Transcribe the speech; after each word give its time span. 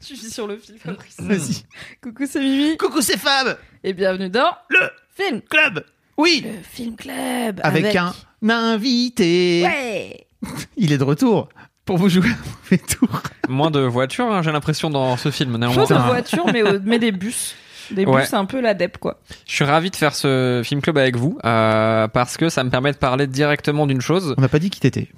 Je 0.00 0.14
suis 0.14 0.30
sur 0.30 0.46
le 0.46 0.56
fil, 0.58 0.76
Fabrice. 0.78 1.16
Vas-y. 1.18 1.64
Coucou, 2.02 2.24
c'est 2.28 2.40
Mimi. 2.40 2.76
Coucou, 2.76 3.00
c'est 3.00 3.18
Fab 3.18 3.58
Et 3.82 3.92
bienvenue 3.92 4.28
dans 4.28 4.50
Le 4.68 4.78
Film 5.14 5.40
Club 5.42 5.84
Oui 6.16 6.44
Le 6.44 6.62
Film 6.62 6.96
Club. 6.96 7.60
Avec, 7.62 7.96
un 7.96 8.12
invité 8.48 9.62
Ouais 9.64 10.26
Il 10.76 10.92
est 10.92 10.98
de 10.98 11.04
retour 11.04 11.48
pour 11.84 11.98
vous 11.98 12.08
jouer 12.08 12.28
un 12.28 12.36
mauvais 12.70 12.78
tour. 12.82 13.22
Moins 13.48 13.70
de 13.70 13.80
voitures, 13.80 14.30
hein, 14.32 14.42
j'ai 14.42 14.50
l'impression, 14.52 14.90
dans 14.90 15.16
ce 15.16 15.30
film. 15.30 15.56
Néanmoins, 15.56 15.74
Chose 15.86 15.88
de 15.88 15.94
Putain. 15.94 16.06
voiture, 16.08 16.46
mais, 16.84 16.98
des 16.98 17.12
bus. 17.12 17.54
Des 17.92 18.04
Ouais. 18.04 18.22
bus, 18.22 18.34
un 18.34 18.44
peu 18.44 18.60
l'adep, 18.60 18.98
quoi. 18.98 19.20
je 19.46 19.54
suis 19.54 19.64
ravi 19.64 19.90
de 19.92 19.96
faire 19.96 20.12
ce 20.14 20.62
film 20.64 20.80
club 20.82 20.98
avec 20.98 21.14
vous 21.16 21.38
euh, 21.44 22.08
parce 22.08 22.36
que 22.36 22.48
ça 22.48 22.64
me 22.64 22.70
permet 22.70 22.90
de 22.90 22.96
parler 22.96 23.28
directement 23.28 23.86
d'une 23.86 24.00
chose. 24.00 24.34
On 24.36 24.40
n'a 24.40 24.48
pas 24.48 24.58
dit 24.58 24.68
qui 24.70 24.80
t'étais. 24.80 25.08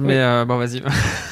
Mais 0.00 0.18
euh, 0.18 0.44
bon, 0.44 0.56
vas-y. 0.58 0.82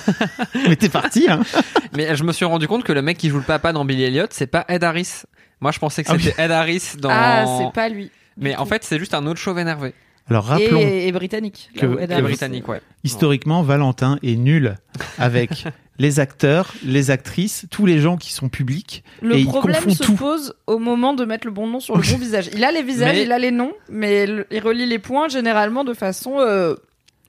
Mais 0.69 0.77
t'es 0.77 0.89
parti, 0.89 1.27
hein 1.29 1.41
Mais 1.97 2.15
je 2.17 2.25
me 2.25 2.33
suis 2.33 2.45
rendu 2.45 2.69
compte 2.69 2.85
que 2.85 2.93
le 2.93 3.03
mec 3.03 3.19
qui 3.19 3.29
joue 3.29 3.39
le 3.39 3.43
papa 3.45 3.73
dans 3.73 3.85
Billy 3.85 4.05
Elliot, 4.05 4.27
c'est 4.31 4.47
pas 4.47 4.65
Ed 4.69 4.85
Harris. 4.85 5.23
Moi, 5.61 5.71
je 5.73 5.79
pensais 5.79 6.03
que 6.05 6.11
Ah 6.13 6.17
c'était 6.19 6.43
Ed 6.43 6.51
Harris 6.51 6.93
dans. 6.99 7.11
Ah, 7.13 7.45
c'est 7.59 7.73
pas 7.73 7.89
lui. 7.89 8.11
Mais 8.37 8.57
en 8.57 8.65
fait, 8.67 8.85
c'est 8.85 8.99
juste 8.99 9.15
un 9.15 9.27
autre 9.27 9.39
chauve 9.41 9.59
énervé. 9.59 9.95
Alors 10.31 10.45
rappelons, 10.45 10.79
Et, 10.81 11.09
et 11.09 11.13
britannique. 11.13 11.71
que- 11.77 12.11
Harris, 12.11 12.23
britannique, 12.23 12.69
ouais. 12.69 12.81
historiquement, 13.05 13.63
Valentin 13.63 14.19
est 14.23 14.37
nul 14.37 14.77
avec 15.19 15.65
les 15.99 16.21
acteurs, 16.21 16.73
les 16.85 17.11
actrices, 17.11 17.67
tous 17.71 17.87
les 17.87 17.99
gens 17.99 18.17
qui 18.17 18.33
sont 18.33 18.49
publics. 18.49 19.03
Le 19.21 19.35
Et 19.35 19.41
il 19.41 19.47
problème 19.47 19.83
confond 19.83 19.91
se 19.95 20.03
tout. 20.05 20.15
pose 20.15 20.55
au 20.69 20.79
moment 20.79 21.13
de 21.13 21.25
mettre 21.25 21.47
le 21.47 21.53
bon 21.53 21.67
nom 21.67 21.81
sur 21.81 21.97
le 21.97 22.03
bon 22.03 22.19
visage. 22.19 22.49
Il 22.55 22.63
a 22.65 22.71
les 22.71 22.83
visages, 22.85 23.17
Mais- 23.17 23.23
il 23.25 23.33
a 23.33 23.39
les 23.39 23.51
noms, 23.51 23.73
mais 23.91 24.27
il 24.51 24.61
relie 24.61 24.87
les 24.87 24.99
points 25.01 25.29
généralement 25.29 25.83
de 25.85 25.93
façon 25.93 26.37
euh, 26.39 26.77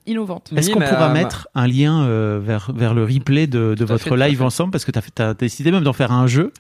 innovante. 0.06 0.52
Est-ce 0.56 0.72
qu'on 0.72 0.80
pourra 0.80 1.10
euh, 1.10 1.14
mettre 1.14 1.48
un 1.56 1.68
lien 1.68 2.04
euh, 2.04 2.40
vers, 2.44 2.72
vers 2.74 2.94
le 2.94 3.04
replay 3.04 3.48
de, 3.48 3.76
de 3.76 3.86
votre 3.86 4.04
fait, 4.04 4.18
live 4.18 4.42
ensemble? 4.42 4.72
Parce 4.72 4.86
que 4.86 4.92
tu 4.92 5.22
as, 5.22 5.34
décidé 5.34 5.72
même 5.72 5.84
d'en 5.84 5.94
faire 5.94 6.12
un 6.12 6.28
jeu. 6.28 6.52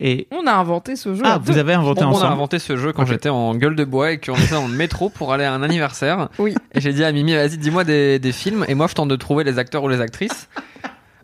Et 0.00 0.26
On 0.32 0.46
a 0.46 0.52
inventé 0.52 0.96
ce 0.96 1.14
jeu. 1.14 1.22
ah, 1.24 1.38
vous 1.40 1.52
deux. 1.52 1.58
avez 1.60 1.74
inventé 1.74 2.00
Bon, 2.00 2.08
on 2.08 2.10
a 2.12 2.14
ensemble. 2.16 2.32
inventé 2.32 2.58
ce 2.58 2.76
jeu 2.76 2.92
quand 2.92 3.06
j'étais 3.06 3.28
en 3.28 3.54
gueule 3.54 3.76
de 3.76 3.84
bois 3.84 4.10
et 4.12 4.18
qu'on 4.18 4.34
était 4.34 4.54
dans 4.54 4.66
le 4.66 4.74
métro 4.74 5.10
pour 5.10 5.32
aller 5.32 5.44
à 5.44 5.52
un 5.52 5.62
anniversaire. 5.62 6.28
Oui. 6.38 6.54
Et 6.74 6.80
j'ai 6.80 6.92
dit 6.92 7.04
à 7.04 7.12
Mimi, 7.12 7.34
vas-y, 7.34 7.56
dis-moi 7.58 7.84
des, 7.84 8.18
des 8.18 8.32
films. 8.32 8.64
Et 8.68 8.74
moi, 8.74 8.86
je 8.88 8.94
tente 8.94 9.08
de 9.08 9.16
trouver 9.16 9.44
les 9.44 9.58
acteurs 9.58 9.84
ou 9.84 9.88
les 9.88 10.00
actrices. 10.00 10.48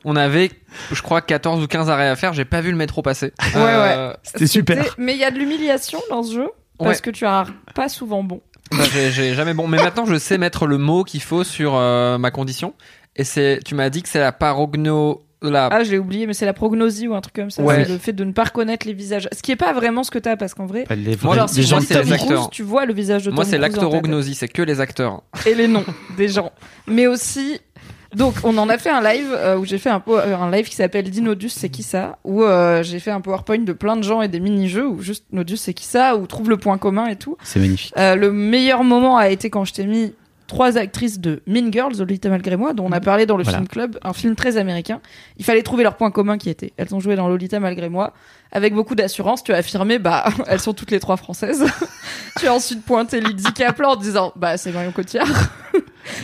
On 0.05 0.15
avait, 0.15 0.53
je 0.93 1.03
crois, 1.03 1.21
14 1.23 1.61
ou 1.63 1.67
15 1.67 1.91
arrêts 1.91 2.09
à 2.09 2.15
faire. 2.15 2.33
J'ai 2.35 2.45
pas 2.45 2.61
vu 2.61 2.71
le 2.71 2.77
métro 2.77 3.03
passer. 3.03 3.33
Ouais, 3.55 3.61
Euh, 3.65 4.13
C'était 4.23 4.47
super. 4.47 4.95
Mais 4.97 5.15
il 5.15 5.19
y 5.19 5.25
a 5.25 5.33
de 5.33 5.39
l'humiliation 5.39 5.99
dans 6.09 6.23
ce 6.23 6.35
jeu 6.35 6.49
parce 6.79 6.99
Ouais. 6.99 7.03
que 7.03 7.11
tu 7.11 7.27
as 7.27 7.47
pas 7.75 7.89
souvent 7.89 8.23
bon. 8.23 8.41
J'ai- 8.93 9.35
jamais 9.35 9.55
bon. 9.55 9.67
Mais 9.69 9.79
maintenant, 9.79 10.05
je 10.07 10.17
sais 10.19 10.39
mettre 10.39 10.67
le 10.67 10.79
mot 10.79 11.05
qu'il 11.05 11.23
faut 11.23 11.45
sur 11.45 11.75
euh, 11.77 12.19
ma 12.19 12.31
condition. 12.31 12.75
Et 13.17 13.25
c'est, 13.25 13.61
tu 13.65 13.75
m'as 13.75 13.91
dit 13.91 14.03
que 14.03 14.09
c'est 14.09 14.21
la 14.21 14.31
parogno, 14.33 15.25
la, 15.43 15.67
Ah, 15.73 15.83
j'ai 15.85 15.99
oublié, 15.99 16.27
mais 16.27 16.35
c'est 16.35 16.47
la 16.47 16.53
prognosie 16.53 17.09
ou 17.09 17.15
un 17.15 17.21
truc 17.21 17.35
comme 17.35 17.51
ça. 17.51 17.63
Ouais. 17.63 17.85
C'est 17.85 17.93
le 17.93 17.99
fait 17.99 18.13
de 18.13 18.25
ne 18.25 18.33
pas 18.33 18.45
reconnaître 18.45 18.87
les 18.87 18.93
visages. 18.93 19.29
Ce 19.33 19.41
qui 19.43 19.53
est 19.53 19.57
pas 19.57 19.73
vraiment 19.73 20.03
ce 20.05 20.11
que 20.11 20.19
t'as 20.19 20.37
parce 20.37 20.55
qu'en 20.55 20.67
vrai. 20.67 20.85
Bah, 20.89 20.95
Les, 20.97 21.15
vrais- 21.17 21.33
alors, 21.33 21.47
les 21.47 21.53
si 21.53 21.63
gens 21.65 21.77
moi, 21.77 21.81
de 21.83 21.87
c'est 21.87 22.03
les 22.03 22.13
acteurs. 22.13 22.27
Cruise, 22.29 22.49
tu 22.53 22.63
vois 22.63 22.87
le 22.87 22.93
visage 22.95 23.25
de 23.25 23.31
moi, 23.31 23.45
c'est 23.45 23.59
l'actorognosie. 23.59 24.35
C'est 24.35 24.49
que 24.49 24.63
les 24.63 24.81
acteurs. 24.81 25.23
et 25.47 25.55
les 25.55 25.67
noms 25.69 25.85
des 26.17 26.29
gens. 26.29 26.53
Mais 26.87 27.07
aussi, 27.07 27.61
donc 28.15 28.35
on 28.45 28.57
en 28.59 28.69
a 28.69 28.79
fait 28.79 28.91
un 28.91 29.03
live 29.03 29.29
euh, 29.33 29.57
où 29.59 29.65
j'ai 29.65 29.79
fait 29.79 29.91
un, 29.91 30.01
po- 30.01 30.17
euh, 30.19 30.35
un 30.37 30.51
live 30.51 30.69
qui 30.69 30.75
s'appelle 30.77 31.09
Dinodus, 31.11 31.51
c'est 31.51 31.69
qui 31.69 31.83
ça? 31.83 32.19
Où 32.25 32.43
euh, 32.43 32.83
j'ai 32.83 33.01
fait 33.01 33.11
un 33.11 33.21
PowerPoint 33.21 33.59
de 33.59 33.73
plein 33.73 33.97
de 33.97 34.03
gens 34.03 34.23
et 34.23 34.29
des 34.29 34.41
mini-jeux 34.41 34.87
où 34.87 35.01
juste 35.03 35.25
Nodus, 35.33 35.57
c'est 35.59 35.75
qui 35.75 35.85
ça? 35.85 36.17
Où 36.17 36.27
trouve 36.27 36.49
le 36.51 36.57
point 36.57 36.79
commun 36.79 37.07
et 37.07 37.17
tout. 37.17 37.37
C'est 37.43 37.61
magnifique. 37.61 37.93
Euh, 37.99 38.15
le 38.17 38.33
meilleur 38.33 38.83
moment 38.85 39.17
a 39.19 39.29
été 39.29 39.51
quand 39.51 39.65
je 39.65 39.75
t'ai 39.75 39.85
mis 39.87 40.15
trois 40.47 40.79
actrices 40.79 41.19
de 41.21 41.43
Mean 41.47 41.71
Girls, 41.71 41.93
Lolita 41.99 42.31
malgré 42.31 42.57
moi, 42.57 42.73
dont 42.73 42.87
on 42.87 42.93
a 42.93 43.01
parlé 43.01 43.27
dans 43.27 43.37
le 43.37 43.43
Voilà. 43.43 43.59
film 43.59 43.69
club, 43.69 43.99
un 44.03 44.15
film 44.15 44.35
très 44.35 44.57
américain. 44.57 45.03
Il 45.37 45.45
fallait 45.45 45.63
trouver 45.63 45.83
leur 45.83 45.97
point 45.99 46.11
commun 46.11 46.39
qui 46.39 46.49
était. 46.49 46.73
Elles 46.79 46.95
ont 46.95 47.01
joué 47.01 47.17
dans 47.17 47.29
Lolita 47.29 47.61
malgré 47.61 47.91
moi. 47.91 48.15
Avec 48.51 48.73
beaucoup 48.73 48.95
d'assurance, 48.95 49.45
tu 49.45 49.53
as 49.53 49.57
affirmé, 49.57 49.99
bah, 49.99 50.25
elles 50.47 50.61
sont 50.61 50.73
toutes 50.73 50.91
les 50.91 51.01
trois 51.01 51.19
françaises. 51.19 51.67
tu 52.41 52.47
as 52.47 52.55
ensuite 52.55 52.83
pointé 52.83 53.21
Lydie 53.21 53.53
Kaplan 53.53 53.91
en 53.91 53.97
disant, 53.97 54.33
bah, 54.37 54.57
c'est 54.57 54.73
Marion 54.73 54.93
Cotillard. 54.93 55.29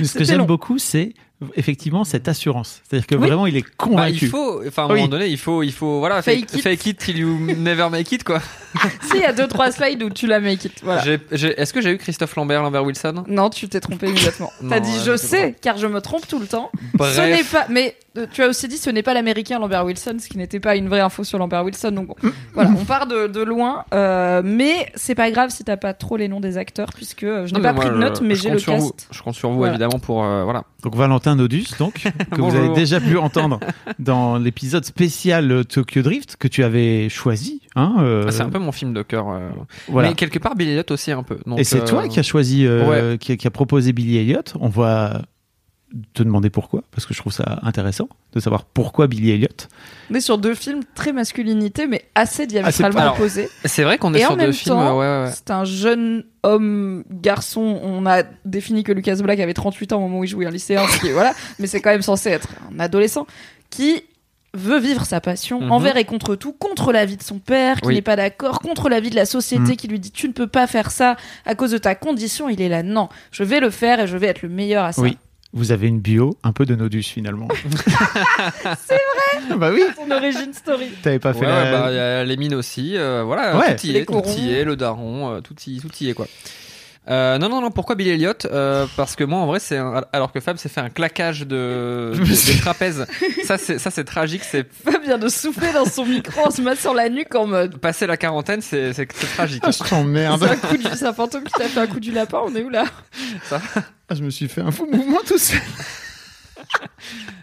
Mais 0.01 0.07
ce 0.07 0.17
que 0.17 0.25
j'aime 0.25 0.47
beaucoup, 0.47 0.79
c'est 0.79 1.13
effectivement 1.57 2.05
cette 2.05 2.29
assurance. 2.29 2.81
C'est-à-dire 2.89 3.07
que 3.07 3.15
Oui. 3.17 3.27
vraiment, 3.27 3.47
il 3.47 3.57
est 3.57 3.63
Bah, 3.63 3.69
convaincu. 3.77 4.25
il 4.27 4.29
faut, 4.29 4.63
enfin, 4.67 4.83
à 4.83 4.87
un 4.87 4.89
Oui. 4.91 4.95
moment 4.97 5.09
donné, 5.09 5.27
il 5.29 5.39
faut, 5.39 5.63
il 5.63 5.73
faut, 5.73 5.99
voilà, 5.99 6.23
Fake 6.23 6.51
fake, 6.51 6.55
it. 6.55 6.63
fake 6.63 6.87
it 6.87 6.99
till 6.99 7.19
you 7.19 7.39
never 7.57 7.89
make 7.91 8.11
it, 8.13 8.25
quoi. 8.25 8.41
si, 9.03 9.17
il 9.17 9.21
y 9.21 9.25
a 9.25 9.33
deux, 9.33 9.47
trois 9.47 9.71
slides 9.73 10.03
où 10.03 10.11
tu 10.11 10.27
la 10.27 10.41
make 10.41 10.65
it. 10.65 10.81
Voilà. 10.83 11.03
J'ai- 11.03 11.21
j'ai- 11.33 11.61
Est-ce 11.61 11.73
que 11.73 11.81
j'ai 11.81 11.91
eu 11.93 11.99
Christophe 11.99 12.35
Lambert, 12.37 12.63
Lambert 12.63 12.85
Wilson? 12.85 13.25
Non, 13.29 13.51
tu 13.51 13.69
t'es 13.69 13.81
trompé 13.81 14.09
immédiatement. 14.09 14.53
Non, 14.63 14.71
T'as 14.71 14.81
dit 14.81 14.91
ouais, 14.91 15.05
je 15.05 15.17
sais, 15.17 15.55
car 15.61 15.77
je 15.79 15.87
me 15.87 16.01
trompe 16.01 16.27
tout 16.27 16.39
le 16.39 16.47
temps. 16.47 16.71
Bref. 16.95 17.15
Ce 17.17 17.21
n'est 17.21 17.45
pas, 17.45 17.67
mais 17.71 17.97
euh, 18.19 18.27
tu 18.33 18.43
as 18.43 18.49
aussi 18.49 18.69
dit 18.69 18.77
ce 18.77 18.91
n'est 18.91 19.03
pas 19.03 19.15
l'américain 19.15 19.59
Lambert 19.59 19.85
Wilson, 19.85 20.17
ce 20.21 20.29
qui 20.29 20.39
n'était 20.39 20.61
pas 20.61 20.77
une 20.77 20.89
vraie 20.89 21.01
info 21.01 21.25
sur 21.25 21.39
Lambert 21.39 21.65
Wilson. 21.65 21.93
Donc 21.93 22.07
bon, 22.09 22.15
voilà, 22.55 22.71
on 22.79 22.85
part 22.85 23.07
de, 23.07 23.27
de 23.27 23.41
loin, 23.43 23.85
euh, 23.95 24.43
mais 24.45 24.91
c'est 24.95 25.15
pas 25.15 25.31
grave 25.31 25.51
si 25.51 25.65
t'as 25.65 25.77
pas 25.77 25.95
trop 25.95 26.17
les 26.17 26.29
noms 26.29 26.41
des 26.41 26.57
acteurs, 26.59 26.91
puisque 26.95 27.25
euh, 27.25 27.47
je 27.47 27.53
n'ai 27.55 27.59
Non, 27.59 27.63
pas 27.65 27.73
mais 27.73 27.79
pris 27.81 27.89
moi, 27.91 27.97
de 27.99 28.01
notes, 28.05 28.19
je- 28.21 28.25
mais 28.27 28.35
je 28.35 28.43
j'ai 28.43 28.49
compte 28.49 28.55
le 28.55 28.61
sur 28.61 28.73
cast. 28.73 28.83
vous. 28.85 28.93
Je 29.11 29.23
compte 29.23 29.35
sur 29.35 29.51
vous, 29.51 29.57
Voilà. 29.59 29.73
évidemment, 29.75 29.99
pour, 29.99 30.25
euh, 30.25 30.45
voilà. 30.45 30.65
Donc 30.83 30.95
Valentin 30.97 31.35
Nodus, 31.37 31.67
donc, 31.79 31.95
que 32.31 32.37
vous 32.37 32.43
Bonjour. 32.43 32.59
avez 32.61 32.69
déjà 32.75 33.01
pu 33.01 33.17
entendre 33.17 33.59
dans 33.99 34.37
l'épisode 34.37 34.85
spécial 34.85 35.51
euh, 35.51 35.65
Tokyo 35.65 36.03
Drift 36.03 36.37
que 36.37 36.49
tu 36.49 36.63
avais 36.63 37.09
choisi. 37.09 37.63
Hein, 37.77 37.97
euh, 37.99 38.25
Ah, 38.29 38.31
C'est 38.33 38.43
un 38.43 38.51
peu 38.51 38.59
mon 38.59 38.73
film 38.73 38.93
de 38.95 39.03
cœur. 39.03 39.29
euh. 39.31 39.51
voilà. 39.89 40.09
Mais 40.11 40.15
quelque 40.15 40.39
part, 40.39 40.55
Billy 40.55 40.71
Elliot 40.73 40.85
aussi 40.91 41.11
un 41.13 41.23
peu. 41.23 41.39
Donc, 41.47 41.59
Et 41.59 41.65
c'est 41.65 41.81
euh, 41.83 41.87
toi 41.87 42.07
qui 42.09 42.21
as 42.21 42.23
choisi, 42.23 42.67
euh, 42.67 43.17
qui, 43.17 43.33
a- 43.33 43.37
qui 43.37 43.47
a 43.47 43.51
proposé 43.51 43.93
Billy 43.93 44.19
Elliot. 44.19 44.43
On 44.61 44.69
va 44.69 45.23
te 46.13 46.25
demander 46.25 46.51
pourquoi, 46.51 46.83
parce 46.91 47.07
que 47.07 47.15
je 47.15 47.21
trouve 47.21 47.33
ça 47.33 47.61
intéressant 47.63 48.09
de 48.33 48.41
savoir 48.41 48.65
pourquoi 48.65 49.07
Billy 49.07 49.31
Elliot. 49.31 49.47
On 50.11 50.15
est 50.15 50.21
sur 50.21 50.39
deux 50.39 50.55
films 50.55 50.81
très 50.97 51.13
masculinité, 51.13 51.87
mais 51.87 52.05
assez 52.17 52.49
diamétralement 52.49 52.99
alors, 53.01 53.15
opposés. 53.15 53.49
C'est 53.65 53.85
vrai 53.85 53.97
qu'on 53.99 54.13
est 54.13 54.21
Et 54.21 54.25
en 54.25 54.31
sur 54.31 54.37
même 54.37 54.47
deux 54.47 54.53
films. 54.53 54.75
temps, 54.75 54.99
ouais, 54.99 55.07
ouais, 55.07 55.25
ouais. 55.27 55.31
C'est 55.33 55.53
un 55.53 55.65
jeune 55.65 56.25
homme, 56.43 57.05
garçon. 57.13 57.79
On 57.83 58.07
a 58.07 58.25
défini 58.45 58.83
que 58.83 58.91
Lucas 58.93 59.17
Black 59.17 59.39
avait 59.39 59.55
38 59.55 59.93
ans 59.93 59.99
au 59.99 60.01
moment 60.01 60.19
où 60.19 60.25
il 60.25 60.29
jouait 60.29 60.47
un 60.47 60.51
lycéen, 60.51 60.85
ce 60.89 60.99
qui 61.01 61.09
est- 61.09 61.13
voilà, 61.13 61.33
mais 61.61 61.69
c'est 61.69 61.81
quand 61.81 61.91
même 61.91 62.03
censé 62.03 62.31
être 62.31 62.49
un 62.75 62.81
adolescent 62.81 63.27
qui 63.71 64.03
veut 64.55 64.79
vivre 64.79 65.05
sa 65.05 65.21
passion 65.21 65.61
Mhm. 65.61 65.73
envers 65.73 65.97
et 65.97 66.05
contre 66.05 66.37
tout, 66.37 66.53
contre 66.53 66.93
la 66.93 67.05
vie 67.05 67.17
de 67.17 67.23
son 67.23 67.39
père 67.39 67.81
qui 67.81 67.89
Oui. 67.89 67.95
n'est 67.97 68.03
pas 68.03 68.17
d'accord, 68.17 68.61
contre 68.61 68.89
la 68.89 69.01
vie 69.01 69.11
de 69.11 69.17
la 69.17 69.27
société 69.27 69.63
Mhm. 69.73 69.77
qui 69.77 69.89
lui 69.89 69.99
dit 70.01 70.11
tu 70.13 70.29
ne 70.29 70.33
peux 70.33 70.47
pas 70.47 70.67
faire 70.67 70.91
ça 70.91 71.17
à 71.45 71.55
cause 71.55 71.73
de 71.73 71.79
ta 71.79 71.95
condition. 71.95 72.49
Il 72.49 72.61
est 72.63 72.69
là, 72.69 72.83
non, 72.83 73.09
je 73.33 73.43
vais 73.45 73.61
le 73.61 73.71
faire 73.71 74.01
et 74.01 74.07
je 74.07 74.17
vais 74.17 74.29
être 74.29 74.43
le 74.43 74.49
meilleur 74.49 74.85
à 74.85 74.93
ça. 74.93 75.03
Oui. 75.03 75.19
Vous 75.57 75.71
avez 75.71 75.87
une 75.87 76.01
bio 76.01 76.37
un 76.43 76.53
peu 76.53 76.67
de 76.67 76.75
Nodus 76.75 77.03
finalement. 77.05 77.47
c'est 78.87 78.95
vrai 78.95 79.57
Bah 79.59 79.71
oui 79.73 79.83
Son 79.97 80.11
origin 80.11 80.53
story. 80.53 80.87
T'avais 81.03 81.19
pas 81.19 81.33
fait 81.33 81.41
ouais, 81.41 81.47
la... 81.47 81.71
bah, 81.71 81.87
il 81.91 81.95
y 81.95 81.99
a 81.99 82.25
les 82.25 82.37
mines 82.37 82.55
aussi. 82.55 82.97
euh, 82.97 83.23
voilà, 83.25 83.57
Ouais. 83.59 83.77
tout 83.77 83.87
y 83.87 83.93
Les 83.93 84.01
est. 84.01 84.05
Tout 84.07 84.23
y 84.39 84.53
est, 84.53 84.65
le 84.65 84.77
daron, 84.77 85.35
euh, 85.35 85.41
tout 85.41 85.55
y, 85.67 85.81
tout 85.81 85.91
y 86.01 86.09
est, 86.11 86.15
quoi. 86.15 86.27
Euh, 87.07 87.37
non, 87.37 87.51
non, 87.51 87.61
non, 87.61 87.71
pourquoi 87.71 87.97
Billy 87.97 88.11
Elliot 88.11 88.33
Euh, 88.47 88.87
Parce 88.97 89.15
que 89.15 89.25
moi, 89.25 89.39
en 89.41 89.47
vrai, 89.47 89.61
c'est 89.61 89.77
un- 89.77 90.05
alors 90.15 90.33
que 90.33 90.41
Fab 90.41 90.57
s'est 90.57 90.71
fait 90.71 90.81
un 90.81 90.89
claquage 90.89 91.41
de, 91.41 92.13
de, 92.15 92.19
de 92.19 92.61
trapèze. 92.61 93.07
ça, 93.45 93.59
c'est 93.59 93.79
ça, 93.79 93.91
c'est 93.91 94.05
tragique. 94.05 94.43
C'est 94.43 94.67
Fab 94.73 95.03
vient 95.03 95.19
de 95.19 95.29
souffler 95.29 95.71
dans 95.75 95.85
son 95.85 96.07
micro 96.07 96.47
en 96.47 96.51
se 96.51 96.63
mettant 96.63 96.81
sur 96.81 96.95
la 96.95 97.11
nuque 97.11 97.35
en 97.35 97.47
mode. 97.47 97.77
passer 97.77 98.07
la 98.07 98.17
quarantaine, 98.17 98.63
c'est 98.63 98.93
tragique. 99.37 99.63
Ah, 99.67 99.71
je 99.71 99.87
t'emmerde. 99.87 100.43
C'est 100.43 100.51
un 100.51 100.57
coup 100.69 100.77
du, 100.79 100.85
c'est 100.97 101.07
un 101.07 101.13
fantôme 101.13 101.45
qui 101.45 101.53
t'a 101.53 101.69
fait 101.69 101.81
un 101.81 101.87
coup 101.87 102.01
du 102.01 102.11
lapin. 102.11 102.41
On 102.43 102.55
est 102.57 102.63
où 102.63 102.71
là 102.71 102.85
Ah, 103.51 104.15
je 104.15 104.23
me 104.23 104.31
suis 104.31 104.49
fait 104.49 104.63
un 104.63 104.71
fou 104.71 104.87
mouvement 104.91 105.21
tout 105.27 105.37
seul. 105.39 105.61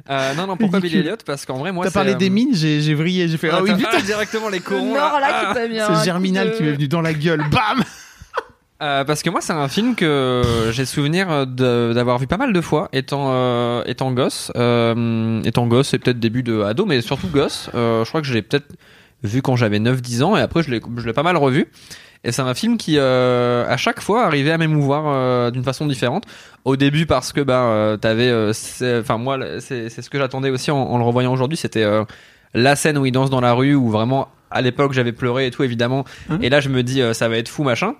Euh, 0.10 0.34
non, 0.34 0.48
non, 0.48 0.58
pourquoi 0.58 0.80
Ridicule. 0.80 1.00
Billy 1.02 1.08
Elliot 1.10 1.18
Parce 1.25 1.46
qu'en 1.46 1.58
vrai, 1.60 1.72
moi, 1.72 1.86
T'as 1.86 1.92
parlé 1.92 2.13
euh, 2.13 2.18
des 2.18 2.30
mines, 2.30 2.54
j'ai 2.56 2.81
j'ai 2.81 2.96
vrillé, 2.96 3.28
j'ai 3.28 3.38
fait 3.38 3.50
ah 3.52 3.62
oui 3.62 3.69
attends, 3.69 3.78
putain. 3.80 3.90
ah, 3.94 4.02
directement 4.02 4.50
les 4.50 4.58
Le 4.58 4.63
corons. 4.63 4.94
Nord 4.96 5.19
là 5.19 5.28
ah. 5.31 5.46
qui 5.48 5.54
t'a 5.54 5.68
mis 5.68 5.80
un 5.80 5.88
coup 5.88 5.94
C'est 6.00 6.06
Germinal 6.06 6.50
de- 6.50 6.56
qui 6.58 6.63
m'est 6.63 6.72
venu 6.72 6.88
dans 6.88 7.02
la 7.02 7.13
gueule. 7.13 7.44
Bam 7.52 7.84
Euh, 8.81 9.04
parce 9.04 9.22
que 9.22 9.30
moi, 9.30 9.42
c'est 9.42 9.54
un 9.54 9.68
film 9.68 9.94
que 9.95 10.42
j'ai 10.72 10.86
souvenir 10.86 11.45
de- 11.45 11.92
d'avoir 11.94 12.18
vu 12.18 12.25
pas 12.25 12.38
mal 12.38 12.51
de 12.51 12.62
fois 12.62 12.89
étant 12.94 13.28
euh, 13.31 13.83
étant 13.86 14.12
gosse, 14.12 14.51
euh, 14.56 15.42
étant 15.44 15.68
gosse 15.68 15.94
et 15.94 16.00
peut-être 16.00 16.19
début 16.19 16.42
de 16.42 16.62
ado, 16.63 16.86
mais 16.86 17.01
surtout 17.01 17.28
gosse. 17.28 17.69
Euh, 17.75 18.04
je 18.04 18.10
crois 18.10 18.22
que 18.22 18.28
je 18.28 18.33
l'ai 18.33 18.42
peut-être 18.42 18.66
vu 19.24 19.44
quand 19.44 19.56
j'avais 19.56 19.78
9-10 19.80 20.24
ans 20.24 20.36
et 20.36 20.42
après 20.42 20.63
je 20.63 20.72
l'ai 20.72 21.13
pas 21.13 21.22
mal 21.24 21.38
revu. 21.38 21.68
Et 22.24 22.31
c'est 22.31 22.42
un 22.44 22.54
film 22.54 22.78
qui, 22.78 22.95
euh, 22.98 23.66
à 23.68 23.78
chaque 23.78 24.00
fois, 24.00 24.25
arrivait 24.25 24.51
à 24.51 24.57
m'émouvoir 24.60 25.06
euh, 25.07 25.50
d'une 25.51 25.63
façon 25.63 25.88
différente. 25.88 26.24
Au 26.66 26.75
début, 26.75 27.07
parce 27.07 27.34
que 27.34 27.42
ben, 27.42 27.54
euh, 27.56 27.98
t'avais, 27.98 28.30
euh, 28.30 28.51
enfin 29.01 29.18
moi, 29.18 29.39
c'est 29.60 29.89
ce 29.89 30.07
que 30.10 30.19
j'attendais 30.19 30.51
aussi 30.51 30.69
en, 30.69 30.77
en 30.77 30.98
le 31.00 31.04
revoyant 31.04 31.34
aujourd'hui. 31.34 31.57
C'était 31.57 31.84
euh, 31.84 32.04
la 32.54 32.75
scène 32.75 32.98
où 33.00 33.06
il 33.07 33.12
danse 33.12 33.31
dans 33.31 33.42
la 33.42 33.54
rue, 33.54 33.74
où 33.74 33.89
vraiment, 33.89 34.27
à 34.51 34.62
l'époque, 34.62 34.94
j'avais 34.94 35.13
pleuré 35.13 35.48
et 35.48 35.51
tout, 35.51 35.63
évidemment. 35.63 36.06
Hein? 36.30 36.38
Et 36.44 36.50
là, 36.50 36.60
je 36.60 36.69
me 36.69 36.84
dis, 36.84 37.01
euh, 37.01 37.13
ça 37.13 37.27
va 37.27 37.38
être 37.38 37.50
fou, 37.50 37.63
machin. 37.63 37.95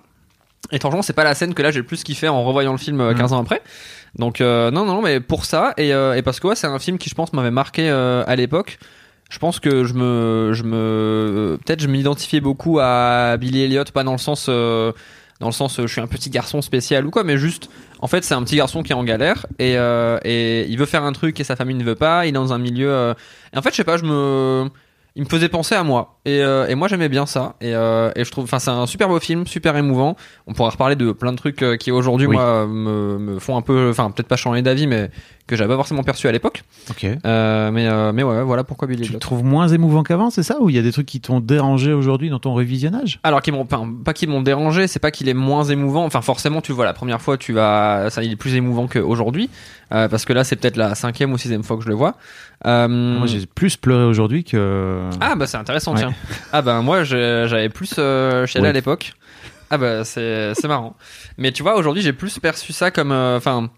Et 0.70 0.78
franchement, 0.78 1.02
c'est 1.02 1.12
pas 1.12 1.24
la 1.24 1.34
scène 1.34 1.54
que 1.54 1.62
là 1.62 1.70
j'ai 1.70 1.80
le 1.80 1.86
plus 1.86 2.04
kiffé 2.04 2.28
en 2.28 2.44
revoyant 2.44 2.72
le 2.72 2.78
film 2.78 3.00
euh, 3.00 3.14
15 3.14 3.32
ans 3.32 3.40
après. 3.42 3.62
Donc 4.16 4.40
euh, 4.40 4.70
non, 4.70 4.84
non, 4.84 5.02
mais 5.02 5.20
pour 5.20 5.44
ça 5.44 5.74
et, 5.76 5.92
euh, 5.92 6.14
et 6.14 6.22
parce 6.22 6.38
que 6.40 6.46
ouais, 6.48 6.56
c'est 6.56 6.66
un 6.66 6.78
film 6.78 6.98
qui 6.98 7.08
je 7.08 7.14
pense 7.14 7.32
m'avait 7.32 7.50
marqué 7.50 7.88
euh, 7.88 8.24
à 8.26 8.36
l'époque. 8.36 8.78
Je 9.30 9.38
pense 9.38 9.60
que 9.60 9.84
je 9.84 9.94
me, 9.94 10.52
je 10.52 10.62
me, 10.62 11.58
peut-être 11.64 11.80
je 11.80 11.88
m'identifiais 11.88 12.40
beaucoup 12.40 12.78
à 12.80 13.38
Billy 13.38 13.62
Elliot, 13.62 13.84
pas 13.84 14.04
dans 14.04 14.12
le 14.12 14.18
sens, 14.18 14.48
dans 14.48 15.46
le 15.46 15.52
sens, 15.52 15.80
je 15.80 15.86
suis 15.86 16.02
un 16.02 16.06
petit 16.06 16.28
garçon 16.28 16.60
spécial 16.60 17.06
ou 17.06 17.10
quoi, 17.10 17.24
mais 17.24 17.38
juste, 17.38 17.70
en 18.00 18.08
fait, 18.08 18.24
c'est 18.24 18.34
un 18.34 18.42
petit 18.42 18.56
garçon 18.56 18.82
qui 18.82 18.92
est 18.92 18.94
en 18.94 19.04
galère 19.04 19.46
et 19.58 19.76
et 20.24 20.66
il 20.68 20.76
veut 20.76 20.84
faire 20.84 21.04
un 21.04 21.12
truc 21.12 21.40
et 21.40 21.44
sa 21.44 21.56
famille 21.56 21.76
ne 21.76 21.84
veut 21.84 21.94
pas. 21.94 22.26
Il 22.26 22.28
est 22.28 22.32
dans 22.32 22.52
un 22.52 22.58
milieu. 22.58 23.14
et 23.54 23.56
en 23.56 23.62
fait, 23.62 23.70
je 23.70 23.76
sais 23.76 23.84
pas, 23.84 23.96
je 23.96 24.04
me, 24.04 24.68
il 25.16 25.24
me 25.24 25.28
faisait 25.28 25.48
penser 25.48 25.74
à 25.74 25.82
moi 25.82 26.20
et, 26.24 26.40
euh, 26.42 26.66
et 26.68 26.74
moi 26.76 26.86
j'aimais 26.88 27.08
bien 27.08 27.26
ça 27.26 27.56
et, 27.60 27.74
euh, 27.74 28.10
et 28.14 28.24
je 28.24 28.30
trouve 28.30 28.44
enfin 28.44 28.58
c'est 28.60 28.70
un 28.70 28.86
super 28.86 29.08
beau 29.08 29.18
film 29.18 29.46
super 29.46 29.76
émouvant 29.76 30.16
on 30.46 30.52
pourra 30.52 30.70
reparler 30.70 30.94
de 30.96 31.10
plein 31.12 31.32
de 31.32 31.36
trucs 31.36 31.62
euh, 31.62 31.76
qui 31.76 31.90
aujourd'hui 31.90 32.26
Oui. 32.28 32.36
moi 32.36 32.66
me, 32.66 33.18
me 33.18 33.38
font 33.40 33.56
un 33.56 33.62
peu 33.62 33.88
enfin 33.90 34.10
peut-être 34.10 34.28
pas 34.28 34.36
changer 34.36 34.62
d'avis 34.62 34.86
mais 34.86 35.10
que 35.48 35.56
j'avais 35.56 35.70
pas 35.70 35.76
forcément 35.76 36.04
perçu 36.04 36.28
à 36.28 36.32
l'époque 36.32 36.62
Ok. 36.90 37.04
Euh, 37.04 37.70
mais 37.72 37.88
euh, 37.88 38.12
mais 38.12 38.22
ouais 38.22 38.42
voilà 38.44 38.62
pourquoi 38.62 38.86
Billy 38.86 39.00
Tu 39.02 39.06
Elliot 39.08 39.14
le 39.16 39.20
trouves 39.20 39.42
moins 39.44 39.66
émouvant 39.66 40.04
qu'avant, 40.04 40.30
c'est 40.30 40.44
ça? 40.44 40.60
Ou 40.60 40.70
il 40.70 40.76
y 40.76 40.78
a 40.78 40.82
des 40.82 40.92
trucs 40.92 41.06
qui 41.06 41.20
t'ont 41.20 41.40
dérangé 41.40 41.92
aujourd'hui 41.92 42.30
dans 42.30 42.38
ton 42.38 42.54
révisionnage 42.54 43.18
alors 43.24 43.42
qu'ils 43.42 43.52
m'ont 43.52 43.66
pas 43.66 44.12
qu'ils 44.14 44.28
m'ont 44.28 44.42
dérangé 44.42 44.86
c'est 44.86 45.00
pas 45.00 45.10
qu'il 45.10 45.28
est 45.28 45.34
moins 45.34 45.64
émouvant 45.64 46.04
enfin 46.04 46.22
forcément 46.22 46.60
tu 46.60 46.70
le 46.70 46.76
vois 46.76 46.84
la 46.84 46.92
première 46.94 47.20
fois 47.20 47.36
tu 47.36 47.52
vas 47.52 48.08
ça 48.10 48.22
il 48.22 48.30
est 48.30 48.36
plus 48.36 48.54
émouvant 48.54 48.86
qu'aujourd'hui 48.86 49.50
euh, 49.92 50.08
parce 50.08 50.24
que 50.24 50.32
là 50.32 50.44
c'est 50.44 50.54
peut-être 50.56 50.76
la 50.76 50.94
cinquième 50.94 51.32
ou 51.32 51.38
sixième 51.38 51.64
fois 51.64 51.76
que 51.76 51.82
je 51.82 51.88
le 51.88 51.94
vois 51.96 52.14
Euh, 52.64 52.86
Moi, 52.86 53.26
j'ai 53.26 53.44
plus 53.44 53.76
pleuré 53.76 54.04
aujourd'hui 54.04 54.44
que. 54.44 55.10
Ah 55.20 55.34
bah 55.34 55.48
c'est 55.48 55.56
intéressant 55.56 55.94
Ouais. 55.94 55.98
tiens. 55.98 56.11
Ah 56.52 56.62
bah 56.62 56.80
moi 56.82 57.04
j'ai- 57.04 57.44
j'avais 57.46 57.68
plus 57.68 57.94
euh, 57.98 58.46
à 58.54 58.72
l'époque. 58.72 59.14
Ah 59.70 59.78
bah 59.78 60.04
c'est 60.04 60.52
c'est 60.54 60.68
marrant. 60.68 60.96
Mais 61.38 61.52
tu 61.52 61.62
vois 61.62 61.76
aujourd'hui 61.76 62.02
j'ai 62.02 62.12
plus 62.12 62.38
perçu 62.38 62.72
ça 62.72 62.90
comme 62.90 63.12
euh, 63.12 63.36
enfin 63.36 63.70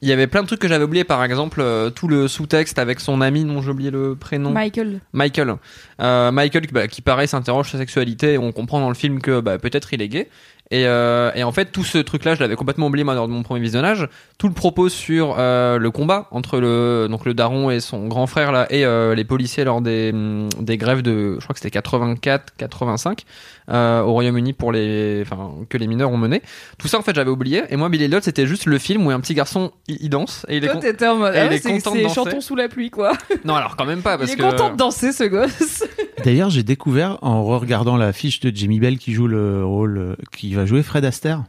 il 0.00 0.08
y 0.08 0.12
avait 0.12 0.26
plein 0.26 0.42
de 0.42 0.48
trucs 0.48 0.58
que 0.60 0.66
j'avais 0.66 0.84
oublié 0.84 1.04
par 1.04 1.22
exemple 1.22 1.60
euh, 1.60 1.88
tout 1.90 2.08
le 2.08 2.26
sous-texte 2.26 2.78
avec 2.80 2.98
son 2.98 3.20
ami 3.20 3.44
dont 3.44 3.62
j'ai 3.62 3.70
oublié 3.70 3.90
le 3.92 4.16
prénom 4.16 4.50
Michael. 4.50 5.00
Michael. 5.12 5.54
Euh, 6.00 6.32
Michael 6.32 6.66
bah, 6.72 6.88
qui 6.88 7.02
pareil 7.02 7.28
s'interroge 7.28 7.66
sur 7.68 7.72
sa 7.72 7.78
sexualité 7.78 8.32
et 8.34 8.38
on 8.38 8.50
comprend 8.52 8.80
dans 8.80 8.88
le 8.88 8.94
film 8.96 9.20
que 9.20 9.40
bah, 9.40 9.58
peut-être 9.58 9.92
il 9.94 10.02
est 10.02 10.08
gay. 10.08 10.28
Et, 10.72 10.86
euh, 10.86 11.30
et 11.34 11.44
en 11.44 11.52
fait 11.52 11.66
tout 11.66 11.84
ce 11.84 11.98
truc 11.98 12.24
là 12.24 12.34
je 12.34 12.40
l'avais 12.40 12.56
complètement 12.56 12.86
oublié 12.86 13.04
moi 13.04 13.14
lors 13.14 13.28
de 13.28 13.32
mon 13.32 13.42
premier 13.42 13.60
visionnage. 13.60 14.08
Tout 14.38 14.48
le 14.48 14.54
propos 14.54 14.88
sur 14.88 15.36
euh, 15.38 15.76
le 15.76 15.90
combat 15.90 16.28
entre 16.30 16.58
le 16.58 17.08
donc 17.10 17.26
le 17.26 17.34
daron 17.34 17.70
et 17.70 17.78
son 17.78 18.08
grand 18.08 18.26
frère 18.26 18.52
là 18.52 18.66
et 18.70 18.86
euh, 18.86 19.14
les 19.14 19.24
policiers 19.24 19.64
lors 19.64 19.82
des, 19.82 20.12
hum, 20.14 20.48
des 20.58 20.78
grèves 20.78 21.02
de 21.02 21.36
je 21.38 21.44
crois 21.44 21.52
que 21.52 21.60
c'était 21.60 21.70
84 21.70 22.54
85 22.56 23.24
euh, 23.70 24.00
au 24.02 24.12
Royaume-Uni 24.12 24.52
pour 24.52 24.72
les 24.72 25.22
enfin 25.22 25.52
que 25.68 25.78
les 25.78 25.86
mineurs 25.86 26.10
ont 26.10 26.16
mené. 26.16 26.42
Tout 26.78 26.88
ça 26.88 26.98
en 26.98 27.02
fait 27.02 27.14
j'avais 27.14 27.30
oublié 27.30 27.62
et 27.70 27.76
moi 27.76 27.88
Billy 27.88 28.04
Elliot 28.04 28.20
c'était 28.22 28.46
juste 28.46 28.66
le 28.66 28.78
film 28.78 29.06
où 29.06 29.10
un 29.10 29.20
petit 29.20 29.34
garçon 29.34 29.72
il, 29.88 29.98
il 30.00 30.08
danse 30.10 30.44
et 30.48 30.56
il 30.56 30.64
est 30.64 30.66
Toi, 30.66 30.74
con- 30.76 30.80
t'étais 30.80 31.06
en 31.08 31.16
mode. 31.16 31.34
et 31.34 31.38
Ah 31.38 31.44
il 31.44 31.48
ouais, 31.50 31.54
est 31.56 31.58
c'est 31.60 31.70
content 31.72 31.94
de 31.94 32.02
danser. 32.02 32.14
chantons 32.14 32.40
sous 32.40 32.56
la 32.56 32.68
pluie, 32.68 32.90
quoi. 32.90 33.12
Non 33.44 33.54
alors 33.54 33.76
quand 33.76 33.84
même 33.86 34.02
pas 34.02 34.18
parce 34.18 34.30
Il 34.30 34.34
est 34.34 34.36
que 34.36 34.42
content 34.42 34.70
de 34.70 34.76
danser, 34.76 35.12
ce 35.12 35.24
gosse. 35.24 35.84
D'ailleurs, 36.24 36.50
j'ai 36.50 36.62
découvert 36.62 37.18
en 37.22 37.44
regardant 37.44 37.96
la 37.96 38.12
fiche 38.12 38.40
de 38.40 38.50
Jimmy 38.54 38.78
Bell 38.80 38.98
qui 38.98 39.12
joue 39.12 39.26
le 39.26 39.64
rôle, 39.64 39.98
euh, 39.98 40.16
qui 40.32 40.54
va 40.54 40.66
jouer 40.66 40.82
Fred 40.82 41.04
Astaire 41.04 41.44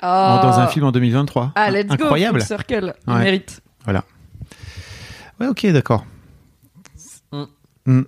en- 0.00 0.42
dans 0.42 0.58
un 0.58 0.66
film 0.66 0.84
en 0.86 0.92
2023. 0.92 1.52
Ah, 1.54 1.70
let's 1.70 1.90
Incroyable. 1.90 2.40
go. 2.40 2.44
Circle. 2.44 2.94
Ouais. 3.06 3.18
mérite. 3.24 3.60
Ouais, 5.40 5.48
ok, 5.48 5.66
d'accord. 5.68 6.04
Mm. 7.32 7.44
Mm. 7.86 8.02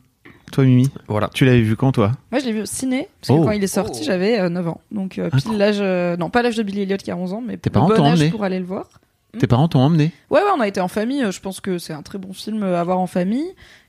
Toi, 0.54 0.64
Mimi, 0.64 0.88
voilà. 1.08 1.28
tu 1.34 1.44
l'avais 1.44 1.60
vu 1.62 1.74
quand, 1.76 1.90
toi 1.92 2.12
Moi, 2.30 2.40
je 2.40 2.46
l'ai 2.46 2.52
vu 2.52 2.60
au 2.62 2.66
ciné, 2.66 3.08
parce 3.20 3.28
que 3.36 3.42
Oh. 3.42 3.44
quand 3.44 3.50
il 3.50 3.62
est 3.62 3.66
sorti, 3.66 4.00
Oh. 4.02 4.06
j'avais 4.06 4.38
euh, 4.40 4.48
9 4.48 4.68
ans. 4.68 4.80
Donc, 4.92 5.18
euh, 5.18 5.28
pile 5.28 5.36
Incroyable. 5.38 5.58
l'âge. 5.58 5.78
euh, 5.80 6.16
non, 6.16 6.30
pas 6.30 6.42
l'âge 6.42 6.56
de 6.56 6.62
Billy 6.62 6.82
Elliot 6.82 6.96
qui 6.96 7.10
a 7.10 7.16
11 7.16 7.32
ans, 7.32 7.42
mais 7.44 7.56
Tes 7.56 7.70
le 7.70 7.72
parents 7.74 7.88
bon 7.88 7.96
t'ont 7.96 8.04
âge 8.04 8.18
emmené 8.20 8.30
pour 8.30 8.44
aller 8.44 8.58
le 8.60 8.64
voir. 8.64 8.88
Tes 9.36 9.48
parents 9.48 9.66
t'ont 9.66 9.80
emmené 9.80 10.12
Ouais, 10.30 10.38
ouais, 10.40 10.50
on 10.56 10.60
a 10.60 10.68
été 10.68 10.80
en 10.80 10.86
famille. 10.86 11.24
euh, 11.24 11.32
Je 11.32 11.40
pense 11.40 11.60
que 11.60 11.78
c'est 11.78 11.92
un 11.92 12.02
très 12.02 12.18
bon 12.18 12.32
film 12.32 12.62
euh, 12.62 12.80
à 12.80 12.84
voir 12.84 13.00
en 13.00 13.08
famille. 13.08 13.48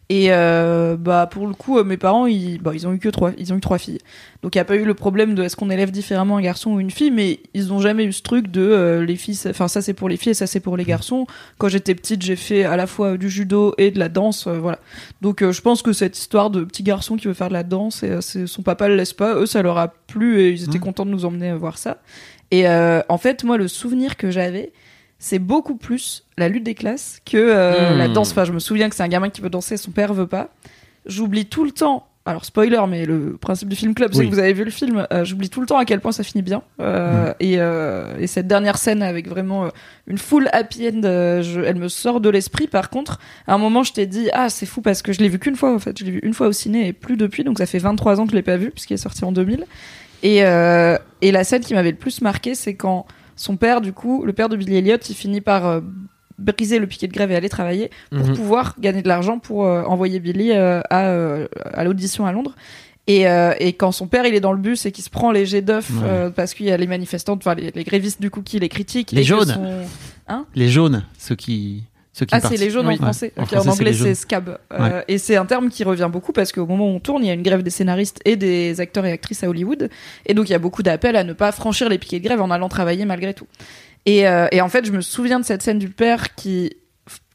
Et 0.10 0.28
euh, 0.30 0.98
bah 0.98 1.26
pour 1.26 1.48
le 1.48 1.56
coup, 1.56 1.80
euh, 1.80 1.84
mes 1.84 1.98
parents, 1.98 2.28
ils, 2.28 2.60
bah, 2.62 2.72
ils 2.76 2.86
ont 2.88 2.94
eu 2.94 3.00
que 3.00 3.10
trois, 3.10 3.32
ils 3.40 3.52
ont 3.54 3.58
eu 3.58 3.60
trois 3.60 3.80
filles. 3.80 3.98
Donc 4.44 4.54
il 4.54 4.60
y 4.60 4.62
a 4.62 4.66
pas 4.66 4.76
eu 4.76 4.86
le 4.86 4.94
problème 4.94 5.34
de 5.34 5.42
est-ce 5.42 5.56
qu'on 5.56 5.72
élève 5.72 5.90
différemment 5.90 6.38
un 6.38 6.42
garçon 6.42 6.74
ou 6.74 6.80
une 6.80 6.92
fille, 6.92 7.10
mais 7.10 7.40
ils 7.56 7.74
ont 7.74 7.80
jamais 7.80 8.04
eu 8.06 8.14
ce 8.14 8.22
truc 8.22 8.52
de 8.52 8.62
euh, 8.62 9.04
les 9.04 9.16
filles, 9.16 9.40
enfin 9.50 9.68
ça 9.68 9.82
c'est 9.82 9.96
pour 9.96 10.08
les 10.08 10.18
filles 10.18 10.34
et 10.34 10.36
ça 10.36 10.46
c'est 10.46 10.60
pour 10.60 10.78
les 10.78 10.84
garçons. 10.84 11.26
Quand 11.58 11.70
j'étais 11.70 11.96
petite, 11.96 12.22
j'ai 12.22 12.36
fait 12.36 12.64
à 12.66 12.76
la 12.78 12.86
fois 12.86 13.18
du 13.18 13.32
judo 13.32 13.74
et 13.80 13.90
de 13.90 13.98
la 13.98 14.10
danse, 14.10 14.46
euh, 14.46 14.60
voilà. 14.60 14.78
Donc 15.24 15.42
euh, 15.42 15.52
je 15.52 15.62
pense 15.62 15.82
que 15.82 15.92
cette 15.92 16.16
histoire 16.20 16.52
de 16.52 16.64
petit 16.64 16.84
garçon 16.84 17.16
qui 17.18 17.28
veut 17.28 17.34
faire 17.34 17.48
de 17.50 17.54
la 17.54 17.64
danse 17.64 18.04
et 18.04 18.20
son 18.22 18.62
papa 18.62 18.88
le 18.88 18.96
laisse 18.96 19.14
pas, 19.14 19.34
eux 19.34 19.48
ça 19.48 19.64
leur 19.64 19.80
a 19.80 19.88
plu 19.88 20.40
et 20.40 20.52
ils 20.52 20.66
étaient 20.66 20.78
Mhm. 20.78 20.84
contents 20.84 21.06
de 21.08 21.12
nous 21.12 21.26
emmener 21.26 21.52
voir 21.54 21.80
ça. 21.80 21.98
Et 22.52 22.70
euh, 22.70 23.02
en 23.10 23.18
fait, 23.18 23.44
moi 23.44 23.58
le 23.58 23.68
souvenir 23.68 24.18
que 24.18 24.30
j'avais, 24.30 24.72
c'est 25.20 25.40
beaucoup 25.40 25.76
plus 25.76 26.26
la 26.38 26.50
lutte 26.50 26.64
des 26.64 26.76
classes 26.76 27.20
que 27.26 27.38
euh, 27.38 27.94
Hmm. 27.96 27.98
la 27.98 28.08
danse. 28.08 28.32
Enfin, 28.32 28.44
je 28.46 28.52
me 28.52 28.60
souviens 28.60 28.90
que 28.90 28.96
c'est 28.96 29.04
un 29.04 29.08
gamin 29.08 29.30
qui 29.30 29.42
veut 29.42 29.50
danser, 29.50 29.78
son 29.78 29.92
père 29.92 30.14
veut 30.14 30.28
pas. 30.28 30.50
J'oublie 31.06 31.46
tout 31.46 31.64
le 31.64 31.72
temps. 31.72 32.08
Alors 32.28 32.44
spoiler, 32.44 32.82
mais 32.90 33.06
le 33.06 33.38
principe 33.38 33.70
du 33.70 33.76
film 33.76 33.94
club, 33.94 34.12
c'est 34.16 34.26
que 34.26 34.32
vous 34.32 34.40
avez 34.40 34.54
vu 34.54 34.64
le 34.64 34.72
film. 34.72 35.06
euh, 35.14 35.24
J'oublie 35.24 35.52
tout 35.52 35.62
le 35.62 35.68
temps 35.68 35.78
à 35.78 35.86
quel 35.86 36.00
point 36.00 36.12
ça 36.12 36.24
finit 36.24 36.42
bien. 36.42 36.64
Euh, 36.80 37.32
et, 37.40 37.58
euh, 37.60 38.18
et 38.20 38.26
cette 38.26 38.48
dernière 38.48 38.80
scène 38.80 39.04
avec 39.04 39.28
vraiment 39.30 39.70
une 40.08 40.18
full 40.18 40.50
happy 40.52 40.88
end, 40.88 41.02
je- 41.04 41.62
elle 41.64 41.76
me 41.76 41.88
sort 41.88 42.22
de 42.22 42.30
l'esprit. 42.30 42.66
Par 42.66 42.90
contre, 42.90 43.20
à 43.46 43.54
un 43.54 43.60
moment, 43.60 43.84
je 43.84 43.94
t'ai 43.94 44.08
dit 44.08 44.30
ah 44.34 44.50
c'est 44.50 44.66
fou 44.66 44.82
parce 44.82 45.04
que 45.04 45.14
je 45.14 45.20
l'ai 45.20 45.30
vu 45.30 45.38
qu'une 45.38 45.56
fois 45.56 45.72
en 45.72 45.78
fait. 45.78 46.00
Je 46.00 46.04
l'ai 46.04 46.10
vu 46.14 46.20
une 46.24 46.34
fois 46.34 46.48
au 46.48 46.52
ciné 46.52 46.88
et 46.88 46.94
plus 46.94 47.16
depuis. 47.16 47.44
Donc 47.44 47.60
ça 47.60 47.68
fait 47.68 47.78
23 47.78 48.20
ans 48.20 48.26
que 48.26 48.32
je 48.32 48.36
l'ai 48.36 48.42
pas 48.42 48.58
vu 48.58 48.72
puisqu'il 48.72 48.96
est 48.96 48.98
sorti 48.98 49.24
en 49.24 49.32
2000. 49.32 49.64
Et, 50.24 50.38
et 50.38 51.32
la 51.32 51.44
scène 51.44 51.62
qui 51.62 51.76
m'avait 51.76 51.92
le 51.92 51.98
plus 51.98 52.22
marqué, 52.22 52.56
c'est 52.56 52.74
quand 52.74 53.06
son 53.36 53.58
père, 53.58 53.82
du 53.82 53.94
coup, 53.94 54.24
le 54.26 54.34
père 54.34 54.50
de 54.50 54.56
Billy 54.56 54.78
Elliot, 54.78 54.98
il 55.10 55.16
finit 55.16 55.42
par 55.42 55.66
euh, 55.66 55.82
briser 56.38 56.80
le 56.80 56.88
piquet 56.88 57.08
de 57.08 57.14
grève 57.14 57.32
et 57.32 57.36
aller 57.36 57.50
travailler 57.50 57.90
pour 58.12 58.28
Mhm. 58.28 58.36
pouvoir 58.36 58.76
gagner 58.80 59.02
de 59.02 59.08
l'argent 59.08 59.40
pour 59.40 59.66
euh, 59.66 59.84
envoyer 59.84 60.20
Billy 60.20 60.52
euh, 60.52 60.82
à, 60.90 61.10
à 61.74 61.84
l'audition 61.84 62.26
à 62.26 62.32
Londres. 62.32 62.56
Et, 63.08 63.26
et 63.60 63.74
quand 63.74 63.92
son 63.92 64.08
père 64.08 64.26
il 64.26 64.34
est 64.34 64.40
dans 64.40 64.52
le 64.52 64.58
bus 64.58 64.88
et 64.88 64.92
qu'il 64.92 65.04
se 65.04 65.12
prend 65.12 65.32
les 65.32 65.46
jets 65.46 65.62
d'œufs 65.62 65.92
Ouais. 65.92 66.32
parce 66.36 66.56
qu'il 66.56 66.66
y 66.66 66.72
a 66.72 66.78
les 66.78 66.88
manifestants, 66.88 67.36
enfin 67.38 67.54
les, 67.54 67.70
les 67.70 67.84
grévistes 67.84 68.20
du 68.20 68.32
coup 68.32 68.42
qui 68.42 68.58
les 68.58 68.68
critiquent. 68.68 69.12
Les 69.12 69.22
jaunes. 69.24 69.46
son- 70.28 70.44
Les 70.56 70.70
jaunes, 70.70 71.04
ceux 71.20 71.36
qui. 71.36 71.84
Ceux 72.18 72.26
qui 72.26 72.34
Ah, 72.34 72.40
c'est 72.40 72.56
les 72.56 72.70
jaunes 72.70 72.88
Oui. 72.88 72.94
en 72.94 72.98
français. 72.98 73.34
Ouais. 73.36 73.44
En 73.44 73.46
français, 73.46 73.70
anglais, 73.70 73.92
c'est 73.94 74.16
scab. 74.16 74.58
Euh, 74.72 75.02
Et 75.10 75.18
c'est 75.18 75.36
un 75.36 75.46
terme 75.46 75.68
qui 75.70 75.84
revient 75.84 76.08
beaucoup 76.10 76.32
parce 76.32 76.54
qu'au 76.54 76.66
moment 76.66 76.86
où 76.86 76.96
on 76.96 77.02
tourne, 77.02 77.22
il 77.26 77.28
y 77.28 77.30
a 77.30 77.34
une 77.34 77.44
grève 77.44 77.62
des 77.62 77.70
scénaristes 77.70 78.22
et 78.24 78.38
des 78.38 78.80
acteurs 78.80 79.06
et 79.06 79.12
actrices 79.12 79.44
à 79.44 79.50
Hollywood. 79.50 79.90
Et 80.26 80.34
donc, 80.34 80.48
il 80.48 80.54
y 80.54 80.56
a 80.56 80.60
beaucoup 80.60 80.82
d'appels 80.82 81.18
à 81.18 81.26
ne 81.26 81.34
pas 81.34 81.52
franchir 81.52 81.90
les 81.90 81.98
piquets 81.98 82.20
de 82.20 82.24
grève 82.24 82.42
en 82.42 82.52
allant 82.52 82.70
travailler 82.70 83.04
malgré 83.04 83.34
tout. 83.34 83.48
Et, 84.06 84.30
euh, 84.30 84.48
et 84.54 84.62
en 84.62 84.70
fait, 84.70 84.86
je 84.86 84.94
me 84.94 85.02
souviens 85.02 85.42
de 85.42 85.46
cette 85.46 85.62
scène 85.62 85.78
du 85.80 85.90
père 85.90 86.36
qui 86.36 86.78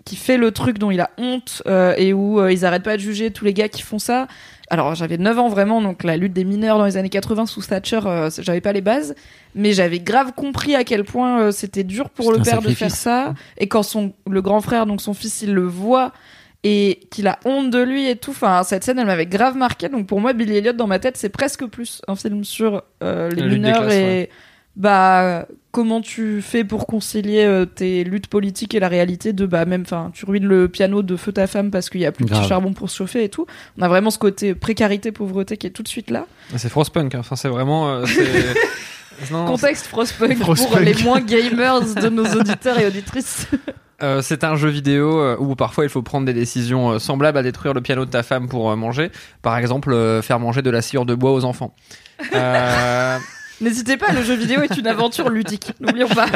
qui 0.06 0.16
fait 0.16 0.38
le 0.38 0.50
truc 0.50 0.78
dont 0.78 0.90
il 0.90 0.98
a 1.00 1.10
honte 1.18 1.62
euh, 1.66 1.94
et 1.98 2.14
où 2.14 2.40
euh, 2.40 2.50
ils 2.50 2.64
arrêtent 2.64 2.82
pas 2.84 2.96
de 2.96 3.02
juger 3.02 3.30
tous 3.32 3.44
les 3.44 3.52
gars 3.52 3.68
qui 3.68 3.82
font 3.82 3.98
ça. 3.98 4.28
Alors 4.70 4.94
j'avais 4.94 5.18
9 5.18 5.38
ans 5.38 5.48
vraiment, 5.48 5.82
donc 5.82 6.04
la 6.04 6.16
lutte 6.16 6.32
des 6.32 6.44
mineurs 6.44 6.78
dans 6.78 6.84
les 6.84 6.96
années 6.96 7.08
80 7.08 7.46
sous 7.46 7.60
Thatcher, 7.62 8.00
euh, 8.06 8.30
j'avais 8.38 8.60
pas 8.60 8.72
les 8.72 8.80
bases, 8.80 9.16
mais 9.56 9.72
j'avais 9.72 9.98
grave 9.98 10.32
compris 10.32 10.76
à 10.76 10.84
quel 10.84 11.02
point 11.02 11.40
euh, 11.40 11.50
c'était 11.50 11.82
dur 11.82 12.08
pour 12.08 12.32
le 12.32 12.38
père 12.38 12.62
de 12.62 12.70
faire 12.70 12.94
ça. 12.94 13.34
Et 13.58 13.66
quand 13.66 13.82
son 13.82 14.12
le 14.28 14.40
grand 14.40 14.60
frère, 14.60 14.86
donc 14.86 15.00
son 15.00 15.12
fils, 15.12 15.42
il 15.42 15.52
le 15.52 15.66
voit 15.66 16.12
et 16.62 17.00
qu'il 17.10 17.26
a 17.26 17.40
honte 17.44 17.70
de 17.70 17.80
lui 17.80 18.08
et 18.08 18.14
tout. 18.14 18.30
Enfin, 18.30 18.62
cette 18.62 18.84
scène, 18.84 19.00
elle 19.00 19.06
m'avait 19.06 19.26
grave 19.26 19.56
marqué. 19.56 19.88
Donc 19.88 20.06
pour 20.06 20.20
moi, 20.20 20.34
Billy 20.34 20.58
Elliot 20.58 20.72
dans 20.72 20.86
ma 20.86 21.00
tête, 21.00 21.16
c'est 21.16 21.30
presque 21.30 21.66
plus 21.66 22.00
un 22.06 22.14
film 22.14 22.44
sur 22.44 22.82
euh, 23.02 23.28
les 23.30 23.42
mineurs 23.42 23.90
et 23.90 24.02
ouais. 24.02 24.30
Bah 24.76 25.46
comment 25.72 26.00
tu 26.00 26.42
fais 26.42 26.64
pour 26.64 26.86
concilier 26.86 27.44
euh, 27.44 27.64
tes 27.64 28.02
luttes 28.04 28.26
politiques 28.28 28.74
et 28.74 28.80
la 28.80 28.88
réalité 28.88 29.32
de 29.32 29.46
bah 29.46 29.64
même 29.64 29.82
enfin 29.82 30.10
tu 30.12 30.24
ruines 30.24 30.46
le 30.46 30.68
piano 30.68 31.02
de 31.02 31.16
feu 31.16 31.32
ta 31.32 31.46
femme 31.46 31.70
parce 31.70 31.90
qu'il 31.90 32.00
y 32.00 32.06
a 32.06 32.12
plus 32.12 32.24
de 32.24 32.34
charbon 32.34 32.72
pour 32.72 32.88
se 32.90 32.96
chauffer 32.96 33.24
et 33.24 33.28
tout. 33.28 33.46
On 33.78 33.82
a 33.82 33.88
vraiment 33.88 34.10
ce 34.10 34.18
côté 34.18 34.54
précarité 34.54 35.12
pauvreté 35.12 35.56
qui 35.56 35.66
est 35.66 35.70
tout 35.70 35.82
de 35.82 35.88
suite 35.88 36.10
là. 36.10 36.26
C'est 36.56 36.68
Frostpunk, 36.68 37.14
hein. 37.14 37.20
enfin 37.20 37.36
c'est 37.36 37.48
vraiment. 37.48 37.90
euh, 37.90 38.04
non, 39.30 39.46
Contexte 39.46 39.86
Frostpunk 39.86 40.38
pour 40.38 40.78
les 40.78 40.94
moins 41.02 41.20
gamers 41.20 41.80
de 41.80 42.08
nos 42.08 42.26
auditeurs 42.26 42.78
et 42.78 42.86
auditrices. 42.86 43.46
Euh, 44.02 44.22
c'est 44.22 44.44
un 44.44 44.56
jeu 44.56 44.70
vidéo 44.70 45.20
euh, 45.20 45.36
où 45.38 45.54
parfois 45.56 45.84
il 45.84 45.90
faut 45.90 46.00
prendre 46.00 46.24
des 46.24 46.32
décisions 46.32 46.92
euh, 46.92 46.98
semblables 46.98 47.36
à 47.36 47.42
détruire 47.42 47.74
le 47.74 47.82
piano 47.82 48.06
de 48.06 48.10
ta 48.10 48.22
femme 48.22 48.48
pour 48.48 48.70
euh, 48.70 48.74
manger. 48.74 49.10
Par 49.42 49.58
exemple, 49.58 49.92
euh, 49.92 50.22
faire 50.22 50.40
manger 50.40 50.62
de 50.62 50.70
la 50.70 50.80
sciure 50.80 51.04
de 51.04 51.14
bois 51.14 51.32
aux 51.34 51.44
enfants. 51.44 51.74
Euh, 53.60 53.64
N'hésitez 53.64 53.96
pas, 53.96 54.12
le 54.12 54.22
jeu 54.22 54.34
vidéo 54.34 54.62
est 54.62 54.76
une 54.76 54.86
aventure 54.86 55.28
ludique. 55.28 55.72
N'oublions 55.80 56.08
pas. 56.08 56.26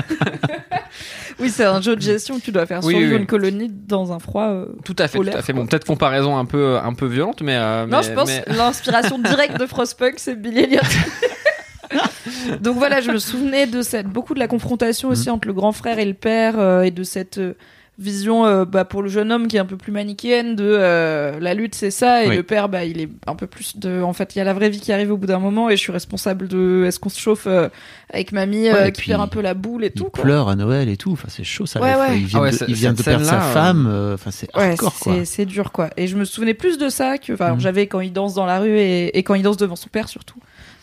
oui, 1.40 1.50
c'est 1.50 1.64
un 1.64 1.80
jeu 1.80 1.96
de 1.96 2.00
gestion 2.02 2.36
où 2.36 2.40
tu 2.40 2.52
dois 2.52 2.66
faire 2.66 2.80
Oui, 2.84 2.92
survivre 2.92 3.10
oui, 3.10 3.14
oui. 3.16 3.20
une 3.20 3.26
colonie 3.26 3.68
dans 3.70 4.12
un 4.12 4.18
froid. 4.18 4.48
euh, 4.48 4.66
tout 4.84 4.94
à 4.98 5.08
fait, 5.08 5.18
tout 5.18 5.24
à 5.28 5.42
fait. 5.42 5.52
quoi. 5.52 5.62
Bon, 5.62 5.66
peut-être 5.66 5.86
comparaison 5.86 6.36
un 6.36 6.44
peu, 6.44 6.76
un 6.76 6.92
peu 6.94 7.06
violente, 7.06 7.40
mais. 7.42 7.56
euh, 7.56 7.86
Non, 7.86 7.98
mais- 7.98 8.02
je 8.04 8.12
pense 8.12 8.28
mais- 8.28 8.44
l'inspiration 8.56 9.18
directe 9.18 9.58
de 9.58 9.66
Frostpunk, 9.66 10.14
c'est 10.18 10.34
Billy 10.40 10.60
Elliot. 10.60 10.80
Donc 12.60 12.76
voilà, 12.76 13.00
je 13.00 13.10
me 13.10 13.18
souvenais 13.18 13.66
de 13.66 13.82
cette 13.82 14.06
beaucoup 14.08 14.34
de 14.34 14.38
la 14.38 14.48
confrontation 14.48 15.08
aussi 15.10 15.30
entre 15.30 15.46
le 15.46 15.54
grand 15.54 15.72
frère 15.72 15.98
et 15.98 16.04
le 16.04 16.14
père 16.14 16.58
euh, 16.58 16.82
et 16.82 16.90
de 16.90 17.02
cette 17.02 17.38
euh, 17.38 17.54
vision 17.98 18.44
euh, 18.44 18.64
bah, 18.64 18.84
pour 18.84 19.02
le 19.02 19.08
jeune 19.08 19.30
homme 19.30 19.46
qui 19.46 19.56
est 19.56 19.60
un 19.60 19.64
peu 19.64 19.76
plus 19.76 19.92
manichéenne 19.92 20.56
de 20.56 20.64
euh, 20.66 21.38
la 21.38 21.54
lutte 21.54 21.74
c'est 21.76 21.92
ça 21.92 22.24
et 22.24 22.28
Oui. 22.28 22.36
le 22.36 22.42
père 22.42 22.68
bah 22.68 22.84
il 22.84 23.00
est 23.00 23.08
un 23.28 23.36
peu 23.36 23.46
plus 23.46 23.76
de 23.78 24.02
en 24.02 24.12
fait 24.12 24.34
il 24.34 24.38
y 24.38 24.40
a 24.40 24.44
la 24.44 24.52
vraie 24.52 24.68
vie 24.68 24.80
qui 24.80 24.92
arrive 24.92 25.12
au 25.12 25.16
bout 25.16 25.26
d'un 25.28 25.38
moment 25.38 25.70
et 25.70 25.76
je 25.76 25.80
suis 25.80 25.92
responsable 25.92 26.48
de 26.48 26.84
est-ce 26.86 26.98
qu'on 26.98 27.08
se 27.08 27.20
chauffe 27.20 27.46
euh, 27.46 27.68
avec 28.12 28.32
mamie 28.32 28.64
Ouais, 28.64 28.88
euh, 28.88 28.90
cuire 28.90 29.20
un 29.20 29.28
peu 29.28 29.40
la 29.40 29.54
boule 29.54 29.84
et 29.84 29.88
Il 29.88 29.92
tout 29.92 30.04
quoi. 30.10 30.24
pleure 30.24 30.48
à 30.48 30.56
Noël 30.56 30.88
et 30.88 30.96
tout. 30.96 31.12
Enfin, 31.12 31.28
c'est 31.28 31.44
chaud, 31.44 31.66
ça. 31.66 31.80
Ouais, 31.80 31.90
la- 31.92 31.98
ouais. 32.00 32.18
Il 32.18 32.26
vient, 32.26 32.40
Ah 32.40 32.42
ouais, 32.42 32.50
de, 32.50 32.58
il 32.68 32.74
vient 32.74 32.92
de 32.92 33.02
perdre 33.02 33.24
sa 33.24 33.40
femme. 33.40 33.86
euh, 33.90 34.14
Enfin, 34.14 34.30
c'est 34.30 34.54
Ouais, 34.56 34.70
hardcore, 34.70 34.98
quoi. 34.98 35.12
c'est 35.14 35.24
c'est 35.24 35.46
dur 35.46 35.70
quoi. 35.72 35.90
Et 35.96 36.06
je 36.06 36.16
me 36.16 36.24
souvenais 36.24 36.54
plus 36.54 36.78
de 36.78 36.88
ça 36.88 37.18
que 37.18 37.32
enfin 37.32 37.54
Mhm. 37.54 37.60
j'avais 37.60 37.86
quand 37.86 38.00
il 38.00 38.12
danse 38.12 38.34
dans 38.34 38.46
la 38.46 38.58
rue 38.60 38.76
et, 38.78 39.16
et 39.16 39.22
quand 39.22 39.34
il 39.34 39.42
danse 39.42 39.56
devant 39.56 39.76
son 39.76 39.88
père 39.88 40.08
surtout. 40.08 40.38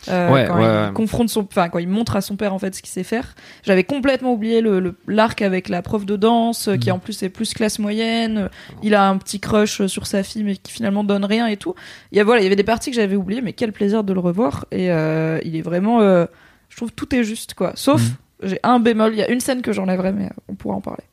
Euh, 0.08 0.32
Ouais, 0.32 0.44
quand 0.48 0.56
ouais, 0.56 0.64
il 0.64 0.86
ouais. 0.88 0.92
confronte 0.94 1.28
son, 1.28 1.42
enfin 1.42 1.68
quand 1.68 1.78
il 1.78 1.88
montre 1.88 2.16
à 2.16 2.20
son 2.20 2.36
père 2.36 2.52
en 2.54 2.58
fait 2.58 2.74
ce 2.74 2.82
qu'il 2.82 2.90
sait 2.90 3.04
faire. 3.04 3.34
J'avais 3.62 3.84
complètement 3.84 4.32
oublié 4.32 4.60
le 4.60 4.96
l'arc 5.06 5.42
avec 5.42 5.68
la 5.68 5.80
prof 5.82 6.04
de 6.04 6.16
danse 6.16 6.68
euh, 6.68 6.76
qui 6.76 6.88
Mhm. 6.90 6.96
en 6.96 6.98
plus 6.98 7.22
est 7.22 7.28
plus 7.28 7.54
classe 7.54 7.78
moyenne. 7.78 8.50
Il 8.82 8.94
a 8.94 9.08
un 9.08 9.16
petit 9.18 9.38
crush 9.38 9.86
sur 9.86 10.06
sa 10.06 10.22
fille 10.22 10.42
mais 10.44 10.56
qui 10.56 10.72
finalement 10.72 11.04
donne 11.04 11.24
rien 11.24 11.46
et 11.46 11.56
tout. 11.56 11.74
Il 12.10 12.18
y 12.18 12.20
a 12.20 12.24
voilà, 12.24 12.40
il 12.40 12.44
y 12.44 12.46
avait 12.46 12.56
des 12.56 12.64
parties 12.64 12.90
que 12.90 12.96
j'avais 12.96 13.16
oubliées 13.16 13.42
mais 13.42 13.52
quel 13.52 13.72
plaisir 13.72 14.02
de 14.02 14.12
le 14.12 14.20
revoir 14.20 14.66
et 14.72 14.90
euh, 14.90 15.38
il 15.44 15.54
est 15.56 15.62
vraiment, 15.62 16.00
euh, 16.00 16.26
je 16.68 16.76
trouve 16.76 16.90
tout 16.92 17.14
est 17.14 17.22
juste 17.24 17.54
quoi. 17.54 17.72
Sauf 17.76 18.00
Mhm. 18.02 18.48
j'ai 18.50 18.60
un 18.64 18.80
bémol, 18.80 19.12
il 19.12 19.18
y 19.18 19.22
a 19.22 19.30
une 19.30 19.40
scène 19.40 19.62
que 19.62 19.72
j'enlèverai 19.72 20.10
mais 20.12 20.24
euh, 20.26 20.28
on 20.48 20.54
pourra 20.54 20.74
en 20.74 20.80
parler. 20.80 21.04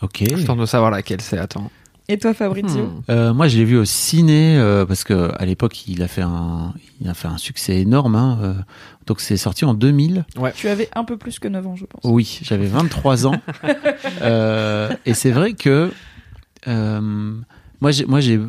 Ok. 0.00 0.22
Je 0.36 0.44
tente 0.46 0.58
de 0.58 0.66
savoir 0.66 0.90
laquelle 0.90 1.20
c'est. 1.20 1.38
Attends. 1.38 1.70
Et 2.08 2.18
toi 2.18 2.34
Fabrizio 2.34 2.84
Hmm. 2.86 3.02
Euh, 3.10 3.32
moi, 3.32 3.48
je 3.48 3.56
l'ai 3.56 3.64
vu 3.64 3.76
au 3.78 3.84
ciné 3.84 4.58
euh, 4.58 4.84
parce 4.84 5.04
que 5.04 5.30
à 5.38 5.44
l'époque, 5.46 5.86
il 5.88 6.02
a 6.02 6.08
fait 6.08 6.22
un, 6.22 6.74
il 7.00 7.08
a 7.08 7.14
fait 7.14 7.28
un 7.28 7.38
succès 7.38 7.76
énorme. 7.80 8.16
hein, 8.16 8.38
euh, 8.42 8.54
donc, 9.06 9.20
c'est 9.20 9.36
sorti 9.36 9.64
en 9.64 9.72
2000. 9.74 10.24
Tu 10.54 10.68
avais 10.68 10.88
un 10.94 11.04
peu 11.04 11.16
plus 11.16 11.38
que 11.38 11.48
9 11.48 11.66
ans 11.66 11.76
je 11.76 11.84
pense. 11.86 12.00
Oui, 12.04 12.40
j'avais 12.42 12.66
23 12.66 13.26
ans. 13.26 13.40
Euh, 14.22 14.90
et 15.06 15.14
c'est 15.14 15.30
vrai 15.30 15.54
que 15.54 15.90
euh, 16.68 17.00
moi, 17.80 17.90
j'ai, 17.90 18.04
moi, 18.04 18.20
j'ai 18.20 18.40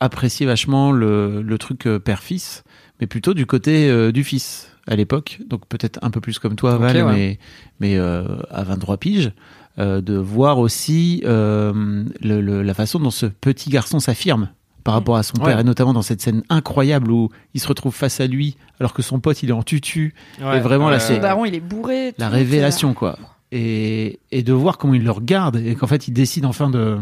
apprécié 0.00 0.46
vachement 0.46 0.92
le, 0.92 1.42
le 1.42 1.58
truc 1.58 1.88
père-fils, 2.04 2.64
mais 3.00 3.06
plutôt 3.06 3.34
du 3.34 3.46
côté 3.46 3.88
euh, 3.88 4.12
du 4.12 4.24
fils 4.24 4.68
à 4.88 4.96
l'époque. 4.96 5.40
Donc 5.46 5.66
peut-être 5.68 5.98
un 6.02 6.10
peu 6.10 6.20
plus 6.20 6.38
comme 6.38 6.56
toi, 6.56 6.76
Val, 6.78 6.96
ouais. 6.96 7.12
mais, 7.12 7.38
mais 7.80 7.96
euh, 7.96 8.24
à 8.50 8.64
23 8.64 8.96
piges. 8.96 9.32
Euh, 9.80 10.00
de 10.00 10.14
voir 10.16 10.58
aussi 10.58 11.22
euh, 11.24 12.04
le- 12.20 12.40
le- 12.40 12.62
la 12.62 12.74
façon 12.74 12.98
dont 13.00 13.10
ce 13.10 13.26
petit 13.26 13.70
garçon 13.70 13.98
s'affirme 13.98 14.50
par 14.84 14.94
rapport 14.94 15.16
à 15.16 15.22
son 15.22 15.38
Ouais. 15.38 15.46
père, 15.46 15.58
et 15.60 15.64
notamment 15.64 15.92
dans 15.92 16.02
cette 16.02 16.20
scène 16.22 16.42
incroyable 16.48 17.10
où 17.10 17.28
il 17.54 17.60
se 17.60 17.66
retrouve 17.68 17.94
face 17.94 18.20
à 18.20 18.26
lui 18.26 18.56
alors 18.78 18.92
que 18.94 19.02
son 19.02 19.18
pote 19.20 19.42
il 19.42 19.48
est 19.50 19.52
en 19.52 19.62
tutu, 19.62 20.14
Ouais, 20.40 20.60
vraiment, 20.60 20.88
là, 20.90 20.98
c'est- 21.00 21.16
Son 21.16 21.20
daron, 21.22 21.44
il 21.44 21.54
est 21.54 21.60
bourré. 21.60 22.14
la 22.18 22.28
révélation 22.28 22.94
quoi 22.94 23.18
et, 23.52 24.20
et 24.30 24.42
de 24.42 24.52
voir 24.52 24.78
comment 24.78 24.94
il 24.94 25.02
le 25.04 25.10
regarde 25.10 25.56
et 25.56 25.74
qu'en 25.74 25.86
fait 25.88 26.06
il 26.08 26.12
décide 26.12 26.44
enfin 26.46 26.70
de 26.70 26.98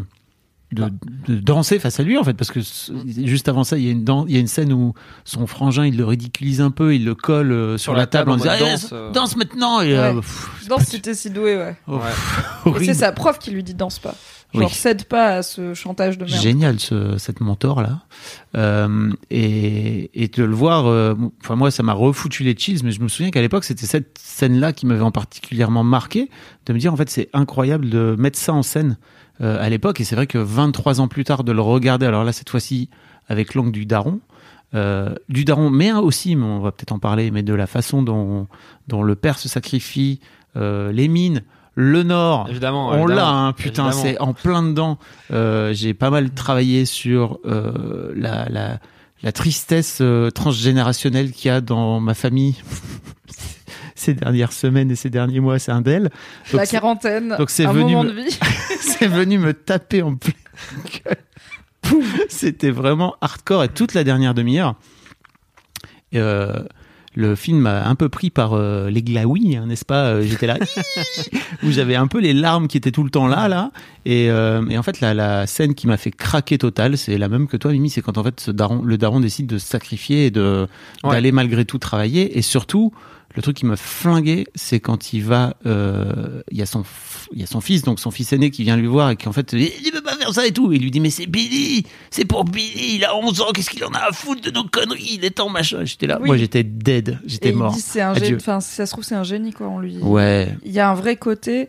de, 0.72 0.84
de 1.26 1.40
danser 1.40 1.78
face 1.78 1.98
à 1.98 2.02
lui 2.02 2.18
en 2.18 2.24
fait 2.24 2.34
parce 2.34 2.50
que 2.50 2.60
juste 3.16 3.48
avant 3.48 3.64
ça 3.64 3.78
il 3.78 3.84
y 3.84 3.88
a 3.88 3.90
une 3.90 4.04
dan- 4.04 4.26
il 4.28 4.34
y 4.34 4.36
a 4.36 4.40
une 4.40 4.46
scène 4.48 4.72
où 4.74 4.92
son 5.24 5.46
frangin 5.46 5.86
il 5.86 5.96
le 5.96 6.04
ridiculise 6.04 6.60
un 6.60 6.70
peu 6.70 6.94
il 6.94 7.06
le 7.06 7.14
colle 7.14 7.52
euh, 7.52 7.78
sur, 7.78 7.94
la, 7.94 8.06
table, 8.06 8.30
en 8.32 8.36
disant 8.36 8.50
Eh, 8.54 8.60
danse, 8.60 8.90
euh. 8.92 9.10
danse 9.12 9.36
maintenant 9.36 9.80
et 9.80 9.92
Ouais. 9.92 9.98
euh, 9.98 10.14
pff, 10.16 10.50
Danse 10.68 10.84
si 10.84 11.00
t'es 11.00 11.14
si 11.14 11.30
doué, 11.30 11.56
ouais. 11.56 11.76
oh, 11.86 11.98
Ouais. 12.66 12.84
C'est 12.84 12.92
sa 12.92 13.12
prof 13.12 13.38
qui 13.38 13.50
lui 13.50 13.62
dit 13.62 13.72
danse 13.72 13.98
pas. 13.98 14.14
Genre, 14.54 14.64
Oui. 14.64 14.74
cède 14.74 15.04
pas 15.04 15.36
à 15.36 15.42
ce 15.42 15.72
chantage 15.74 16.16
de 16.18 16.24
merde. 16.26 16.40
Génial 16.42 16.78
ce, 16.80 17.16
cette 17.18 17.40
mentor 17.40 17.80
là 17.82 18.00
euh, 18.56 19.10
et, 19.30 20.10
et 20.22 20.28
de 20.28 20.42
le 20.44 20.54
voir 20.54 20.86
euh, 20.86 21.14
enfin 21.42 21.54
moi 21.56 21.70
ça 21.70 21.82
m'a 21.82 21.92
refoutu 21.92 22.44
les 22.44 22.54
chills 22.56 22.80
mais 22.82 22.90
je 22.90 23.00
me 23.00 23.08
souviens 23.08 23.30
qu'à 23.30 23.40
l'époque 23.42 23.64
c'était 23.64 23.86
cette 23.86 24.16
scène 24.18 24.58
là 24.58 24.72
qui 24.72 24.86
m'avait 24.86 25.00
en 25.02 25.10
particulièrement 25.10 25.84
marqué 25.84 26.30
de 26.66 26.72
me 26.72 26.78
dire 26.78 26.92
en 26.92 26.96
fait 26.96 27.10
c'est 27.10 27.28
incroyable 27.34 27.88
de 27.90 28.16
mettre 28.18 28.38
ça 28.38 28.52
en 28.54 28.62
scène 28.62 28.96
euh, 29.40 29.62
à 29.64 29.68
l'époque 29.68 30.00
et 30.00 30.04
c'est 30.04 30.16
vrai 30.16 30.26
que 30.26 30.38
23 30.38 31.00
ans 31.00 31.08
plus 31.08 31.24
tard 31.24 31.44
de 31.44 31.52
le 31.52 31.60
regarder 31.60 32.06
alors 32.06 32.24
là 32.24 32.32
cette 32.32 32.50
fois-ci 32.50 32.88
avec 33.28 33.54
l'angle 33.54 33.72
du 33.72 33.86
daron 33.86 34.20
euh, 34.74 35.14
du 35.28 35.44
daron 35.44 35.70
mais 35.70 35.88
un 35.90 35.98
aussi 36.00 36.36
mais 36.36 36.44
on 36.44 36.60
va 36.60 36.72
peut-être 36.72 36.92
en 36.92 36.98
parler 36.98 37.30
mais 37.30 37.42
de 37.42 37.54
la 37.54 37.66
façon 37.66 38.02
dont, 38.02 38.46
dont 38.88 39.02
le 39.02 39.14
père 39.14 39.38
se 39.38 39.48
sacrifie 39.48 40.20
euh, 40.56 40.92
les 40.92 41.08
mines 41.08 41.42
le 41.74 42.02
nord 42.02 42.48
Évidemment. 42.50 42.88
on 42.90 43.06
l'a, 43.06 43.28
hein, 43.28 43.52
putain, 43.52 43.92
c'est 43.92 44.18
en 44.18 44.32
plein 44.34 44.64
dedans. 44.64 44.98
Euh, 45.32 45.72
J'ai 45.72 45.94
pas 45.94 46.10
mal 46.10 46.30
travaillé 46.30 46.84
sur 46.84 47.38
euh, 47.46 48.12
la, 48.16 48.48
la, 48.48 48.80
la 49.22 49.30
tristesse 49.30 49.98
euh, 50.00 50.30
transgénérationnelle 50.30 51.30
qu'il 51.30 51.50
y 51.50 51.54
a 51.54 51.60
dans 51.60 52.00
ma 52.00 52.14
famille 52.14 52.56
ces 53.94 54.14
dernières 54.14 54.52
semaines 54.52 54.90
et 54.90 54.96
ces 54.96 55.10
derniers 55.10 55.38
mois. 55.38 55.60
C'est 55.60 55.70
un 55.70 55.80
d'elles. 55.80 56.10
La 56.52 56.66
quarantaine, 56.66 57.36
donc 57.38 57.50
c'est 57.50 57.64
un 57.66 57.72
venu 57.72 57.92
moment 57.94 58.02
me- 58.04 58.08
de 58.10 58.14
vie. 58.22 58.38
c'est 58.98 59.06
venu 59.08 59.38
me 59.38 59.52
taper 59.54 60.02
en 60.02 60.14
pleine 60.16 60.34
gueule. 61.04 61.16
C'était 62.28 62.70
vraiment 62.70 63.14
hardcore 63.20 63.64
et 63.64 63.68
toute 63.68 63.94
la 63.94 64.04
dernière 64.04 64.34
demi-heure. 64.34 64.74
euh, 66.14 66.62
le 67.14 67.34
film 67.34 67.58
m'a 67.60 67.88
un 67.88 67.94
peu 67.96 68.08
pris 68.08 68.30
par 68.30 68.52
euh, 68.52 68.90
les 68.90 69.02
glaouis, 69.02 69.56
hein, 69.56 69.66
n'est-ce 69.66 69.84
pas? 69.84 70.04
Euh, 70.10 70.22
J'étais 70.22 70.46
là, 70.46 70.56
où 71.64 71.70
j'avais 71.70 71.96
un 71.96 72.06
peu 72.06 72.20
les 72.20 72.32
larmes 72.32 72.68
qui 72.68 72.76
étaient 72.76 72.92
tout 72.92 73.02
le 73.02 73.10
temps 73.10 73.26
là, 73.26 73.48
là. 73.48 73.72
Et, 74.04 74.30
euh, 74.30 74.64
et 74.68 74.78
en 74.78 74.82
fait, 74.84 75.00
la, 75.00 75.14
la 75.14 75.46
scène 75.48 75.74
qui 75.74 75.86
m'a 75.88 75.96
fait 75.96 76.12
craquer 76.12 76.58
total, 76.58 76.96
c'est 76.96 77.18
la 77.18 77.28
même 77.28 77.48
que 77.48 77.56
toi, 77.56 77.72
Mimi, 77.72 77.90
c'est 77.90 78.02
quand 78.02 78.18
en 78.18 78.22
fait 78.22 78.38
ce 78.38 78.50
daron, 78.52 78.82
le 78.82 78.98
daron 78.98 79.18
décide 79.18 79.46
de 79.46 79.58
se 79.58 79.66
sacrifier 79.66 80.26
et 80.26 80.30
de 80.30 80.68
Ouais. 81.02 81.10
d'aller 81.10 81.32
malgré 81.32 81.64
tout 81.64 81.78
travailler. 81.78 82.38
Et 82.38 82.42
surtout, 82.42 82.92
le 83.34 83.42
truc 83.42 83.56
qui 83.56 83.66
m'a 83.66 83.76
flingué, 83.76 84.46
c'est 84.54 84.80
quand 84.80 85.12
il 85.12 85.22
va, 85.22 85.54
euh, 85.66 86.42
il 86.50 86.56
y 86.58 86.62
a 86.62 86.66
son, 86.66 86.82
il 87.32 87.40
y 87.40 87.44
a 87.44 87.46
son 87.46 87.60
fils, 87.60 87.82
donc 87.82 88.00
son 88.00 88.10
fils 88.10 88.32
aîné 88.32 88.50
qui 88.50 88.62
vient 88.64 88.76
lui 88.76 88.86
voir 88.86 89.10
et 89.10 89.16
qui 89.16 89.28
en 89.28 89.32
fait, 89.32 89.52
il 89.52 89.90
peut 89.92 90.02
pas 90.02 90.16
faire 90.16 90.32
ça 90.32 90.46
et 90.46 90.52
tout. 90.52 90.72
Et 90.72 90.76
il 90.76 90.82
lui 90.82 90.90
dit 90.90 90.98
mais 91.00 91.10
c'est 91.10 91.26
Billy, 91.26 91.84
c'est 92.10 92.24
pour 92.24 92.44
Billy, 92.44 92.96
il 92.96 93.04
a 93.04 93.14
11 93.16 93.40
ans, 93.42 93.46
qu'est-ce 93.54 93.70
qu'il 93.70 93.84
en 93.84 93.92
a 93.92 93.98
à 94.08 94.12
foutre 94.12 94.40
de 94.40 94.50
nos 94.50 94.64
conneries, 94.64 95.16
il 95.18 95.24
est 95.24 95.30
temps 95.30 95.50
machin. 95.50 95.84
J'étais 95.84 96.06
là, 96.06 96.18
Oui. 96.20 96.26
moi 96.26 96.36
j'étais 96.36 96.64
dead, 96.64 97.18
j'étais 97.26 97.50
il 97.50 97.56
mort. 97.56 97.72
dit 97.74 97.80
c'est 97.80 98.00
un 98.00 98.14
génie. 98.14 98.36
Enfin, 98.36 98.60
si 98.60 98.74
ça 98.74 98.86
se 98.86 98.92
trouve, 98.92 99.04
c'est 99.04 99.14
un 99.14 99.24
génie, 99.24 99.52
quoi. 99.52 99.68
On 99.68 99.78
lui. 99.78 99.98
Ouais, 99.98 100.56
Il 100.64 100.72
y 100.72 100.80
a 100.80 100.90
un 100.90 100.94
vrai 100.94 101.16
côté. 101.16 101.68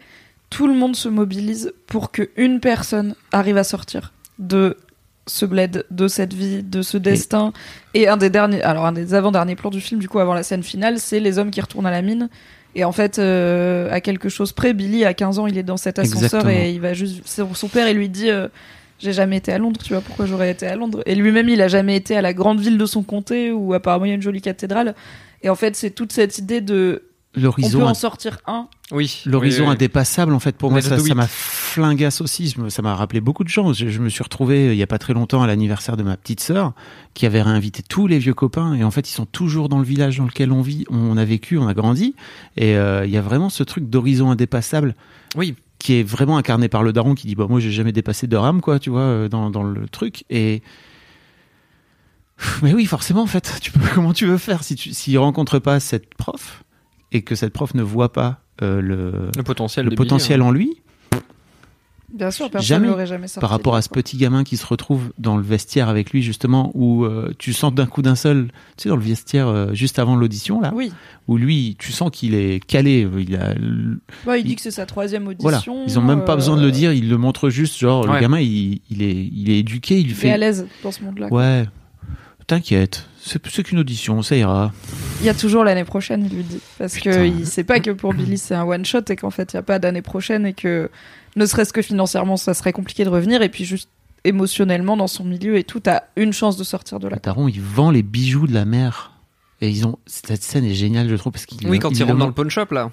Tout 0.49 0.65
le 0.67 0.73
monde 0.73 0.95
se 0.95 1.09
mobilise 1.09 1.73
pour 1.85 2.11
que 2.11 2.29
une 2.35 2.59
personne 2.59 3.13
arrive 3.31 3.57
à 3.57 3.63
sortir 3.63 4.13
de 4.39 4.77
ce 5.29 5.45
bled, 5.45 5.85
de 5.91 6.07
cette 6.07 6.33
vie, 6.33 6.63
de 6.63 6.81
ce 6.81 6.97
destin. 6.97 7.53
Et 7.93 8.07
un 8.07 8.17
des 8.17 8.29
derniers, 8.29 8.61
alors 8.63 8.85
un 8.85 8.91
des 8.91 9.13
avant-derniers 9.13 9.55
plans 9.55 9.69
du 9.69 9.81
film, 9.81 9.99
du 9.99 10.09
coup, 10.09 10.19
avant 10.19 10.33
la 10.33 10.43
scène 10.43 10.63
finale, 10.63 10.99
c'est 10.99 11.19
les 11.19 11.37
hommes 11.37 11.51
qui 11.51 11.61
retournent 11.61 11.85
à 11.85 11.91
la 11.91 12.01
mine. 12.01 12.29
Et 12.75 12.83
en 12.83 12.91
fait, 12.91 13.19
euh, 13.19 13.91
à 13.91 14.01
quelque 14.01 14.29
chose 14.29 14.51
près, 14.51 14.73
Billy, 14.73 15.05
à 15.05 15.13
15 15.13 15.39
ans, 15.39 15.47
il 15.47 15.57
est 15.57 15.63
dans 15.63 15.77
cet 15.77 15.99
ascenseur 15.99 16.41
Exactement. 16.41 16.51
et 16.51 16.71
il 16.71 16.81
va 16.81 16.93
juste. 16.93 17.21
Son 17.25 17.53
son 17.53 17.67
père, 17.67 17.87
il 17.89 17.97
lui 17.97 18.09
dit 18.09 18.29
euh, 18.29 18.47
J'ai 18.99 19.13
jamais 19.13 19.37
été 19.37 19.51
à 19.51 19.57
Londres, 19.57 19.79
tu 19.83 19.93
vois 19.93 20.01
pourquoi 20.01 20.25
j'aurais 20.25 20.51
été 20.51 20.67
à 20.67 20.75
Londres? 20.75 21.01
Et 21.05 21.15
lui-même, 21.15 21.49
il 21.49 21.61
a 21.61 21.67
jamais 21.67 21.95
été 21.95 22.15
à 22.15 22.21
la 22.21 22.33
grande 22.33 22.59
ville 22.59 22.77
de 22.77 22.85
son 22.85 23.03
comté 23.03 23.51
où 23.51 23.73
apparemment 23.73 24.05
il 24.05 24.09
y 24.09 24.11
a 24.11 24.15
une 24.15 24.21
jolie 24.21 24.41
cathédrale. 24.41 24.93
Et 25.41 25.49
en 25.49 25.55
fait, 25.55 25.75
c'est 25.75 25.91
toute 25.91 26.11
cette 26.11 26.37
idée 26.37 26.61
de. 26.61 27.03
On 27.31 27.35
peut 27.35 27.41
l'horizon 27.43 27.83
en 27.85 27.93
sortir 27.93 28.39
un. 28.47 28.67
Oui. 28.91 29.21
l'horizon 29.27 29.61
oui, 29.63 29.67
oui. 29.67 29.73
indépassable 29.73 30.33
en 30.33 30.39
fait 30.39 30.55
pour 30.57 30.71
moi 30.71 30.81
ça 30.81 30.97
m'a 31.13 31.27
flingasse 31.27 32.21
aussi 32.21 32.47
Je 32.49 32.59
me- 32.59 32.69
ça 32.69 32.81
m'a 32.81 32.95
rappelé 32.95 33.21
beaucoup 33.21 33.43
de 33.43 33.49
gens 33.49 33.71
je, 33.71 33.87
je 33.87 33.99
me 33.99 34.09
suis 34.09 34.23
retrouvé 34.23 34.69
euh, 34.69 34.73
il 34.73 34.77
y 34.79 34.81
a 34.83 34.87
pas 34.87 34.97
très 34.97 35.13
longtemps 35.13 35.43
à 35.43 35.47
l'anniversaire 35.47 35.95
de 35.95 36.01
ma 36.01 36.17
petite 36.17 36.39
sœur 36.39 36.73
qui 37.13 37.27
avait 37.27 37.43
réinvité 37.43 37.83
tous 37.87 38.07
les 38.07 38.17
vieux 38.17 38.33
copains 38.33 38.73
et 38.73 38.83
en 38.83 38.89
fait 38.89 39.07
ils 39.09 39.13
sont 39.13 39.27
toujours 39.27 39.69
dans 39.69 39.77
le 39.77 39.85
village 39.85 40.17
dans 40.17 40.25
lequel 40.25 40.51
on 40.51 40.63
vit 40.63 40.85
on 40.89 41.17
a 41.17 41.23
vécu 41.25 41.59
on 41.59 41.67
a 41.67 41.75
grandi 41.75 42.15
et 42.57 42.75
euh, 42.75 43.05
il 43.05 43.11
y 43.11 43.17
a 43.17 43.21
vraiment 43.21 43.49
ce 43.49 43.61
truc 43.61 43.87
d'horizon 43.91 44.31
indépassable 44.31 44.95
Oui. 45.35 45.53
qui 45.77 45.99
est 45.99 46.03
vraiment 46.03 46.37
incarné 46.37 46.67
par 46.67 46.81
le 46.81 46.93
daron 46.93 47.13
qui 47.13 47.27
dit 47.27 47.35
bah 47.35 47.45
moi 47.47 47.59
j'ai 47.59 47.71
jamais 47.71 47.91
dépassé 47.91 48.25
de 48.25 48.35
rame 48.37 48.59
quoi 48.61 48.79
tu 48.79 48.89
vois 48.89 49.01
euh, 49.01 49.29
dans, 49.29 49.51
dans 49.51 49.61
le 49.63 49.87
truc 49.87 50.23
et 50.31 50.63
mais 52.63 52.73
oui 52.73 52.85
forcément 52.87 53.21
en 53.21 53.27
fait 53.27 53.57
tu 53.61 53.71
peux 53.71 53.81
comment 53.93 54.13
tu 54.13 54.25
veux 54.25 54.39
faire 54.39 54.63
si 54.63 54.73
tu 54.75 54.93
s'il 54.93 55.17
rencontre 55.19 55.59
pas 55.59 55.79
cette 55.79 56.15
prof 56.15 56.63
et 57.11 57.21
que 57.21 57.35
cette 57.35 57.53
prof 57.53 57.73
ne 57.73 57.83
voit 57.83 58.11
pas 58.13 58.39
euh, 58.61 58.81
le, 58.81 59.29
Le 59.35 59.43
potentiel. 59.43 59.85
le 59.87 59.95
potentiel 59.95 60.41
hein. 60.41 60.45
en 60.45 60.51
lui 60.51 60.77
Bien 62.11 62.31
sûr, 62.31 62.49
personne 62.49 62.65
Jamais. 62.67 62.87
l'aurait 62.87 63.05
jamais 63.05 63.27
sorti. 63.27 63.39
par 63.39 63.51
rapport 63.51 63.75
à 63.75 63.83
ce 63.83 63.89
petit 63.89 64.17
gamin 64.17 64.43
qui 64.43 64.57
se 64.57 64.65
retrouve 64.65 65.13
dans 65.19 65.37
le 65.37 65.43
vestiaire 65.43 65.89
avec 65.89 66.09
lui 66.09 66.23
justement 66.23 66.71
où 66.73 67.05
euh, 67.05 67.31
tu 67.37 67.53
sens 67.53 67.71
d'un 67.71 67.85
coup 67.85 68.01
d'un 68.01 68.15
seul 68.15 68.47
tu 68.77 68.83
sais 68.83 68.89
dans 68.89 68.95
le 68.95 69.03
vestiaire 69.03 69.47
euh, 69.47 69.75
juste 69.75 69.99
avant 69.99 70.15
l'audition 70.15 70.59
là 70.59 70.71
Oui, 70.73 70.91
où 71.27 71.37
lui 71.37 71.75
tu 71.77 71.91
sens 71.91 72.09
qu'il 72.11 72.33
est 72.33 72.65
calé 72.65 73.07
il 73.19 73.35
a 73.35 73.53
Ouais, 74.25 74.39
il 74.41 74.43
dit 74.43 74.53
Il- 74.53 74.55
que 74.55 74.61
c'est 74.63 74.71
sa 74.71 74.87
troisième 74.87 75.31
voilà 75.39 75.57
audition. 75.57 75.83
ils 75.85 75.99
ont 75.99 76.01
même 76.01 76.25
pas 76.25 76.35
besoin 76.35 76.57
de 76.57 76.63
le 76.63 76.71
dire 76.71 76.91
ils 76.93 77.07
le 77.07 77.17
montrent 77.19 77.51
juste 77.51 77.77
genre 77.77 78.07
le 78.07 78.19
gamin 78.19 78.39
il, 78.39 78.81
il 78.89 79.03
est 79.03 79.29
il 79.31 79.51
est 79.51 79.59
éduqué 79.59 79.99
il 79.99 80.07
lui 80.07 80.15
Il 80.23 80.25
est 80.25 80.29
à 80.29 80.33
fait 80.33 80.37
l'aise 80.39 80.67
dans 80.83 80.91
ce 80.91 81.03
monde-là. 81.03 81.27
ouais 81.31 81.67
t'inquiète 82.49 83.05
c'est 83.21 83.45
c'est 83.47 83.63
qu'une 83.63 83.79
audition 83.79 84.21
ça 84.21 84.35
ira 84.35 84.71
Il 85.19 85.25
y 85.25 85.29
a 85.29 85.33
toujours 85.33 85.63
l'année 85.63 85.83
prochaine, 85.83 86.25
il 86.29 86.35
lui 86.35 86.43
dit. 86.43 86.59
Parce 86.77 86.95
que 86.95 87.09
Putain. 87.09 87.23
il 87.25 87.45
sait 87.45 87.63
pas 87.63 87.79
que 87.79 87.91
pour 87.91 88.13
Billy 88.13 88.37
c'est 88.37 88.55
un 88.55 88.63
one 88.63 88.85
shot 88.85 89.01
et 89.09 89.15
qu'en 89.15 89.29
fait 89.29 89.53
il 89.53 89.57
y 89.57 89.59
a 89.59 89.61
pas 89.61 89.77
d'année 89.79 90.01
prochaine 90.01 90.45
et 90.45 90.53
que 90.53 90.89
ne 91.35 91.45
serait-ce 91.45 91.71
que 91.73 91.81
financièrement 91.81 92.37
ça 92.37 92.53
serait 92.53 92.73
compliqué 92.73 93.03
de 93.05 93.09
revenir 93.09 93.41
et 93.41 93.49
puis 93.49 93.65
juste 93.65 93.89
émotionnellement 94.23 94.97
dans 94.97 95.07
son 95.07 95.23
milieu 95.23 95.57
et 95.57 95.63
tout, 95.63 95.79
t'as 95.79 96.01
une 96.17 96.33
chance 96.33 96.57
de 96.57 96.63
sortir 96.63 96.99
de 96.99 97.07
là. 97.07 97.17
taron 97.17 97.47
il 97.47 97.61
vend 97.61 97.91
les 97.91 98.03
bijoux 98.03 98.47
de 98.47 98.53
la 98.53 98.65
mère 98.65 99.13
Et 99.61 99.69
ils 99.69 99.85
ont 99.85 99.97
cette 100.07 100.43
scène 100.43 100.65
est 100.65 100.73
géniale, 100.73 101.07
je 101.09 101.15
trouve, 101.15 101.31
parce 101.31 101.45
qu'il 101.45 101.67
Oui, 101.69 101.79
quand 101.79 101.91
il, 101.91 102.03
rentre 102.03 102.13
le- 102.13 102.19
dans 102.19 102.27
le 102.27 102.33
pawn 102.33 102.49
shop 102.49 102.67
là. 102.71 102.91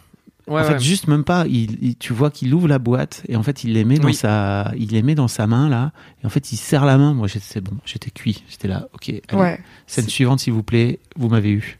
Ouais, 0.48 0.60
en 0.60 0.64
fait, 0.64 0.72
ouais. 0.74 0.78
juste 0.78 1.08
même 1.08 1.24
pas. 1.24 1.44
Il, 1.48 1.76
il- 1.84 1.96
tu 1.96 2.12
vois 2.12 2.30
qu'il 2.30 2.54
ouvre 2.54 2.68
la 2.68 2.78
boîte 2.78 3.22
et 3.28 3.34
en 3.36 3.42
fait, 3.42 3.64
il 3.64 3.72
les 3.72 3.84
met 3.84 3.98
dans 3.98 4.06
Oui. 4.06 4.14
sa, 4.14 4.72
il 4.78 4.90
les 4.90 5.02
met 5.02 5.14
dans 5.16 5.26
sa 5.28 5.46
main 5.46 5.68
là. 5.68 5.92
Et 6.22 6.26
en 6.26 6.28
fait, 6.30 6.52
il 6.52 6.56
serre 6.56 6.84
la 6.84 6.98
main. 6.98 7.14
Moi, 7.14 7.26
j'étais 7.26 7.44
c'est 7.48 7.60
bon, 7.60 7.72
j'étais 7.84 8.10
cuit. 8.10 8.44
J'étais 8.48 8.68
là. 8.68 8.88
Ok. 8.94 9.08
allez, 9.08 9.22
Ouais. 9.32 9.60
Scène 9.86 10.08
suivante, 10.08 10.38
s'il 10.40 10.52
vous 10.52 10.62
plaît. 10.62 11.00
Vous 11.16 11.28
m'avez 11.28 11.50
eu. 11.50 11.78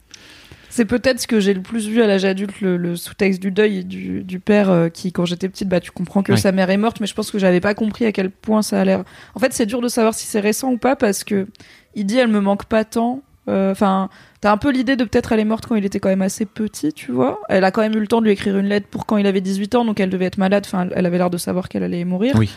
C'est 0.68 0.84
peut-être 0.84 1.20
ce 1.20 1.26
que 1.26 1.40
j'ai 1.40 1.54
le 1.54 1.62
plus 1.62 1.88
vu 1.88 2.02
à 2.02 2.06
l'âge 2.06 2.24
adulte, 2.26 2.60
le, 2.60 2.76
le 2.76 2.96
sous-texte 2.96 3.40
du 3.40 3.50
deuil 3.50 3.82
du, 3.84 4.22
du 4.24 4.40
père 4.40 4.68
euh, 4.68 4.88
qui, 4.90 5.10
quand 5.10 5.24
j'étais 5.24 5.48
petite, 5.48 5.68
bah 5.68 5.80
tu 5.80 5.90
comprends 5.90 6.22
que 6.22 6.32
Ouais. 6.32 6.38
sa 6.38 6.52
mère 6.52 6.68
est 6.68 6.76
morte, 6.76 7.00
mais 7.00 7.06
je 7.06 7.14
pense 7.14 7.30
que 7.30 7.38
j'avais 7.38 7.60
pas 7.60 7.72
compris 7.74 8.04
à 8.04 8.12
quel 8.12 8.30
point 8.30 8.60
ça 8.60 8.80
a 8.80 8.84
l'air. 8.84 9.04
En 9.34 9.38
fait, 9.40 9.54
c'est 9.54 9.64
dur 9.64 9.80
de 9.80 9.88
savoir 9.88 10.12
si 10.12 10.26
c'est 10.26 10.40
récent 10.40 10.70
ou 10.72 10.76
pas 10.76 10.94
parce 10.96 11.24
que 11.24 11.46
il 11.94 12.04
dit 12.04 12.18
elle 12.18 12.28
me 12.28 12.40
manque 12.40 12.64
pas 12.66 12.84
tant. 12.84 13.22
Euh, 13.48 13.70
Enfin, 13.70 14.10
t'as 14.46 14.52
un 14.52 14.58
peu 14.58 14.70
l'idée 14.70 14.94
de 14.94 15.02
peut-être 15.02 15.32
elle 15.32 15.40
est 15.40 15.44
morte 15.44 15.66
quand 15.66 15.74
il 15.74 15.84
était 15.84 15.98
quand 15.98 16.08
même 16.08 16.22
assez 16.22 16.46
petit, 16.46 16.92
tu 16.92 17.10
vois. 17.10 17.40
Elle 17.48 17.64
a 17.64 17.72
quand 17.72 17.80
même 17.80 17.94
eu 17.96 17.98
le 17.98 18.06
temps 18.06 18.20
de 18.20 18.26
lui 18.26 18.32
écrire 18.32 18.56
une 18.56 18.66
lettre 18.66 18.86
pour 18.86 19.04
quand 19.04 19.16
il 19.16 19.26
avait 19.26 19.40
18 19.40 19.74
ans, 19.74 19.84
donc 19.84 19.98
elle 19.98 20.08
devait 20.08 20.26
être 20.26 20.38
malade. 20.38 20.62
Enfin, 20.64 20.86
elle 20.94 21.04
avait 21.04 21.18
l'air 21.18 21.30
de 21.30 21.36
savoir 21.36 21.68
qu'elle 21.68 21.82
allait 21.82 22.04
mourir. 22.04 22.36
Oui. 22.38 22.48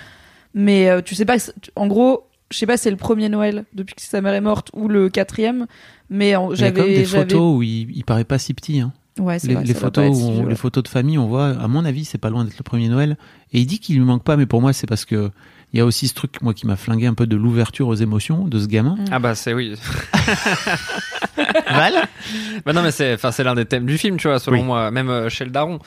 Mais 0.54 0.88
euh, 0.88 1.02
tu 1.02 1.16
sais 1.16 1.26
pas, 1.26 1.38
en 1.76 1.88
gros, 1.88 2.28
je 2.52 2.60
sais 2.60 2.68
pas 2.68 2.78
si 2.78 2.84
c'est 2.84 2.92
le 2.92 2.96
premier 2.96 3.28
Noël 3.28 3.66
depuis 3.74 3.96
que 3.96 4.04
sa 4.04 4.22
mère 4.22 4.36
est 4.36 4.40
morte 4.42 4.70
ou 4.74 4.88
le 4.88 5.10
quatrième, 5.10 5.66
mais 6.12 6.36
j'avais, 6.54 6.84
des 6.98 7.06
photos 7.06 7.58
où 7.58 7.64
il, 7.64 7.90
il 7.90 8.06
paraît 8.06 8.24
pas 8.24 8.38
si 8.38 8.54
petit. 8.54 8.82
Hein. 8.82 8.94
ouais, 9.18 9.40
c'est 9.40 9.48
Les, 9.48 9.56
vrai, 9.56 9.64
les 9.64 9.74
photos, 9.74 10.16
si 10.16 10.24
on- 10.24 10.46
les 10.46 10.56
photos 10.56 10.84
de 10.84 10.90
famille, 10.90 11.18
on 11.18 11.26
voit. 11.26 11.48
À 11.60 11.68
mon 11.68 11.86
avis, 11.86 12.06
c'est 12.06 12.20
pas 12.20 12.30
loin 12.30 12.46
d'être 12.46 12.60
le 12.60 12.64
premier 12.64 12.88
Noël. 12.90 13.18
Et 13.52 13.62
il 13.62 13.66
dit 13.66 13.80
qu'il 13.80 13.96
lui 13.98 14.06
manque 14.06 14.24
pas, 14.24 14.38
mais 14.38 14.46
pour 14.46 14.62
moi, 14.62 14.74
c'est 14.74 14.86
parce 14.86 15.06
que 15.06 15.32
il 15.74 15.78
y 15.78 15.82
a 15.82 15.86
aussi 15.86 16.08
ce 16.08 16.14
truc, 16.16 16.42
moi, 16.42 16.54
qui 16.54 16.66
m'a 16.66 16.76
flingué 16.76 17.06
un 17.08 17.14
peu 17.14 17.28
de 17.28 17.36
l'ouverture 17.36 17.88
aux 17.88 17.96
émotions 17.96 18.46
de 18.48 18.60
ce 18.60 18.66
gamin. 18.68 18.96
Ah 19.12 19.20
bah 19.20 19.36
c'est 19.36 19.54
oui. 19.54 19.76
Val 21.72 21.94
Bah 22.66 22.74
non 22.74 22.82
mais 22.82 22.92
c'est 22.92 23.14
enfin 23.14 23.32
c'est 23.32 23.44
l'un 23.44 23.56
des 23.56 23.66
thèmes 23.66 23.86
du 23.86 23.98
film 23.98 24.18
tu 24.18 24.28
vois 24.28 24.40
selon 24.40 24.58
Oui. 24.60 24.64
moi 24.64 24.92
même 24.92 25.10
euh, 25.10 25.30
chez 25.30 25.46
le 25.46 25.52
daron 25.52 25.80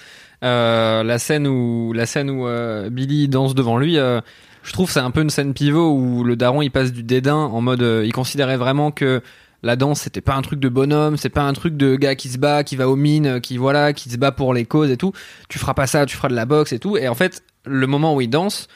Euh, 0.45 1.05
la 1.05 1.19
scène 1.21 1.47
où 1.47 1.93
la 1.93 2.05
scène 2.07 2.29
où 2.31 2.47
euh, 2.49 2.91
Billy 2.91 3.29
danse 3.29 3.55
devant 3.55 3.77
lui 3.79 3.97
euh, 3.99 4.21
je 4.65 4.73
trouve 4.73 4.91
c'est 4.91 4.99
un 5.01 5.13
peu 5.13 5.23
une 5.23 5.31
scène 5.31 5.55
pivot 5.55 5.93
où 5.93 6.25
le 6.25 6.35
daron 6.35 6.63
il 6.63 6.71
passe 6.71 6.93
du 6.93 7.05
dédain 7.05 7.37
en 7.37 7.61
mode 7.61 7.83
il 8.05 8.13
considérait 8.13 8.57
vraiment 8.57 8.91
que 8.91 9.23
la 9.63 9.77
danse 9.77 10.01
c'était 10.01 10.21
pas 10.21 10.35
un 10.35 10.43
truc 10.43 10.59
de 10.59 10.69
bonhomme 10.69 11.17
c'est 11.17 11.29
pas 11.29 11.43
un 11.43 11.53
truc 11.53 11.77
de 11.77 11.95
gars 11.95 12.17
qui 12.17 12.29
se 12.29 12.39
bat 12.39 12.65
qui 12.65 12.75
va 12.75 12.89
aux 12.89 12.97
mines 12.97 13.41
qui 13.41 13.57
voilà 13.57 13.93
qui 13.93 14.11
se 14.11 14.17
bat 14.17 14.33
pour 14.33 14.53
les 14.53 14.65
causes 14.65 14.91
et 14.91 14.97
tout 14.97 15.13
tu 15.49 15.59
feras 15.61 15.75
pas 15.75 15.87
ça 15.87 16.07
tu 16.07 16.17
feras 16.17 16.29
de 16.29 16.35
la 16.35 16.45
boxe 16.47 16.73
et 16.73 16.81
tout 16.81 16.97
et 16.97 17.07
en 17.07 17.15
fait 17.15 17.45
le 17.65 17.87
moment 17.87 18.17
où 18.17 18.21
il 18.21 18.29
danse 18.31 18.67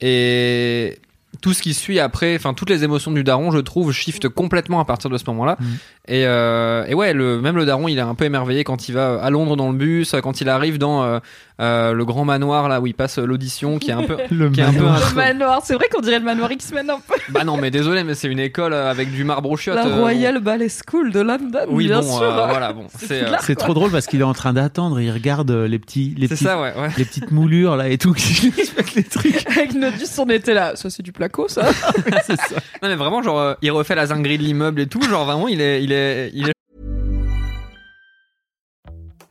et 0.00 0.98
tout 1.40 1.52
ce 1.52 1.62
qui 1.62 1.74
suit 1.74 2.00
après, 2.00 2.36
enfin 2.36 2.54
toutes 2.54 2.70
les 2.70 2.84
émotions 2.84 3.10
du 3.10 3.24
daron, 3.24 3.50
je 3.50 3.58
trouve, 3.58 3.92
shift 3.92 4.28
complètement 4.28 4.80
à 4.80 4.84
partir 4.84 5.10
de 5.10 5.18
ce 5.18 5.24
moment-là. 5.26 5.56
Mhm. 5.60 5.66
Et, 6.08 6.26
euh, 6.26 6.86
et 6.86 6.94
ouais, 6.94 7.12
le, 7.12 7.40
même 7.40 7.56
le 7.56 7.66
daron, 7.66 7.88
il 7.88 7.98
est 7.98 8.02
un 8.02 8.14
peu 8.14 8.24
émerveillé 8.24 8.64
quand 8.64 8.88
il 8.88 8.92
va 8.92 9.22
à 9.22 9.30
Londres 9.30 9.56
dans 9.56 9.70
le 9.70 9.76
bus, 9.76 10.14
quand 10.22 10.40
il 10.40 10.48
arrive 10.48 10.78
dans 10.78 11.02
euh, 11.02 11.18
euh, 11.60 11.92
le 11.92 12.04
grand 12.04 12.24
manoir 12.24 12.68
là 12.68 12.80
où 12.80 12.86
il 12.86 12.94
passe 12.94 13.18
l'audition, 13.18 13.78
qui 13.78 13.90
est 13.90 13.94
un 13.94 14.02
peu, 14.02 14.16
Le 14.30 14.50
qui 14.50 14.60
est 14.60 14.64
un 14.64 14.72
peu 14.72 14.80
manoir. 14.80 15.04
un- 15.06 15.08
Le 15.10 15.14
manoir, 15.14 15.60
c'est 15.64 15.74
vrai 15.74 15.86
qu'on 15.88 16.00
dirait 16.00 16.18
le 16.18 16.24
manoir 16.24 16.50
X-Men 16.50 16.90
un 16.90 16.98
peu. 16.98 17.14
bah 17.28 17.44
non, 17.44 17.56
mais 17.56 17.70
désolé, 17.70 18.02
mais 18.04 18.14
c'est 18.14 18.28
une 18.28 18.40
école 18.40 18.72
euh, 18.72 18.90
avec 18.90 19.12
du 19.12 19.22
marbre 19.24 19.50
au 19.50 19.56
chiottes. 19.56 19.76
La 19.76 19.86
euh, 19.86 20.00
Royal 20.00 20.40
Ballet 20.40 20.68
School 20.68 21.12
de 21.12 21.20
London, 21.20 21.66
Oui, 21.68 21.86
bien 21.86 22.00
bon, 22.00 22.18
sûr. 22.18 22.22
euh, 22.22 22.46
voilà, 22.46 22.72
bon, 22.72 22.86
C'est 23.40 23.54
trop 23.56 23.72
drôle 23.74 23.90
parce 23.92 24.06
qu'il 24.06 24.20
est 24.20 24.24
en 24.24 24.34
train 24.34 24.52
d'attendre 24.52 24.98
et 24.98 25.04
il 25.04 25.10
regarde 25.12 25.50
les 25.52 25.78
petits, 25.78 26.14
les 26.18 26.26
petits, 26.28 26.42
ça, 26.44 26.60
ouais, 26.60 26.72
ouais. 26.76 26.88
les 26.98 27.04
petites 27.04 27.30
moulures 27.30 27.76
là 27.76 27.88
et 27.88 27.98
tout. 27.98 28.14
les 28.96 29.04
trucs. 29.04 29.46
Avec 29.56 29.74
Nodus, 29.74 30.06
on 30.18 30.28
était 30.30 30.54
là. 30.54 30.76
Ça, 30.76 30.90
c'est 30.90 31.02
du 31.02 31.12
placo, 31.12 31.46
ça. 31.48 31.66
C'est 32.26 32.36
ça. 32.40 32.56
Non 32.82 32.88
mais 32.88 32.96
vraiment, 32.96 33.22
genre, 33.22 33.38
euh, 33.38 33.54
il 33.62 33.70
refait 33.70 33.94
la 33.94 34.06
zinguerie 34.06 34.38
de 34.38 34.42
l'immeuble 34.42 34.80
et 34.80 34.86
tout, 34.86 35.00
genre 35.02 35.24
vraiment, 35.24 35.48
il 35.48 35.60
est, 35.60 35.82
il 35.82 35.92
est, 35.92 36.30
il 36.34 36.48
est 36.48 36.52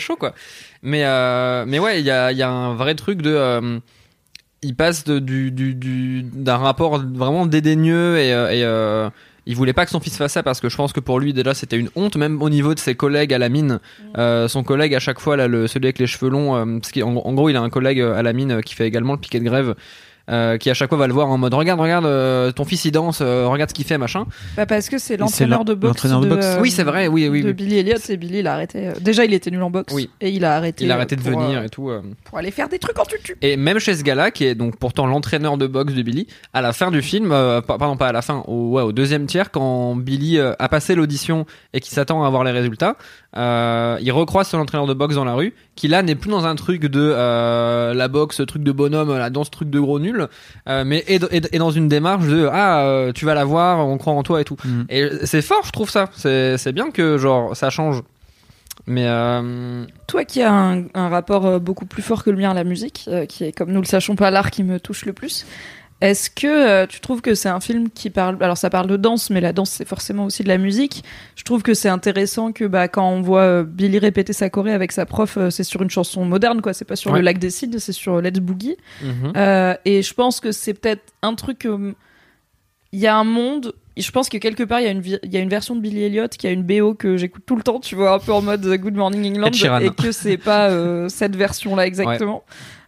Chaud 0.00 0.16
quoi. 0.16 0.34
Mais 0.82 1.04
euh, 1.04 1.64
mais 1.66 1.78
ouais, 1.78 2.00
il 2.00 2.06
y 2.06 2.10
a, 2.10 2.32
y 2.32 2.42
a 2.42 2.50
un 2.50 2.74
vrai 2.74 2.94
truc 2.94 3.22
de 3.22 3.32
euh, 3.32 3.78
il 4.62 4.74
passe 4.74 5.04
de, 5.04 5.18
du 5.18 5.50
du 5.50 5.74
du 5.74 6.22
d'un 6.22 6.56
rapport 6.56 6.98
vraiment 6.98 7.46
dédaigneux 7.46 8.18
et 8.18 8.32
euh, 8.32 8.50
et 8.50 8.64
euh, 8.64 9.08
il 9.46 9.56
voulait 9.56 9.72
pas 9.72 9.84
que 9.84 9.90
son 9.90 10.00
fils 10.00 10.16
fasse 10.16 10.32
ça 10.32 10.42
parce 10.42 10.60
que 10.60 10.68
je 10.68 10.76
pense 10.76 10.92
que 10.92 11.00
pour 11.00 11.20
lui 11.20 11.32
déjà 11.32 11.54
c'était 11.54 11.78
une 11.78 11.88
honte 11.96 12.16
même 12.16 12.42
au 12.42 12.50
niveau 12.50 12.74
de 12.74 12.78
ses 12.78 12.94
collègues 12.94 13.32
à 13.32 13.38
la 13.38 13.48
mine. 13.48 13.80
Euh, 14.18 14.46
son 14.48 14.62
collègue 14.62 14.94
à 14.94 14.98
chaque 15.00 15.20
fois 15.20 15.36
là 15.36 15.48
le 15.48 15.66
celui 15.68 15.86
avec 15.86 15.98
les 15.98 16.06
cheveux 16.06 16.28
longs 16.30 16.56
euh, 16.56 16.78
parce 16.80 16.92
qu'en 16.92 17.16
en 17.16 17.32
gros 17.34 17.48
il 17.48 17.56
a 17.56 17.60
un 17.60 17.70
collègue 17.70 18.00
à 18.00 18.22
la 18.22 18.32
mine 18.32 18.62
qui 18.62 18.74
fait 18.74 18.86
également 18.86 19.14
le 19.14 19.20
piquet 19.20 19.38
de 19.38 19.44
grève 19.44 19.74
euh, 20.28 20.56
qui 20.58 20.70
à 20.70 20.74
chaque 20.74 20.88
fois 20.88 20.98
va 20.98 21.06
le 21.06 21.12
voir 21.12 21.28
en 21.28 21.38
mode 21.38 21.54
regarde 21.54 21.80
regarde 21.80 22.04
euh, 22.06 22.52
ton 22.52 22.64
fils 22.64 22.84
il 22.84 22.90
danse 22.92 23.20
euh, 23.22 23.46
regarde 23.48 23.70
ce 23.70 23.74
qu'il 23.74 23.84
fait 23.84 23.98
machin 23.98 24.26
Bah, 24.56 24.66
parce 24.66 24.88
que 24.88 24.98
c'est 24.98 25.08
c'est 25.08 25.16
l'entraîneur 25.16 25.58
l'en- 25.60 25.64
de 25.64 25.74
boxe. 25.74 25.88
l'entraîneur 25.88 26.20
de 26.20 26.28
boxe. 26.28 26.46
euh, 26.46 26.60
oui 26.60 26.70
c'est 26.70 26.82
vrai 26.84 27.08
oui 27.08 27.28
oui, 27.28 27.42
de 27.42 27.46
oui. 27.48 27.52
Billy 27.54 27.78
Elliot 27.78 27.96
et 28.08 28.16
Billy 28.16 28.38
il 28.40 28.46
a 28.46 28.54
arrêté. 28.54 28.88
euh, 28.88 28.92
Déjà 29.00 29.24
il 29.24 29.32
était 29.34 29.50
nul 29.50 29.62
en 29.62 29.70
boxe 29.70 29.92
Oui. 29.94 30.10
et 30.20 30.30
il 30.30 30.44
a 30.44 30.54
arrêté. 30.56 30.84
il 30.84 30.90
a 30.90 30.94
euh, 30.94 30.96
arrêté 30.98 31.16
de 31.16 31.22
pour, 31.22 31.40
venir 31.40 31.60
euh, 31.60 31.64
et 31.64 31.68
tout 31.68 31.90
euh. 31.90 32.02
pour 32.24 32.38
aller 32.38 32.50
faire 32.50 32.68
des 32.68 32.78
trucs 32.78 32.98
en 32.98 33.04
tutu. 33.04 33.36
Et 33.42 33.56
même 33.56 33.78
chez 33.78 33.94
ce 33.94 34.02
gars-là, 34.02 34.30
qui 34.30 34.44
est 34.44 34.54
donc 34.54 34.76
pourtant 34.78 35.06
l'entraîneur 35.06 35.56
de 35.58 35.66
boxe 35.66 35.94
de 35.94 36.02
Billy, 36.02 36.26
à 36.52 36.60
la 36.60 36.72
fin 36.72 36.90
du 36.90 37.02
film, 37.02 37.32
euh, 37.32 37.60
pa- 37.60 37.78
pardon 37.78 37.96
pas 37.96 38.08
à 38.08 38.12
la 38.12 38.22
fin, 38.22 38.42
au, 38.46 38.70
ouais, 38.72 38.82
au 38.82 38.92
deuxième 38.92 39.26
tiers, 39.26 39.50
quand 39.50 39.96
Billy 39.96 40.38
euh, 40.38 40.52
a 40.58 40.68
passé 40.68 40.94
l'audition 40.94 41.46
et 41.72 41.80
qui 41.80 41.90
s'attend 41.90 42.22
à 42.24 42.26
avoir 42.26 42.44
les 42.44 42.50
résultats, 42.52 42.96
euh, 43.36 43.98
il 44.00 44.10
recroise 44.10 44.48
son 44.48 44.58
entraîneur 44.58 44.86
de 44.86 44.94
boxe 44.94 45.14
dans 45.16 45.24
la 45.24 45.34
rue, 45.34 45.54
qui 45.76 45.86
là 45.88 46.02
n'est 46.02 46.14
plus 46.14 46.30
dans 46.30 46.46
un 46.46 46.54
truc 46.54 46.82
de 46.86 46.98
euh, 47.14 47.92
la 47.94 48.08
boxe, 48.08 48.40
truc 48.46 48.62
de 48.62 48.72
bonhomme, 48.72 49.16
la 49.16 49.28
danse, 49.30 49.50
truc 49.50 49.68
de 49.70 49.78
gros 49.80 49.98
nul, 50.00 50.28
euh, 50.68 50.84
mais 50.86 51.04
est, 51.06 51.22
est- 51.32 51.54
est 51.54 51.58
dans 51.58 51.70
une 51.70 51.88
démarche 51.88 52.26
de 52.26 52.48
ah 52.50 52.84
euh, 52.86 53.12
tu 53.12 53.26
vas 53.26 53.34
la 53.34 53.44
voir, 53.44 53.86
on 53.86 53.98
croit 53.98 54.14
en 54.14 54.22
toi 54.22 54.40
et 54.40 54.44
tout. 54.44 54.56
Mhm. 54.64 54.86
Et 54.88 55.08
c'est 55.24 55.42
fort, 55.42 55.62
je 55.64 55.72
trouve 55.72 55.90
ça. 55.90 56.08
C'est 56.14 56.72
bien 56.72 56.90
que 56.90 57.18
genre 57.18 57.54
ça 57.56 57.68
change. 57.70 58.02
Mais 58.86 59.04
euh, 59.06 59.84
Toi 60.06 60.24
qui 60.24 60.40
as 60.40 60.50
un, 60.52 60.84
un 60.94 61.08
rapport 61.10 61.60
beaucoup 61.60 61.84
plus 61.84 62.00
fort 62.00 62.24
que 62.24 62.30
le 62.30 62.38
mien 62.38 62.50
à 62.52 62.54
la 62.54 62.64
musique, 62.64 63.04
euh, 63.08 63.26
qui 63.26 63.44
est 63.44 63.52
comme 63.52 63.70
nous 63.70 63.80
le 63.80 63.86
sachons 63.86 64.16
pas 64.16 64.30
l'art 64.30 64.50
qui 64.50 64.62
me 64.62 64.80
touche 64.80 65.04
le 65.04 65.12
plus, 65.12 65.44
est-ce 66.00 66.30
que 66.30 66.46
euh, 66.46 66.86
tu 66.86 67.00
trouves 67.00 67.20
que 67.20 67.34
c'est 67.34 67.48
un 67.48 67.58
film 67.58 67.90
qui 67.90 68.08
parle 68.10 68.36
alors 68.40 68.56
ça 68.56 68.70
parle 68.70 68.86
de 68.86 68.96
danse 68.96 69.30
mais 69.30 69.40
la 69.40 69.52
danse 69.52 69.70
c'est 69.70 69.88
forcément 69.88 70.26
aussi 70.26 70.44
de 70.44 70.48
la 70.48 70.58
musique. 70.58 71.02
Je 71.34 71.42
trouve 71.42 71.62
que 71.62 71.74
c'est 71.74 71.88
intéressant 71.88 72.52
que 72.52 72.64
bah 72.64 72.86
quand 72.86 73.08
on 73.10 73.20
voit 73.20 73.40
euh, 73.42 73.64
Billy 73.64 73.98
répéter 73.98 74.32
sa 74.32 74.48
choré 74.48 74.72
avec 74.72 74.92
sa 74.92 75.06
prof, 75.06 75.36
euh, 75.36 75.50
c'est 75.50 75.64
sur 75.64 75.82
une 75.82 75.90
chanson 75.90 76.24
moderne 76.24 76.62
quoi, 76.62 76.72
c'est 76.72 76.84
pas 76.84 76.94
sur 76.96 77.10
Ouais. 77.10 77.18
le 77.18 77.24
lac 77.24 77.38
des 77.38 77.50
Cides, 77.50 77.78
c'est 77.80 77.92
sur 77.92 78.20
Let's 78.20 78.38
Boogie. 78.40 78.76
mhm. 79.02 79.32
Et 79.84 80.02
je 80.02 80.14
pense 80.14 80.38
que 80.40 80.52
c'est 80.52 80.74
peut-être 80.74 81.12
un 81.22 81.34
truc. 81.34 81.66
Il 82.92 82.98
y 82.98 83.06
a 83.06 83.16
un 83.16 83.24
monde. 83.24 83.74
Je 83.96 84.10
pense 84.12 84.28
que 84.28 84.38
quelque 84.38 84.62
part, 84.62 84.80
il 84.80 84.84
y, 84.84 84.86
a 84.86 84.92
une 84.92 85.02
il 85.04 85.32
y 85.32 85.36
a 85.36 85.40
une 85.40 85.48
version 85.48 85.74
de 85.74 85.80
Billy 85.80 86.04
Elliot 86.04 86.28
qui 86.28 86.46
a 86.46 86.52
une 86.52 86.62
BO 86.62 86.94
que 86.94 87.16
j'écoute 87.16 87.42
tout 87.44 87.56
le 87.56 87.62
temps, 87.62 87.80
tu 87.80 87.96
vois, 87.96 88.14
un 88.14 88.18
peu 88.20 88.32
en 88.32 88.40
mode 88.40 88.64
Good 88.64 88.94
Morning 88.94 89.36
England, 89.36 89.50
et 89.80 89.90
que 89.90 90.12
c'est 90.12 90.36
pas 90.38 90.70
euh, 90.70 91.08
cette 91.08 91.34
version-là 91.34 91.86
exactement. 91.86 92.44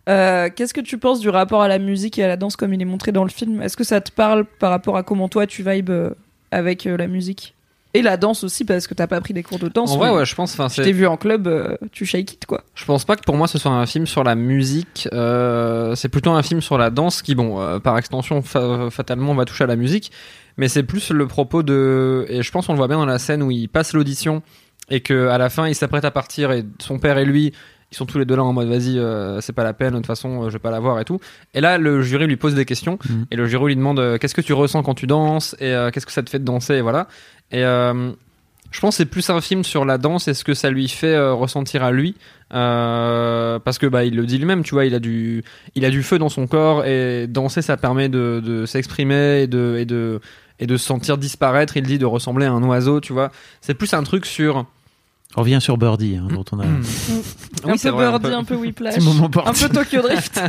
Euh, 0.09 0.49
Qu'est-ce 0.55 0.75
que 0.75 0.81
tu 0.81 0.99
penses 0.99 1.21
du 1.21 1.29
rapport 1.29 1.63
à 1.63 1.69
la 1.69 1.79
musique 1.79 2.19
et 2.19 2.25
à 2.25 2.29
la 2.29 2.37
danse 2.37 2.57
comme 2.57 2.73
il 2.75 2.81
est 2.83 2.87
montré 2.87 3.13
dans 3.13 3.25
le 3.25 3.31
film? 3.31 3.63
Est-ce 3.63 3.77
que 3.77 3.85
ça 3.85 4.01
te 4.01 4.11
parle 4.11 4.45
par 4.45 4.71
rapport 4.71 4.97
à 4.97 5.03
comment 5.03 5.29
toi 5.29 5.47
tu 5.47 5.63
vibes 5.63 5.91
euh, 5.91 6.11
avec 6.51 6.87
euh, 6.87 6.97
la 6.97 7.07
musique? 7.07 7.55
Et 7.93 8.03
la 8.03 8.17
danse 8.17 8.45
aussi, 8.45 8.65
parce 8.65 8.87
que 8.87 8.95
t'as 8.95 9.09
pas 9.09 9.21
pris 9.21 9.35
des 9.35 9.43
cours 9.43 9.59
de 9.59 9.69
danse. 9.69 9.91
En 9.91 9.99
vrai, 9.99 10.11
ouais, 10.11 10.25
je 10.25 10.35
pense. 10.37 10.53
Enfin, 10.53 10.69
t'ai 10.69 10.93
vu 10.93 11.09
en 11.09 11.17
club, 11.17 11.49
euh, 11.49 11.77
tu 11.91 12.07
shake 12.07 12.35
it, 12.35 12.47
quoi. 12.47 12.63
Je 12.77 12.85
pense 12.85 13.05
pas 13.05 13.17
que 13.17 13.23
pour 13.25 13.37
moi 13.37 13.49
ce 13.49 13.59
soit 13.59 13.73
un 13.73 13.85
film 13.85 14.07
sur 14.07 14.23
la 14.23 14.37
musique. 14.37 15.09
euh, 15.13 15.97
c'est 15.97 16.09
plutôt 16.09 16.31
un 16.31 16.43
film 16.43 16.61
sur 16.61 16.79
la 16.79 16.91
danse 16.91 17.21
qui, 17.21 17.35
bon, 17.35 17.61
euh, 17.61 17.81
par 17.81 17.99
extension, 17.99 18.43
fa- 18.43 18.91
fatalement 18.91 19.35
va 19.35 19.45
toucher 19.45 19.65
à 19.65 19.67
la 19.67 19.75
musique. 19.75 20.13
Mais 20.57 20.69
c'est 20.69 20.85
plus 20.85 21.11
le 21.11 21.27
propos 21.27 21.65
de. 21.65 22.27
Et 22.29 22.43
je 22.45 22.51
pense 22.53 22.67
qu'on 22.69 22.75
le 22.75 22.79
voit 22.79 22.87
bien 22.89 22.99
dans 22.99 23.07
la 23.07 23.19
scène 23.19 23.43
où 23.43 23.51
il 23.51 23.69
passe 23.69 23.93
l'audition 23.93 24.43
et 24.89 25.01
que 25.01 25.27
à 25.29 25.39
la 25.39 25.51
fin 25.51 25.67
il 25.67 25.75
s'apprête 25.75 26.05
à 26.05 26.11
partir 26.13 26.53
et 26.53 26.65
son 26.79 26.99
père 27.01 27.19
et 27.19 27.25
lui. 27.25 27.53
Ils 27.93 27.97
sont 27.97 28.07
tous 28.07 28.19
les 28.19 28.25
deux 28.25 28.37
là 28.37 28.45
en 28.45 28.53
mode 28.53 28.69
vas-y, 28.69 28.99
euh, 28.99 29.41
c'est 29.41 29.53
pas 29.53 29.65
la 29.65 29.73
peine, 29.73 29.91
de 29.93 29.97
toute 29.97 30.07
façon, 30.07 30.43
euh, 30.45 30.49
je 30.49 30.53
vais 30.55 30.59
pas 30.61 30.71
la 30.71 30.79
voir 30.81 31.01
et 31.01 31.05
tout. 31.05 31.19
Et 31.55 31.61
là, 31.61 31.77
le 31.77 32.03
jury 32.03 32.27
lui 32.27 32.37
pose 32.37 32.55
des 32.55 32.65
questions 32.65 32.99
Mhm. 33.09 33.27
et 33.31 33.37
le 33.37 33.47
jury 33.47 33.67
lui 33.67 33.77
demande 33.77 33.99
euh, 33.99 34.17
qu'est-ce 34.19 34.35
que 34.35 34.41
tu 34.41 34.53
ressens 34.53 34.83
quand 34.85 34.95
tu 34.95 35.07
danses 35.09 35.57
et 35.61 35.75
qu'est-ce 35.93 36.07
que 36.07 36.13
ça 36.13 36.23
te 36.23 36.31
fait 36.31 36.39
de 36.39 36.45
danser 36.45 36.75
et 36.75 36.81
voilà. 36.83 37.09
Et 37.51 37.63
je 38.73 38.79
pense 38.81 38.95
que 38.95 38.99
c'est 38.99 39.07
plus 39.07 39.29
un 39.31 39.41
film 39.41 39.65
sur 39.65 39.85
la 39.85 39.99
danse 39.99 40.29
et 40.29 40.35
ce 40.35 40.45
que 40.45 40.55
ça 40.55 40.71
lui 40.71 40.87
fait 40.89 41.19
ressentir 41.31 41.83
à 41.83 41.91
lui. 41.91 42.15
Euh, 42.53 43.59
parce 43.59 43.79
que 43.79 43.87
bah 43.87 44.05
il 44.05 44.15
le 44.17 44.27
dit 44.27 44.39
lui-même, 44.39 44.63
tu 44.63 44.75
vois, 44.75 44.85
il 44.85 44.95
a 44.95 44.99
du 45.01 45.43
il 45.75 45.85
a 45.85 45.91
du 45.91 46.03
feu 46.03 46.19
dans 46.19 46.29
son 46.29 46.47
corps 46.47 46.85
et 46.85 47.27
danser 47.29 47.63
ça 47.63 47.77
permet 47.77 48.09
de, 48.09 48.41
de 48.45 48.67
s'exprimer 48.67 49.43
et 49.43 49.47
de 49.47 49.77
et 49.79 49.85
de 49.85 50.21
et 50.61 50.67
de 50.67 50.77
se 50.77 50.85
sentir 50.87 51.17
disparaître. 51.19 51.77
Il 51.77 51.85
dit 51.85 51.99
de 51.99 52.07
ressembler 52.07 52.47
à 52.47 52.53
un 52.53 52.63
oiseau, 52.63 53.01
tu 53.01 53.13
vois. 53.13 53.31
C'est 53.61 53.75
plus 53.75 53.93
un 53.95 54.03
truc 54.03 54.27
sur 54.27 54.67
On 55.37 55.43
revient 55.43 55.59
sur 55.61 55.79
Birdie, 55.79 56.17
hein, 56.17 56.27
dont 56.35 56.45
on 56.51 56.59
a 56.59 56.65
Mm. 56.65 56.83
un 57.69 57.77
c'est 57.77 57.89
peu 57.91 57.95
vrai, 57.95 58.05
un 58.07 58.11
Birdie, 58.19 58.27
peu. 58.29 58.35
un 58.35 58.45
peu 58.45 58.55
Whiplash. 58.57 58.95
Un 58.99 59.53
peu 59.53 59.69
Tokyo 59.69 60.03
Drift. 60.03 60.41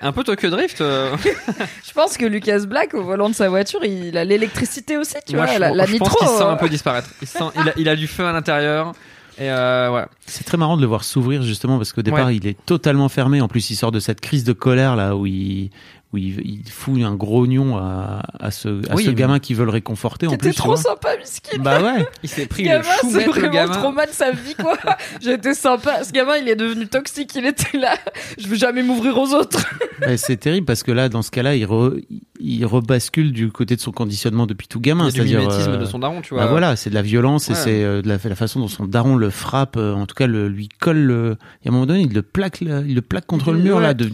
un 0.00 0.12
peu 0.12 0.24
Tokyo 0.24 0.48
Drift. 0.50 0.80
euh, 0.80 1.14
je 1.86 1.92
pense 1.92 2.16
que 2.16 2.24
Lucas 2.24 2.60
Black, 2.66 2.94
au 2.94 3.02
volant 3.04 3.28
de 3.28 3.34
sa 3.34 3.48
voiture, 3.50 3.84
il 3.84 4.16
a 4.16 4.24
l'électricité 4.24 4.96
aussi, 4.96 5.14
tu 5.26 5.36
moi, 5.36 5.44
vois, 5.44 5.54
je, 5.54 5.60
la, 5.60 5.70
la 5.74 5.84
je 5.86 5.92
nitro. 5.92 6.06
pense 6.08 6.18
qu'il 6.18 6.28
se 6.28 6.36
sent 6.38 6.42
euh, 6.42 6.50
un 6.52 6.56
peu 6.56 6.68
disparaître. 6.70 7.10
Il, 7.20 7.28
se 7.28 7.36
sent- 7.38 7.44
il, 7.54 7.68
a, 7.68 7.72
il 7.76 7.88
a 7.88 7.96
du 7.96 8.06
feu 8.06 8.24
à 8.24 8.32
l'intérieur. 8.32 8.92
Et 9.40 9.50
euh, 9.50 9.92
ouais. 9.92 10.04
C'est 10.26 10.42
très 10.44 10.56
marrant 10.56 10.76
de 10.76 10.80
le 10.82 10.88
voir 10.88 11.04
s'ouvrir 11.04 11.42
justement 11.42 11.76
parce 11.76 11.92
qu'au 11.92 12.02
départ 12.02 12.26
Ouais. 12.26 12.34
il 12.36 12.46
est 12.48 12.56
totalement 12.66 13.08
fermé. 13.08 13.40
En 13.40 13.46
plus 13.46 13.70
il 13.70 13.76
sort 13.76 13.92
de 13.92 14.00
cette 14.00 14.20
crise 14.20 14.42
de 14.42 14.52
colère 14.52 14.96
là 14.96 15.14
où 15.14 15.26
il 15.26 15.70
où 16.12 16.16
il, 16.16 16.40
il 16.40 16.62
fout 16.70 17.02
un 17.02 17.14
grognon 17.14 17.76
à, 17.76 18.22
à 18.40 18.50
ce, 18.50 18.68
à 18.90 18.94
Oui, 18.94 19.04
ce 19.04 19.10
mais- 19.10 19.14
gamin 19.14 19.38
qui 19.40 19.52
veut 19.52 19.64
le 19.66 19.70
réconforter 19.70 20.26
en 20.26 20.30
T'étais 20.30 20.48
plus. 20.48 20.54
tu 20.54 20.56
trop 20.62 20.76
sympa, 20.76 21.16
Miskin. 21.18 21.58
Bah 21.58 21.82
ouais. 21.82 22.06
Il 22.22 22.28
s'est 22.30 22.44
Ce 22.44 22.48
pris 22.48 22.62
le 22.62 22.68
gamin, 22.70 22.84
c'est 23.02 23.24
chou 23.24 23.32
le 23.32 23.40
vraiment 23.40 23.52
gamin. 23.52 23.74
trop 23.74 23.92
mal 23.92 24.08
sa 24.10 24.30
vie, 24.30 24.54
quoi. 24.54 24.78
J'étais 25.20 25.52
sympa. 25.54 26.04
Ce 26.04 26.12
gamin, 26.12 26.36
il 26.38 26.48
est 26.48 26.56
devenu 26.56 26.86
toxique. 26.86 27.32
Il 27.36 27.44
était 27.44 27.76
là. 27.76 27.94
Je 28.38 28.48
veux 28.48 28.56
jamais 28.56 28.82
m'ouvrir 28.82 29.18
aux 29.18 29.34
autres. 29.34 29.58
C'est 30.16 30.38
terrible 30.38 30.64
parce 30.64 30.82
que 30.84 30.92
là 30.92 31.08
dans 31.08 31.22
ce 31.22 31.30
cas-là 31.32 31.56
il, 31.56 31.64
re- 31.66 32.00
il 32.38 32.64
rebascule 32.64 33.32
du 33.32 33.50
côté 33.50 33.74
de 33.74 33.80
son 33.80 33.90
conditionnement 33.90 34.46
depuis 34.46 34.68
tout 34.68 34.78
gamin. 34.80 35.08
Il 35.10 35.16
y 35.16 35.20
a 35.20 35.24
du 35.24 35.36
mimétisme 35.36 35.72
euh, 35.72 35.76
de 35.76 35.84
son 35.86 35.98
daron, 35.98 36.20
tu 36.22 36.34
vois. 36.34 36.44
Bah 36.44 36.50
voilà, 36.50 36.76
c'est 36.76 36.88
de 36.88 36.94
la 36.94 37.02
violence 37.02 37.50
et 37.50 37.54
c'est 37.56 37.82
euh, 37.82 38.00
de 38.00 38.08
la, 38.08 38.16
la 38.22 38.34
façon 38.36 38.60
dont 38.60 38.68
son 38.68 38.86
daron 38.86 39.16
le 39.16 39.28
frappe, 39.30 39.76
euh, 39.76 39.92
en 39.94 40.06
tout 40.06 40.14
cas 40.14 40.28
le, 40.28 40.48
lui 40.48 40.68
colle. 40.68 40.98
Le... 40.98 41.36
Et 41.64 41.68
à 41.68 41.70
un 41.70 41.72
moment 41.72 41.86
donné, 41.86 42.02
il 42.02 42.12
le 42.14 42.22
plaque, 42.22 42.60
le- 42.60 42.84
il 42.86 42.94
le 42.94 43.02
plaque 43.02 43.26
contre 43.26 43.50
le 43.52 43.58
mur 43.58 43.76
Ouais. 43.76 43.82
là 43.82 43.92
de 43.94 44.04
il 44.04 44.12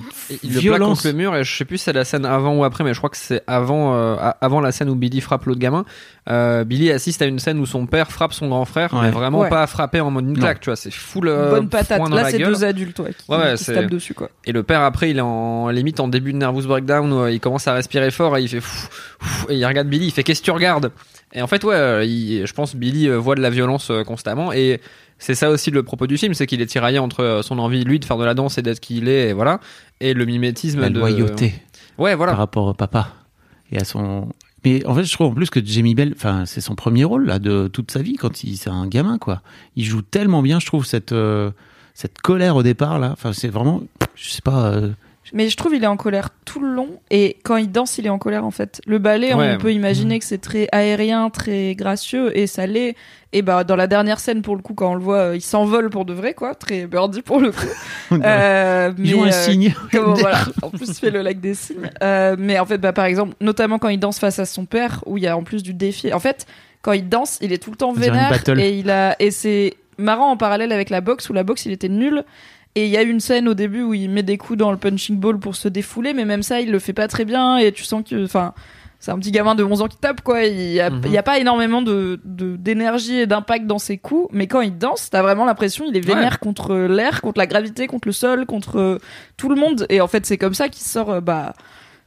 le 0.49 0.49
plaque 0.49 0.63
violence. 0.63 0.99
contre 1.03 1.09
le 1.09 1.19
mur 1.19 1.37
et 1.37 1.45
je 1.45 1.55
sais 1.55 1.67
plus 1.67 1.77
si 1.79 1.84
c'est 1.85 1.93
la 1.93 2.05
scène 2.05 2.25
avant 2.27 2.57
ou 2.57 2.65
après 2.65 2.83
mais 2.85 2.93
je 2.95 2.99
crois 2.99 3.11
que 3.11 3.17
c'est 3.17 3.43
avant 3.47 3.95
euh, 3.95 4.17
avant 4.41 4.61
la 4.61 4.73
scène 4.73 4.89
où 4.89 4.95
Billy 4.95 5.21
frappe 5.21 5.45
l'autre 5.45 5.61
gamin 5.61 5.85
euh, 6.31 6.65
Billy 6.65 6.91
assiste 6.91 7.21
à 7.23 7.27
une 7.27 7.39
scène 7.39 7.59
où 7.61 7.67
son 7.67 7.87
père 7.87 8.11
frappe 8.11 8.33
son 8.33 8.49
grand 8.49 8.65
frère 8.65 8.93
Ouais. 8.95 9.03
mais 9.03 9.11
vraiment 9.11 9.41
Ouais. 9.41 9.49
pas 9.51 9.67
frappé 9.67 10.01
en 10.01 10.11
mode 10.11 10.27
une 10.29 10.39
claque 10.39 10.61
tu 10.61 10.71
vois 10.71 10.77
c'est 10.77 10.93
full 10.93 11.29
euh, 11.29 11.51
Bonne 11.51 11.69
patate. 11.69 11.99
dans 12.01 12.09
Là, 12.09 12.31
c'est 12.31 12.39
deux 12.39 12.65
adultes, 12.65 12.99
ouais, 13.01 13.13
qui, 13.13 13.31
Ouais, 13.31 13.37
ouais, 13.39 13.53
qui 13.53 13.59
se 13.59 13.65
c'est- 13.65 13.75
tapent 13.75 13.91
dessus, 13.91 14.15
quoi. 14.15 14.31
et 14.45 14.53
le 14.53 14.63
père 14.63 14.81
après 14.83 15.11
il 15.11 15.19
est 15.19 15.23
en 15.23 15.69
limite 15.69 16.01
en 16.01 16.09
début 16.09 16.33
de 16.33 16.39
nervous 16.39 16.63
breakdown 16.67 17.13
où 17.13 17.27
il 17.29 17.41
commence 17.41 17.69
à 17.69 17.75
respirer 17.75 18.11
fort 18.11 18.37
et 18.39 18.43
il 18.43 18.49
fait 18.49 18.61
fou, 18.61 18.89
fou, 19.21 19.47
et 19.51 19.57
il 19.57 19.65
regarde 19.67 19.89
Billy 19.89 20.07
il 20.07 20.11
fait 20.13 20.23
qu'est-ce 20.23 20.41
que 20.41 20.47
tu 20.47 20.51
regardes? 20.51 20.91
Et 21.35 21.43
en 21.43 21.47
fait 21.47 21.63
ouais 21.65 22.09
il- 22.09 22.47
je 22.47 22.53
pense 22.55 22.75
Billy 22.75 23.09
voit 23.09 23.35
de 23.35 23.41
la 23.43 23.51
violence 23.51 23.91
euh, 23.91 24.05
constamment 24.05 24.53
et 24.53 24.81
c'est 25.19 25.35
ça 25.35 25.51
aussi 25.51 25.71
le 25.71 25.83
propos 25.83 26.07
du 26.07 26.17
film 26.19 26.35
c'est 26.35 26.47
qu'il 26.47 26.61
est 26.63 26.67
tiraillé 26.67 26.99
entre 26.99 27.41
son 27.43 27.59
envie 27.59 27.85
lui 27.85 27.99
de 28.01 28.05
faire 28.05 28.17
de 28.19 28.25
la 28.25 28.35
danse 28.35 28.59
et 28.59 28.63
d'être 28.63 28.81
qui 28.81 28.99
il 28.99 29.09
est 29.09 29.29
et 29.29 29.33
voilà 29.33 29.61
et 30.01 30.13
le 30.15 30.25
mimétisme 30.25 30.81
la 30.81 30.91
de 30.91 30.99
loyauté 30.99 31.55
ouais 31.99 32.15
voilà 32.15 32.33
par 32.33 32.39
rapport 32.39 32.67
au 32.67 32.75
papa 32.75 33.09
et 33.71 33.79
à 33.79 33.85
son. 33.85 34.29
Mais 34.65 34.85
en 34.87 34.95
fait, 34.95 35.05
je 35.05 35.13
trouve 35.13 35.27
en 35.27 35.35
plus 35.35 35.51
que 35.51 35.65
Jamie 35.65 35.95
Bell, 35.95 36.15
enfin, 36.17 36.47
c'est 36.47 36.63
son 36.63 36.75
premier 36.75 37.05
rôle 37.05 37.27
là 37.27 37.39
de 37.39 37.69
toute 37.69 37.91
sa 37.91 38.01
vie 38.01 38.17
quand 38.17 38.45
il 38.45 38.57
c'est 38.57 38.71
un 38.71 38.87
gamin 38.87 39.19
quoi. 39.19 39.43
Il 39.77 39.85
joue 39.85 40.01
tellement 40.03 40.41
bien, 40.43 40.59
je 40.59 40.67
trouve 40.67 40.87
cette 40.87 41.13
euh, 41.13 41.51
cette 41.93 42.21
colère 42.23 42.57
au 42.57 42.63
départ 42.63 42.99
là. 42.99 43.11
Enfin, 43.13 43.33
c'est 43.33 43.49
vraiment, 43.49 43.83
je 44.15 44.31
sais 44.31 44.43
pas. 44.43 44.67
euh, 44.73 44.91
Mais 45.33 45.49
je 45.49 45.57
trouve 45.57 45.75
il 45.75 45.83
est 45.83 45.89
en 45.89 45.97
colère 45.97 46.31
tout 46.45 46.61
le 46.61 46.69
long 46.69 47.01
et 47.11 47.39
quand 47.45 47.57
il 47.57 47.71
danse, 47.73 47.99
il 47.99 48.07
est 48.07 48.11
en 48.11 48.19
colère 48.19 48.45
en 48.45 48.51
fait. 48.51 48.81
Le 48.87 48.99
ballet, 48.99 49.33
Ouais. 49.35 49.55
on 49.55 49.59
peut 49.59 49.73
imaginer 49.73 50.19
que 50.19 50.25
c'est 50.25 50.39
très 50.39 50.69
aérien, 50.73 51.31
très 51.31 51.75
gracieux 51.75 52.37
et 52.37 52.47
ça 52.47 52.67
l'est. 52.67 52.95
Et 53.33 53.43
bah 53.43 53.65
dans 53.65 53.75
la 53.75 53.87
dernière 53.87 54.21
scène 54.21 54.43
pour 54.43 54.55
le 54.55 54.63
coup 54.63 54.75
quand 54.75 54.93
on 54.93 54.95
le 54.95 55.01
voit, 55.01 55.17
euh, 55.19 55.37
il 55.37 55.41
s'envole 55.41 55.91
pour 55.91 56.05
de 56.05 56.13
vrai 56.13 56.35
quoi, 56.35 56.55
très 56.55 56.87
birdie 56.87 57.23
pour 57.23 57.41
le 57.41 57.51
coup. 57.53 57.67
Euh, 58.13 58.93
il 58.99 59.07
joue 59.11 59.23
mais, 59.25 59.25
un 59.25 59.29
euh, 59.29 59.45
signe. 59.45 59.75
Comment, 59.93 60.15
voilà. 60.15 60.45
En 60.63 60.71
plus, 60.71 60.89
il 60.89 60.95
fait 60.95 61.11
le 61.11 61.23
lac 61.23 61.41
des 61.41 61.55
signes. 61.55 61.91
Euh, 62.03 62.37
mais 62.39 62.59
en 62.59 62.67
fait, 62.67 62.79
bah, 62.79 62.93
par 62.93 63.07
exemple, 63.07 63.35
notamment 63.41 63.79
quand 63.79 63.89
il 63.89 63.99
danse 63.99 64.19
face 64.21 64.39
à 64.39 64.45
son 64.45 64.67
père, 64.67 65.03
où 65.07 65.17
il 65.17 65.25
y 65.25 65.27
a 65.27 65.37
en 65.37 65.43
plus 65.43 65.63
du 65.63 65.75
défi. 65.75 66.13
En 66.13 66.21
fait, 66.21 66.47
quand 66.83 66.93
il 66.93 67.09
danse, 67.09 67.39
il 67.41 67.53
est 67.53 67.59
tout 67.59 67.71
le 67.71 67.77
temps 67.77 67.93
vénère 67.93 68.31
et 68.59 68.79
il 68.79 68.91
a 68.91 69.17
et 69.19 69.31
c'est 69.31 69.75
marrant 69.99 70.31
en 70.31 70.37
parallèle 70.37 70.71
avec 70.71 70.91
la 70.91 71.01
boxe 71.01 71.29
où 71.31 71.33
la 71.33 71.43
boxe 71.45 71.67
il 71.67 71.73
était 71.73 71.89
nul. 71.89 72.25
Et 72.77 72.87
il 72.87 72.91
y 72.91 72.97
a 72.97 73.03
une 73.03 73.21
scène 73.21 73.47
au 73.49 73.55
début 73.55 73.83
où 73.83 73.95
il 73.95 74.11
met 74.11 74.23
des 74.25 74.37
coups 74.37 74.59
dans 74.59 74.73
le 74.73 74.77
punching 74.77 75.17
ball 75.19 75.39
pour 75.39 75.55
se 75.55 75.69
défouler, 75.69 76.13
mais 76.13 76.25
même 76.25 76.43
ça, 76.43 76.61
il 76.61 76.71
le 76.73 76.79
fait 76.81 76.93
pas 76.93 77.07
très 77.09 77.25
bien 77.25 77.57
et 77.59 77.71
tu 77.71 77.85
sens 77.85 78.03
que, 78.09 78.25
enfin, 78.25 78.53
c'est 78.99 79.11
un 79.13 79.19
petit 79.19 79.31
gamin 79.31 79.55
de 79.55 79.63
11 79.63 79.83
ans 79.83 79.87
qui 79.87 79.97
tape 79.99 80.23
quoi. 80.23 80.43
Il 80.45 80.73
y 80.73 80.81
a, 80.81 80.91
Mhm. 80.91 81.03
il 81.05 81.13
y 81.13 81.19
a 81.19 81.23
pas 81.23 81.39
énormément 81.39 81.83
de 81.83 82.19
d'énergie 82.25 83.17
et 83.21 83.27
d'impact 83.27 83.67
dans 83.67 83.79
ses 83.79 83.99
coups, 83.99 84.29
mais 84.33 84.47
quand 84.47 84.61
il 84.61 84.77
danse, 84.77 85.09
t'as 85.11 85.23
vraiment 85.23 85.45
l'impression 85.45 85.85
il 85.89 85.97
est 85.97 86.01
vénère 86.05 86.41
contre 86.41 86.75
l'air, 86.75 87.21
contre 87.21 87.39
la 87.39 87.47
gravité, 87.47 87.87
contre 87.87 88.09
le 88.09 88.13
sol, 88.13 88.47
contre 88.47 88.79
euh, 88.81 88.99
tout 89.37 89.49
le 89.49 89.57
monde. 89.57 89.87
Et 89.89 90.01
en 90.01 90.09
fait, 90.09 90.25
c'est 90.27 90.39
comme 90.39 90.55
ça 90.55 90.69
qu'il 90.69 90.83
sort 90.85 91.11
euh, 91.11 91.21
bah 91.21 91.53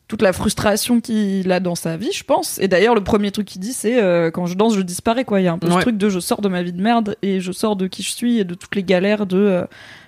toute 0.09 0.21
la 0.21 0.31
frustration 0.33 1.01
qu'il 1.01 1.51
a 1.51 1.59
dans 1.59 1.75
sa 1.75 1.97
vie, 1.97 2.11
je 2.13 2.23
pense. 2.23 2.59
Et 2.59 2.67
d'ailleurs, 2.69 2.95
le 2.95 3.03
premier 3.03 3.29
truc 3.31 3.45
qu'il 3.45 3.59
dit, 3.61 3.73
c'est 3.73 4.01
euh, 4.01 4.31
quand 4.31 4.45
je 4.45 4.55
danse, 4.55 4.73
je 4.75 4.81
disparais 4.81 5.23
quoi. 5.25 5.39
Il 5.41 5.43
y 5.43 5.47
a 5.47 5.53
un 5.53 5.57
peu 5.59 5.69
ce 5.69 5.75
Ouais. 5.75 5.81
truc 5.81 5.97
de 5.97 6.09
je 6.09 6.19
sors 6.19 6.41
de 6.41 6.47
ma 6.49 6.61
vie 6.63 6.71
de 6.73 6.81
merde 6.81 7.15
et 7.21 7.41
je 7.41 7.51
sors 7.51 7.75
de 7.75 7.87
qui 7.87 8.03
je 8.03 8.11
suis 8.11 8.39
et 8.39 8.43
de 8.45 8.53
toutes 8.55 8.75
les 8.75 8.83
galères 8.83 9.25
de 9.25 9.37
euh, 9.37 9.65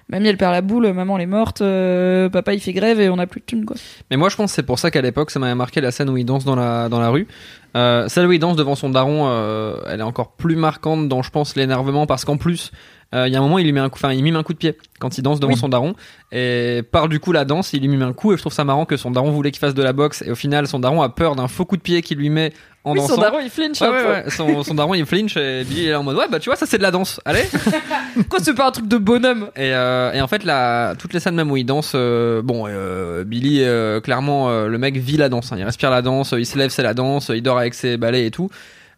mamie 0.10 0.28
elle 0.28 0.38
perd 0.38 0.52
la 0.54 0.62
boule, 0.62 0.92
maman 0.92 1.18
elle 1.18 1.24
est 1.24 1.28
morte, 1.28 1.62
euh, 1.62 2.30
papa 2.30 2.54
il 2.54 2.60
fait 2.60 2.74
grève 2.74 3.00
et 3.00 3.10
on 3.10 3.20
a 3.20 3.28
plus 3.28 3.40
de 3.42 3.46
thunes 3.46 3.66
quoi. 3.66 3.76
Mais 4.12 4.18
moi, 4.18 4.30
je 4.30 4.36
pense 4.36 4.52
que 4.52 4.56
c'est 4.56 4.64
pour 4.64 4.80
ça 4.80 4.92
qu'à 4.92 5.02
l'époque, 5.02 5.32
ça 5.32 5.40
m'avait 5.40 5.56
marqué 5.56 5.82
la 5.82 5.92
scène 5.92 6.10
où 6.10 6.18
il 6.18 6.26
danse 6.26 6.46
dans 6.46 6.56
la, 6.56 6.90
dans 6.90 7.00
la 7.00 7.10
rue. 7.10 7.28
Euh, 7.78 8.08
celle 8.08 8.26
où 8.26 8.32
il 8.32 8.40
danse 8.40 8.56
devant 8.56 8.76
son 8.76 8.90
daron, 8.90 9.28
euh, 9.28 9.78
elle 9.88 10.00
est 10.00 10.04
encore 10.04 10.32
plus 10.32 10.56
marquante 10.56 11.08
dans, 11.08 11.22
je 11.22 11.30
pense, 11.30 11.56
l'énervement 11.56 12.08
parce 12.08 12.26
qu'en 12.26 12.38
plus, 12.38 12.72
euh, 13.14 13.28
il 13.28 13.34
y 13.34 13.36
a 13.36 13.40
un 13.40 13.42
moment, 13.44 13.60
il 13.60 13.66
lui 13.66 13.72
met 13.72 13.80
un 13.80 13.90
coup, 13.90 13.98
enfin, 13.98 14.12
il 14.14 14.24
mime 14.24 14.36
un 14.36 14.44
coup 14.44 14.54
de 14.54 14.58
pied 14.58 14.76
quand 15.00 15.18
il 15.18 15.22
danse 15.22 15.40
devant 15.40 15.54
Oui. 15.54 15.60
son 15.60 15.70
daron. 15.70 15.94
Et 16.32 16.82
par 16.92 17.10
du 17.10 17.20
coup, 17.20 17.32
la 17.32 17.46
danse, 17.46 17.74
il 17.74 17.82
lui 17.82 17.88
mime 17.88 18.02
un 18.04 18.14
coup 18.14 18.34
et 18.34 18.38
je 18.38 18.42
trouve 18.42 18.54
ça 18.54 18.64
marrant 18.64 18.86
que 18.86 18.98
son 18.98 19.12
daron 19.12 19.30
voulait 19.32 19.52
qu'il 19.52 19.60
fasse 19.60 19.74
de 19.76 19.84
la 19.84 19.94
boxe 19.94 20.24
et 20.24 20.32
au 20.32 20.36
final, 20.36 20.68
son 20.68 20.80
daron 20.80 21.02
a 21.04 21.10
peur 21.10 21.36
d'un 21.36 21.48
faux 21.48 21.66
coup 21.66 21.78
de 21.78 21.82
pied 21.82 22.02
qu'il 22.02 22.18
lui 22.18 22.30
met 22.30 22.54
en 22.90 22.94
oui, 22.94 23.00
dansant. 23.00 23.16
son 23.16 23.22
daron 23.22 23.40
il 23.40 23.50
flinch 23.50 23.82
Ouais. 23.82 24.26
Son, 24.30 24.64
son 24.64 24.74
daron 24.74 24.94
il 24.94 25.06
flinch 25.06 25.38
et 25.38 25.64
Billy 25.64 25.88
est 25.88 25.92
là 25.92 26.00
en 26.00 26.04
mode 26.04 26.18
ouais 26.18 26.28
bah 26.30 26.40
tu 26.40 26.50
vois 26.50 26.56
ça 26.56 26.66
c'est 26.66 26.78
de 26.78 26.84
la 26.84 26.92
danse 26.92 27.20
allez 27.26 27.44
Pourquoi 28.16 28.40
c'est 28.40 28.54
pas 28.54 28.68
un 28.68 28.72
truc 28.72 28.88
de 28.88 28.98
bonhomme? 28.98 29.50
Et, 29.56 29.74
euh, 29.74 30.12
et 30.14 30.22
en 30.22 30.28
fait, 30.28 30.44
la, 30.44 30.94
toutes 30.98 31.14
les 31.14 31.20
scènes 31.20 31.36
même 31.36 31.50
où 31.52 31.58
il 31.58 31.64
danse, 31.66 31.94
euh, 31.96 32.42
bon, 32.42 32.66
euh, 32.68 33.24
Billy, 33.24 33.64
euh, 33.64 34.02
clairement, 34.02 34.50
euh, 34.50 34.68
le 34.68 34.78
mec 34.78 34.98
vit 34.98 35.16
la 35.18 35.30
danse. 35.30 35.52
hein. 35.52 35.56
il 35.58 35.64
respire 35.64 35.90
la 35.90 36.02
danse, 36.02 36.34
il 36.38 36.46
se 36.46 36.58
lève, 36.58 36.70
c'est 36.72 36.84
la 36.84 36.94
danse, 36.94 37.32
il 37.34 37.42
dort 37.42 37.58
avec 37.60 37.74
ses 37.74 37.98
balais 37.98 38.26
et 38.26 38.32
tout. 38.32 38.50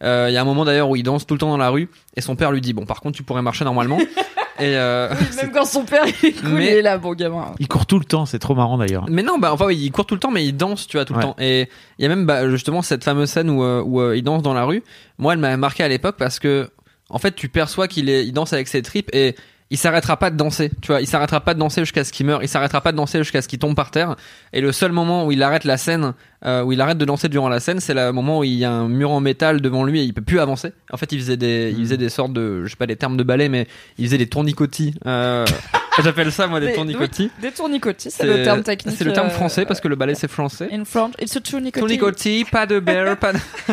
Euh, 0.04 0.28
Il 0.30 0.34
y 0.34 0.38
a 0.38 0.42
un 0.42 0.46
moment 0.46 0.66
d'ailleurs 0.66 0.90
où 0.90 0.96
il 0.96 1.04
danse 1.04 1.28
tout 1.28 1.34
le 1.36 1.40
temps 1.40 1.50
dans 1.50 1.58
la 1.58 1.70
rue 1.70 1.90
et 2.16 2.22
son 2.22 2.36
père 2.36 2.52
lui 2.52 2.62
dit 2.62 2.74
bon 2.74 2.86
par 2.88 3.02
contre 3.02 3.16
tu 3.18 3.22
pourrais 3.24 3.44
marcher 3.44 3.66
normalement 3.66 4.00
et 4.62 4.76
euh, 4.78 5.10
Oui, 5.20 5.26
Même 5.42 5.52
quand 5.52 5.66
son 5.66 5.84
père 5.84 6.04
il 6.06 6.30
est 6.30 6.32
cool, 6.34 6.50
Mais- 6.52 6.66
il 6.68 6.74
est 6.78 6.82
là, 6.82 6.98
bon 6.98 7.14
gamin. 7.14 7.54
Il 7.60 7.68
court 7.68 7.86
tout 7.86 8.00
le 8.00 8.06
temps, 8.06 8.26
c'est 8.26 8.40
trop 8.40 8.56
marrant 8.56 8.78
d'ailleurs. 8.78 9.06
mais 9.10 9.24
non 9.24 9.38
bah 9.40 9.52
enfin 9.54 9.66
oui, 9.66 9.78
il 9.78 9.92
court 9.92 10.06
tout 10.06 10.14
le 10.16 10.20
temps 10.20 10.32
mais 10.32 10.46
il 10.46 10.54
danse 10.56 10.88
tu 10.88 10.98
vois 10.98 11.06
tout 11.06 11.14
Ouais. 11.14 11.20
le 11.20 11.24
temps 11.26 11.36
et 11.40 11.68
il 11.98 12.04
y 12.04 12.06
a 12.06 12.10
même 12.10 12.26
bah, 12.26 12.50
justement 12.50 12.82
cette 12.82 13.04
fameuse 13.04 13.30
scène 13.30 13.50
où, 13.50 13.64
euh, 13.64 13.82
où 13.86 14.00
euh, 14.02 14.16
il 14.16 14.24
danse 14.24 14.42
dans 14.44 14.54
la 14.54 14.64
rue 14.66 14.84
moi 15.18 15.34
elle 15.34 15.40
m'avait 15.40 15.58
marqué 15.58 15.84
à 15.84 15.88
l'époque 15.88 16.16
parce 16.18 16.40
que 16.40 16.70
en 17.10 17.18
fait 17.20 17.36
tu 17.36 17.50
perçois 17.50 17.88
qu'il 17.88 18.10
est 18.10 18.26
il 18.26 18.32
danse 18.34 18.54
avec 18.54 18.68
ses 18.68 18.82
tripes 18.82 19.10
et 19.14 19.36
il 19.72 19.78
s'arrêtera 19.78 20.18
pas 20.18 20.30
de 20.30 20.36
danser, 20.36 20.70
tu 20.82 20.88
vois, 20.88 21.00
il 21.00 21.08
s'arrêtera 21.08 21.40
pas 21.40 21.54
de 21.54 21.60
danser 21.60 21.82
jusqu'à 21.82 22.04
ce 22.04 22.12
qu'il 22.12 22.26
meure, 22.26 22.44
il 22.44 22.50
s'arrêtera 22.50 22.82
pas 22.82 22.92
de 22.92 22.98
danser 22.98 23.20
jusqu'à 23.20 23.42
ce 23.42 23.48
qu'il 23.48 23.58
tombe 23.58 23.74
par 23.74 23.90
terre. 23.90 24.18
Et 24.52 24.60
le 24.60 24.74
seul 24.74 24.92
moment 24.92 25.26
où 25.26 25.32
il 25.32 25.42
arrête 25.42 25.64
la 25.64 25.78
scène, 25.78 26.14
euh, 26.46 26.62
où 26.62 26.74
il 26.74 26.82
arrête 26.82 26.98
de 26.98 27.06
danser 27.06 27.30
durant 27.30 27.48
la 27.48 27.62
scène, 27.62 27.80
c'est 27.80 27.94
le 27.94 28.12
moment 28.12 28.40
où 28.40 28.44
il 28.44 28.54
y 28.54 28.66
a 28.66 28.72
un 28.72 28.90
mur 28.90 29.12
en 29.12 29.22
métal 29.22 29.62
devant 29.62 29.86
lui 29.86 30.02
et 30.02 30.04
il 30.04 30.14
peut 30.14 30.22
plus 30.22 30.42
avancer. 30.42 30.74
En 30.92 30.98
fait, 30.98 31.14
il 31.14 31.20
faisait 31.20 31.38
des, 31.38 31.74
il 31.76 31.86
faisait 31.86 31.98
des 31.98 32.10
sortes 32.10 32.34
de, 32.34 32.66
je 32.66 32.70
sais 32.72 32.76
pas 32.76 32.86
des 32.86 32.98
termes 32.98 33.16
de 33.16 33.24
ballet, 33.24 33.48
mais 33.48 33.66
il 33.98 34.06
faisait 34.06 34.18
des 34.18 34.28
tournicotis. 34.28 34.94
Euh, 35.06 35.46
J'appelle 36.02 36.32
ça 36.32 36.48
moi 36.48 36.60
des 36.60 36.68
Des- 36.68 36.74
tournicotis. 36.74 37.30
Des 37.42 37.52
tournicotis, 37.52 38.12
c'est 38.12 38.26
le 38.26 38.44
terme 38.44 38.64
technique. 38.64 38.96
C'est 38.98 39.04
le 39.04 39.14
terme 39.14 39.28
euh, 39.28 39.32
français 39.32 39.66
parce 39.66 39.82
que 39.82 39.88
le 39.88 39.96
ballet 39.96 40.16
c'est 40.16 40.30
français. 40.30 40.70
In 40.72 40.86
French, 40.86 41.14
it's 41.20 41.36
a 41.36 41.42
tournicotis. 41.42 41.80
Tournicotis, 41.80 42.46
pas 42.46 42.66
de 42.66 42.80
bear, 42.80 43.18
pas 43.18 43.34
de. 43.34 43.40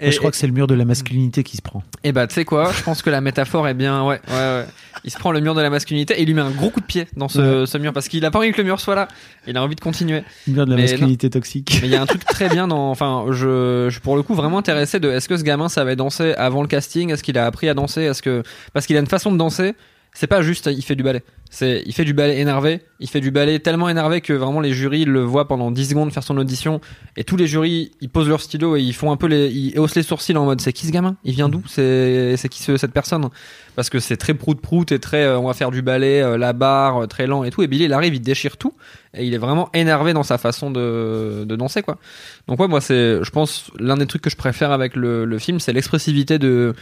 Moi, 0.00 0.10
je 0.10 0.18
crois 0.18 0.30
que 0.32 0.36
c'est 0.36 0.48
le 0.48 0.52
mur 0.52 0.66
de 0.66 0.74
la 0.74 0.84
masculinité 0.84 1.44
qui 1.44 1.56
se 1.56 1.62
prend. 1.62 1.82
Et 2.02 2.10
bah, 2.10 2.26
tu 2.26 2.34
sais 2.34 2.44
quoi, 2.44 2.72
je 2.76 2.82
pense 2.82 3.00
que 3.00 3.10
la 3.10 3.20
métaphore 3.20 3.68
est 3.68 3.74
bien. 3.74 4.02
Ouais, 4.04 4.20
ouais, 4.28 4.34
ouais. 4.34 4.66
Il 5.04 5.10
se 5.10 5.18
prend 5.18 5.30
le 5.30 5.40
mur 5.40 5.54
de 5.54 5.60
la 5.62 5.70
masculinité 5.70 6.14
et 6.14 6.22
il 6.22 6.26
lui 6.26 6.34
met 6.34 6.40
un 6.40 6.50
gros 6.50 6.70
coup 6.70 6.80
de 6.80 6.84
pied 6.84 7.06
dans 7.16 7.28
ce, 7.28 7.64
ce 7.64 7.78
mur 7.78 7.92
parce 7.92 8.08
qu'il 8.08 8.24
a 8.24 8.30
pas 8.30 8.38
envie 8.40 8.50
que 8.52 8.58
le 8.58 8.64
mur 8.64 8.80
soit 8.80 8.94
là. 8.96 9.06
Il 9.46 9.56
a 9.56 9.62
envie 9.62 9.76
de 9.76 9.80
continuer. 9.80 10.24
Le 10.48 10.52
mur 10.52 10.64
de 10.66 10.70
la 10.70 10.76
Mais 10.76 10.82
masculinité 10.82 11.30
toxique. 11.30 11.78
Mais 11.80 11.88
il 11.88 11.92
y 11.92 11.96
a 11.96 12.02
un 12.02 12.06
truc 12.06 12.24
très 12.24 12.48
bien 12.48 12.66
dans. 12.66 12.90
Enfin, 12.90 13.26
je, 13.30 13.86
je 13.88 13.92
suis 13.92 14.00
pour 14.00 14.16
le 14.16 14.22
coup 14.22 14.34
vraiment 14.34 14.58
intéressé 14.58 14.98
de 14.98 15.10
est-ce 15.10 15.28
que 15.28 15.36
ce 15.36 15.44
gamin 15.44 15.68
savait 15.68 15.94
danser 15.96 16.34
avant 16.34 16.62
le 16.62 16.68
casting? 16.68 17.10
Est-ce 17.12 17.22
qu'il 17.22 17.38
a 17.38 17.46
appris 17.46 17.68
à 17.68 17.74
danser? 17.74 18.02
Est-ce 18.02 18.22
que. 18.22 18.42
Parce 18.72 18.86
qu'il 18.86 18.96
a 18.96 19.00
une 19.00 19.06
façon 19.06 19.30
de 19.30 19.36
danser. 19.38 19.74
C'est 20.16 20.28
pas 20.28 20.42
juste 20.42 20.70
il 20.72 20.82
fait 20.82 20.94
du 20.94 21.02
ballet. 21.02 21.22
C'est 21.50 21.82
il 21.86 21.92
fait 21.92 22.04
du 22.04 22.14
ballet 22.14 22.38
énervé. 22.40 22.80
Il 23.00 23.08
fait 23.08 23.20
du 23.20 23.30
ballet 23.32 23.58
tellement 23.58 23.88
énervé 23.88 24.20
que 24.20 24.32
vraiment 24.32 24.60
les 24.60 24.72
jurys 24.72 25.04
le 25.04 25.20
voient 25.22 25.46
pendant 25.48 25.72
10 25.72 25.88
secondes 25.90 26.12
faire 26.12 26.22
son 26.22 26.36
audition. 26.38 26.80
Et 27.16 27.24
tous 27.24 27.36
les 27.36 27.46
jurys, 27.48 27.90
ils 28.00 28.08
posent 28.08 28.28
leur 28.28 28.40
stylo 28.40 28.76
et 28.76 28.80
ils 28.80 28.92
font 28.94 29.10
un 29.10 29.16
peu 29.16 29.26
les. 29.26 29.48
Ils 29.50 29.78
haussent 29.78 29.96
les 29.96 30.04
sourcils 30.04 30.36
en 30.36 30.44
mode 30.44 30.60
c'est 30.60 30.72
qui 30.72 30.86
ce 30.86 30.92
gamin? 30.92 31.16
Il 31.24 31.34
vient 31.34 31.48
d'où? 31.48 31.62
C'est 31.66 32.36
c'est 32.36 32.48
qui 32.48 32.62
ce- 32.62 32.76
cette 32.76 32.92
personne? 32.92 33.28
Parce 33.74 33.90
que 33.90 33.98
c'est 33.98 34.16
très 34.16 34.34
prout-prout 34.34 34.90
et 34.92 35.00
très. 35.00 35.24
euh, 35.24 35.38
on 35.38 35.46
va 35.48 35.54
faire 35.54 35.72
du 35.72 35.82
ballet, 35.82 36.22
euh, 36.22 36.38
la 36.38 36.52
barre, 36.52 37.02
euh, 37.02 37.06
très 37.08 37.26
lent 37.26 37.42
et 37.42 37.50
tout. 37.50 37.62
Et 37.62 37.66
Billy, 37.66 37.86
il 37.86 37.92
arrive, 37.92 38.14
il 38.14 38.20
déchire 38.20 38.56
tout. 38.56 38.72
Et 39.14 39.24
il 39.26 39.34
est 39.34 39.38
vraiment 39.38 39.68
énervé 39.74 40.12
dans 40.12 40.22
sa 40.22 40.38
façon 40.38 40.70
de, 40.70 41.44
de 41.44 41.56
danser, 41.56 41.82
quoi. 41.82 41.98
Donc 42.46 42.60
ouais, 42.60 42.68
moi 42.68 42.80
c'est, 42.80 43.18
je 43.22 43.30
pense, 43.30 43.70
l'un 43.80 43.96
des 43.96 44.06
trucs 44.06 44.22
que 44.22 44.30
je 44.30 44.36
préfère 44.36 44.70
avec 44.70 44.94
le, 44.94 45.24
le 45.24 45.38
film, 45.40 45.58
c'est 45.58 45.72
l'expressivité 45.72 46.38
de 46.38 46.74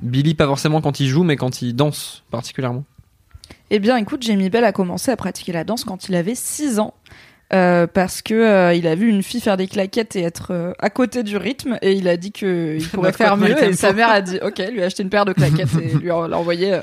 Billy, 0.00 0.34
pas 0.34 0.46
forcément 0.46 0.80
quand 0.80 1.00
il 1.00 1.08
joue, 1.08 1.24
mais 1.24 1.36
quand 1.36 1.62
il 1.62 1.74
danse 1.74 2.24
particulièrement. 2.30 2.84
Eh 3.70 3.78
bien, 3.78 3.96
écoute, 3.96 4.22
Jamie 4.22 4.50
Bell 4.50 4.64
a 4.64 4.72
commencé 4.72 5.10
à 5.10 5.16
pratiquer 5.16 5.52
la 5.52 5.64
danse 5.64 5.84
quand 5.84 6.08
il 6.08 6.14
avait 6.14 6.34
6 6.34 6.78
ans. 6.78 6.94
euh, 7.54 7.86
parce 7.86 8.20
que 8.20 8.34
euh, 8.34 8.74
il 8.74 8.86
a 8.86 8.94
vu 8.94 9.08
une 9.08 9.22
fille 9.22 9.40
faire 9.40 9.56
des 9.56 9.66
claquettes 9.66 10.16
et 10.16 10.22
être 10.22 10.48
euh, 10.50 10.72
à 10.78 10.90
côté 10.90 11.22
du 11.22 11.38
rythme 11.38 11.78
et 11.80 11.92
il 11.92 12.06
a 12.06 12.18
dit 12.18 12.30
que 12.30 12.76
il 12.78 12.86
pourrait 12.92 13.12
faire 13.12 13.38
mieux 13.38 13.62
et 13.64 13.72
sa 13.72 13.94
mère 13.94 14.10
a 14.10 14.20
dit 14.20 14.38
ok 14.42 14.58
lui 14.70 14.82
a 14.82 14.84
acheté 14.84 15.02
une 15.02 15.08
paire 15.08 15.24
de 15.24 15.32
claquettes 15.32 15.74
et 15.82 15.96
lui 15.96 16.10
a 16.10 16.28
l'a 16.28 16.38
envoyé 16.38 16.78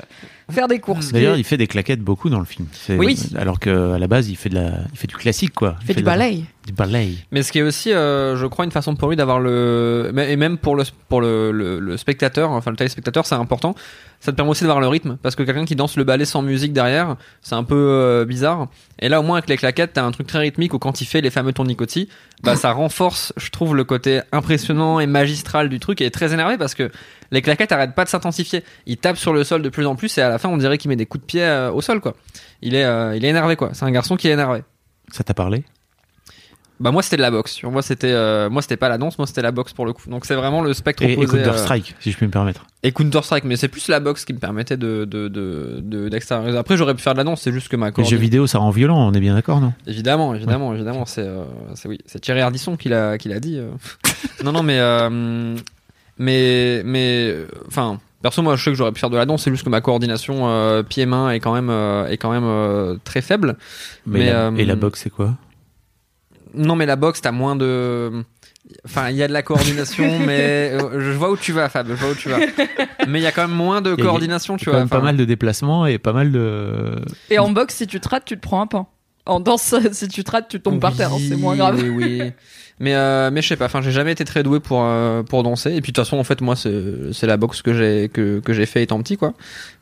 faire 0.50 0.68
des 0.68 0.78
courses 0.78 1.12
D'ailleurs, 1.12 1.36
il 1.36 1.44
fait 1.44 1.56
des 1.56 1.66
claquettes 1.66 2.00
beaucoup 2.00 2.28
dans 2.30 2.38
le 2.38 2.44
film. 2.44 2.66
Oui. 2.90 3.18
Alors 3.36 3.58
qu'à 3.58 3.98
la 3.98 4.06
base, 4.06 4.28
il 4.28 4.36
fait, 4.36 4.48
de 4.48 4.54
la... 4.56 4.70
il 4.92 4.98
fait 4.98 5.06
du 5.08 5.16
classique, 5.16 5.52
quoi. 5.54 5.76
il 5.82 5.86
fait 5.86 5.94
du 5.94 6.00
de 6.02 6.06
la- 6.06 6.12
ballet 6.16 6.40
Du 6.66 6.72
ballet. 6.72 7.08
Mais 7.32 7.42
ce 7.42 7.50
qui 7.52 7.58
est 7.58 7.62
aussi, 7.62 7.92
euh, 7.92 8.36
je 8.36 8.46
crois, 8.46 8.64
une 8.64 8.70
façon 8.70 8.94
pour 8.96 9.08
lui 9.08 9.16
d'avoir 9.16 9.40
le, 9.40 10.12
et 10.16 10.36
même 10.36 10.56
pour 10.58 10.76
le 10.76 10.84
pour 11.08 11.20
le, 11.20 11.52
le, 11.52 11.78
le 11.80 11.96
spectateur, 11.96 12.50
enfin 12.50 12.70
le 12.70 12.76
téléspectateur, 12.76 13.26
c'est 13.26 13.34
important. 13.34 13.74
Ça 14.20 14.32
te 14.32 14.36
permet 14.36 14.50
aussi 14.50 14.62
d'avoir 14.64 14.80
le 14.80 14.88
rythme, 14.88 15.18
parce 15.22 15.36
que 15.36 15.42
quelqu'un 15.42 15.64
qui 15.66 15.76
danse 15.76 15.96
le 15.96 16.02
ballet 16.04 16.24
sans 16.24 16.40
musique 16.42 16.72
derrière, 16.72 17.16
c'est 17.42 17.54
un 17.54 17.62
peu 17.64 17.74
euh, 17.76 18.24
bizarre. 18.24 18.68
Et 18.98 19.08
là, 19.08 19.20
au 19.20 19.22
moins 19.22 19.36
avec 19.38 19.48
les 19.50 19.56
claquettes, 19.58 19.92
t'as 19.92 20.04
un 20.04 20.10
truc 20.10 20.26
très 20.26 20.38
rythmique 20.38 20.72
où 20.74 20.78
quand 20.78 21.00
il 21.00 21.04
fait 21.04 21.20
les 21.20 21.30
fameux 21.30 21.52
tournicotis, 21.52 22.08
bah 22.42 22.56
ça 22.56 22.72
renforce, 22.72 23.32
je 23.36 23.50
trouve, 23.50 23.76
le 23.76 23.84
côté 23.84 24.20
impressionnant 24.32 25.00
et 25.00 25.06
magistral 25.06 25.68
du 25.68 25.78
truc 25.80 26.00
et 26.00 26.10
très 26.10 26.32
énervé 26.32 26.56
parce 26.56 26.74
que 26.74 26.90
les 27.30 27.42
claquettes 27.42 27.72
arrêtent 27.72 27.94
pas 27.94 28.04
de 28.04 28.08
s'intensifier. 28.08 28.62
Il 28.86 28.96
tape 28.96 29.16
sur 29.16 29.32
le 29.32 29.44
sol 29.44 29.62
de 29.62 29.68
plus 29.68 29.86
en 29.86 29.96
plus 29.96 30.16
et 30.18 30.22
à 30.22 30.28
la 30.28 30.38
fin, 30.38 30.48
on 30.48 30.56
dirait 30.56 30.78
qu'il 30.78 30.88
met 30.88 30.96
des 30.96 31.06
coups 31.06 31.22
de 31.22 31.26
pied 31.26 31.42
euh, 31.42 31.70
au 31.70 31.80
sol, 31.80 32.00
quoi. 32.00 32.14
Il 32.62 32.74
est, 32.74 32.84
euh, 32.84 33.16
il 33.16 33.24
est 33.24 33.28
énervé, 33.28 33.56
quoi. 33.56 33.70
C'est 33.72 33.84
un 33.84 33.90
garçon 33.90 34.16
qui 34.16 34.28
est 34.28 34.32
énervé. 34.32 34.62
Ça 35.12 35.24
t'a 35.24 35.34
parlé? 35.34 35.64
Bah 36.78 36.90
moi 36.90 37.02
c'était 37.02 37.16
de 37.16 37.22
la 37.22 37.30
boxe. 37.30 37.62
Moi 37.62 37.80
c'était 37.80 38.12
euh, 38.12 38.50
moi 38.50 38.60
c'était 38.60 38.76
pas 38.76 38.90
la 38.90 38.98
danse, 38.98 39.16
moi 39.16 39.26
c'était 39.26 39.40
la 39.40 39.50
boxe 39.50 39.72
pour 39.72 39.86
le 39.86 39.94
coup. 39.94 40.10
Donc 40.10 40.26
c'est 40.26 40.34
vraiment 40.34 40.60
le 40.60 40.74
spectre 40.74 41.04
Et, 41.04 41.12
et 41.12 41.16
opposé. 41.16 41.38
Counter 41.38 41.48
euh, 41.48 41.56
Strike, 41.56 41.94
si 42.00 42.10
je 42.12 42.16
puis 42.18 42.26
me 42.26 42.30
permettre. 42.30 42.66
et 42.82 42.92
Counter 42.92 43.22
Strike, 43.22 43.44
mais 43.44 43.56
c'est 43.56 43.68
plus 43.68 43.88
la 43.88 43.98
boxe 43.98 44.26
qui 44.26 44.34
me 44.34 44.38
permettait 44.38 44.76
de 44.76 45.06
de 45.06 45.28
de. 45.28 46.54
Après 46.58 46.76
j'aurais 46.76 46.94
pu 46.94 47.00
faire 47.00 47.14
de 47.14 47.18
la 47.18 47.24
danse, 47.24 47.40
c'est 47.40 47.52
juste 47.52 47.68
que 47.68 47.76
ma 47.76 47.90
Les 47.96 48.04
jeux 48.04 48.18
vidéo, 48.18 48.46
ça 48.46 48.58
rend 48.58 48.68
violent, 48.68 49.08
on 49.08 49.12
est 49.14 49.20
bien 49.20 49.34
d'accord, 49.34 49.62
non? 49.62 49.72
Évidemment, 49.86 50.34
évidemment, 50.34 50.74
évidemment, 50.74 51.06
c'est 51.06 51.26
c'est 51.76 51.88
oui, 51.88 51.98
c'est 52.04 52.18
Thierry 52.20 52.42
Ardisson 52.42 52.76
qui 52.76 52.90
l'a 52.90 53.16
qui 53.16 53.30
l'a 53.30 53.40
dit. 53.40 53.58
non 54.44 54.52
non 54.52 54.62
mais 54.62 54.78
mais 56.18 56.82
mais 56.84 57.28
euh, 57.30 57.46
enfin. 57.68 57.98
Perso, 58.22 58.42
moi, 58.42 58.56
je 58.56 58.64
sais 58.64 58.70
que 58.70 58.76
j'aurais 58.76 58.92
pu 58.92 58.98
faire 58.98 59.10
de 59.10 59.16
la 59.16 59.26
danse. 59.26 59.44
C'est 59.44 59.50
juste 59.50 59.62
que 59.62 59.68
ma 59.68 59.80
coordination 59.82 60.48
euh, 60.48 60.82
pied-main 60.82 61.30
est 61.30 61.38
quand 61.38 61.52
même 61.54 61.70
est 62.10 62.16
quand 62.16 62.30
même 62.32 62.44
euh, 62.46 62.96
très 63.04 63.20
faible. 63.20 63.56
Mais, 64.06 64.18
Mais, 64.20 64.26
la, 64.32 64.46
euh, 64.46 64.56
Et 64.56 64.64
la 64.64 64.74
boxe, 64.74 65.00
c'est 65.04 65.10
quoi? 65.10 65.34
Non, 66.54 66.74
mais 66.76 66.86
la 66.86 66.96
boxe, 66.96 67.20
t'as 67.20 67.30
moins 67.32 67.54
de. 67.56 68.24
Enfin, 68.84 69.10
il 69.10 69.16
y 69.16 69.22
a 69.22 69.28
de 69.28 69.32
la 69.32 69.42
coordination, 69.42 70.18
mais 70.26 70.70
euh, 70.72 70.98
je 71.00 71.10
vois 71.12 71.30
où 71.30 71.36
tu 71.36 71.52
vas, 71.52 71.68
Fab. 71.68 71.86
Je 71.88 71.92
vois 71.94 72.10
où 72.10 72.14
tu 72.14 72.28
vas. 72.30 72.38
Mais 73.06 73.20
il 73.20 73.22
y 73.22 73.26
a 73.26 73.32
quand 73.32 73.46
même 73.46 73.56
moins 73.56 73.80
de 73.80 73.90
Il 73.92 73.98
y 73.98 74.02
a- 74.02 74.04
coordination, 74.04 74.56
Il 74.56 74.60
y 74.62 74.64
tu 74.64 74.70
a 74.70 74.72
quand 74.72 74.76
vois. 74.78 74.80
même 74.80 74.88
pas 74.88 75.00
mal 75.00 75.16
de 75.16 75.24
déplacements 75.24 75.86
et 75.86 75.98
pas 75.98 76.12
mal 76.14 76.32
de. 76.32 76.96
et 77.30 77.38
en 77.38 77.50
boxe 77.50 77.74
si 77.76 77.86
tu 77.86 78.00
te 78.00 78.08
rates 78.08 78.24
tu 78.24 78.34
te 78.36 78.40
prends 78.42 78.62
un 78.62 78.66
pain 78.66 78.86
en 79.26 79.38
danse 79.38 79.74
si 79.92 80.08
tu 80.08 80.24
te 80.24 80.30
rates 80.32 80.48
tu 80.48 80.60
tombes 80.60 80.80
par 80.80 80.96
terre 80.96 81.12
hein, 81.12 81.18
c'est 81.28 81.36
moins 81.36 81.52
oui, 81.52 81.58
grave 81.58 81.76
Oui, 81.80 81.88
oui. 81.90 82.32
Mais 82.78 82.94
euh, 82.94 83.30
mais 83.30 83.40
je 83.42 83.48
sais 83.48 83.56
pas. 83.56 83.66
Enfin, 83.66 83.80
j'ai 83.80 83.90
jamais 83.90 84.12
été 84.12 84.24
très 84.24 84.42
doué 84.42 84.60
pour 84.60 84.82
euh, 84.84 85.22
pour 85.22 85.42
danser. 85.42 85.70
Et 85.70 85.80
puis 85.80 85.92
de 85.92 85.96
toute 85.96 86.04
façon, 86.04 86.18
en 86.18 86.24
fait, 86.24 86.40
moi, 86.40 86.56
c'est 86.56 87.12
c'est 87.12 87.26
la 87.26 87.36
boxe 87.36 87.62
que 87.62 87.72
j'ai 87.72 88.08
que 88.08 88.40
que 88.40 88.52
j'ai 88.52 88.66
fait 88.66 88.82
étant 88.82 89.00
petit, 89.02 89.16
quoi. 89.16 89.32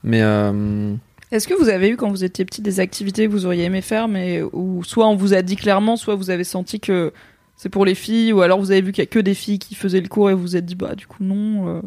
Mais 0.04 0.22
euh, 0.22 0.94
Est-ce 1.33 1.48
que 1.48 1.54
vous 1.54 1.68
avez 1.68 1.88
eu 1.88 1.96
quand 1.96 2.09
vous 2.11 2.22
étiez 2.24 2.44
petit 2.44 2.62
des 2.62 2.78
activités 2.80 3.26
que 3.26 3.33
vous 3.33 3.46
auriez 3.46 3.64
aimé 3.64 3.80
faire, 3.80 4.07
mais 4.07 4.42
où 4.52 4.85
soit 4.85 5.09
on 5.09 5.16
vous 5.16 5.35
a 5.35 5.42
dit 5.42 5.57
clairement, 5.57 5.96
soit 5.96 6.14
vous 6.14 6.30
avez 6.30 6.44
senti 6.44 6.78
que 6.78 7.12
c'est 7.57 7.68
pour 7.68 7.85
les 7.85 7.94
filles, 7.96 8.33
ou 8.33 8.42
alors 8.42 8.59
vous 8.61 8.70
avez 8.70 8.80
vu 8.80 8.92
qu'il 8.92 9.02
y 9.02 9.07
a 9.07 9.11
que 9.11 9.18
des 9.18 9.35
filles 9.35 9.59
qui 9.59 9.74
faisaient 9.74 10.00
le 10.00 10.09
cours 10.09 10.30
et 10.30 10.35
vous 10.35 10.42
vous 10.42 10.57
êtes 10.57 10.66
dit 10.66 10.76
bah 10.76 10.94
du 10.94 11.07
coup 11.07 11.22
non. 11.24 11.68
euh. 11.68 11.80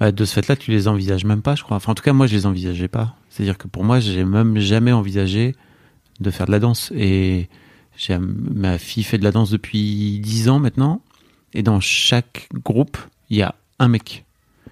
Bah, 0.00 0.12
de 0.12 0.24
ce 0.24 0.34
fait-là, 0.34 0.56
tu 0.56 0.70
les 0.70 0.88
envisages 0.88 1.24
même 1.24 1.40
pas, 1.40 1.54
je 1.54 1.62
crois. 1.62 1.78
Enfin, 1.78 1.92
en 1.92 1.94
tout 1.94 2.02
cas, 2.02 2.12
moi, 2.12 2.26
je 2.26 2.34
les 2.34 2.44
envisageais 2.44 2.88
pas. 2.88 3.14
C'est-à-dire 3.30 3.56
que 3.56 3.66
pour 3.66 3.82
moi, 3.82 3.98
j'ai 3.98 4.24
même 4.24 4.58
jamais 4.58 4.92
envisagé 4.92 5.54
de 6.20 6.30
faire 6.30 6.44
de 6.46 6.52
la 6.52 6.58
danse. 6.58 6.92
Et 6.94 7.48
ma 8.20 8.78
fille 8.78 9.04
fait 9.04 9.18
de 9.18 9.24
la 9.24 9.32
danse 9.32 9.50
depuis 9.50 10.20
10 10.20 10.48
ans 10.48 10.58
maintenant. 10.58 11.00
Et 11.54 11.62
dans 11.62 11.80
chaque 11.80 12.48
groupe, 12.52 12.98
il 13.30 13.38
y 13.38 13.42
a 13.42 13.54
un 13.78 13.88
mec. 13.88 14.24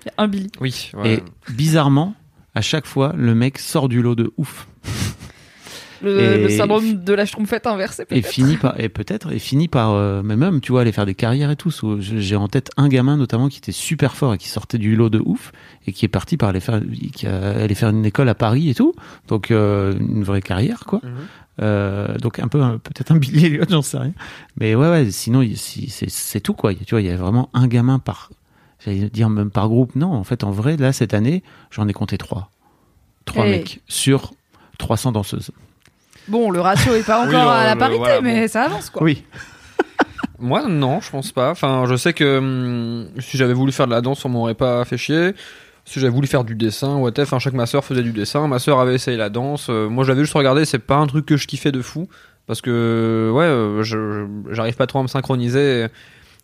Il 0.05 0.09
y 0.09 0.11
a 0.11 0.23
un 0.23 0.29
Billy. 0.29 0.51
oui. 0.61 0.91
ouais. 0.95 1.15
Et 1.15 1.53
bizarrement, 1.53 2.15
à 2.55 2.61
chaque 2.61 2.87
fois, 2.87 3.15
le 3.17 3.35
mec 3.35 3.59
sort 3.59 3.89
du 3.89 4.03
lot 4.03 4.15
de 4.15 4.33
ouf. 4.37 4.69
Le, 6.05 6.21
Et- 6.21 6.43
le 6.43 6.49
syndrome 6.51 7.03
de 7.03 7.13
la 7.15 7.25
schtroumpfette 7.27 7.67
inversée 7.67 8.03
Et 8.03 8.21
peut-être. 8.21 8.27
finit 8.29 8.57
par, 8.57 8.79
et 8.79 8.89
peut-être, 8.89 9.33
et 9.33 9.39
finit 9.39 9.69
par, 9.69 9.93
euh, 9.93 10.23
mais 10.23 10.37
même, 10.37 10.61
tu 10.61 10.71
vois, 10.73 10.83
aller 10.83 10.93
faire 10.93 11.07
des 11.07 11.15
carrières 11.15 11.51
et 11.51 11.57
tout. 11.57 11.71
J'ai 12.01 12.37
en 12.37 12.47
tête 12.49 12.71
un 12.77 12.89
gamin 12.89 13.17
notamment 13.17 13.49
qui 13.49 13.59
était 13.59 13.73
super 13.73 14.15
fort 14.15 14.35
et 14.35 14.39
qui 14.39 14.49
sortait 14.49 14.79
du 14.79 14.95
lot 14.97 15.09
de 15.09 15.21
ouf 15.25 15.53
et 15.87 15.93
qui 15.93 16.05
est 16.05 16.09
parti 16.09 16.37
par 16.37 16.51
aller 16.51 16.61
faire, 16.61 16.81
qui 17.15 17.27
a- 17.27 17.51
aller 17.63 17.75
faire 17.75 17.89
une 17.89 18.05
école 18.05 18.29
à 18.29 18.35
Paris 18.35 18.69
et 18.71 18.75
tout. 18.75 18.95
Donc, 19.29 19.51
euh, 19.51 19.95
une 19.99 20.25
vraie 20.25 20.43
carrière, 20.43 20.81
quoi. 20.87 21.01
Mhm. 21.03 21.11
Euh, 21.63 22.19
donc 22.19 22.41
un 22.41 22.49
peu, 22.49 22.59
peut-être 22.79 23.13
un 23.13 23.17
Billy 23.17 23.47
Elliot, 23.47 23.65
j'en 23.71 23.81
sais 23.83 23.97
rien. 23.99 24.13
Mais 24.61 24.75
ouais, 24.75 24.91
ouais. 24.91 25.11
Sinon, 25.11 25.43
si- 25.55 25.89
c'est 25.89 26.11
c'est 26.11 26.41
tout 26.41 26.53
quoi. 26.55 26.75
Tu 26.75 26.85
vois, 26.91 27.01
il 27.01 27.07
y 27.07 27.11
a 27.11 27.17
vraiment 27.17 27.49
un 27.55 27.69
gamin 27.69 28.01
par, 28.01 28.31
j'allais 28.85 29.09
dire 29.09 29.31
même 29.31 29.51
par 29.51 29.69
groupe. 29.69 29.95
Non, 29.95 30.13
en 30.13 30.25
fait, 30.25 30.43
en 30.45 30.51
vrai, 30.51 30.77
là 30.77 30.93
cette 30.93 31.15
année, 31.15 31.43
j'en 31.71 31.87
ai 31.87 31.93
compté 31.93 32.19
trois, 32.19 32.51
trois 33.25 33.47
Hey. 33.47 33.53
mecs 33.59 33.81
sur 33.87 34.33
300 34.79 35.13
danseuses. 35.13 35.53
Bon, 36.29 36.51
le 36.51 36.61
ratio 36.61 36.95
est 36.95 37.07
pas 37.07 37.23
Oui, 37.23 37.29
encore 37.35 37.51
à 37.51 37.65
la 37.65 37.75
le- 37.75 37.79
parité, 37.79 37.99
voilà, 37.99 38.21
mais 38.21 38.49
ça 38.49 38.65
avance 38.65 38.91
quoi. 38.91 39.03
Oui. 39.03 39.25
Moi, 40.39 40.67
non, 40.69 41.01
je 41.01 41.11
pense 41.11 41.33
pas. 41.33 41.51
Enfin, 41.51 41.85
je 41.87 41.97
sais 41.97 42.13
que 42.13 42.39
hum, 42.39 43.09
si 43.21 43.37
j'avais 43.37 43.53
voulu 43.55 43.73
faire 43.73 43.87
de 43.87 43.93
la 43.93 44.01
danse, 44.01 44.25
on 44.25 44.29
m'aurait 44.29 44.55
pas 44.55 44.85
fait 44.85 44.97
chier. 44.99 45.35
Si 45.87 46.01
j'avais 46.01 46.13
voulu 46.13 46.27
faire 46.27 46.45
du 46.45 46.55
dessin, 46.55 46.97
what 46.97 47.13
enfin, 47.19 47.39
chaque 47.39 47.53
ma 47.53 47.67
soeur 47.67 47.85
faisait 47.85 48.03
du 48.03 48.13
dessin. 48.13 48.47
Ma 48.49 48.59
soeur 48.59 48.81
avait 48.81 48.95
essayé 48.95 49.17
la 49.19 49.29
danse. 49.29 49.67
Euh, 49.69 49.89
moi, 49.89 50.05
j'avais 50.05 50.23
juste 50.23 50.33
regardé. 50.35 50.65
C'est 50.65 50.79
pas 50.79 50.97
un 50.97 51.07
truc 51.07 51.27
que 51.27 51.37
je 51.37 51.47
kiffais 51.47 51.73
de 51.73 51.83
fou 51.83 52.09
parce 52.47 52.61
que 52.63 53.31
ouais, 53.35 53.45
euh, 53.45 53.83
je 53.83 53.97
je- 54.49 54.55
j'arrive 54.55 54.77
pas 54.77 54.87
trop 54.87 54.99
à 55.01 55.03
me 55.03 55.09
synchroniser. 55.09 55.87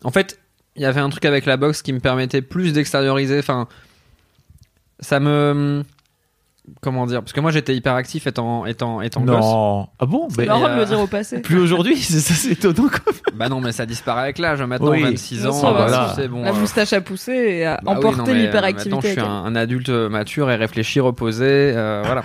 En 0.04 0.10
fait, 0.10 0.38
il 0.76 0.82
y 0.82 0.84
avait 0.86 1.00
un 1.00 1.08
truc 1.08 1.24
avec 1.24 1.46
la 1.46 1.56
boxe 1.56 1.80
qui 1.82 1.92
me 1.94 2.00
permettait 2.00 2.42
plus 2.42 2.72
d'extérioriser. 2.74 3.38
Enfin, 3.38 3.66
ça 5.00 5.20
me 5.20 5.82
comment 6.80 7.06
dire 7.06 7.20
Parce 7.22 7.32
que 7.32 7.40
moi, 7.40 7.50
j'étais 7.50 7.74
hyper 7.76 7.94
actif 7.94 8.26
étant 8.26 8.66
étant 8.66 9.00
étant 9.00 9.20
gosse. 9.22 9.36
Non. 9.40 9.88
Ah 9.98 10.06
bon? 10.06 10.28
C'est 10.30 10.38
Ben, 10.38 10.46
marrant 10.48 10.68
de 10.68 10.72
euh, 10.72 10.76
le 10.80 10.84
dire 10.86 11.00
au 11.00 11.06
passé. 11.06 11.38
Plus 11.42 11.58
aujourd'hui, 11.60 11.96
c'est 12.00 12.20
ça, 12.20 12.34
c'est 12.34 12.52
étonnant. 12.52 12.88
Quoi. 12.88 13.12
Bah 13.34 13.48
non, 13.48 13.60
mais 13.60 13.72
ça 13.72 13.86
disparaît 13.86 14.22
avec 14.22 14.38
l'âge. 14.38 14.62
Maintenant, 14.62 14.90
Oui. 14.90 15.02
26 15.02 15.42
Bien 15.42 15.50
ans, 15.50 15.66
euh, 15.66 15.70
voilà. 15.72 16.12
c'est 16.16 16.28
bon. 16.28 16.42
la 16.42 16.50
euh, 16.50 16.54
moustache 16.54 16.92
a 16.92 17.00
poussé 17.00 17.32
et 17.32 17.66
a 17.66 17.80
Bah 17.82 17.92
emporté 17.92 18.30
euh, 18.30 18.34
l'hyperactivité. 18.34 18.90
Maintenant, 18.90 19.00
je 19.08 19.12
suis 19.12 19.20
un, 19.20 19.44
un 19.44 19.56
adulte 19.56 19.90
mature 19.90 20.50
et 20.50 20.56
réfléchi, 20.56 21.00
reposé. 21.00 21.44
euh, 21.74 22.02
voilà. 22.04 22.22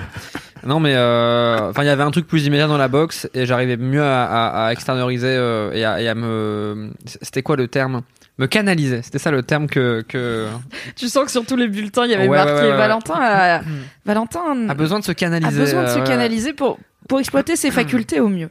Non, 0.66 0.80
mais 0.80 0.94
euh, 0.96 1.70
enfin, 1.70 1.84
il 1.84 1.88
y 1.88 1.90
avait 1.90 2.02
un 2.02 2.10
truc 2.10 2.26
plus 2.26 2.46
immédiat 2.48 2.68
dans 2.68 2.78
la 2.80 2.88
boxe 2.88 3.30
et 3.36 3.46
j'arrivais 3.46 3.78
mieux 3.78 4.02
à, 4.02 4.24
à- 4.26 4.66
à 4.68 4.72
extérioriser 4.72 5.28
euh, 5.30 5.72
et, 5.74 5.86
à, 5.86 6.02
et 6.02 6.08
à 6.08 6.16
me. 6.16 6.90
C'était 7.22 7.44
quoi 7.44 7.56
le 7.56 7.68
terme? 7.68 8.02
Me 8.38 8.48
canaliser. 8.48 9.02
C'était 9.02 9.20
ça 9.20 9.32
le 9.32 9.44
terme 9.44 9.68
que. 9.68 10.04
que... 10.08 10.48
Tu 10.96 11.08
sens 11.08 11.26
que 11.26 11.32
sur 11.32 11.46
tous 11.46 11.56
les 11.56 11.68
bulletins, 11.70 12.06
il 12.06 12.12
y 12.12 12.14
avait 12.16 12.28
Ouais, 12.28 12.36
marqué 12.38 12.52
ouais, 12.54 12.62
ouais. 12.72 12.78
Valentin. 12.78 13.16
A... 13.20 13.62
Valentin 14.06 14.68
A 14.70 14.74
besoin 14.74 15.00
de 15.00 15.06
se 15.06 15.12
a 15.12 15.16
canaliser. 15.16 15.58
besoin 15.60 15.84
de 15.84 15.88
se 15.90 16.00
euh, 16.00 16.04
canaliser 16.04 16.54
pour 16.54 16.78
pour 17.08 17.20
exploiter 17.20 17.56
ses 17.56 17.72
facultés 17.72 18.20
au 18.20 18.28
mieux. 18.28 18.50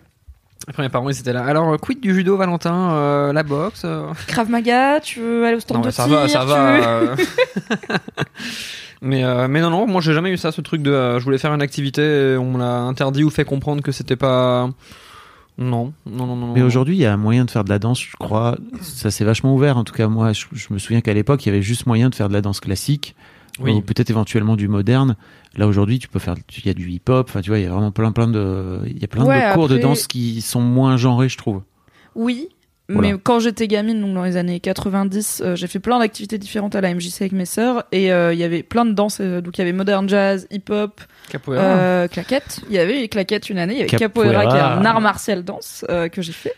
Après, 0.66 0.83
mes 0.83 0.88
parents, 0.88 1.11
ils 1.11 1.18
étaient 1.20 1.35
là. 1.35 1.44
Alors, 1.44 1.75
euh, 1.75 1.77
quid 1.77 2.01
du 2.01 2.14
judo, 2.14 2.38
Valentin 2.38 2.92
euh, 2.94 3.33
La 3.35 3.42
boxe 3.42 3.83
euh 3.85 4.07
Krav 4.27 4.49
Maga, 4.49 5.01
tu 5.01 5.20
veux 5.20 5.44
aller 5.44 5.57
au 5.57 5.61
stand 5.61 5.77
Non, 5.79 5.85
de 5.85 5.90
ça 5.90 6.05
tir, 6.05 6.14
va, 6.14 6.29
ça 6.29 6.44
va. 6.47 6.79
veux- 6.79 6.87
euh. 7.11 7.16
Mais, 9.03 9.23
mais 9.49 9.61
non, 9.61 9.68
non, 9.68 9.87
moi 9.87 10.01
j'ai 10.01 10.14
jamais 10.14 10.31
eu 10.31 10.38
ça, 10.38 10.51
ce 10.51 10.62
truc 10.62 10.81
de 10.81 11.18
je 11.18 11.25
voulais 11.25 11.37
faire 11.37 11.53
une 11.53 11.61
activité, 11.61 12.01
et 12.33 12.37
on 12.38 12.53
me 12.53 12.59
l'a 12.59 12.79
interdit 12.79 13.23
ou 13.23 13.29
fait 13.29 13.44
comprendre 13.44 13.83
que 13.83 13.92
c'était 13.92 14.16
pas. 14.16 14.70
Non, 15.57 15.93
non, 16.05 16.27
non, 16.27 16.37
non. 16.37 16.53
Mais 16.53 16.62
aujourd'hui, 16.62 16.97
il 16.97 17.01
y 17.01 17.07
a 17.07 17.12
un 17.12 17.17
moyen 17.17 17.45
de 17.45 17.51
faire 17.51 17.64
de 17.64 17.69
la 17.71 17.79
danse, 17.79 18.01
je 18.01 18.17
crois. 18.19 18.59
Ça 18.81 19.11
s'est 19.11 19.25
vachement 19.25 19.55
ouvert. 19.55 19.77
En 19.77 19.85
tout 19.85 19.95
cas, 19.95 20.09
moi, 20.09 20.33
je, 20.33 20.47
je 20.53 20.73
me 20.73 20.79
souviens 20.79 21.01
qu'à 21.01 21.14
l'époque, 21.14 21.47
il 21.47 21.49
y 21.49 21.53
avait 21.53 21.62
juste 21.62 21.87
moyen 21.87 22.11
de 22.11 22.14
faire 22.14 22.29
de 22.29 22.33
la 22.33 22.40
danse 22.40 22.61
classique. 22.61 23.14
Oui. 23.61 23.71
Ou 23.71 23.81
peut-être 23.83 24.11
éventuellement 24.11 24.57
du 24.57 24.67
moderne. 24.67 25.14
Là, 25.57 25.69
aujourd'hui, 25.69 26.01
tu 26.01 26.09
peux 26.09 26.19
faire, 26.19 26.35
il 26.59 26.67
y 26.67 26.71
a 26.71 26.75
du 26.75 26.90
hip-hop. 26.90 27.29
Enfin, 27.29 27.40
tu 27.40 27.51
vois, 27.51 27.61
il 27.61 27.62
y 27.62 27.67
a 27.67 27.71
vraiment 27.71 27.93
plein, 27.93 28.11
plein 28.11 28.27
de, 28.27 28.81
il 28.87 28.99
y 28.99 29.05
a 29.05 29.07
plein 29.07 29.25
Ouais, 29.25 29.51
de 29.51 29.55
cours 29.55 29.69
de 29.69 29.79
danse 29.79 30.09
qui 30.09 30.40
sont 30.40 30.61
moins 30.61 30.97
genrés, 30.97 31.29
je 31.29 31.38
trouve. 31.38 31.62
Oui, 32.17 32.49
Voilà. 32.90 33.12
mais 33.12 33.18
quand 33.23 33.40
j'étais 33.40 33.66
gamine, 33.66 33.99
donc 34.01 34.12
dans 34.14 34.25
les 34.25 34.37
années 34.37 34.61
90, 34.61 35.42
euh, 35.44 35.57
j'ai 35.57 35.66
fait 35.68 35.79
plein 35.79 35.99
d'activités 35.99 36.37
différentes 36.37 36.75
à 36.75 36.83
la 36.83 36.92
MJC 36.94 37.23
avec 37.23 37.33
mes 37.33 37.47
sœurs 37.47 37.85
et 37.92 38.12
euh, 38.12 38.35
il 38.35 38.38
y 38.38 38.44
avait 38.44 38.62
plein 38.62 38.85
de 38.85 38.92
danses. 38.92 39.18
euh, 39.23 39.40
donc 39.40 39.57
il 39.57 39.61
y 39.61 39.62
avait 39.62 39.73
modern 39.73 40.07
jazz, 40.07 40.47
hip-hop, 40.51 41.01
Capoeira. 41.31 42.09
claquette. 42.09 42.61
Il 42.68 42.75
y 42.77 42.79
avait 42.79 42.92
les 43.01 43.09
claquettes 43.09 43.49
une 43.49 43.57
année. 43.59 43.73
Il 43.75 43.79
y 43.79 43.81
avait 43.81 43.88
Capoeira. 43.88 44.33
capoeira, 44.42 44.53
qui 44.53 44.57
est 44.59 44.81
un 44.81 44.85
art 44.85 45.01
martial 45.01 45.42
danse 45.44 45.85
que 46.12 46.20
j'ai 46.20 46.33
fait. 46.33 46.55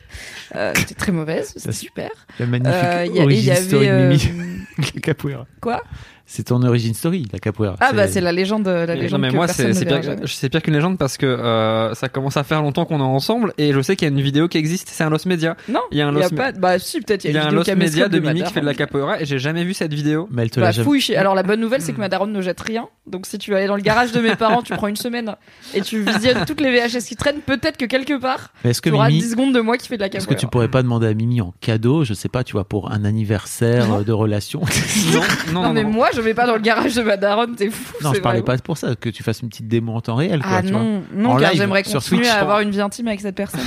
C'était 0.75 0.95
très 0.95 1.13
mauvaise, 1.13 1.53
c'était 1.57 1.71
super. 1.87 2.11
La 2.41 2.47
magnifique 2.47 2.75
il 3.07 3.17
y 3.17 3.21
a- 3.21 3.25
et 3.25 3.35
il 3.35 3.45
y 3.45 3.51
avait 3.53 3.87
de 3.89 4.09
Mimi. 4.09 4.67
Capoeira. 5.03 5.47
quoi? 5.61 5.83
C'est 6.29 6.43
ton 6.45 6.61
origin 6.63 6.93
story, 6.93 7.25
la 7.33 7.39
capoeira. 7.39 7.77
Ah 7.81 7.93
bah 7.93 8.09
c'est 8.09 8.21
la 8.21 8.33
légende, 8.33 8.67
la 8.67 8.85
légende 8.97 9.13
non 9.13 9.19
mais 9.27 9.31
que 9.31 9.37
moi 9.37 9.47
c'est 9.47 9.71
pire, 9.87 10.01
c'est 10.27 10.49
pire 10.49 10.61
qu'une 10.61 10.75
légende 10.75 10.99
parce 10.99 11.17
que 11.17 11.25
euh, 11.27 11.95
ça 11.95 12.09
commence 12.09 12.37
à 12.37 12.43
faire 12.43 12.63
longtemps 12.63 12.85
qu'on 12.85 12.99
est 12.99 13.03
ensemble 13.03 13.53
et 13.59 13.73
je 13.73 13.81
sais 13.81 13.95
qu'il 13.95 14.09
y 14.09 14.11
a 14.11 14.13
une 14.15 14.21
vidéo 14.21 14.49
qui 14.49 14.59
existe 14.59 14.89
c'est 14.91 15.05
un 15.05 15.11
Lost 15.11 15.27
Media 15.27 15.57
Non, 15.69 15.81
il 15.93 15.99
y 15.99 16.01
a 16.03 16.09
un 16.09 16.17
y 16.19 16.23
a 16.23 16.29
pas. 16.31 16.51
Bah 16.51 16.79
si 16.81 17.01
peut-être 17.01 17.25
il 17.25 17.31
y 17.33 17.39
a, 17.39 17.43
y 17.43 17.43
a 17.43 17.47
un 17.47 17.51
une 17.53 17.59
vidéo 17.59 17.75
Lost 17.75 17.79
Media 17.79 18.09
de 18.09 18.19
Mimi 18.19 18.43
qui 18.43 18.53
fait 18.53 18.61
de 18.61 18.67
la 18.67 18.75
capoeira 18.75 19.21
et 19.21 19.25
j'ai 19.25 19.39
jamais 19.39 19.63
vu 19.63 19.73
cette 19.73 19.95
vidéo 19.95 20.29
Mais 20.33 20.43
elle 20.43 20.51
te 20.51 20.59
Bah 20.59 20.67
l'a 20.67 20.73
jamais- 20.73 20.85
fouille 20.85 21.15
Alors 21.17 21.37
la 21.37 21.45
bonne 21.45 21.61
nouvelle 21.61 21.81
c'est 21.81 21.93
que 21.93 22.01
ma 22.01 22.09
daronne 22.09 22.33
ne 22.33 22.43
jette 22.43 22.61
rien. 22.61 22.89
Donc 23.07 23.25
si 23.27 23.39
tu 23.39 23.53
vas 23.53 23.59
aller 23.59 23.69
dans 23.69 23.77
le 23.77 23.83
garage 23.83 24.11
de 24.11 24.21
mes 24.21 24.35
parents, 24.37 24.63
tu 24.63 24.73
prends 24.75 24.89
une 24.89 24.97
semaine 24.97 25.37
et 25.75 25.81
tu 25.81 26.03
visionnes 26.03 26.45
toutes 26.45 26.61
les 26.61 26.73
VHS 26.77 27.05
qui 27.07 27.15
traînent. 27.15 27.39
Peut-être 27.41 27.77
que 27.77 27.85
quelque 27.85 28.19
part 28.21 28.53
est-ce 28.65 28.83
que 28.83 28.89
tu 28.89 28.95
auras 28.97 29.09
Mimi, 29.11 29.21
10 29.21 29.31
secondes 29.31 29.55
de 29.55 29.61
moi 29.61 29.79
qui 29.79 29.87
fait 29.87 29.97
de 29.97 30.01
la 30.03 30.07
est-ce 30.09 30.15
que 30.15 30.21
capoeira. 30.35 30.41
tu 30.41 30.47
pourrais 30.49 30.69
pas 30.69 30.83
demander 30.83 31.07
à 31.07 31.15
Mimi 31.15 31.41
en 31.41 31.55
cadeau, 31.61 32.03
je 32.03 32.15
sais 32.15 32.29
pas, 32.29 32.43
tu 32.43 32.53
vois, 32.55 32.65
pour 32.65 32.91
un 32.91 33.05
anniversaire 33.05 34.05
de 34.05 34.13
relation? 34.13 34.61
Non 35.13 35.21
non 35.21 35.23
Non, 35.53 35.63
non, 35.69 35.73
mais 35.73 35.85
moi 35.85 36.09
je 36.17 36.21
vais 36.23 36.35
pas 36.35 36.47
dans 36.47 36.55
le 36.55 36.61
garage 36.61 36.95
de 36.95 37.03
ma 37.03 37.17
daronne, 37.17 37.55
t'es 37.57 37.71
fou. 37.71 37.95
Non, 38.03 38.13
je 38.15 38.21
parlais 38.21 38.41
vraiment- 38.41 38.57
pas 38.59 38.63
pour 38.63 38.77
ça, 38.79 38.95
que 38.97 39.09
tu 39.09 39.23
fasses 39.23 39.41
une 39.43 39.49
petite 39.49 39.69
démo 39.69 39.93
en 39.95 40.01
temps 40.01 40.17
réel, 40.17 40.41
quoi, 40.43 40.51
Ah 40.57 40.63
tu 40.63 40.73
vois. 40.73 40.81
non, 40.83 41.03
non, 41.15 41.31
En 41.31 41.37
car 41.37 41.53
j'aimerais 41.55 41.83
continuer 41.83 42.23
Twitch, 42.23 42.29
à 42.33 42.41
avoir 42.41 42.61
une 42.61 42.71
vie 42.71 42.81
intime 42.81 43.09
avec 43.09 43.21
cette 43.21 43.35
personne. 43.37 43.61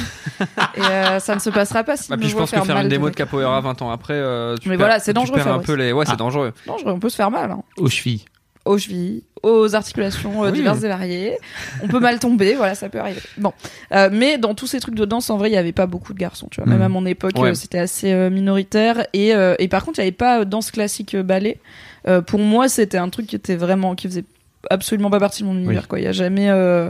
et 0.75 0.81
euh, 0.81 1.19
ça 1.19 1.35
ne 1.35 1.39
se 1.39 1.49
passera 1.49 1.83
pas 1.83 1.97
si 1.97 2.09
Bah, 2.09 2.17
puis 2.17 2.27
je 2.29 2.35
pense 2.35 2.51
que 2.51 2.59
faire 2.61 2.77
une 2.77 2.87
démo 2.89 3.05
de 3.05 3.11
de 3.11 3.15
capoeira 3.15 3.59
20 3.61 3.81
ans 3.81 3.91
après 3.91 4.13
euh, 4.15 4.55
tu 4.57 4.69
Mais 4.69 4.75
perds- 4.77 4.87
voilà, 4.87 4.99
c'est 4.99 5.13
dangereux, 5.13 5.39
un 5.39 5.59
peu 5.59 5.73
les 5.73 5.91
ouais 5.93 6.05
c'est 6.05 6.13
Ah. 6.13 6.17
dangereux 6.17 6.53
on 6.85 6.99
peut 6.99 7.09
se 7.09 7.15
faire 7.15 7.31
mal. 7.31 7.51
Hein. 7.51 7.61
Aux 7.77 7.89
chevilles. 7.89 8.25
aux 8.65 8.77
chevilles, 8.77 9.23
aux 9.41 9.73
articulations 9.73 10.43
euh, 10.43 10.47
Oui. 10.47 10.53
diverses 10.59 10.83
et 10.83 10.87
variées. 10.87 11.37
On 11.81 11.87
peut 11.87 11.99
mal 11.99 12.19
tomber, 12.19 12.53
voilà, 12.55 12.75
ça 12.75 12.87
peut 12.89 12.99
arriver. 12.99 13.21
Bon, 13.37 13.51
Euh, 13.93 14.09
mais 14.11 14.37
dans 14.37 14.53
tous 14.53 14.67
ces 14.67 14.79
trucs 14.79 14.93
de 14.95 15.05
danse, 15.05 15.29
en 15.31 15.37
vrai, 15.37 15.49
il 15.49 15.53
y 15.53 15.57
avait 15.57 15.71
pas 15.71 15.87
beaucoup 15.87 16.13
de 16.13 16.19
garçons, 16.19 16.47
tu 16.51 16.61
vois. 16.61 16.69
Même 16.69 16.79
Mhm. 16.79 16.83
à 16.85 16.89
mon 16.89 17.05
époque, 17.07 17.31
Ouais. 17.39 17.49
euh, 17.49 17.53
c'était 17.55 17.79
assez 17.79 18.11
euh, 18.11 18.29
minoritaire. 18.29 19.07
Et, 19.13 19.33
euh, 19.33 19.55
et 19.59 19.67
par 19.69 19.83
contre, 19.85 19.97
il 19.99 20.01
y 20.01 20.07
avait 20.07 20.11
pas 20.11 20.41
euh, 20.41 20.45
danse 20.45 20.69
classique 20.71 21.15
euh, 21.15 21.23
ballet. 21.23 21.59
Euh, 22.07 22.21
pour 22.21 22.39
moi, 22.39 22.69
c'était 22.69 22.97
un 22.97 23.09
truc 23.09 23.27
qui 23.27 23.35
était 23.35 23.55
vraiment, 23.55 23.95
qui 23.95 24.07
faisait 24.07 24.25
absolument 24.69 25.09
pas 25.09 25.19
partie 25.19 25.43
de 25.43 25.47
mon 25.47 25.55
univers. 25.55 25.81
Oui. 25.83 25.87
Quoi, 25.87 25.99
il 25.99 26.03
y 26.03 26.07
a 26.07 26.11
jamais. 26.11 26.49
euh, 26.49 26.89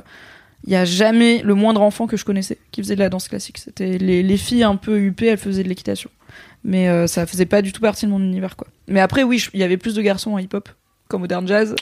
il 0.66 0.74
y 0.74 0.76
a 0.76 0.84
jamais 0.84 1.42
le 1.42 1.54
moindre 1.54 1.82
enfant 1.82 2.06
que 2.06 2.18
je 2.18 2.26
connaissais 2.26 2.58
qui 2.72 2.82
faisait 2.82 2.96
de 2.96 3.00
la 3.00 3.08
danse 3.10 3.30
classique. 3.30 3.58
C'était 3.60 3.98
les, 3.98 4.22
les 4.24 4.38
filles 4.38 4.64
un 4.64 4.76
peu 4.76 5.00
huppées, 5.00 5.28
elles 5.28 5.38
faisaient 5.38 5.64
de 5.64 5.70
l'équitation. 5.70 6.10
Mais 6.66 6.90
euh, 6.90 7.08
ça 7.08 7.26
faisait 7.26 7.46
pas 7.46 7.62
du 7.62 7.72
tout 7.72 7.80
partie 7.80 8.06
de 8.06 8.12
mon 8.12 8.20
univers, 8.20 8.58
quoi. 8.58 8.68
Mais 8.90 9.00
après, 9.00 9.24
oui, 9.24 9.42
il 9.54 9.60
y 9.62 9.64
avait 9.64 9.78
plus 9.78 9.96
de 9.96 10.02
garçons 10.02 10.32
en 10.34 10.38
hip-hop 10.38 10.68
qu'en 11.08 11.18
modern 11.20 11.48
jazz. 11.48 11.76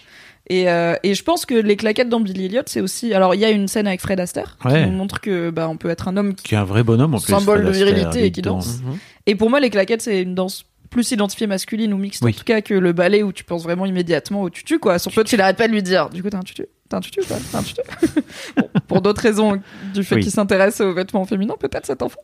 Et, 0.49 0.69
euh, 0.69 0.93
et 1.03 1.15
je 1.15 1.23
pense 1.23 1.47
que 1.47 1.55
les 1.55 1.75
claquettes 1.75 2.07
dans 2.07 2.19
Billy 2.19 2.45
Elliot, 2.45 2.61
c'est 2.67 2.79
aussi. 2.79 3.15
Alors, 3.15 3.33
il 3.33 3.41
y 3.41 3.45
a 3.45 3.49
une 3.49 3.67
scène 3.67 3.87
avec 3.87 3.99
Fred 3.99 4.19
Astaire 4.19 4.57
Ouais. 4.63 4.83
qui 4.83 4.89
nous 4.91 4.95
montre 4.95 5.19
que 5.21 5.49
bah, 5.49 5.67
on 5.67 5.75
peut 5.75 5.89
être 5.89 6.07
un 6.07 6.15
homme. 6.15 6.35
Qui... 6.35 6.43
Qui 6.43 6.53
est 6.53 6.57
un 6.59 6.63
vrai 6.63 6.83
bonhomme 6.83 7.15
en 7.15 7.19
plus. 7.19 7.33
Symbole 7.33 7.63
Fred 7.63 7.65
de 7.65 7.71
Astaire, 7.71 7.87
virilité 7.87 8.25
et 8.25 8.31
qui 8.31 8.43
danse. 8.43 8.79
Mhm. 8.83 8.97
Et 9.25 9.33
pour 9.35 9.49
moi, 9.49 9.59
les 9.59 9.71
claquettes, 9.71 10.03
c'est 10.03 10.21
une 10.21 10.35
danse 10.35 10.66
plus 10.89 11.11
identifiée 11.11 11.47
masculine 11.47 11.93
ou 11.93 11.97
mixte 11.97 12.23
Oui. 12.23 12.33
en 12.35 12.37
tout 12.37 12.43
cas 12.43 12.61
que 12.61 12.73
le 12.73 12.93
ballet 12.93 13.23
où 13.23 13.31
tu 13.31 13.43
penses 13.43 13.63
vraiment 13.63 13.85
immédiatement 13.85 14.41
au 14.41 14.49
tutu 14.49 14.79
quoi. 14.79 14.99
Son 14.99 15.09
pote, 15.11 15.31
il 15.31 15.41
arrête 15.41 15.57
pas 15.57 15.67
de 15.67 15.73
lui 15.73 15.83
dire. 15.83 16.09
Du 16.09 16.21
coup, 16.23 16.29
t'as 16.29 16.37
un 16.37 16.41
tutu. 16.43 16.65
T'as 16.89 16.97
un 16.97 16.99
tutu 17.01 17.19
ou 17.21 17.25
pas 17.25 17.35
T'as 17.51 17.59
un 17.59 17.63
tutu 17.63 17.81
Bon, 18.57 18.69
Pour 18.87 19.01
d'autres 19.01 19.21
raisons 19.21 19.59
du 19.93 20.03
fait 20.03 20.15
Oui. 20.15 20.21
qu'il 20.21 20.31
s'intéresse 20.31 20.79
aux 20.81 20.93
vêtements 20.93 21.25
féminins, 21.25 21.55
peut-être 21.59 21.85
cet 21.85 22.01
enfant. 22.01 22.19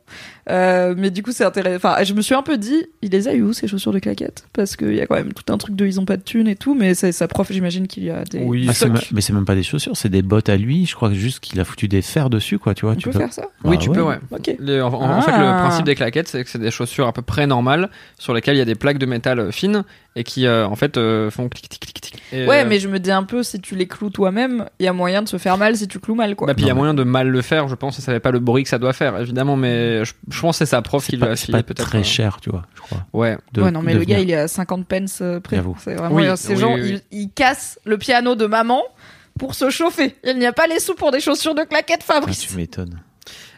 Euh, 0.49 0.93
mais 0.97 1.11
du 1.11 1.21
coup, 1.23 1.31
c'est 1.31 1.43
intéressant. 1.43 1.75
Enfin, 1.75 2.03
je 2.03 2.13
me 2.13 2.21
suis 2.21 2.35
un 2.35 2.43
peu 2.43 2.57
dit, 2.57 2.85
il 3.01 3.11
les 3.11 3.27
a 3.27 3.33
eu 3.33 3.41
où 3.41 3.53
ces 3.53 3.67
chaussures 3.67 3.91
de 3.91 3.99
claquettes? 3.99 4.45
Parce 4.53 4.75
qu'il 4.75 4.93
y 4.95 5.01
a 5.01 5.07
quand 5.07 5.15
même 5.15 5.33
tout 5.33 5.51
un 5.51 5.57
truc 5.57 5.75
de 5.75 5.85
ils 5.85 5.99
ont 5.99 6.05
pas 6.05 6.17
de 6.17 6.23
thunes 6.23 6.47
et 6.47 6.55
tout, 6.55 6.75
mais 6.75 6.93
c'est 6.93 7.11
sa 7.11 7.27
prof, 7.27 7.51
j'imagine 7.51 7.87
qu'il 7.87 8.03
y 8.03 8.09
a 8.09 8.23
des 8.23 8.39
Oui, 8.39 8.67
Ah, 8.69 8.85
mais 9.11 9.21
c'est 9.21 9.33
même 9.33 9.45
pas 9.45 9.55
des 9.55 9.63
chaussures, 9.63 9.97
c'est 9.97 10.09
des 10.09 10.21
bottes 10.21 10.49
à 10.49 10.55
lui. 10.57 10.85
Je 10.85 10.95
crois 10.95 11.11
juste 11.13 11.39
qu'il 11.41 11.59
a 11.59 11.65
foutu 11.65 11.87
des 11.87 12.01
fers 12.01 12.29
dessus, 12.29 12.57
quoi. 12.59 12.73
Tu 12.73 12.85
vois, 12.85 12.93
On 12.93 12.97
tu 12.97 13.09
peut 13.09 13.17
faire 13.19 13.33
ça? 13.33 13.43
Oui 13.63 13.75
Bah 13.75 13.81
tu 13.81 13.89
ouais. 13.89 13.95
peux 13.95 14.01
ouais 14.03 14.19
Ok. 14.31 14.55
Les- 14.59 14.81
en, 14.81 14.87
en- 14.93 15.17
en 15.17 15.21
fait, 15.21 15.31
le 15.31 15.45
Ah. 15.45 15.59
principe 15.59 15.85
des 15.85 15.95
claquettes, 15.95 16.27
c'est 16.27 16.43
que 16.43 16.49
c'est 16.49 16.59
des 16.59 16.71
chaussures 16.71 17.07
à 17.07 17.13
peu 17.13 17.21
près 17.21 17.47
normales 17.47 17.89
sur 18.17 18.33
lesquelles 18.33 18.55
il 18.55 18.59
y 18.59 18.61
a 18.61 18.65
des 18.65 18.75
plaques 18.75 18.97
de 18.97 19.05
métal 19.05 19.39
euh, 19.39 19.51
fines 19.51 19.83
et 20.15 20.23
qui, 20.23 20.45
euh, 20.45 20.67
en 20.67 20.75
fait, 20.75 20.97
euh, 20.97 21.31
font 21.31 21.49
clic 21.49 21.67
clic 21.69 21.79
clic 21.81 22.01
clic. 22.01 22.21
Et, 22.31 22.47
Ouais, 22.47 22.61
euh, 22.63 22.65
mais 22.67 22.79
je 22.79 22.87
me 22.87 22.99
dis 22.99 23.11
un 23.11 23.23
peu, 23.23 23.41
si 23.43 23.59
tu 23.59 23.75
les 23.75 23.87
cloues 23.87 24.09
toi-même, 24.11 24.65
il 24.79 24.85
y 24.85 24.87
a 24.87 24.93
moyen 24.93 25.21
de 25.23 25.27
se 25.27 25.37
faire 25.37 25.57
mal 25.57 25.75
si 25.75 25.87
tu 25.87 25.99
cloues 25.99 26.15
mal, 26.15 26.35
quoi. 26.35 26.47
Bah, 26.47 26.53
puis 26.53 26.65
il 26.65 26.67
y 26.67 26.71
a 26.71 26.75
moyen 26.75 26.93
de 26.93 27.03
mal 27.03 27.27
le 27.29 27.41
faire, 27.41 27.67
je 27.67 27.75
pense, 27.75 27.97
et 27.97 28.01
ça 28.01 28.07
savait 28.07 28.19
pas 28.19 28.31
le 28.31 28.39
bruit 28.39 28.63
que 28.63 28.69
ça 28.69 28.77
doit 28.79 28.93
faire, 28.93 29.19
évidemment, 29.19 29.55
mais 29.55 30.05
je, 30.05 30.13
je 30.29 30.39
pense 30.41 30.55
que 30.59 30.65
c'est 30.65 30.69
sa 30.71 30.81
prof 30.81 31.03
qui 31.03 31.11
C'est 31.11 31.17
lui 31.17 31.23
a 31.23 31.27
pas, 31.27 31.35
c'est 31.35 31.45
filé 31.47 31.57
pas 31.59 31.63
peut-être. 31.63 31.87
très 31.89 31.99
euh, 31.99 32.03
cher, 32.03 32.37
tu 32.41 32.49
vois, 32.51 32.63
je 32.75 32.81
crois. 32.81 33.05
Ouais. 33.13 33.37
de- 33.53 33.61
ouais, 33.63 33.71
non, 33.71 33.81
mais 33.81 33.93
le 33.93 34.03
gars, 34.03 34.19
il 34.19 34.29
est 34.29 34.35
à 34.35 34.47
50 34.47 34.85
pence 34.87 35.21
près. 35.43 35.55
J'avoue. 35.57 35.77
C'est 35.79 35.95
vraiment, 35.95 36.15
Oui, 36.15 36.25
ces 36.35 36.53
oui, 36.53 36.59
gens, 36.59 36.73
oui, 36.75 36.81
oui. 36.81 37.01
Ils, 37.11 37.19
ils 37.23 37.29
cassent 37.31 37.79
le 37.85 37.97
piano 37.97 38.35
de 38.35 38.45
maman 38.45 38.81
pour 39.39 39.55
se 39.55 39.71
chauffer. 39.71 40.15
Il 40.23 40.37
n'y 40.37 40.45
a 40.45 40.53
pas 40.53 40.67
les 40.67 40.79
sous 40.79 40.93
pour 40.93 41.09
des 41.09 41.19
chaussures 41.19 41.55
de 41.55 41.63
claquettes, 41.63 42.03
Ah, 42.07 42.13
Fabrice. 42.13 42.39
tu 42.41 42.55
m'étonnes. 42.55 42.99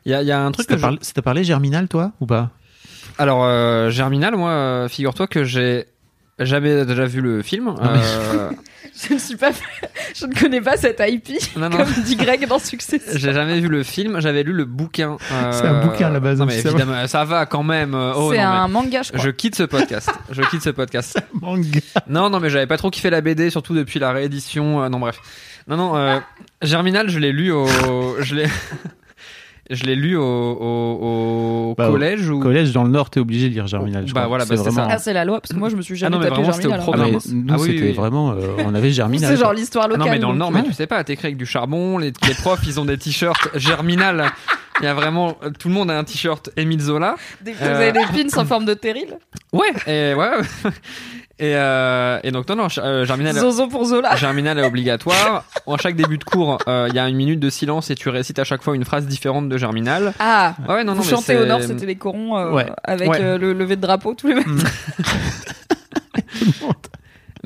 Il 0.05 0.11
y 0.11 0.15
a, 0.15 0.21
il 0.21 0.27
y 0.27 0.31
a 0.31 0.39
un 0.39 0.47
Ça 0.47 0.51
truc 0.53 0.67
t'a 0.67 0.73
que 0.75 0.77
je- 0.79 0.81
parlé, 0.83 0.97
ça 1.01 1.11
t'a 1.13 1.21
parlé 1.21 1.43
Germinal, 1.43 1.87
toi, 1.89 2.13
ou 2.21 2.25
pas? 2.25 2.51
Alors, 3.17 3.43
euh, 3.43 3.89
Germinal, 3.89 4.35
moi, 4.35 4.51
euh, 4.51 4.87
figure-toi 4.87 5.27
que 5.27 5.43
j'ai 5.43 5.85
jamais 6.39 6.85
déjà 6.85 7.05
vu 7.05 7.21
le 7.21 7.41
film. 7.41 7.73
euh, 7.81 8.49
Je 9.07 9.13
ne 9.13 9.19
suis 9.19 9.35
pas, 9.35 9.49
je 10.15 10.25
ne 10.25 10.33
connais 10.33 10.61
pas 10.61 10.77
cette 10.77 11.03
IP, 11.05 11.27
non, 11.57 11.67
non. 11.69 11.77
comme 11.79 11.91
dit 12.05 12.15
Greg 12.15 12.47
dans 12.47 12.59
Succès. 12.59 13.01
J'ai 13.15 13.33
jamais 13.33 13.59
vu 13.59 13.67
le 13.67 13.83
film, 13.83 14.21
j'avais 14.21 14.41
lu 14.43 14.53
le 14.53 14.63
bouquin. 14.63 15.17
euh, 15.33 15.51
C'est 15.51 15.67
un 15.67 15.85
bouquin 15.85 16.07
à 16.07 16.11
la 16.11 16.21
base, 16.21 16.39
Non, 16.39 16.45
donc 16.45 16.53
mais 16.55 16.61
ça 16.61 16.69
va. 16.69 16.77
évidemment, 16.79 17.07
ça 17.07 17.25
va 17.25 17.45
quand 17.45 17.63
même. 17.63 17.93
euh, 17.93 18.13
Oh, 18.15 18.31
c'est 18.31 18.37
non, 18.37 18.43
un 18.45 18.67
mais 18.67 18.73
manga, 18.73 19.01
je 19.03 19.11
crois. 19.11 19.21
Je 19.25 19.29
quitte 19.31 19.55
ce 19.55 19.63
podcast. 19.63 20.09
Je 20.31 20.41
quitte 20.43 20.61
ce 20.61 20.69
podcast. 20.69 21.21
Manga. 21.33 21.79
Non, 22.07 22.29
non, 22.29 22.39
mais 22.39 22.49
j'avais 22.49 22.67
pas 22.67 22.77
trop 22.77 22.89
kiffé 22.89 23.09
la 23.09 23.19
BD, 23.19 23.49
surtout 23.49 23.73
depuis 23.75 23.99
la 23.99 24.13
réédition. 24.13 24.81
euh, 24.81 24.87
non, 24.87 24.99
bref. 24.99 25.19
Non, 25.67 25.75
non. 25.75 25.97
euh, 25.97 26.19
Germinal, 26.61 27.09
je 27.09 27.19
l'ai 27.19 27.33
lu 27.33 27.51
au, 27.51 27.67
je 28.21 28.33
l'ai, 28.35 28.45
je 29.69 29.83
l'ai 29.83 29.95
lu 29.95 30.15
au, 30.15 30.21
au, 30.23 31.69
au 31.71 31.75
Bah, 31.77 31.89
au 31.89 31.93
collège 31.93 32.29
ou. 32.29 32.39
Collège 32.39 32.71
dans 32.71 32.83
le 32.83 32.89
Nord, 32.89 33.09
t'es 33.09 33.19
obligé 33.19 33.49
de 33.49 33.53
lire 33.53 33.67
Germinal. 33.67 34.07
je 34.07 34.13
Bah 34.13 34.21
crois. 34.21 34.27
voilà, 34.29 34.43
C'est 34.45 34.51
bah, 34.51 34.57
c'était 34.57 34.69
vraiment... 34.69 34.89
Ah, 34.91 34.97
c'est 34.99 35.13
la 35.13 35.25
loi, 35.25 35.39
parce 35.41 35.53
que 35.53 35.57
moi, 35.59 35.69
je 35.69 35.75
me 35.75 35.81
suis 35.81 35.95
Ah 35.95 35.97
jamais 35.97 36.15
non, 36.15 36.19
mais 36.21 36.29
tapé 36.29 36.41
vraiment, 36.41 36.53
c'était 36.53 36.67
au 36.67 36.71
Germinal. 36.71 36.99
Ah, 37.15 37.19
mais 37.27 37.33
nous, 37.33 37.45
Ah 37.53 37.55
oui, 37.59 37.67
c'était 37.71 37.81
oui. 37.87 37.91
vraiment. 37.93 38.31
euh, 38.31 38.35
on 38.65 38.75
avait 38.75 38.91
Germinal. 38.91 39.31
C'est 39.35 39.41
genre 39.41 39.53
l'histoire 39.53 39.85
Ah 39.85 39.89
locale. 39.89 40.05
non, 40.05 40.11
mais 40.11 40.19
dans 40.19 40.31
le 40.31 40.37
Nord, 40.37 40.51
mais 40.51 40.63
tu 40.63 40.73
sais 40.73 40.87
pas, 40.87 41.03
t'écris 41.03 41.27
avec 41.27 41.37
du 41.37 41.45
charbon, 41.45 41.97
les, 41.97 42.13
les 42.27 42.33
profs, 42.35 42.61
ils 42.67 42.79
ont 42.79 42.85
des 42.85 42.97
t-shirts 42.97 43.49
Germinal. 43.55 44.25
Il 44.81 44.83
y 44.83 44.87
a 44.87 44.93
vraiment, 44.93 45.37
tout 45.57 45.69
le 45.69 45.73
monde 45.73 45.89
a 45.89 45.97
un 45.97 46.03
t-shirt 46.03 46.49
Émile 46.57 46.81
Zola. 46.81 47.15
des- 47.41 47.53
Vous 47.53 47.63
Euh, 47.63 47.75
avez 47.77 47.91
des 47.93 47.99
pins 48.29 48.37
en 48.41 48.45
forme 48.45 48.65
de 48.65 48.73
terril. 48.73 49.17
Ouais, 49.53 49.71
et 49.87 50.13
ouais. 50.13 50.29
Et, 51.37 51.53
euh, 51.55 52.17
et 52.23 52.31
donc, 52.31 52.47
non, 52.47 52.55
non, 52.55 52.67
euh, 52.77 53.05
Germinal. 53.05 53.35
Zozo 53.35 53.67
pour 53.67 53.83
Zola. 53.85 54.15
Germinal 54.15 54.57
est 54.59 54.63
obligatoire. 54.65 55.43
En 55.67 55.77
chaque 55.77 55.95
début 55.95 56.17
de 56.19 56.23
cours, 56.23 56.59
euh, 56.67 56.85
il 56.89 56.95
y 56.95 56.99
a 56.99 57.09
une 57.09 57.15
minute 57.15 57.39
de 57.39 57.49
silence 57.49 57.89
et 57.89 57.95
tu 57.95 58.09
récites 58.09 58.37
à 58.37 58.43
chaque 58.43 58.61
fois 58.61 58.75
une 58.75 58.85
phrase 58.85 59.07
différente 59.07 59.49
de 59.49 59.57
Germinal. 59.57 60.13
Ah, 60.19 60.55
Ouais, 60.69 60.83
non, 60.83 60.93
non, 60.93 61.01
vous 61.01 61.09
mais 61.09 61.15
chantez 61.15 61.37
au 61.37 61.45
Nord, 61.45 61.61
c'était 61.63 61.85
les 61.87 61.95
corons 61.95 62.37
euh, 62.37 62.51
Ouais. 62.51 62.67
avec 62.83 63.09
Ouais. 63.09 63.19
euh, 63.21 63.37
le 63.39 63.53
lever 63.53 63.75
de 63.75 63.81
drapeau 63.81 64.13
tous 64.13 64.27
les 64.27 64.35
matins. 64.35 64.49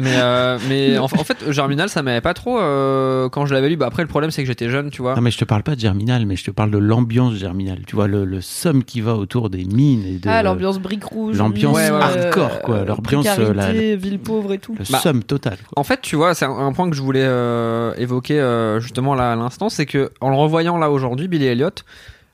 Mais, 0.02 0.14
euh, 0.16 0.58
mais 0.70 0.98
en, 0.98 1.04
en 1.04 1.08
fait, 1.08 1.52
Germinal, 1.52 1.90
ça 1.90 2.02
m'avait 2.02 2.22
pas 2.22 2.34
trop 2.34 2.58
euh, 2.58 3.28
quand 3.28 3.46
je 3.46 3.54
l'avais 3.54 3.68
lu. 3.70 3.76
Bah, 3.76 3.86
après, 3.88 4.02
le 4.02 4.08
problème, 4.08 4.32
c'est 4.32 4.42
que 4.42 4.48
j'étais 4.48 4.70
jeune, 4.70 4.90
tu 4.92 5.02
vois. 5.02 5.14
Non, 5.16 5.22
mais 5.22 5.30
je 5.30 5.38
te 5.38 5.44
parle 5.46 5.62
pas 5.62 5.76
de 5.76 5.80
Germinal, 5.82 6.26
mais 6.26 6.38
je 6.38 6.46
te 6.46 6.52
parle 6.52 6.72
de 6.72 6.78
l'ambiance 6.78 7.36
Germinal. 7.36 7.80
Tu 7.86 7.96
vois, 7.96 8.08
le, 8.08 8.24
le 8.24 8.40
somme 8.40 8.84
qui 8.86 9.02
va 9.02 9.16
autour 9.16 9.50
des 9.50 9.66
mines 9.66 10.06
et 10.06 10.18
de. 10.18 10.30
Ah, 10.30 10.42
l'ambiance 10.42 10.80
brique 10.80 11.04
rouge. 11.04 11.38
l'ambiance 11.38 11.78
mine, 11.78 11.92
hardcore, 11.94 12.62
quoi. 12.62 12.86
L'ambiance, 12.86 13.28
euh, 13.38 13.54
la- 13.54 13.64
précarité, 13.66 13.96
ville 13.98 14.20
pauvre 14.20 14.54
et 14.54 14.58
tout. 14.58 14.74
Le 14.80 14.86
Bah, 14.90 15.00
somme 15.00 15.24
total. 15.24 15.58
quoi. 15.58 15.78
En 15.78 15.84
fait, 15.84 16.00
tu 16.02 16.16
vois, 16.16 16.34
c'est 16.34 16.46
un, 16.46 16.58
un 16.58 16.72
point 16.72 16.90
que 16.90 16.96
je 16.96 17.02
voulais 17.02 17.24
euh, 17.26 17.94
évoquer 17.98 18.40
euh, 18.40 18.80
justement 18.80 19.16
là 19.16 19.34
à 19.34 19.36
l'instant, 19.36 19.68
c'est 19.70 19.86
que 19.86 20.12
en 20.22 20.30
le 20.30 20.36
revoyant 20.38 20.78
là 20.78 20.90
aujourd'hui, 20.90 21.28
Billy 21.28 21.46
Elliot, 21.46 21.70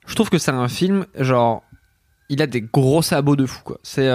je 0.05 0.13
trouve 0.13 0.29
que 0.29 0.37
c'est 0.37 0.51
un 0.51 0.67
film 0.67 1.05
genre, 1.19 1.63
il 2.29 2.41
a 2.43 2.47
des 2.47 2.61
gros 2.61 3.01
sabots 3.01 3.35
de 3.35 3.47
fou 3.47 3.61
quoi. 3.63 3.79
C'est 3.81 4.07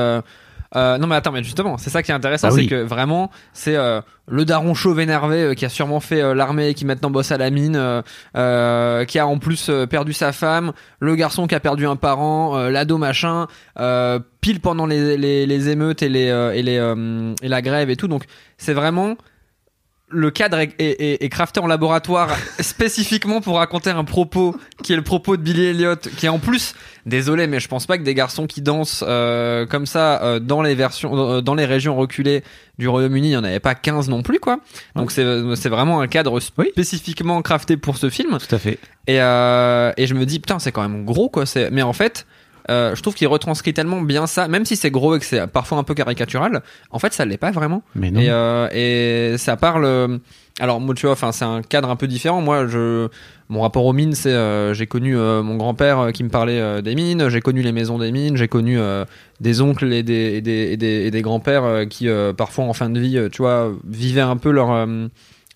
euh, 0.76 0.98
non 0.98 1.06
mais 1.06 1.16
attends, 1.16 1.32
mais 1.32 1.42
justement, 1.42 1.78
c'est 1.78 1.90
ça 1.90 2.02
qui 2.02 2.10
est 2.12 2.14
intéressant, 2.14 2.48
Ah 2.48 2.50
c'est 2.52 2.58
oui. 2.60 2.66
que 2.68 2.82
vraiment, 2.82 3.30
c'est 3.52 3.76
euh, 3.76 4.00
le 4.28 4.44
daron 4.44 4.74
chauve 4.74 5.00
énervé 5.00 5.42
euh, 5.42 5.54
qui 5.54 5.64
a 5.64 5.68
sûrement 5.68 5.98
fait 6.00 6.22
euh, 6.22 6.34
l'armée 6.34 6.68
et 6.68 6.74
qui 6.74 6.84
maintenant 6.84 7.10
bosse 7.10 7.32
à 7.32 7.38
la 7.38 7.50
mine, 7.50 8.02
euh, 8.36 9.04
qui 9.04 9.18
a 9.18 9.26
en 9.26 9.38
plus 9.38 9.70
perdu 9.88 10.12
sa 10.12 10.32
femme, 10.32 10.72
le 11.00 11.14
garçon 11.16 11.46
qui 11.46 11.54
a 11.54 11.60
perdu 11.60 11.86
un 11.86 11.96
parent, 11.96 12.56
euh, 12.56 12.70
l'ado 12.70 12.98
machin, 12.98 13.46
euh, 13.78 14.20
pile 14.40 14.60
pendant 14.60 14.86
les, 14.86 15.16
les, 15.16 15.46
les 15.46 15.68
émeutes 15.68 16.02
et 16.02 16.08
les 16.08 16.28
euh, 16.28 16.52
et 16.52 16.62
les 16.62 16.78
euh, 16.78 17.34
et 17.42 17.48
la 17.48 17.62
grève 17.62 17.90
et 17.90 17.96
tout. 17.96 18.08
Donc 18.08 18.24
c'est 18.56 18.74
vraiment 18.74 19.16
le 20.10 20.30
cadre 20.30 20.58
est, 20.58 20.74
est- 20.80 21.22
est- 21.24 21.28
crafté 21.28 21.60
en 21.60 21.66
laboratoire 21.66 22.30
spécifiquement 22.60 23.40
pour 23.40 23.56
raconter 23.56 23.90
un 23.90 24.04
propos 24.04 24.56
qui 24.82 24.92
est 24.92 24.96
le 24.96 25.02
propos 25.02 25.36
de 25.36 25.42
Billy 25.42 25.66
Elliot, 25.66 25.96
qui 26.16 26.26
est 26.26 26.30
en 26.30 26.38
plus, 26.38 26.74
désolé, 27.06 27.46
mais 27.46 27.60
je 27.60 27.68
pense 27.68 27.86
pas 27.86 27.98
que 27.98 28.02
des 28.02 28.14
garçons 28.14 28.46
qui 28.46 28.62
dansent 28.62 29.04
euh, 29.06 29.66
comme 29.66 29.86
ça 29.86 30.22
euh, 30.22 30.40
dans 30.40 30.62
les 30.62 30.74
versions, 30.74 31.16
euh, 31.16 31.40
dans 31.40 31.54
les 31.54 31.64
régions 31.66 31.96
reculées 31.96 32.42
du 32.78 32.88
Royaume-Uni, 32.88 33.28
il 33.28 33.32
y 33.32 33.36
en 33.36 33.44
avait 33.44 33.60
pas 33.60 33.74
15 33.74 34.08
non 34.08 34.22
plus, 34.22 34.40
quoi. 34.40 34.58
Donc 34.96 35.10
c'est 35.12 35.24
c'est 35.56 35.68
vraiment 35.68 36.00
un 36.00 36.08
cadre 36.08 36.40
spécifiquement 36.40 37.42
crafté 37.42 37.76
pour 37.76 37.96
ce 37.96 38.08
film. 38.10 38.38
Tout 38.38 38.54
à 38.54 38.58
fait. 38.58 38.78
Et, 39.06 39.20
euh, 39.20 39.92
et 39.96 40.06
je 40.06 40.14
me 40.14 40.24
dis, 40.24 40.40
putain, 40.40 40.58
c'est 40.58 40.72
quand 40.72 40.82
même 40.82 41.04
gros, 41.04 41.28
quoi. 41.28 41.44
Mais 41.72 41.82
en 41.82 41.92
fait, 41.92 42.26
euh, 42.70 42.94
je 42.94 43.02
trouve 43.02 43.14
qu'il 43.14 43.26
retranscrit 43.28 43.74
tellement 43.74 44.00
bien 44.00 44.26
ça, 44.26 44.48
même 44.48 44.64
si 44.64 44.76
c'est 44.76 44.90
gros 44.90 45.16
et 45.16 45.18
que 45.18 45.24
c'est 45.26 45.46
parfois 45.46 45.78
un 45.78 45.82
peu 45.82 45.94
caricatural, 45.94 46.62
en 46.90 46.98
fait, 46.98 47.12
ça 47.12 47.24
l'est 47.24 47.36
pas 47.36 47.50
vraiment. 47.50 47.82
Mais 47.94 48.10
non. 48.10 48.20
Et, 48.20 48.28
euh, 48.30 48.68
et 48.72 49.36
ça 49.38 49.56
parle. 49.56 49.84
euh, 49.84 50.18
Alors, 50.60 50.80
moi, 50.80 50.94
tu 50.94 51.06
vois, 51.06 51.12
enfin, 51.14 51.32
c'est 51.32 51.44
un 51.44 51.62
cadre 51.62 51.90
un 51.90 51.96
peu 51.96 52.06
différent. 52.06 52.40
Moi, 52.42 52.66
je, 52.68 53.08
mon 53.48 53.62
rapport 53.62 53.84
aux 53.86 53.92
mines, 53.92 54.14
c'est, 54.14 54.30
euh, 54.32 54.72
j'ai 54.74 54.86
connu 54.86 55.16
euh, 55.16 55.42
mon 55.42 55.56
grand-père 55.56 56.12
qui 56.12 56.22
me 56.22 56.28
parlait 56.28 56.60
euh, 56.60 56.80
des 56.82 56.94
mines, 56.94 57.28
j'ai 57.28 57.40
connu 57.40 57.62
les 57.62 57.72
maisons 57.72 57.98
des 57.98 58.12
mines, 58.12 58.36
j'ai 58.36 58.46
connu 58.48 58.78
des 59.40 59.60
oncles 59.60 59.92
et 59.92 60.02
des, 60.02 60.34
et 60.36 60.40
des, 60.40 60.72
et 60.72 60.76
des, 60.76 61.06
et 61.06 61.10
des 61.10 61.22
grands-pères 61.22 61.86
qui, 61.88 62.08
parfois, 62.36 62.64
en 62.64 62.72
fin 62.72 62.90
de 62.90 63.00
vie, 63.00 63.18
tu 63.32 63.42
vois, 63.42 63.72
vivaient 63.88 64.20
un 64.20 64.36
peu 64.36 64.50
leur. 64.50 64.86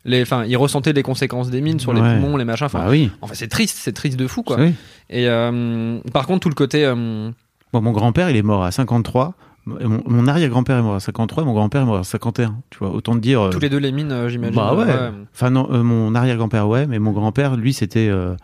les, 0.07 0.23
enfin, 0.23 0.45
ils 0.47 0.57
ressentaient 0.57 0.93
les 0.93 1.03
conséquences 1.03 1.51
des 1.51 1.61
mines 1.61 1.81
sur 1.81 1.93
les 1.93 2.01
poumons, 2.01 2.37
les 2.37 2.45
machins. 2.45 2.67
Enfin, 2.67 2.81
Bah 2.81 2.91
oui. 2.91 3.11
Enfin, 3.23 3.35
c'est 3.37 3.49
triste, 3.49 3.79
c'est 3.81 3.93
triste 3.93 4.19
de 4.19 4.27
fou, 4.27 4.43
quoi. 4.43 4.57
Oui. 4.59 4.75
Et 5.11 5.28
euh, 5.28 5.98
par 6.12 6.26
contre, 6.26 6.40
tout 6.40 6.48
le 6.48 6.55
côté. 6.55 6.84
euh, 6.84 7.30
Bon, 7.72 7.80
mon 7.80 7.92
grand-père, 7.92 8.30
il 8.30 8.36
est 8.36 8.42
mort 8.42 8.64
à 8.64 8.70
53. 8.70 9.34
Et 9.80 9.84
Mon, 9.86 10.02
mon 10.07 10.26
arrière-grand-père 10.28 10.76
est 10.78 10.82
mort 10.82 10.94
à 10.94 11.00
53 11.00 11.42
et 11.42 11.46
mon 11.46 11.55
grand-père 11.55 11.82
est 11.82 11.86
mort 11.86 11.96
à 11.96 12.05
51. 12.05 12.57
Tu 12.70 12.78
vois, 12.78 12.90
autant 12.90 13.14
dire. 13.16 13.40
euh, 13.40 13.50
tous 13.50 13.59
les 13.61 13.70
deux 13.70 13.78
les 13.78 13.92
mines, 13.92 14.12
euh, 14.12 14.28
j'imagine. 14.28 14.55
Bah 14.55 14.74
ouais. 14.74 14.86
Enfin 15.34 15.48
non, 15.50 15.66
euh, 15.72 15.82
mon 15.82 16.14
arrière-grand-père 16.14 16.68
ouais, 16.68 16.86
mais 16.86 16.98
mon 16.98 17.12
grand-père 17.12 17.57
lui 17.57 17.72
c'était 17.72 18.09
euh, 18.11 18.34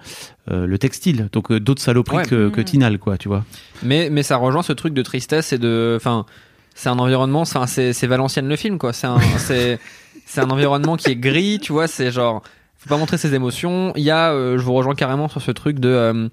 euh, 0.51 0.67
le 0.67 0.79
textile, 0.79 1.29
donc 1.31 1.51
euh, 1.53 1.61
d'autres 1.61 1.83
saloperies 1.83 2.17
Ouais. 2.19 2.25
que, 2.25 2.49
que 2.49 2.61
Mhm. 2.61 2.65
Tinal 2.65 2.99
quoi, 2.99 3.19
tu 3.19 3.29
vois. 3.29 3.45
Mais, 3.83 4.09
mais 4.11 4.23
ça 4.23 4.37
rejoint 4.39 4.63
ce 4.63 4.73
truc 4.73 4.95
de 4.95 5.03
tristesse 5.03 5.53
et 5.53 5.59
de. 5.59 5.93
Enfin, 5.97 6.25
c'est 6.75 6.89
un 6.89 6.99
environnement. 6.99 7.43
Enfin, 7.43 7.67
c'est, 7.67 7.93
c'est 7.93 8.07
Valenciennes 8.07 8.49
le 8.49 8.57
film, 8.57 8.79
quoi. 8.79 8.95
C'est 8.95 9.07
un, 9.07 9.21
c'est, 9.37 9.79
c'est 10.25 10.41
un 10.41 10.49
environnement 10.51 10.97
qui 10.97 11.11
est 11.11 11.17
gris, 11.17 11.59
tu 11.61 11.73
vois. 11.73 11.87
C'est 11.87 12.11
genre. 12.11 12.43
Faut 12.81 12.89
pas 12.89 12.97
montrer 12.97 13.19
ses 13.19 13.35
émotions. 13.35 13.93
Il 13.95 14.03
y 14.03 14.11
a. 14.11 14.33
euh, 14.33 14.57
je 14.59 14.63
vous 14.65 14.73
rejoins 14.73 14.95
carrément 14.95 15.29
sur 15.29 15.43
ce 15.43 15.51
truc 15.51 15.79
de. 15.79 16.31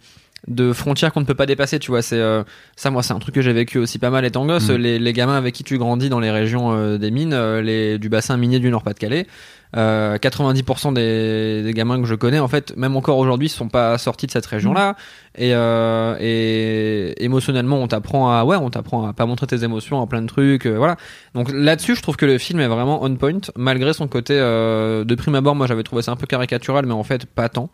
Euh, 0.47 0.47
de 0.47 0.73
frontières 0.73 1.13
qu'on 1.13 1.21
ne 1.21 1.25
peut 1.25 1.35
pas 1.35 1.45
dépasser, 1.45 1.79
tu 1.79 1.91
vois. 1.91 2.01
C'est 2.01 2.19
euh, 2.19 2.43
ça, 2.75 2.89
moi, 2.91 3.03
c'est 3.03 3.13
un 3.13 3.19
truc 3.19 3.35
que 3.35 3.41
j'ai 3.41 3.53
vécu 3.53 3.77
aussi 3.77 3.99
pas 3.99 4.09
mal 4.09 4.25
étant 4.25 4.45
gosse. 4.45 4.69
Mm. 4.69 4.75
Les, 4.75 4.99
les 4.99 5.13
gamins 5.13 5.37
avec 5.37 5.55
qui 5.55 5.63
tu 5.63 5.77
grandis 5.77 6.09
dans 6.09 6.19
les 6.19 6.31
régions 6.31 6.73
euh, 6.73 6.97
des 6.97 7.11
mines, 7.11 7.33
euh, 7.33 7.61
les, 7.61 7.97
du 7.97 8.09
bassin 8.09 8.37
minier 8.37 8.59
du 8.59 8.69
Nord-Pas-de-Calais, 8.69 9.27
euh, 9.75 10.17
90% 10.17 10.93
des, 10.93 11.63
des 11.63 11.73
gamins 11.73 11.99
que 11.99 12.07
je 12.07 12.15
connais, 12.15 12.39
en 12.39 12.47
fait, 12.47 12.75
même 12.77 12.95
encore 12.95 13.17
aujourd'hui, 13.17 13.49
sont 13.49 13.67
pas 13.67 13.97
sortis 13.97 14.27
de 14.27 14.31
cette 14.31 14.45
région-là. 14.45 14.95
Et, 15.37 15.53
euh, 15.53 16.15
et 16.19 17.23
émotionnellement, 17.23 17.77
on 17.77 17.87
t'apprend 17.87 18.31
à, 18.31 18.43
ouais, 18.43 18.57
on 18.57 18.69
t'apprend 18.69 19.07
à 19.07 19.13
pas 19.13 19.25
montrer 19.25 19.47
tes 19.47 19.63
émotions, 19.63 20.01
à 20.01 20.07
plein 20.07 20.21
de 20.21 20.27
trucs, 20.27 20.65
euh, 20.65 20.77
voilà. 20.77 20.95
Donc 21.35 21.51
là-dessus, 21.51 21.95
je 21.95 22.01
trouve 22.01 22.15
que 22.15 22.25
le 22.25 22.37
film 22.37 22.59
est 22.59 22.67
vraiment 22.67 23.03
on 23.03 23.15
point, 23.15 23.39
malgré 23.55 23.93
son 23.93 24.07
côté 24.07 24.33
euh, 24.37 25.03
de 25.03 25.15
prime 25.15 25.35
abord. 25.35 25.55
Moi, 25.55 25.67
j'avais 25.67 25.83
trouvé 25.83 26.01
ça 26.01 26.11
un 26.11 26.15
peu 26.15 26.25
caricatural, 26.25 26.85
mais 26.85 26.93
en 26.93 27.03
fait, 27.03 27.25
pas 27.25 27.49
tant. 27.49 27.69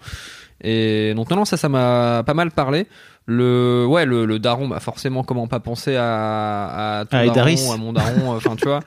Et 0.62 1.14
donc 1.16 1.30
non, 1.30 1.38
non, 1.38 1.46
ça, 1.46 1.58
ça 1.58 1.70
m'a 1.70 2.24
pas 2.26 2.34
mal 2.34 2.52
parlé. 2.52 2.88
Le, 3.26 3.86
ouais, 3.88 4.06
le, 4.06 4.26
le 4.26 4.40
daron, 4.40 4.68
bah 4.68 4.80
forcément, 4.80 5.24
comment 5.24 5.48
pas 5.48 5.60
penser 5.62 5.96
à, 5.98 7.00
à 7.00 7.06
ton 7.06 7.18
À 7.18 7.28
daron, 7.28 7.72
à 7.74 7.78
mon 7.78 7.94
daron, 7.94 8.32
enfin, 8.36 8.56
tu 8.56 8.66
vois. 8.66 8.82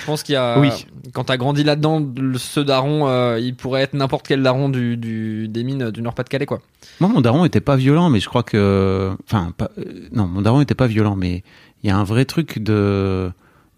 Je 0.00 0.04
pense 0.04 0.22
qu'il 0.22 0.34
y 0.34 0.36
a, 0.36 0.60
Oui. 0.60 0.68
quand 1.14 1.24
t'as 1.24 1.38
grandi 1.38 1.64
là-dedans, 1.64 2.06
ce 2.36 2.60
daron, 2.60 3.08
euh, 3.08 3.40
il 3.40 3.54
pourrait 3.56 3.80
être 3.82 3.94
n'importe 3.94 4.28
quel 4.28 4.42
daron 4.42 4.68
du, 4.68 4.96
du, 4.98 5.48
des 5.48 5.64
mines 5.64 5.90
du 5.90 6.02
Nord-Pas-de-Calais, 6.02 6.44
quoi. 6.46 6.60
Moi 7.00 7.08
mon 7.08 7.20
daron 7.22 7.44
était 7.46 7.62
pas 7.62 7.76
violent, 7.76 8.10
mais 8.10 8.20
je 8.20 8.28
crois 8.28 8.42
que, 8.42 9.10
enfin, 9.24 9.52
pas- 9.56 9.70
euh, 9.78 10.06
non, 10.12 10.26
mon 10.26 10.42
daron 10.42 10.60
était 10.60 10.74
pas 10.74 10.86
violent, 10.86 11.16
mais 11.16 11.42
il 11.82 11.88
y 11.88 11.90
a 11.90 11.96
un 11.96 12.04
vrai 12.04 12.24
truc 12.26 12.58
de 12.58 13.30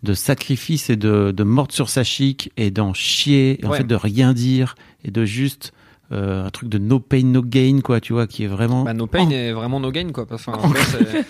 de 0.03 0.15
sacrifice 0.15 0.89
et 0.89 0.97
de, 0.97 1.31
de 1.31 1.45
morte 1.45 1.73
sur 1.73 1.91
sa 1.91 2.05
chic 2.05 2.51
et 2.57 2.71
d'en 2.71 2.95
chier, 2.95 3.61
et 3.63 3.67
en 3.67 3.73
fait 3.73 3.85
de 3.85 3.95
rien 3.95 4.33
dire 4.33 4.75
et 5.05 5.11
de 5.11 5.27
juste 5.27 5.73
euh, 6.13 6.45
un 6.47 6.51
truc 6.51 6.69
de 6.69 6.79
no 6.79 6.99
pain 6.99 7.23
no 7.23 7.43
gain 7.43 7.81
quoi, 7.85 8.01
tu 8.01 8.13
vois, 8.13 8.27
qui 8.27 8.45
est 8.45 8.49
vraiment 8.49 8.83
Bah, 8.85 8.95
no 8.95 9.07
pain 9.07 9.29
est 9.31 9.53
vraiment 9.53 9.79
no 9.81 9.91
gain, 9.93 10.11
quoi. 10.13 10.27
Enfin, 10.31 10.53
en 10.55 10.69
fait, 10.71 11.25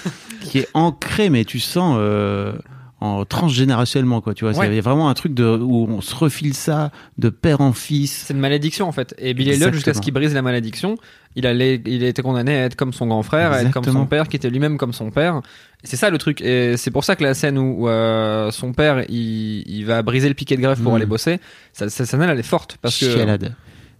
qui 0.42 0.58
est 0.58 0.68
ancré, 0.74 1.28
mais 1.30 1.44
tu 1.44 1.58
sens 1.60 1.96
euh, 1.98 2.52
en 3.00 3.24
transgénérationnellement 3.24 4.20
quoi, 4.20 4.32
tu 4.34 4.44
vois. 4.44 4.56
Ouais. 4.56 4.68
Il 4.68 4.74
y 4.74 4.78
a 4.78 4.80
vraiment 4.80 5.08
un 5.08 5.14
truc 5.14 5.34
de 5.34 5.44
où 5.44 5.86
on 5.90 6.00
se 6.00 6.14
refile 6.14 6.54
ça 6.54 6.92
de 7.18 7.30
père 7.30 7.60
en 7.60 7.72
fils. 7.72 8.24
c'est 8.26 8.32
une 8.34 8.38
malédiction, 8.40 8.86
en 8.86 8.92
fait. 8.92 9.12
Et 9.18 9.34
Billy 9.34 9.50
Elliot, 9.50 9.72
jusqu'à 9.72 9.72
ce 9.72 9.76
Exactement. 9.98 10.02
qu'il 10.04 10.14
brise 10.14 10.34
la 10.34 10.42
malédiction, 10.42 10.94
il, 11.34 11.44
allait, 11.46 11.82
il 11.84 12.04
a 12.04 12.08
été 12.08 12.22
condamné 12.22 12.54
à 12.54 12.64
être 12.66 12.76
comme 12.76 12.92
son 12.92 13.08
grand 13.08 13.24
frère, 13.24 13.50
à 13.50 13.56
être 13.62 13.72
comme 13.72 13.82
Exactement. 13.82 14.00
son 14.04 14.06
père, 14.06 14.28
qui 14.28 14.36
était 14.36 14.50
lui-même 14.50 14.78
comme 14.78 14.92
son 14.92 15.10
père. 15.10 15.40
C'est 15.82 15.96
ça 15.96 16.10
le 16.10 16.18
truc. 16.18 16.40
Et 16.42 16.76
c'est 16.76 16.92
pour 16.92 17.02
ça 17.02 17.16
que 17.16 17.24
la 17.24 17.34
scène 17.34 17.58
où, 17.58 17.82
où, 17.84 17.88
euh, 17.88 18.52
son 18.52 18.72
père, 18.72 19.02
il, 19.08 19.64
il 19.66 19.84
va 19.84 20.02
briser 20.02 20.28
le 20.28 20.34
piquet 20.34 20.56
de 20.56 20.62
greffe 20.62 20.80
pour 20.80 20.92
Mm. 20.92 20.96
aller 20.96 21.06
bosser, 21.06 21.40
ça, 21.72 21.88
cette 21.88 22.06
scène, 22.06 22.22
elle 22.22 22.38
est 22.38 22.42
forte. 22.44 22.78
Parce 22.80 22.96
que, 23.00 23.06
Chialade. 23.10 23.54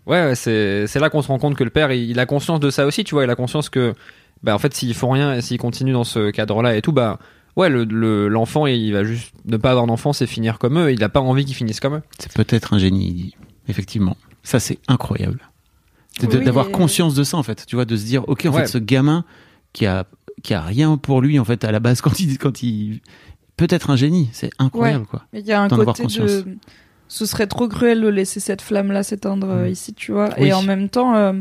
Ouais, 0.07 0.24
ouais, 0.26 0.34
c'est 0.34 0.86
c'est 0.86 0.98
là 0.98 1.11
qu'on 1.11 1.22
se 1.22 1.28
rend 1.28 1.38
compte 1.38 1.55
que 1.57 1.64
le 1.64 1.70
père, 1.70 1.92
il, 1.92 2.11
il 2.11 2.18
a 2.18 2.26
conscience 2.26 2.59
de 2.61 2.70
ça 2.70 2.86
aussi, 2.86 3.05
tu 3.05 3.14
vois. 3.14 3.24
Il 3.24 3.30
a 3.30 3.36
conscience 3.36 3.68
que, 3.68 3.94
bah, 4.42 4.55
en 4.55 4.59
fait, 4.59 4.74
s'ils 4.74 4.94
font 4.94 5.11
rien 5.11 5.34
et 5.34 5.40
s'ils 5.40 5.59
continuent 5.59 5.92
dans 5.92 6.05
ce 6.05 6.30
cadre-là 6.30 6.76
et 6.76 6.82
tout, 6.82 6.92
bah, 6.92 7.18
ouais, 7.57 7.68
le 7.68 7.84
le- 7.84 8.28
l'enfant, 8.28 8.66
il 8.66 8.92
va 8.92 9.05
juste 9.05 9.32
ne 9.44 9.57
pas 9.57 9.70
avoir 9.70 9.86
d'enfant, 9.86 10.12
c'est 10.12 10.26
finir 10.26 10.59
comme 10.59 10.78
eux. 10.78 10.92
Il 10.92 11.03
a 11.05 11.09
pas 11.09 11.20
envie 11.20 11.44
qu'ils 11.44 11.55
finissent 11.55 11.80
comme 11.80 11.96
eux. 11.96 12.03
C'est 12.18 12.32
peut-être 12.32 12.74
un 12.74 12.78
génie, 12.78 13.07
il 13.09 13.14
dit. 13.14 13.36
Effectivement. 13.68 14.16
Ça, 14.42 14.59
c'est 14.59 14.78
incroyable. 14.88 15.38
Oui, 16.20 16.44
d'avoir 16.44 16.68
et- 16.68 16.72
conscience 16.72 17.14
de 17.14 17.22
ça, 17.22 17.36
en 17.36 17.42
fait. 17.44 17.64
Tu 17.66 17.76
vois, 17.76 17.84
de 17.84 17.96
se 17.96 18.05
dire, 18.05 18.28
OK, 18.28 18.44
en 18.46 18.53
Ouais. 18.53 18.62
fait, 18.62 18.66
ce 18.66 18.78
gamin 18.78 19.24
qui 19.72 19.86
a, 19.86 20.05
qui 20.42 20.53
a 20.53 20.61
rien 20.61 20.96
pour 20.96 21.20
lui, 21.20 21.38
en 21.38 21.44
fait, 21.44 21.62
à 21.64 21.70
la 21.70 21.78
base, 21.78 22.00
quand 22.03 22.18
il, 22.18 22.38
quand 22.38 22.62
il, 22.64 23.00
peut-être 23.57 23.90
un 23.90 23.96
génie. 23.96 24.28
C'est 24.32 24.50
incroyable, 24.59 25.07
quoi. 25.07 25.22
Il 25.32 25.46
y 25.46 25.53
a 25.53 25.62
un 25.62 25.68
côté 25.68 26.03
conscience. 26.03 26.30
de. 26.44 26.57
Ce 27.15 27.27
serait 27.27 27.47
trop 27.47 27.69
cruel 27.69 28.01
de 28.01 28.09
laisser 28.09 28.41
cette 28.41 28.63
flamme-là 28.63 29.03
s'éteindre 29.03 29.49
euh, 29.51 29.67
Mm. 29.69 29.73
ici, 29.73 29.93
tu 29.95 30.13
vois. 30.13 30.31
Oui. 30.39 30.47
Et 30.49 30.53
en 30.55 30.63
même 30.63 30.89
temps, 30.89 31.15
euh, 31.15 31.35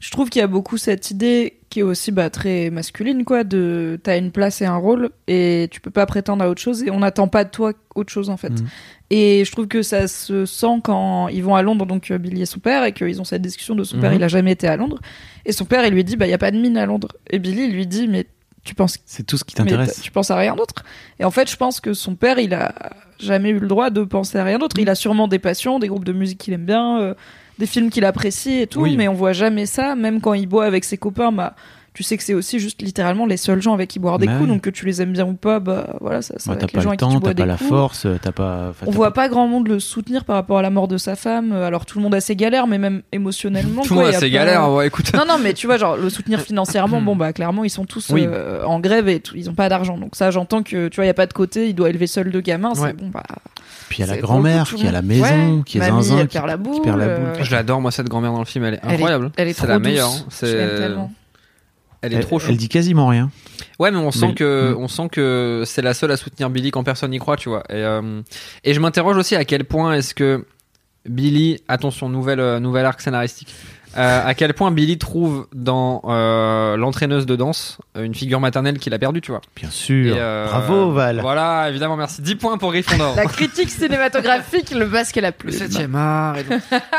je 0.00 0.10
trouve 0.10 0.28
qu'il 0.28 0.40
y 0.40 0.42
a 0.42 0.48
beaucoup 0.48 0.76
cette 0.76 1.10
idée 1.12 1.54
qui 1.70 1.80
est 1.80 1.82
aussi 1.84 2.10
bah, 2.10 2.30
très 2.30 2.70
masculine, 2.70 3.24
quoi. 3.24 3.44
De 3.44 4.00
t'as 4.02 4.18
une 4.18 4.32
place 4.32 4.60
et 4.60 4.66
un 4.66 4.76
rôle 4.76 5.10
et 5.28 5.68
tu 5.70 5.80
peux 5.80 5.90
pas 5.90 6.06
prétendre 6.06 6.42
à 6.42 6.48
autre 6.48 6.60
chose 6.60 6.82
et 6.82 6.90
on 6.90 6.98
n'attend 7.00 7.28
pas 7.28 7.44
de 7.44 7.50
toi 7.50 7.72
autre 7.94 8.10
chose 8.12 8.28
en 8.30 8.36
fait. 8.36 8.50
Mm. 8.50 8.66
Et 9.10 9.44
je 9.44 9.52
trouve 9.52 9.68
que 9.68 9.82
ça 9.82 10.08
se 10.08 10.44
sent 10.46 10.80
quand 10.82 11.28
ils 11.28 11.42
vont 11.44 11.54
à 11.54 11.62
Londres, 11.62 11.86
donc 11.86 12.10
euh, 12.10 12.18
Billy 12.18 12.42
et 12.42 12.46
son 12.46 12.58
père, 12.58 12.84
et 12.84 12.92
qu'ils 12.92 13.20
ont 13.20 13.24
cette 13.24 13.42
discussion 13.42 13.74
de 13.76 13.84
son 13.84 14.00
père, 14.00 14.10
Mhm. 14.10 14.16
il 14.16 14.22
a 14.24 14.28
jamais 14.28 14.52
été 14.52 14.66
à 14.66 14.76
Londres. 14.76 14.98
Et 15.46 15.52
son 15.52 15.64
père, 15.64 15.84
il 15.86 15.94
lui 15.94 16.02
dit, 16.04 16.16
bah, 16.16 16.26
il 16.26 16.30
y 16.30 16.34
a 16.34 16.38
pas 16.38 16.50
de 16.50 16.58
mine 16.58 16.76
à 16.76 16.86
Londres. 16.86 17.12
Et 17.30 17.38
Billy, 17.38 17.64
il 17.66 17.72
lui 17.74 17.86
dit, 17.86 18.06
mais 18.08 18.26
tu 18.68 18.74
penses 18.74 18.98
C'est 19.06 19.24
tout 19.26 19.36
ce 19.38 19.44
qui 19.44 19.54
t'intéresse. 19.54 20.00
tu 20.02 20.10
penses 20.10 20.30
à 20.30 20.36
rien 20.36 20.54
d'autre? 20.54 20.84
Et 21.18 21.24
en 21.24 21.30
fait, 21.30 21.50
je 21.50 21.56
pense 21.56 21.80
que 21.80 21.94
son 21.94 22.14
père, 22.14 22.38
il 22.38 22.52
a 22.54 22.74
jamais 23.18 23.48
eu 23.50 23.58
le 23.58 23.66
droit 23.66 23.90
de 23.90 24.02
penser 24.04 24.38
à 24.38 24.44
rien 24.44 24.58
d'autre. 24.58 24.76
Il 24.78 24.88
a 24.90 24.94
sûrement 24.94 25.26
des 25.26 25.38
passions, 25.38 25.78
des 25.78 25.88
groupes 25.88 26.04
de 26.04 26.12
musique 26.12 26.38
qu'il 26.38 26.52
aime 26.54 26.66
bien, 26.66 27.00
euh, 27.00 27.14
des 27.58 27.66
films 27.66 27.90
qu'il 27.90 28.04
apprécie 28.04 28.60
et 28.60 28.66
tout, 28.66 28.82
Oui. 28.82 28.96
mais 28.96 29.08
on 29.08 29.14
voit 29.14 29.32
jamais 29.32 29.66
ça. 29.66 29.94
Même 29.96 30.20
quand 30.20 30.34
il 30.34 30.46
boit 30.46 30.66
avec 30.66 30.84
ses 30.84 30.98
copains, 30.98 31.32
bah, 31.32 31.54
tu 31.98 32.04
sais 32.04 32.16
que 32.16 32.22
c'est 32.22 32.34
aussi 32.34 32.60
juste 32.60 32.80
littéralement 32.80 33.26
les 33.26 33.36
seuls 33.36 33.60
gens 33.60 33.74
avec 33.74 33.88
qui 33.90 33.98
boire 33.98 34.20
des 34.20 34.28
Bah 34.28 34.36
coups. 34.36 34.48
Donc 34.48 34.60
que 34.60 34.70
tu 34.70 34.86
les 34.86 35.02
aimes 35.02 35.12
bien 35.12 35.26
ou 35.26 35.32
pas, 35.34 35.58
bah 35.58 35.96
voilà, 36.00 36.22
ça, 36.22 36.34
ça 36.38 36.52
Ouais, 36.52 36.56
être 36.56 36.62
les 36.62 36.68
pas 36.68 36.78
gens 36.80 36.84
le 36.84 36.88
avec 36.90 37.00
qui 37.00 37.06
tu 37.06 37.12
temps, 37.12 37.18
bois 37.18 37.30
t'as 37.30 37.34
des 37.34 37.42
pas 37.42 37.46
la 37.46 37.56
coups. 37.56 37.68
force, 37.68 38.06
t'as 38.22 38.30
pas. 38.30 38.68
enfin, 38.70 38.86
On 38.86 38.90
t'as 38.92 38.96
voit 38.96 39.12
pas 39.12 39.28
grand 39.28 39.48
monde 39.48 39.66
le 39.66 39.80
soutenir 39.80 40.24
par 40.24 40.36
rapport 40.36 40.58
à 40.58 40.62
la 40.62 40.70
mort 40.70 40.86
de 40.86 40.96
sa 40.96 41.16
femme. 41.16 41.50
Alors 41.50 41.86
tout 41.86 41.98
le 41.98 42.04
monde 42.04 42.14
a 42.14 42.20
ses 42.20 42.36
galères, 42.36 42.68
mais 42.68 42.78
même 42.78 43.02
émotionnellement. 43.10 43.82
Tout 43.82 43.94
le 43.94 44.00
monde 44.02 44.08
a 44.10 44.12
ses 44.12 44.20
pas- 44.20 44.28
galères, 44.28 44.70
ouais, 44.70 44.86
écoute. 44.86 45.12
non, 45.12 45.24
non, 45.26 45.38
mais 45.42 45.54
tu 45.54 45.66
vois, 45.66 45.76
genre, 45.76 45.96
le 45.96 46.08
soutenir 46.08 46.40
financièrement, 46.48 47.00
bon, 47.00 47.16
bah, 47.16 47.32
clairement, 47.32 47.64
ils 47.64 47.70
sont 47.70 47.84
tous 47.84 48.10
Oui. 48.10 48.24
euh, 48.28 48.62
en 48.64 48.78
grève 48.78 49.08
et 49.08 49.18
tout, 49.18 49.34
ils 49.36 49.50
ont 49.50 49.54
pas 49.54 49.68
d'argent. 49.68 49.98
Donc, 49.98 50.14
ça, 50.14 50.30
j'entends 50.30 50.62
que, 50.62 50.86
tu 50.86 50.94
vois, 50.96 51.04
il 51.04 51.08
y 51.08 51.10
a 51.10 51.14
pas 51.14 51.26
de 51.26 51.32
côté, 51.32 51.68
il 51.68 51.74
doit 51.74 51.90
élever 51.90 52.06
seul 52.06 52.30
deux 52.30 52.40
gamins. 52.40 52.70
Ouais. 52.74 52.90
C'est 52.90 52.96
bon, 52.96 53.08
bah. 53.08 53.24
Puis 53.88 54.02
il 54.02 54.06
y 54.06 54.10
a 54.10 54.14
la 54.14 54.20
grand-mère 54.20 54.64
qui 54.64 54.86
a 54.86 54.92
la 54.92 55.00
maison, 55.02 55.24
Ouais, 55.24 55.62
qui 55.64 55.78
est 55.78 55.80
mamie, 55.80 56.02
zinzin, 56.04 56.18
elle 56.20 56.28
qui, 56.28 56.36
perd 56.36 56.46
la 56.46 56.56
qui 56.58 56.62
boule. 56.62 56.82
perd 56.82 56.98
la 56.98 57.04
euh, 57.06 57.32
boule. 57.34 57.42
Je 57.44 57.50
l'adore, 57.52 57.80
moi, 57.80 57.90
cette 57.90 58.08
grand-mère 58.08 58.32
dans 58.32 58.38
le 58.38 58.44
film, 58.44 58.64
elle 58.66 58.74
est 58.74 58.80
elle 58.82 58.90
est- 58.90 58.94
incroyable. 58.94 59.30
Elle 59.36 59.48
est, 59.48 59.52
c'est 59.54 59.58
trop 59.62 59.66
la 59.66 59.78
douce. 59.78 59.86
meilleure. 59.86 60.10
Je 60.10 60.46
l'aime 60.46 60.68
C'est, 60.70 60.76
tellement. 60.76 61.12
Elle 62.02 62.12
est 62.12 62.16
Elle, 62.16 62.24
trop 62.26 62.38
chou. 62.38 62.46
elle 62.50 62.56
dit 62.56 62.68
quasiment 62.68 63.06
rien. 63.08 63.30
Ouais, 63.78 63.90
mais 63.90 63.98
on 63.98 64.10
sent 64.10 64.28
Mais- 64.28 64.34
que, 64.34 64.74
on 64.78 64.88
sent 64.88 65.08
que 65.10 65.62
c'est 65.66 65.82
la 65.82 65.94
seule 65.94 66.10
à 66.12 66.16
soutenir 66.16 66.50
Billy 66.50 66.70
quand 66.70 66.82
personne 66.84 67.10
n'y 67.10 67.18
croit, 67.18 67.36
tu 67.36 67.48
vois. 67.48 67.62
Et, 67.70 67.74
euh, 67.74 68.20
et 68.64 68.74
je 68.74 68.80
m'interroge 68.80 69.16
aussi 69.16 69.36
à 69.36 69.44
quel 69.44 69.64
point 69.64 69.94
est-ce 69.94 70.14
que 70.14 70.44
Billy, 71.08 71.58
attention, 71.68 72.08
nouvelle, 72.08 72.40
euh, 72.40 72.60
nouvel 72.60 72.84
arc 72.84 73.00
scénaristique. 73.00 73.54
Euh, 73.96 74.20
à 74.26 74.34
quel 74.34 74.52
point 74.52 74.70
Billy 74.70 74.98
trouve 74.98 75.46
dans 75.54 76.02
euh, 76.04 76.76
l'entraîneuse 76.76 77.24
de 77.24 77.36
danse 77.36 77.78
une 77.98 78.14
figure 78.14 78.38
maternelle 78.38 78.78
qu'il 78.78 78.92
a 78.92 78.98
perdue, 78.98 79.22
tu 79.22 79.30
vois. 79.30 79.40
Bien 79.56 79.70
sûr. 79.70 80.14
Et, 80.14 80.20
euh, 80.20 80.44
Bravo, 80.46 80.92
Val. 80.92 81.20
Voilà, 81.22 81.70
évidemment, 81.70 81.96
merci. 81.96 82.20
10 82.20 82.34
points 82.36 82.58
pour 82.58 82.70
Gryffondor. 82.70 83.16
La 83.16 83.24
critique 83.24 83.70
cinématographique, 83.70 84.72
le 84.72 84.84
basque 84.84 85.16
la 85.16 85.28
Le 85.28 85.32
pluie. 85.32 85.54
7 85.54 85.88
art 85.94 86.36
et 86.36 86.44
tout. 86.44 86.52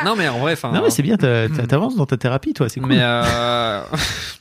Non, 0.03 0.15
mais 0.17 0.27
en 0.27 0.39
vrai, 0.39 0.53
enfin. 0.53 0.71
Non, 0.71 0.81
mais 0.83 0.89
c'est 0.89 1.03
bien, 1.03 1.15
t'as- 1.15 1.47
t'avances 1.49 1.95
dans 1.95 2.07
ta 2.07 2.17
thérapie, 2.17 2.53
toi, 2.53 2.67
c'est 2.69 2.79
cool. 2.79 2.89
Mais 2.89 2.99
euh... 2.99 3.81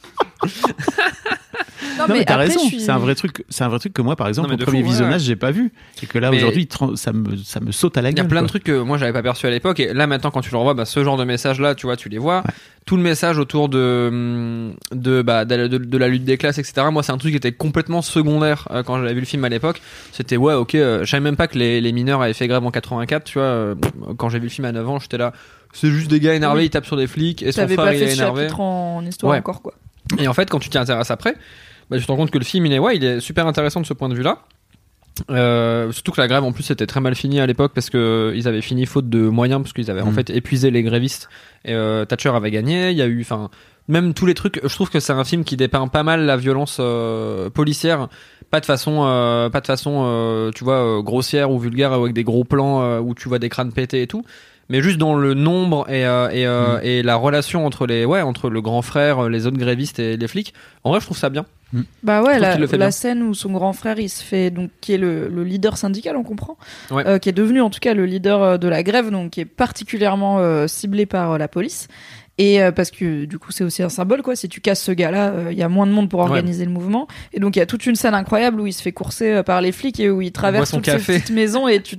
Non, 1.98 2.06
Non 2.08 2.14
mais, 2.14 2.24
t'as 2.24 2.36
raison, 2.36 2.60
suis- 2.60 2.80
c'est 2.80 2.90
un 2.92 2.98
vrai 2.98 3.14
truc, 3.16 3.44
c'est 3.48 3.64
un 3.64 3.68
vrai 3.68 3.78
truc 3.80 3.92
que 3.92 4.02
moi 4.02 4.14
par 4.14 4.28
exemple 4.28 4.52
au 4.52 4.56
premier 4.56 4.82
fou, 4.82 4.88
visionnage 4.90 5.14
ouais. 5.22 5.26
j'ai 5.26 5.36
pas 5.36 5.50
vu 5.50 5.72
et 6.02 6.06
que 6.06 6.18
là 6.18 6.30
Mais- 6.30 6.36
aujourd'hui 6.36 6.68
ça 6.94 7.12
me 7.12 7.36
ça 7.36 7.58
me 7.60 7.72
saute 7.72 7.96
à 7.96 8.02
la 8.02 8.10
Il 8.10 8.14
gueule. 8.14 8.24
y 8.24 8.26
a 8.26 8.28
plein 8.28 8.42
de 8.42 8.46
trucs 8.46 8.62
que 8.64 8.80
moi 8.80 8.98
j'avais 8.98 9.12
pas 9.12 9.22
perçu 9.22 9.46
à 9.46 9.50
l'époque 9.50 9.80
et 9.80 9.92
là 9.92 10.06
maintenant 10.06 10.30
quand 10.30 10.40
tu 10.40 10.50
le 10.52 10.58
revois, 10.58 10.74
bah, 10.74 10.84
ce 10.84 11.02
genre 11.02 11.16
de 11.16 11.24
message 11.24 11.60
là, 11.60 11.74
tu 11.74 11.86
vois, 11.86 11.96
tu 11.96 12.08
les 12.08 12.18
vois. 12.18 12.44
Tout 12.84 12.96
le 12.96 13.02
message 13.02 13.38
autour 13.38 13.68
de 13.68 14.08
hum, 14.10 14.74
de 14.92 15.22
bah 15.22 15.44
de, 15.44 15.66
de- 15.66 15.78
de 15.78 15.98
la 15.98 16.08
lutte 16.08 16.24
des 16.24 16.36
classes, 16.36 16.58
etc. 16.58 16.86
Moi 16.92 17.02
c'est 17.02 17.12
un 17.12 17.18
truc 17.18 17.32
qui 17.32 17.36
était 17.36 17.52
complètement 17.52 18.02
secondaire 18.02 18.68
euh, 18.70 18.82
quand 18.84 18.98
j'avais 19.00 19.14
vu 19.14 19.20
le 19.20 19.26
film 19.26 19.44
à 19.44 19.48
l'époque. 19.48 19.80
C'était 20.12 20.36
ouais 20.36 20.54
ok, 20.54 20.74
euh, 20.76 21.04
je 21.04 21.10
savais 21.10 21.20
même 21.22 21.36
pas 21.36 21.48
que 21.48 21.58
les, 21.58 21.80
les 21.80 21.92
mineurs 21.92 22.22
avaient 22.22 22.32
fait 22.34 22.46
grève 22.48 22.64
en 22.64 22.70
84. 22.70 23.24
Tu 23.24 23.38
vois, 23.38 23.42
euh, 23.46 23.74
quand 24.18 24.28
j'ai 24.28 24.38
vu 24.38 24.44
le 24.44 24.50
film 24.50 24.66
à 24.66 24.72
9 24.72 24.88
ans, 24.88 24.98
j'étais 25.00 25.18
là. 25.18 25.32
C'est 25.72 25.90
juste 25.90 26.08
des 26.10 26.20
gars 26.20 26.34
énervés, 26.34 26.60
Oui. 26.60 26.66
ils 26.66 26.70
tapent 26.70 26.86
sur 26.86 26.96
des 26.96 27.06
flics 27.06 27.42
et 27.42 27.50
son 27.52 27.64
frère 27.66 27.76
pas 27.76 27.92
il 27.94 27.98
fait 27.98 28.06
est 28.06 28.14
énervé. 28.14 28.48
en, 28.56 28.62
en 28.98 29.04
histoire 29.06 29.32
Ouais. 29.32 29.38
encore, 29.38 29.60
quoi. 29.62 29.74
Et 30.18 30.28
en 30.28 30.32
fait, 30.34 30.48
quand 30.48 30.58
tu 30.58 30.68
t'y 30.70 30.78
intéresses 30.78 31.10
après, 31.10 31.34
bah, 31.90 31.98
tu 31.98 32.04
te 32.06 32.10
rends 32.10 32.16
compte 32.16 32.30
que 32.30 32.38
le 32.38 32.44
film, 32.44 32.64
il 32.66 32.72
est, 32.72 32.78
ouais, 32.78 32.96
il 32.96 33.04
est 33.04 33.20
super 33.20 33.46
intéressant 33.46 33.80
de 33.80 33.86
ce 33.86 33.92
point 33.94 34.08
de 34.08 34.14
vue-là. 34.14 34.38
Euh, 35.30 35.90
surtout 35.90 36.12
que 36.12 36.20
la 36.20 36.28
grève 36.28 36.44
en 36.44 36.52
plus 36.52 36.70
était 36.70 36.86
très 36.86 37.00
mal 37.00 37.16
finie 37.16 37.40
à 37.40 37.46
l'époque 37.46 37.72
parce 37.74 37.90
que 37.90 38.32
ils 38.36 38.46
avaient 38.46 38.60
fini 38.62 38.86
faute 38.86 39.08
de 39.08 39.18
moyens 39.28 39.60
parce 39.60 39.72
qu'ils 39.72 39.90
avaient 39.90 40.00
en 40.00 40.06
Mhm. 40.10 40.14
fait 40.14 40.30
épuisé 40.30 40.70
les 40.70 40.84
grévistes 40.84 41.28
et 41.64 41.74
euh, 41.74 42.04
Thatcher 42.04 42.28
avait 42.28 42.52
gagné 42.52 42.92
il 42.92 42.96
y 42.96 43.02
a 43.02 43.06
eu 43.06 43.20
enfin 43.22 43.50
même 43.88 44.14
tous 44.14 44.26
les 44.26 44.34
trucs 44.34 44.60
je 44.62 44.72
trouve 44.72 44.90
que 44.90 45.00
c'est 45.00 45.12
un 45.12 45.24
film 45.24 45.42
qui 45.42 45.56
dépeint 45.56 45.88
pas 45.88 46.04
mal 46.04 46.24
la 46.24 46.36
violence 46.36 46.76
euh, 46.78 47.50
policière 47.50 48.06
pas 48.52 48.60
de 48.60 48.64
façon 48.64 48.98
pas 49.52 49.60
de 49.60 49.66
façon 49.66 50.52
tu 50.54 50.62
vois 50.62 51.02
grossière 51.02 51.50
ou 51.50 51.58
vulgaire 51.58 51.92
avec 51.92 52.12
des 52.12 52.22
gros 52.22 52.44
plans 52.44 53.00
où 53.00 53.12
tu 53.16 53.28
vois 53.28 53.40
des 53.40 53.48
crânes 53.48 53.72
pétés 53.72 54.02
et 54.02 54.06
tout 54.06 54.24
mais 54.68 54.80
juste 54.82 54.98
dans 54.98 55.14
le 55.14 55.34
nombre 55.34 55.88
et, 55.90 56.04
euh, 56.06 56.28
et, 56.30 56.46
euh, 56.46 56.78
et 56.82 57.02
la 57.02 57.16
relation 57.16 57.64
entre 57.66 57.86
les 57.86 58.04
ouais 58.04 58.20
entre 58.22 58.50
le 58.50 58.60
grand 58.60 58.82
frère 58.82 59.28
les 59.28 59.46
autres 59.46 59.56
grévistes 59.58 59.98
et 59.98 60.16
les 60.16 60.28
flics 60.28 60.52
en 60.84 60.90
vrai 60.90 61.00
je 61.00 61.06
trouve 61.06 61.16
ça 61.18 61.30
bien 61.30 61.46
Bah 62.02 62.20
Je 62.22 62.26
ouais, 62.26 62.38
la, 62.38 62.56
la 62.56 62.90
scène 62.90 63.22
où 63.22 63.34
son 63.34 63.50
grand 63.52 63.74
frère, 63.74 63.98
il 63.98 64.08
se 64.08 64.22
fait 64.24 64.50
donc 64.50 64.70
qui 64.80 64.94
est 64.94 64.98
le, 64.98 65.28
le 65.28 65.44
leader 65.44 65.76
syndical, 65.76 66.16
on 66.16 66.22
comprend, 66.22 66.56
Ouais. 66.90 67.06
euh, 67.06 67.18
qui 67.18 67.28
est 67.28 67.32
devenu 67.32 67.60
en 67.60 67.68
tout 67.68 67.80
cas 67.80 67.92
le 67.92 68.06
leader 68.06 68.42
euh, 68.42 68.56
de 68.56 68.68
la 68.68 68.82
grève, 68.82 69.10
donc 69.10 69.32
qui 69.32 69.40
est 69.40 69.44
particulièrement 69.44 70.38
euh, 70.38 70.66
ciblé 70.66 71.04
par 71.04 71.32
euh, 71.32 71.38
la 71.38 71.46
police. 71.48 71.88
Et 72.38 72.62
euh, 72.62 72.70
parce 72.70 72.90
que 72.92 73.24
du 73.24 73.38
coup 73.38 73.50
c'est 73.52 73.64
aussi 73.64 73.82
un 73.82 73.88
symbole 73.88 74.22
quoi. 74.22 74.36
Si 74.36 74.48
tu 74.48 74.60
casses 74.60 74.80
ce 74.82 74.92
gars-là, 74.92 75.28
euh, 75.30 75.48
il 75.52 75.58
y 75.58 75.62
a 75.62 75.68
moins 75.68 75.86
de 75.86 75.92
monde 75.92 76.08
pour 76.08 76.20
Ouais. 76.20 76.26
organiser 76.26 76.64
le 76.64 76.70
mouvement. 76.70 77.08
Et 77.32 77.40
donc 77.40 77.56
il 77.56 77.58
y 77.58 77.62
a 77.62 77.66
toute 77.66 77.84
une 77.86 77.96
scène 77.96 78.14
incroyable 78.14 78.60
où 78.60 78.66
il 78.66 78.72
se 78.72 78.80
fait 78.82 78.92
courser 78.92 79.32
euh, 79.32 79.42
par 79.42 79.60
les 79.60 79.72
flics 79.72 79.98
et 80.00 80.08
où 80.10 80.22
il 80.22 80.30
traverse 80.32 80.70
toutes 80.70 80.84
café. 80.84 81.14
ces 81.14 81.18
petites 81.20 81.34
maisons 81.34 81.66
et 81.68 81.82
tu, 81.82 81.96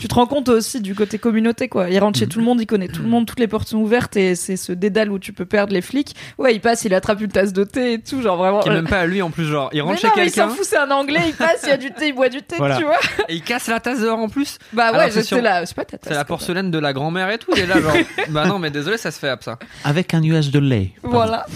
tu 0.00 0.08
te 0.08 0.14
rends 0.14 0.26
compte 0.26 0.48
aussi 0.48 0.80
du 0.80 0.94
côté 0.94 1.18
communauté 1.18 1.68
quoi. 1.68 1.90
Il 1.90 1.98
rentre 1.98 2.18
chez 2.18 2.26
tout 2.26 2.38
le 2.38 2.44
monde, 2.44 2.60
il 2.60 2.66
connaît 2.66 2.88
tout 2.88 3.02
le 3.02 3.08
monde, 3.08 3.26
toutes 3.26 3.38
les 3.40 3.48
portes 3.48 3.68
sont 3.68 3.78
ouvertes 3.78 4.16
et 4.16 4.34
c'est 4.34 4.56
ce 4.56 4.72
dédale 4.72 5.10
où 5.12 5.18
tu 5.18 5.32
peux 5.34 5.44
perdre 5.44 5.72
les 5.74 5.82
flics. 5.82 6.14
Ouais, 6.38 6.54
il 6.54 6.60
passe, 6.60 6.84
il 6.84 6.94
attrape 6.94 7.20
une 7.20 7.30
tasse 7.30 7.52
de 7.52 7.64
thé 7.64 7.94
et 7.94 7.98
tout, 8.00 8.22
genre 8.22 8.36
vraiment. 8.38 8.60
qui 8.60 8.68
est 8.70 8.72
même 8.72 8.88
pas 8.88 9.00
à 9.00 9.06
lui 9.06 9.20
en 9.20 9.30
plus 9.30 9.44
genre 9.44 9.68
il 9.74 9.82
rentre 9.82 9.94
Mais 9.94 10.00
chez 10.00 10.08
mais 10.16 10.26
il 10.26 10.30
s'en 10.30 10.42
quelqu'un 10.42 10.54
fout, 10.56 10.64
c'est 10.64 10.78
un 10.78 10.90
anglais, 10.90 11.20
il 11.26 11.34
passe, 11.34 11.60
il 11.64 11.68
y 11.68 11.72
a 11.72 11.76
du 11.76 11.90
thé, 11.92 12.08
il 12.08 12.14
boit 12.14 12.30
du 12.30 12.40
thé, 12.42 12.56
Voilà. 12.56 12.76
tu 12.78 12.84
vois. 12.84 12.96
et 13.28 13.34
il 13.34 13.42
casse 13.42 13.66
la 13.68 13.78
tasse 13.80 14.00
dehors 14.00 14.18
en 14.18 14.28
plus 14.30 14.58
Bah 14.72 14.92
ouais, 14.92 15.06
c'est 15.10 15.16
j'étais 15.16 15.22
sur- 15.22 15.42
là, 15.42 15.66
c'est 15.66 15.76
pas 15.76 15.84
ta 15.84 15.98
tasse. 15.98 16.08
c'est 16.12 16.14
la 16.18 16.24
porcelaine 16.24 16.70
de 16.70 16.78
la 16.78 16.92
grand-mère 16.94 17.30
et 17.30 17.38
tout 17.38 17.52
est 17.54 17.66
là 17.66 17.80
genre 17.80 17.92
bah 18.30 18.46
non 18.46 18.58
mais 18.58 18.70
désolé 18.70 18.96
ça 18.96 19.10
se 19.10 19.18
fait 19.18 19.32
ça 19.42 19.58
avec 19.84 20.14
un 20.14 20.20
nuage 20.20 20.50
de 20.50 20.58
lait. 20.58 20.90
Pardon. 21.02 21.16
Voilà. 21.16 21.46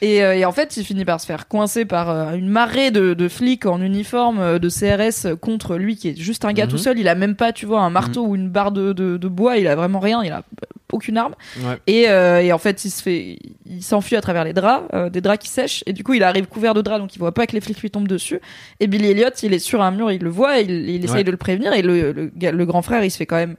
Et, 0.00 0.24
euh, 0.24 0.34
et 0.34 0.44
en 0.44 0.50
fait, 0.50 0.76
il 0.76 0.84
finit 0.84 1.04
par 1.04 1.20
se 1.20 1.26
faire 1.26 1.46
coincer 1.46 1.84
par 1.84 2.10
euh, 2.10 2.32
une 2.34 2.48
marée 2.48 2.90
de, 2.90 3.14
de 3.14 3.28
flics 3.28 3.66
en 3.66 3.80
uniforme 3.80 4.40
euh, 4.40 4.58
de 4.58 4.68
CRS 4.68 5.36
contre 5.40 5.76
lui, 5.76 5.94
qui 5.94 6.08
est 6.08 6.16
juste 6.20 6.44
un 6.44 6.52
gars 6.52 6.64
Mhm. 6.64 6.70
tout 6.72 6.78
seul. 6.78 6.98
Il 6.98 7.06
a 7.06 7.14
même 7.14 7.36
pas, 7.36 7.52
tu 7.52 7.66
vois, 7.66 7.82
un 7.82 7.90
marteau 7.90 8.26
ou 8.26 8.34
une 8.34 8.48
barre 8.48 8.72
de, 8.72 8.92
de, 8.92 9.16
de 9.16 9.28
bois. 9.28 9.58
Il 9.58 9.68
a 9.68 9.76
vraiment 9.76 10.00
rien. 10.00 10.24
Il 10.24 10.32
a 10.32 10.42
aucune 10.90 11.16
arme. 11.18 11.34
Ouais. 11.64 11.78
Et, 11.86 12.08
euh, 12.10 12.40
et 12.42 12.52
en 12.52 12.58
fait, 12.58 12.84
il 12.84 12.90
se 12.90 13.00
fait, 13.00 13.38
il 13.64 13.82
s'enfuit 13.82 14.16
à 14.16 14.20
travers 14.20 14.42
les 14.42 14.52
draps, 14.52 14.84
euh, 14.92 15.08
des 15.08 15.20
draps 15.20 15.38
qui 15.44 15.48
sèchent. 15.48 15.84
Et 15.86 15.92
du 15.92 16.02
coup, 16.02 16.14
il 16.14 16.24
arrive 16.24 16.46
couvert 16.46 16.74
de 16.74 16.82
draps, 16.82 17.00
donc 17.00 17.14
il 17.14 17.20
voit 17.20 17.32
pas 17.32 17.46
que 17.46 17.52
les 17.52 17.60
flics 17.60 17.80
lui 17.80 17.90
tombent 17.92 18.08
dessus. 18.08 18.40
Et 18.80 18.88
Billy 18.88 19.06
Elliot, 19.12 19.28
il 19.44 19.54
est 19.54 19.58
sur 19.60 19.82
un 19.82 19.92
mur, 19.92 20.10
il 20.10 20.20
le 20.20 20.30
voit, 20.30 20.58
il, 20.58 20.90
il 20.90 21.04
essaye 21.04 21.18
Ouais. 21.18 21.24
de 21.24 21.30
le 21.30 21.36
prévenir. 21.36 21.72
Et 21.74 21.80
le, 21.82 22.12
le 22.40 22.66
grand 22.66 22.82
frère, 22.82 23.04
il 23.04 23.10
se 23.12 23.16
fait 23.18 23.26
quand 23.26 23.36
même 23.36 23.54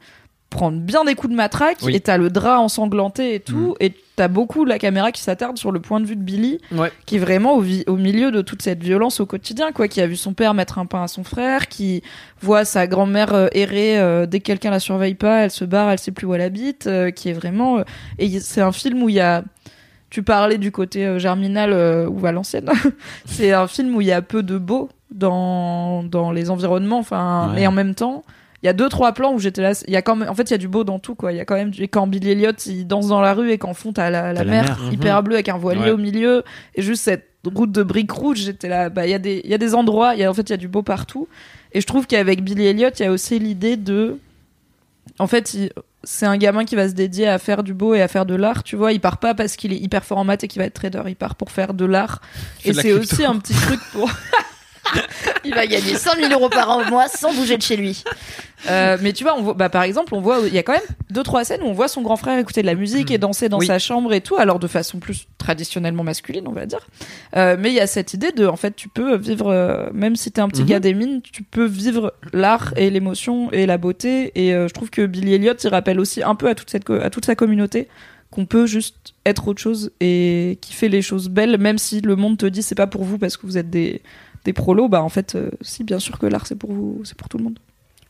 prendre 0.53 0.79
bien 0.79 1.03
des 1.03 1.15
coups 1.15 1.31
de 1.31 1.35
matraque. 1.35 1.77
Oui. 1.81 1.95
Et 1.95 1.99
t'as 1.99 2.17
le 2.17 2.29
drap 2.29 2.59
ensanglanté 2.59 3.35
et 3.35 3.39
tout. 3.39 3.75
Et 3.79 3.93
t'as 4.15 4.27
beaucoup 4.27 4.63
la 4.63 4.77
caméra 4.77 5.11
qui 5.11 5.21
s'attarde 5.21 5.57
sur 5.57 5.71
le 5.71 5.79
point 5.79 5.99
de 5.99 6.05
vue 6.05 6.15
de 6.15 6.21
Billy 6.21 6.59
ouais 6.71 6.91
qui 7.05 7.15
est 7.15 7.19
vraiment 7.19 7.55
au, 7.55 7.95
milieu 7.97 8.31
de 8.31 8.41
toute 8.41 8.61
cette 8.61 8.83
violence 8.83 9.19
au 9.19 9.25
quotidien, 9.25 9.71
quoi, 9.71 9.87
qui 9.87 10.01
a 10.01 10.07
vu 10.07 10.15
son 10.15 10.33
père 10.33 10.53
mettre 10.53 10.77
un 10.77 10.85
pain 10.85 11.03
à 11.03 11.07
son 11.07 11.23
frère, 11.23 11.67
qui 11.67 12.03
voit 12.39 12.63
sa 12.65 12.85
grand-mère 12.85 13.33
euh, 13.33 13.47
errer 13.53 13.99
euh, 13.99 14.25
dès 14.27 14.39
que 14.39 14.45
quelqu'un 14.45 14.69
la 14.69 14.79
surveille 14.79 15.15
pas, 15.15 15.45
elle 15.45 15.51
se 15.51 15.65
barre, 15.65 15.89
elle 15.89 15.99
sait 15.99 16.11
plus 16.11 16.27
où 16.27 16.35
elle 16.35 16.41
habite, 16.41 16.85
euh, 16.85 17.09
qui 17.09 17.29
est 17.29 17.33
vraiment. 17.33 17.83
et 18.19 18.39
c'est 18.39 18.61
un 18.61 18.71
film 18.71 19.01
où 19.03 19.09
il 19.09 19.15
y 19.15 19.19
a. 19.19 19.43
Tu 20.11 20.21
parlais 20.21 20.59
du 20.59 20.71
côté 20.71 21.17
germinal 21.17 21.73
ou 22.07 22.23
à 22.27 22.31
l'ancienne. 22.31 22.69
c'est 23.25 23.51
un 23.51 23.65
film 23.65 23.95
où 23.95 24.01
il 24.01 24.05
y 24.05 24.11
a 24.11 24.21
peu 24.21 24.43
de 24.43 24.59
beau 24.59 24.89
dans 25.09 26.03
dans 26.03 26.31
les 26.31 26.51
environnements, 26.51 26.99
enfin, 26.99 27.47
Ouais. 27.47 27.55
mais 27.55 27.67
en 27.67 27.71
même 27.71 27.95
temps. 27.95 28.23
Il 28.63 28.67
y 28.67 28.69
a 28.69 28.73
deux 28.73 28.87
trois 28.89 29.11
plans 29.11 29.33
où 29.33 29.39
j'étais 29.39 29.61
là. 29.61 29.73
Il 29.87 29.93
y 29.93 29.97
a 29.97 30.01
quand 30.01 30.15
même, 30.15 30.29
en 30.29 30.33
fait, 30.35 30.43
il 30.43 30.51
y 30.51 30.53
a 30.53 30.57
du 30.57 30.69
beau 30.69 30.83
dans 30.85 30.97
tout 30.97 31.15
quoi. 31.15 31.31
Il 31.33 31.37
y 31.37 31.41
a 31.41 31.45
quand 31.45 31.55
même 31.55 31.69
du- 31.69 31.87
quand 31.89 32.07
Billy 32.07 32.31
Elliot 32.31 32.51
il 32.65 32.87
danse 32.87 33.07
dans 33.09 33.19
la 33.21 33.33
rue 33.33 33.51
et 33.51 33.57
qu'en 33.57 33.73
fond 33.73 33.91
t'as 33.93 34.09
la, 34.09 34.31
la 34.33 34.43
mer, 34.45 34.63
mer. 34.63 34.93
hyper 34.93 35.21
bleue 35.21 35.35
avec 35.35 35.49
un 35.49 35.57
voilier 35.57 35.81
Ouais. 35.83 35.91
au 35.91 35.97
milieu 35.97 36.43
et 36.75 36.81
juste 36.81 37.03
cette 37.03 37.27
route 37.53 37.71
de 37.73 37.83
briques 37.83 38.11
rouges. 38.11 38.39
J'étais 38.39 38.69
là. 38.69 38.89
Bah 38.89 39.05
il 39.05 39.11
y 39.11 39.13
a 39.13 39.19
des 39.19 39.41
il 39.43 39.49
y 39.49 39.53
a 39.53 39.57
des 39.57 39.75
endroits. 39.75 40.13
Il 40.15 40.21
y 40.21 40.23
a 40.23 40.29
en 40.29 40.33
fait 40.33 40.43
il 40.43 40.51
y 40.51 40.53
a 40.53 40.57
du 40.57 40.69
beau 40.69 40.81
partout. 40.81 41.27
Et 41.73 41.81
je 41.81 41.85
trouve 41.87 42.07
qu'avec 42.07 42.41
Billy 42.43 42.65
Elliot 42.67 42.89
il 42.97 43.03
y 43.03 43.05
a 43.05 43.11
aussi 43.11 43.37
l'idée 43.37 43.75
de 43.75 44.17
en 45.19 45.27
fait 45.27 45.53
il- 45.53 45.71
c'est 46.05 46.25
un 46.25 46.37
gamin 46.37 46.65
qui 46.65 46.75
va 46.75 46.87
se 46.89 46.93
dédier 46.93 47.27
à 47.27 47.39
faire 47.39 47.63
du 47.63 47.73
beau 47.73 47.93
et 47.95 48.01
à 48.01 48.07
faire 48.09 48.25
de 48.25 48.35
l'art, 48.35 48.63
tu 48.63 48.75
vois. 48.75 48.91
Il 48.93 48.99
part 49.01 49.17
pas 49.19 49.33
parce 49.33 49.55
qu'il 49.55 49.71
est 49.73 49.77
hyper 49.77 50.03
fort 50.05 50.17
en 50.17 50.23
maths 50.25 50.43
et 50.43 50.47
qu'il 50.49 50.61
va 50.61 50.65
être 50.65 50.73
trader. 50.73 51.01
Il 51.07 51.15
part 51.15 51.35
pour 51.35 51.49
faire 51.51 51.73
de 51.73 51.85
l'art. 51.85 52.21
Et 52.65 52.73
c'est 52.73 52.91
aussi 52.93 53.23
un 53.25 53.37
petit 53.37 53.53
truc 53.53 53.79
pour. 53.93 54.09
Il 55.45 55.53
va 55.53 55.65
gagner 55.67 55.95
100 55.95 56.15
000 56.17 56.31
euros 56.33 56.49
par 56.49 56.69
an 56.69 56.81
au 56.81 56.85
mois 56.89 57.07
sans 57.07 57.33
bouger 57.33 57.57
de 57.57 57.61
chez 57.61 57.75
lui. 57.75 58.03
Euh, 58.69 58.97
mais 59.01 59.11
tu 59.11 59.23
vois, 59.25 59.35
on 59.37 59.41
voit, 59.41 59.53
bah, 59.53 59.67
par 59.69 59.83
exemple, 59.83 60.15
on 60.15 60.21
voit, 60.21 60.39
il 60.47 60.53
y 60.53 60.57
a 60.57 60.63
quand 60.63 60.71
même 60.73 60.81
deux 61.09 61.23
trois 61.23 61.43
scènes 61.43 61.61
où 61.63 61.65
on 61.65 61.73
voit 61.73 61.89
son 61.89 62.01
grand 62.01 62.15
frère 62.15 62.39
écouter 62.39 62.61
de 62.61 62.67
la 62.67 62.75
musique 62.75 63.11
et 63.11 63.17
danser 63.17 63.49
dans 63.49 63.59
Oui. 63.59 63.65
sa 63.67 63.77
chambre 63.77 64.13
et 64.13 64.21
tout, 64.21 64.37
alors 64.37 64.59
de 64.59 64.67
façon 64.67 64.99
plus 64.99 65.27
traditionnellement 65.37 66.03
masculine, 66.03 66.47
on 66.47 66.53
va 66.53 66.65
dire. 66.65 66.87
Euh, 67.35 67.57
mais 67.59 67.69
il 67.69 67.75
y 67.75 67.81
a 67.81 67.87
cette 67.87 68.13
idée 68.13 68.31
de, 68.31 68.45
en 68.47 68.55
fait, 68.55 68.73
tu 68.75 68.87
peux 68.87 69.17
vivre, 69.17 69.47
euh, 69.51 69.89
même 69.93 70.15
si 70.15 70.31
t'es 70.31 70.39
un 70.39 70.47
petit 70.47 70.61
Mhm. 70.61 70.67
gars 70.69 70.79
des 70.79 70.93
mines, 70.93 71.21
tu 71.21 71.43
peux 71.43 71.65
vivre 71.65 72.13
l'art 72.31 72.73
et 72.77 72.89
l'émotion 72.89 73.51
et 73.51 73.65
la 73.65 73.77
beauté. 73.77 74.31
Et 74.35 74.53
euh, 74.53 74.69
je 74.69 74.73
trouve 74.73 74.89
que 74.89 75.05
Billy 75.05 75.33
Elliot, 75.33 75.55
il 75.61 75.69
rappelle 75.69 75.99
aussi 75.99 76.23
un 76.23 76.35
peu 76.35 76.47
à 76.47 76.55
toute 76.55 76.69
cette, 76.69 76.89
à 76.89 77.09
toute 77.09 77.25
sa 77.25 77.35
communauté 77.35 77.89
qu'on 78.31 78.45
peut 78.47 78.65
juste 78.65 79.13
être 79.27 79.47
autre 79.47 79.61
chose 79.61 79.91
et 79.99 80.57
qui 80.61 80.73
fait 80.73 80.89
les 80.89 81.01
choses 81.03 81.29
belles, 81.29 81.57
même 81.59 81.77
si 81.77 82.01
le 82.01 82.15
monde 82.15 82.37
te 82.37 82.45
dit 82.47 82.63
c'est 82.63 82.73
pas 82.73 82.87
pour 82.87 83.03
vous 83.03 83.19
parce 83.19 83.37
que 83.37 83.45
vous 83.45 83.59
êtes 83.59 83.69
des 83.69 84.01
des 84.45 84.53
prolos, 84.53 84.89
bah 84.89 85.01
en 85.01 85.09
fait, 85.09 85.35
euh, 85.35 85.51
si 85.61 85.83
bien 85.83 85.99
sûr 85.99 86.19
que 86.19 86.25
l'art 86.25 86.47
c'est 86.47 86.55
pour 86.55 86.71
vous, 86.71 87.01
c'est 87.03 87.17
pour 87.17 87.29
tout 87.29 87.37
le 87.37 87.43
monde. 87.43 87.59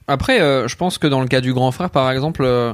Après, 0.08 0.42
euh, 0.42 0.68
je 0.68 0.76
pense 0.76 0.98
que 0.98 1.08
dans 1.08 1.22
le 1.22 1.28
cas 1.28 1.42
du 1.42 1.54
grand 1.54 1.72
frère, 1.72 1.90
par 1.90 2.12
exemple, 2.12 2.44
euh, 2.44 2.74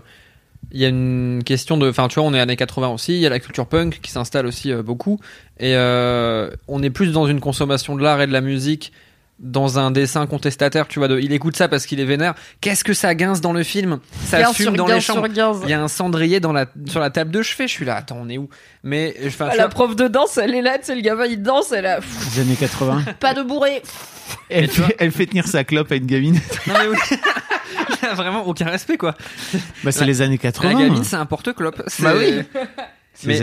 il 0.71 0.79
y 0.79 0.85
a 0.85 0.89
une 0.89 1.43
question 1.45 1.77
de. 1.77 1.89
Enfin, 1.89 2.07
tu 2.07 2.19
vois, 2.19 2.27
on 2.27 2.33
est 2.33 2.39
années 2.39 2.55
80 2.55 2.89
aussi, 2.89 3.13
il 3.13 3.19
y 3.19 3.27
a 3.27 3.29
la 3.29 3.39
culture 3.39 3.67
punk 3.67 3.99
qui 4.01 4.11
s'installe 4.11 4.45
aussi 4.45 4.73
beaucoup. 4.73 5.19
Et 5.59 5.75
on 5.75 6.83
est 6.83 6.89
plus 6.89 7.11
dans 7.11 7.27
une 7.27 7.39
consommation 7.39 7.95
de 7.95 8.03
l'art 8.03 8.21
et 8.21 8.27
de 8.27 8.33
la 8.33 8.41
musique, 8.41 8.91
dans 9.39 9.79
un 9.79 9.91
dessin 9.91 10.27
contestataire, 10.27 10.87
tu 10.87 10.99
vois. 10.99 11.07
De, 11.07 11.19
il 11.19 11.31
écoute 11.33 11.55
ça 11.55 11.67
parce 11.67 11.85
qu'il 11.85 11.99
est 11.99 12.05
vénère. 12.05 12.33
Qu'est-ce 12.61 12.83
que 12.83 12.93
ça 12.93 13.15
guince 13.15 13.41
dans 13.41 13.53
le 13.53 13.63
film? 13.63 13.99
Ça 14.25 14.43
fume 14.53 14.53
sur 14.53 14.73
dans 14.73 14.87
les 14.87 14.99
chambres. 14.99 15.27
Il 15.63 15.69
y 15.69 15.73
a 15.73 15.81
un 15.81 15.87
cendrier 15.87 16.39
dans 16.39 16.51
la, 16.53 16.65
sur 16.87 16.99
la 16.99 17.09
table 17.09 17.31
de 17.31 17.41
chevet. 17.41 17.67
Je 17.67 17.73
suis 17.73 17.85
là, 17.85 17.95
attends, 17.95 18.17
on 18.21 18.29
est 18.29 18.37
où? 18.37 18.49
Mais, 18.83 19.15
enfin, 19.25 19.45
Ah, 19.47 19.51
tu 19.51 19.57
la 19.57 19.63
vois, 19.63 19.69
prof 19.73 19.95
de 19.95 20.07
danse, 20.07 20.37
elle 20.37 20.53
est 20.55 20.61
là, 20.61 20.77
tu 20.77 20.85
sais, 20.85 20.95
le 20.95 21.01
gamin 21.01 21.25
il 21.25 21.41
danse, 21.41 21.71
elle 21.71 21.85
a. 21.85 21.99
Les 22.35 22.41
années 22.41 22.55
80. 22.55 23.03
Pas 23.19 23.33
de 23.33 23.43
bourré. 23.43 23.81
elle, 24.49 24.69
fait, 24.69 24.95
elle 24.99 25.11
fait 25.11 25.25
tenir 25.25 25.47
sa 25.47 25.63
clope 25.63 25.91
à 25.91 25.95
une 25.95 26.05
gamine. 26.05 26.35
non, 26.67 26.73
mais 26.79 26.87
oui. 26.89 26.97
Il 28.01 28.07
a 28.07 28.13
vraiment 28.13 28.45
aucun 28.47 28.65
respect, 28.69 28.97
quoi. 28.97 29.15
Bah, 29.83 29.91
c'est 29.91 30.01
La- 30.01 30.05
les 30.07 30.21
années 30.21 30.35
La 30.41 30.51
80. 30.51 30.79
gamine, 30.79 31.03
c'est 31.03 31.15
un 31.15 31.25
porte-clope. 31.25 31.81
Bah 31.99 32.13
oui. 32.17 32.41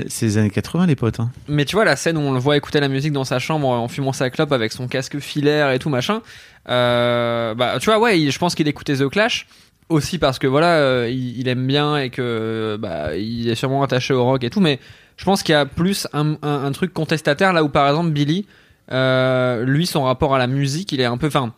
C'est 0.08 0.24
les 0.26 0.38
années 0.38 0.50
80, 0.50 0.86
les 0.86 0.96
potes. 0.96 1.20
hein. 1.20 1.30
Mais 1.48 1.64
tu 1.66 1.76
vois, 1.76 1.84
la 1.84 1.96
scène 1.96 2.16
où 2.16 2.20
on 2.20 2.32
le 2.32 2.38
voit 2.38 2.56
écouter 2.56 2.80
la 2.80 2.88
musique 2.88 3.12
dans 3.12 3.24
sa 3.24 3.38
chambre 3.38 3.68
en 3.68 3.88
fumant 3.88 4.12
sa 4.14 4.30
clope 4.30 4.52
avec 4.52 4.72
son 4.72 4.88
casque 4.88 5.18
filaire 5.18 5.70
et 5.70 5.78
tout 5.78 5.90
machin, 5.90 6.22
euh, 6.68 7.54
bah 7.54 7.76
tu 7.80 7.86
vois, 7.86 7.98
ouais, 7.98 8.18
il- 8.20 8.30
je 8.30 8.38
pense 8.38 8.54
qu'il 8.54 8.66
écoutait 8.68 8.96
The 8.96 9.08
Clash 9.08 9.46
aussi 9.88 10.18
parce 10.18 10.38
que 10.38 10.46
voilà, 10.46 10.78
euh, 10.78 11.08
il, 11.10 11.38
il 11.38 11.48
aime 11.48 11.66
bien 11.66 11.96
et 11.98 12.10
que 12.10 12.76
bah 12.80 13.16
il 13.16 13.48
est 13.48 13.54
sûrement 13.54 13.82
attaché 13.82 14.14
au 14.14 14.24
rock 14.24 14.42
et 14.44 14.50
tout, 14.50 14.60
mais 14.60 14.80
je 15.16 15.24
pense 15.24 15.42
qu'il 15.42 15.52
y 15.52 15.56
a 15.56 15.66
plus 15.66 16.08
un, 16.12 16.32
un- 16.42 16.64
un 16.64 16.72
truc 16.72 16.92
contestataire 16.92 17.52
là 17.52 17.62
où 17.62 17.68
par 17.68 17.88
exemple 17.88 18.10
Billy, 18.10 18.46
euh, 18.92 19.64
lui 19.64 19.86
son 19.86 20.02
rapport 20.04 20.34
à 20.34 20.38
la 20.38 20.46
musique, 20.46 20.90
il 20.92 21.00
est 21.00 21.04
un 21.04 21.16
peu, 21.18 21.26
enfin 21.28 21.52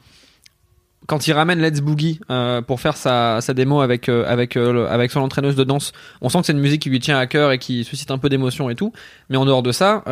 quand 1.09 1.26
il 1.26 1.32
ramène 1.32 1.61
Let's 1.61 1.80
Boogie 1.80 2.20
euh, 2.30 2.62
pour 2.62 2.80
faire 2.80 2.96
sa, 2.96 3.40
sa 3.40 3.54
démo 3.54 3.80
avec 3.80 4.09
euh, 4.09 4.24
avec 4.28 4.56
euh, 4.56 4.72
le- 4.72 4.86
avec 4.88 5.11
son 5.11 5.20
entraîneuse 5.20 5.56
de 5.56 5.64
danse, 5.64 5.92
on 6.20 6.28
sent 6.28 6.40
que 6.40 6.46
c'est 6.46 6.52
une 6.52 6.61
musique 6.61 6.82
qui 6.82 6.90
lui 6.90 7.00
tient 7.00 7.18
à 7.18 7.26
cœur 7.26 7.50
et 7.50 7.59
qui 7.59 7.82
suscite 7.82 8.11
un 8.11 8.18
peu 8.18 8.28
d'émotion 8.28 8.70
et 8.70 8.74
tout. 8.76 8.92
Mais 9.30 9.36
en 9.36 9.44
dehors 9.44 9.62
de 9.64 9.72
ça, 9.72 10.02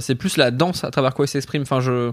c'est 0.00 0.14
plus 0.16 0.36
la 0.38 0.50
danse 0.50 0.82
à 0.84 0.90
travers 0.90 1.14
quoi 1.14 1.26
il 1.26 1.28
s'exprime. 1.28 1.62
Enfin, 1.62 1.80
je, 1.80 2.12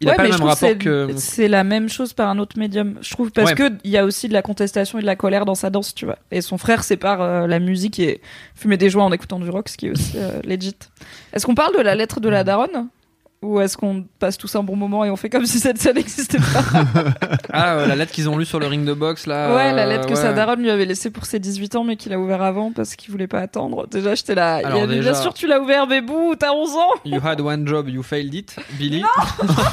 il 0.00 0.08
a 0.08 0.14
pas 0.14 0.24
le 0.24 0.30
même 0.30 0.42
rapport 0.42 0.76
que. 0.78 1.08
C'est 1.16 1.46
la 1.48 1.62
même 1.62 1.88
chose 1.88 2.12
par 2.12 2.28
un 2.28 2.38
autre 2.38 2.58
médium, 2.58 2.96
je 3.00 3.10
trouve, 3.12 3.30
parce 3.30 3.50
Ouais. 3.50 3.56
que 3.56 3.72
il 3.84 3.90
y 3.90 3.98
a 3.98 4.04
aussi 4.04 4.26
de 4.28 4.32
la 4.32 4.42
contestation 4.42 4.98
et 4.98 5.02
de 5.02 5.06
la 5.06 5.14
colère 5.16 5.44
dans 5.44 5.54
sa 5.54 5.70
danse, 5.70 5.94
tu 5.94 6.06
vois. 6.06 6.18
Et 6.32 6.40
son 6.40 6.58
frère 6.58 6.82
sépare 6.82 7.46
la 7.46 7.58
musique 7.60 8.00
et 8.00 8.20
fumer 8.56 8.76
des 8.78 8.90
joints 8.90 9.04
en 9.04 9.12
écoutant 9.12 9.38
du 9.38 9.48
rock, 9.48 9.68
ce 9.68 9.76
qui 9.76 9.86
est 9.86 9.90
aussi 9.90 10.16
legit. 10.44 10.74
Est-ce 11.32 11.46
qu'on 11.46 11.54
parle 11.54 11.76
de 11.76 11.82
la 11.82 11.94
lettre 11.94 12.18
de 12.20 12.28
la 12.28 12.42
daronne? 12.44 12.88
Ou 13.44 13.60
est-ce 13.60 13.76
qu'on 13.76 14.06
passe 14.18 14.38
tous 14.38 14.56
un 14.56 14.62
bon 14.62 14.74
moment 14.74 15.04
et 15.04 15.10
on 15.10 15.16
fait 15.16 15.28
comme 15.28 15.44
si 15.44 15.60
cette 15.60 15.76
scène 15.78 15.96
n'existait 15.96 16.38
pas 16.38 16.64
Ah, 17.52 17.74
euh, 17.74 17.86
la 17.86 17.94
lettre 17.94 18.10
qu'ils 18.12 18.28
ont 18.30 18.38
lue 18.38 18.46
sur 18.46 18.58
le 18.58 18.66
ring 18.66 18.86
de 18.86 18.94
boxe 18.94 19.26
là. 19.26 19.54
Ouais, 19.54 19.72
la 19.72 19.82
euh, 19.84 19.86
lettre 19.86 20.06
que 20.06 20.14
ouais. 20.14 20.16
sa 20.16 20.32
daronne 20.32 20.60
lui 20.62 20.70
avait 20.70 20.86
laissée 20.86 21.10
pour 21.10 21.26
ses 21.26 21.38
18 21.38 21.76
ans, 21.76 21.84
mais 21.84 21.96
qu'il 21.96 22.12
a 22.14 22.18
ouvert 22.18 22.40
avant 22.42 22.72
parce 22.72 22.96
qu'il 22.96 23.10
voulait 23.12 23.26
pas 23.26 23.40
attendre. 23.40 23.86
Déjà, 23.88 24.14
j'étais 24.14 24.34
là. 24.34 24.60
Il 24.60 24.66
Alors 24.66 24.82
a 24.84 24.86
déjà- 24.86 25.12
Bien 25.12 25.20
sûr, 25.20 25.34
tu 25.34 25.46
l'as 25.46 25.60
ouvert, 25.60 25.86
Bébou, 25.86 26.34
t'as 26.38 26.52
11 26.52 26.70
ans 26.74 26.88
You 27.04 27.20
had 27.22 27.40
one 27.42 27.66
job, 27.68 27.88
you 27.90 28.02
failed 28.02 28.32
it, 28.32 28.56
Billy. 28.78 29.02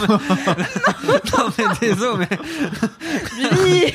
Non, 0.09 1.47
mais 1.57 1.87
désolé, 1.89 2.25
mais 2.29 3.49
Billy 3.49 3.93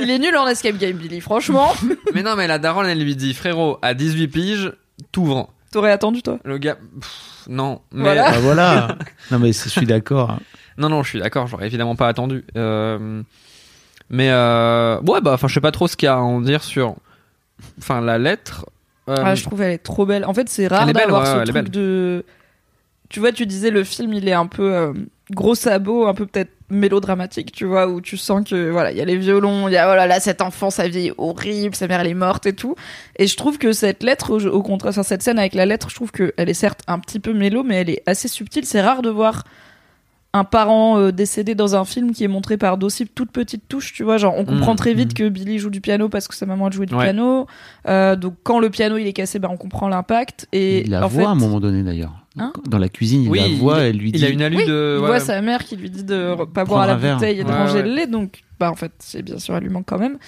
Il 0.00 0.10
est 0.10 0.18
nul 0.18 0.36
en 0.36 0.46
escape 0.46 0.76
game, 0.76 0.96
Billy, 0.96 1.20
franchement. 1.20 1.72
mais 2.14 2.22
non, 2.22 2.36
mais 2.36 2.46
la 2.46 2.58
daronne 2.58 2.86
elle 2.88 3.02
lui 3.02 3.16
dit 3.16 3.34
frérot, 3.34 3.78
à 3.82 3.94
18 3.94 4.28
piges, 4.28 4.72
t'ouvres. 5.12 5.48
T'aurais 5.72 5.90
attendu, 5.92 6.22
toi? 6.22 6.38
Le 6.44 6.58
gars, 6.58 6.76
pff, 7.00 7.10
non, 7.48 7.80
mais 7.92 8.02
Voilà. 8.02 8.30
Bah 8.32 8.38
voilà. 8.42 8.98
non 9.30 9.38
mais 9.38 9.52
je 9.52 9.68
suis 9.68 9.86
d'accord. 9.86 10.38
non, 10.78 10.88
non, 10.88 11.02
je 11.02 11.10
suis 11.10 11.20
d'accord, 11.20 11.46
j'aurais 11.46 11.66
évidemment 11.66 11.96
pas 11.96 12.08
attendu. 12.08 12.44
Euh, 12.56 13.22
mais 14.10 14.30
euh, 14.30 15.00
ouais, 15.02 15.20
bah, 15.20 15.32
enfin, 15.34 15.48
je 15.48 15.54
sais 15.54 15.60
pas 15.60 15.72
trop 15.72 15.88
ce 15.88 15.96
qu'il 15.96 16.06
y 16.06 16.08
a 16.10 16.14
à 16.14 16.18
en 16.18 16.40
dire 16.40 16.62
sur, 16.62 16.96
enfin, 17.78 18.00
la 18.00 18.18
lettre. 18.18 18.66
Euh, 19.08 19.16
Ah, 19.18 19.34
je 19.34 19.42
trouve 19.44 19.62
elle 19.62 19.72
est 19.72 19.78
trop 19.78 20.06
belle. 20.06 20.24
En 20.24 20.34
fait, 20.34 20.48
c'est 20.48 20.66
rare 20.66 20.86
d'avoir 20.92 21.22
ouais, 21.22 21.28
ce 21.40 21.42
truc 21.44 21.54
belle. 21.54 21.70
de. 21.70 22.24
Tu 23.10 23.20
vois, 23.20 23.32
tu 23.32 23.46
disais 23.46 23.70
le 23.70 23.84
film, 23.84 24.12
il 24.14 24.28
est 24.28 24.32
un 24.32 24.46
peu 24.46 24.74
euh, 24.74 24.92
gros 25.30 25.54
sabot, 25.54 26.06
un 26.06 26.14
peu 26.14 26.26
peut-être 26.26 26.52
mélodramatique, 26.74 27.52
tu 27.52 27.64
vois, 27.64 27.88
où 27.88 28.00
tu 28.00 28.16
sens 28.16 28.48
que 28.48 28.70
voilà, 28.70 28.92
il 28.92 28.98
y 28.98 29.00
a 29.00 29.04
les 29.04 29.16
violons, 29.16 29.68
il 29.68 29.72
y 29.72 29.76
a 29.76 29.90
oh 29.90 29.94
là 29.94 30.20
cet 30.20 30.42
enfant, 30.42 30.70
sa 30.70 30.88
vie 30.88 31.08
est 31.08 31.14
horrible, 31.18 31.74
sa 31.74 31.86
mère 31.86 32.00
elle 32.00 32.08
est 32.08 32.14
morte 32.14 32.46
et 32.46 32.54
tout. 32.54 32.74
Et 33.16 33.26
je 33.26 33.36
trouve 33.36 33.58
que 33.58 33.72
cette 33.72 34.02
lettre, 34.02 34.38
au, 34.48 34.62
contraire, 34.62 34.90
enfin, 34.90 35.02
cette 35.02 35.22
scène 35.22 35.38
avec 35.38 35.54
la 35.54 35.66
lettre, 35.66 35.88
je 35.90 35.94
trouve 35.94 36.12
qu'elle 36.12 36.32
est 36.36 36.54
certes 36.54 36.80
un 36.86 36.98
petit 36.98 37.20
peu 37.20 37.32
mélo, 37.32 37.62
mais 37.62 37.76
elle 37.76 37.90
est 37.90 38.02
assez 38.06 38.28
subtile. 38.28 38.64
C'est 38.64 38.82
rare 38.82 39.02
de 39.02 39.10
voir 39.10 39.44
un 40.36 40.42
parent 40.44 40.98
euh, 40.98 41.12
décédé 41.12 41.54
dans 41.54 41.76
un 41.76 41.84
film 41.84 42.12
qui 42.12 42.24
est 42.24 42.28
montré 42.28 42.56
par 42.58 42.76
d'aussi 42.76 43.06
toutes 43.06 43.30
petites 43.30 43.68
touches, 43.68 43.92
tu 43.92 44.02
vois. 44.02 44.18
Genre, 44.18 44.34
on 44.36 44.44
comprend 44.44 44.72
Mm, 44.74 44.76
très 44.76 44.92
vite 44.92 45.10
mm. 45.12 45.14
que 45.14 45.28
Billy 45.28 45.58
joue 45.60 45.70
du 45.70 45.80
piano 45.80 46.08
parce 46.08 46.26
que 46.28 46.34
sa 46.34 46.44
maman 46.44 46.66
elle 46.66 46.72
jouait 46.72 46.86
du 46.86 46.94
Ouais. 46.94 47.04
piano. 47.04 47.46
Euh, 47.88 48.16
donc, 48.16 48.34
quand 48.42 48.58
le 48.58 48.68
piano 48.68 48.96
il 48.98 49.06
est 49.06 49.12
cassé, 49.12 49.38
bah, 49.38 49.48
on 49.50 49.56
comprend 49.56 49.88
l'impact. 49.88 50.48
Et 50.52 50.80
il 50.82 50.90
la 50.90 51.04
en 51.04 51.08
voit 51.08 51.22
fait, 51.22 51.28
à 51.28 51.30
un 51.30 51.34
moment 51.36 51.60
donné 51.60 51.82
d'ailleurs. 51.84 52.12
Hein 52.36 52.52
Dans 52.68 52.78
la 52.78 52.88
cuisine, 52.88 53.22
il 53.22 53.28
Oui, 53.30 53.38
la 53.38 53.48
voit, 53.60 53.78
il- 53.78 53.86
elle 53.86 53.96
lui 53.96 54.10
dit. 54.10 54.18
il 54.18 54.24
a 54.24 54.28
une 54.28 54.42
allure 54.42 54.58
Oui, 54.58 54.66
de. 54.66 54.96
il 54.98 55.00
ouais. 55.02 55.06
voit 55.06 55.20
sa 55.20 55.40
mère 55.40 55.62
qui 55.64 55.76
lui 55.76 55.88
dit 55.88 56.02
de 56.02 56.34
pas 56.52 56.64
boire 56.64 56.80
à 56.82 56.86
la 56.88 56.96
bouteille 56.96 57.38
et 57.38 57.44
de 57.44 57.48
Ouais, 57.48 57.54
ranger 57.54 57.74
ouais. 57.76 57.82
le 57.84 57.94
lait. 57.94 58.06
Donc, 58.08 58.42
bah, 58.58 58.70
en 58.72 58.74
fait, 58.74 58.90
c'est 58.98 59.22
bien 59.22 59.38
sûr, 59.38 59.56
elle 59.56 59.62
lui 59.62 59.70
manque 59.70 59.86
quand 59.86 59.98
même. 59.98 60.18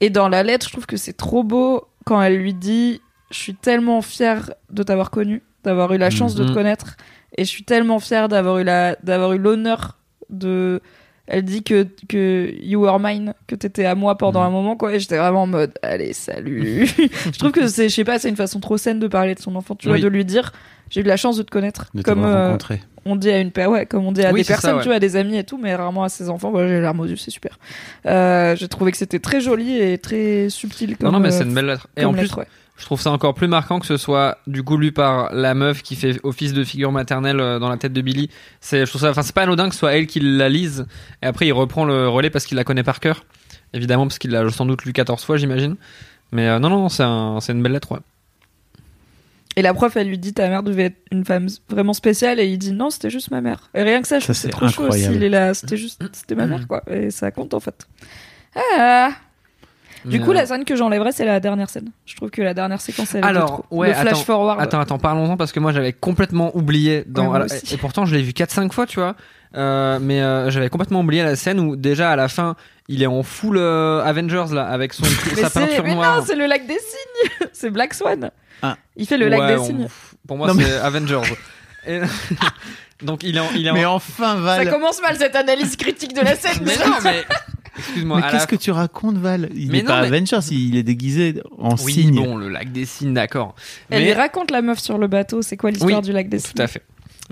Et 0.00 0.10
dans 0.10 0.28
la 0.28 0.44
lettre, 0.44 0.66
je 0.66 0.72
trouve 0.72 0.86
que 0.86 0.96
c'est 0.96 1.14
trop 1.16 1.42
beau 1.42 1.88
quand 2.04 2.22
elle 2.22 2.36
lui 2.36 2.54
dit 2.54 3.00
Je 3.32 3.38
suis 3.38 3.54
tellement 3.56 4.00
fière 4.02 4.52
de 4.70 4.84
t'avoir 4.84 5.10
connu, 5.10 5.42
d'avoir 5.66 5.92
eu 5.92 5.98
la 5.98 6.10
chance 6.10 6.34
de 6.34 6.44
te 6.44 6.48
Mhm. 6.48 6.54
connaître. 6.54 6.96
Et 7.36 7.44
je 7.44 7.48
suis 7.50 7.64
tellement 7.64 7.98
fière 8.00 8.28
d'avoir 8.28 8.58
eu 8.58 8.64
la, 8.64 8.96
d'avoir 9.02 9.32
eu 9.34 9.38
l'honneur 9.38 9.98
de. 10.30 10.80
Elle 11.28 11.42
dit 11.42 11.64
que, 11.64 11.88
que 12.08 12.54
you 12.62 12.80
were 12.80 13.00
mine, 13.00 13.34
que 13.48 13.56
t'étais 13.56 13.84
à 13.84 13.96
moi 13.96 14.16
pendant 14.16 14.40
Mhm. 14.40 14.46
un 14.46 14.50
moment, 14.50 14.76
quoi. 14.76 14.94
Et 14.94 15.00
j'étais 15.00 15.18
vraiment 15.18 15.42
en 15.42 15.46
mode, 15.48 15.72
allez, 15.82 16.12
salut. 16.12 16.86
je 17.32 17.38
trouve 17.38 17.50
que 17.50 17.66
c'est, 17.66 17.88
je 17.88 17.94
sais 17.96 18.04
pas, 18.04 18.18
c'est 18.20 18.28
une 18.28 18.36
façon 18.36 18.60
trop 18.60 18.76
saine 18.78 19.00
de 19.00 19.08
parler 19.08 19.34
de 19.34 19.40
son 19.40 19.56
enfant, 19.56 19.74
tu 19.74 19.88
vois, 19.88 19.96
Oui. 19.96 20.02
de 20.02 20.06
lui 20.08 20.24
dire, 20.24 20.52
j'ai 20.88 21.00
eu 21.00 21.04
la 21.04 21.16
chance 21.16 21.36
de 21.36 21.42
te 21.42 21.50
connaître. 21.50 21.90
de 21.94 22.02
comme, 22.02 22.24
euh, 22.24 22.56
on 23.04 23.16
dit 23.16 23.30
à 23.30 23.40
une 23.40 23.50
ouais, 23.68 23.86
comme 23.86 24.06
on 24.06 24.12
dit 24.12 24.24
à 24.24 24.30
Oui, 24.32 24.40
des 24.40 24.44
ça, 24.44 24.52
personnes, 24.54 24.76
ouais. 24.76 24.82
tu 24.82 24.86
vois, 24.88 24.96
à 24.96 25.00
des 25.00 25.16
amis 25.16 25.36
et 25.36 25.42
tout, 25.44 25.58
mais 25.58 25.74
rarement 25.74 26.04
à 26.04 26.08
ses 26.08 26.28
enfants. 26.30 26.50
Voilà, 26.52 26.68
j'ai 26.68 26.74
les 26.74 26.80
larmes 26.80 27.00
aux 27.00 27.06
yeux, 27.06 27.16
c'est 27.16 27.30
super. 27.32 27.58
Euh, 28.06 28.54
j'ai 28.54 28.68
trouvé 28.68 28.92
que 28.92 28.96
c'était 28.96 29.18
très 29.18 29.40
joli 29.40 29.80
et 29.80 29.98
très 29.98 30.48
subtil 30.48 30.96
comme. 30.96 31.06
Non, 31.06 31.12
non, 31.14 31.20
mais 31.20 31.32
euh, 31.34 31.38
c'est 31.38 31.44
une 31.44 31.54
belle 31.54 31.66
lettre. 31.66 31.88
Et 31.96 32.04
en 32.04 32.12
plus, 32.12 32.22
lettre, 32.22 32.38
ouais. 32.38 32.46
Je 32.78 32.84
trouve 32.84 33.00
ça 33.00 33.10
encore 33.10 33.32
plus 33.34 33.48
marquant 33.48 33.78
que 33.80 33.86
ce 33.86 33.96
soit 33.96 34.38
du 34.46 34.62
coup 34.62 34.76
lu 34.76 34.92
par 34.92 35.32
la 35.32 35.54
meuf 35.54 35.82
qui 35.82 35.96
fait 35.96 36.20
office 36.24 36.52
de 36.52 36.62
figure 36.62 36.92
maternelle 36.92 37.40
euh, 37.40 37.58
dans 37.58 37.70
la 37.70 37.78
tête 37.78 37.94
de 37.94 38.02
Billy. 38.02 38.28
C'est, 38.60 38.80
je 38.84 38.90
trouve 38.90 39.00
ça, 39.00 39.10
enfin, 39.10 39.22
c'est 39.22 39.34
pas 39.34 39.42
anodin 39.44 39.68
que 39.68 39.74
ce 39.74 39.78
soit 39.80 39.94
elle 39.94 40.06
qui 40.06 40.20
la 40.20 40.48
lise. 40.50 40.86
Et 41.22 41.26
après, 41.26 41.46
il 41.46 41.52
reprend 41.52 41.84
le 41.86 42.06
relais 42.08 42.28
parce 42.30 42.44
qu'il 42.44 42.56
la 42.56 42.64
connaît 42.64 42.82
par 42.82 43.00
cœur. 43.00 43.24
Évidemment, 43.72 44.06
parce 44.06 44.18
qu'il 44.18 44.30
l'a 44.30 44.48
sans 44.50 44.66
doute 44.66 44.84
lu 44.84 44.92
14 44.92 45.24
fois, 45.24 45.36
j'imagine. 45.38 45.76
Mais 46.32 46.48
euh, 46.48 46.58
non, 46.58 46.68
non, 46.68 46.88
c'est 46.90 47.02
un, 47.02 47.38
c'est 47.40 47.52
une 47.52 47.62
belle 47.62 47.72
lettre, 47.72 47.92
ouais. 47.92 48.00
Et 49.58 49.62
la 49.62 49.72
prof, 49.72 49.96
elle 49.96 50.08
lui 50.08 50.18
dit 50.18 50.34
ta 50.34 50.48
mère 50.50 50.62
devait 50.62 50.84
être 50.84 50.98
une 51.10 51.24
femme 51.24 51.46
vraiment 51.70 51.94
spéciale, 51.94 52.38
et 52.40 52.46
il 52.46 52.58
dit 52.58 52.72
non, 52.72 52.90
c'était 52.90 53.08
juste 53.08 53.30
ma 53.30 53.40
mère. 53.40 53.70
Et 53.74 53.82
rien 53.82 54.02
que 54.02 54.08
ça, 54.08 54.18
je 54.18 54.26
Ça, 54.26 54.32
trouve 54.32 54.36
c'est 54.36 54.42
c'est 54.48 54.52
trop 54.52 54.68
chaud 54.68 54.82
incroyable. 54.82 55.12
aussi. 55.14 55.18
Il 55.18 55.24
est 55.24 55.30
là, 55.30 55.54
c'était 55.54 55.78
juste, 55.78 56.02
c'était 56.12 56.34
ma 56.34 56.46
mère, 56.46 56.68
quoi. 56.68 56.82
Et 56.90 57.10
ça 57.10 57.30
compte 57.30 57.54
en 57.54 57.60
fait. 57.60 57.86
Ah. 58.76 59.12
Du 60.06 60.20
coup, 60.20 60.30
euh, 60.30 60.34
la 60.34 60.46
scène 60.46 60.64
que 60.64 60.76
j'enlèverais, 60.76 61.12
c'est 61.12 61.24
la 61.24 61.40
dernière 61.40 61.68
scène. 61.70 61.90
Je 62.06 62.14
trouve 62.16 62.30
que 62.30 62.40
la 62.42 62.54
dernière 62.54 62.80
séquence, 62.80 63.14
elle 63.14 63.24
est 63.24 63.26
Alors, 63.26 63.64
trop. 63.68 63.76
ouais, 63.78 63.88
le 63.88 63.94
flash 63.94 64.06
attends, 64.12 64.20
forward. 64.22 64.60
Attends, 64.60 64.80
attends, 64.80 64.98
parlons-en 64.98 65.36
parce 65.36 65.52
que 65.52 65.60
moi 65.60 65.72
j'avais 65.72 65.92
complètement 65.92 66.56
oublié 66.56 67.04
dans. 67.06 67.28
Ouais, 67.32 67.46
et 67.72 67.76
pourtant 67.76 68.04
je 68.06 68.14
l'ai 68.14 68.22
vu 68.22 68.32
4-5 68.32 68.72
fois, 68.72 68.86
tu 68.86 69.00
vois. 69.00 69.14
Euh, 69.56 69.98
mais 70.00 70.20
euh, 70.22 70.50
j'avais 70.50 70.68
complètement 70.68 71.00
oublié 71.00 71.22
la 71.22 71.34
scène 71.36 71.60
où 71.60 71.76
déjà 71.76 72.10
à 72.10 72.16
la 72.16 72.28
fin 72.28 72.56
il 72.88 73.02
est 73.02 73.06
en 73.06 73.22
full 73.22 73.56
euh, 73.56 74.02
Avengers 74.04 74.46
là 74.52 74.64
avec 74.66 74.92
son 74.92 75.02
Mais 75.34 75.40
sa 75.42 75.48
c'est, 75.48 75.60
peinture 75.60 75.84
mais 75.84 75.94
noire. 75.94 76.18
non, 76.18 76.24
c'est 76.26 76.34
le 76.34 76.46
lac 76.46 76.66
des 76.66 76.74
signes. 76.78 77.48
c'est 77.52 77.70
Black 77.70 77.94
Swan. 77.94 78.30
Ah. 78.62 78.76
Il 78.96 79.06
fait 79.06 79.16
le 79.16 79.28
lac 79.28 79.46
des 79.46 79.56
on- 79.60 79.64
signes. 79.64 79.88
Pour 80.26 80.36
moi 80.36 80.52
mais- 80.54 80.64
c'est 80.64 80.76
Avengers. 80.78 81.22
Et- 81.86 82.00
Donc 83.02 83.22
il 83.22 83.36
est 83.36 83.40
en, 83.40 83.48
il 83.54 83.66
est 83.66 83.70
en- 83.70 83.74
Mais 83.74 83.84
enfin, 83.84 84.34
Ça 84.34 84.40
Val. 84.40 84.70
commence 84.70 85.00
mal 85.00 85.16
cette 85.16 85.36
analyse 85.36 85.76
critique 85.76 86.14
de 86.14 86.20
la 86.22 86.34
scène. 86.34 86.58
Mais 86.62 86.76
non, 86.76 86.92
mais 87.04 87.24
excuse-moi. 87.78 88.16
Mais 88.18 88.22
qu'est-ce 88.30 88.42
la- 88.42 88.46
que 88.46 88.56
tu 88.56 88.70
racontes, 88.70 89.16
Val? 89.18 89.48
Il 89.54 89.70
Mais 89.70 89.78
est 89.78 89.82
non, 89.82 89.88
pas 89.88 90.00
mais- 90.02 90.06
Avengers, 90.08 90.40
il 90.50 90.76
est 90.76 90.82
déguisé 90.82 91.40
en 91.58 91.74
Oui, 91.84 91.92
cygne. 91.92 92.14
bon, 92.16 92.36
le 92.36 92.48
lac 92.48 92.72
des 92.72 92.84
signes, 92.84 93.14
d'accord. 93.14 93.54
Elle 93.90 94.04
Mais- 94.04 94.12
raconte 94.14 94.50
la 94.50 94.62
meuf 94.62 94.78
sur 94.78 94.98
le 94.98 95.06
bateau. 95.06 95.42
C'est 95.42 95.56
quoi 95.56 95.70
l'histoire 95.70 96.00
Oui, 96.00 96.02
du 96.06 96.12
lac 96.12 96.28
des 96.28 96.38
signes 96.38 96.52
Tout 96.56 96.62
à 96.62 96.66
fait. 96.66 96.82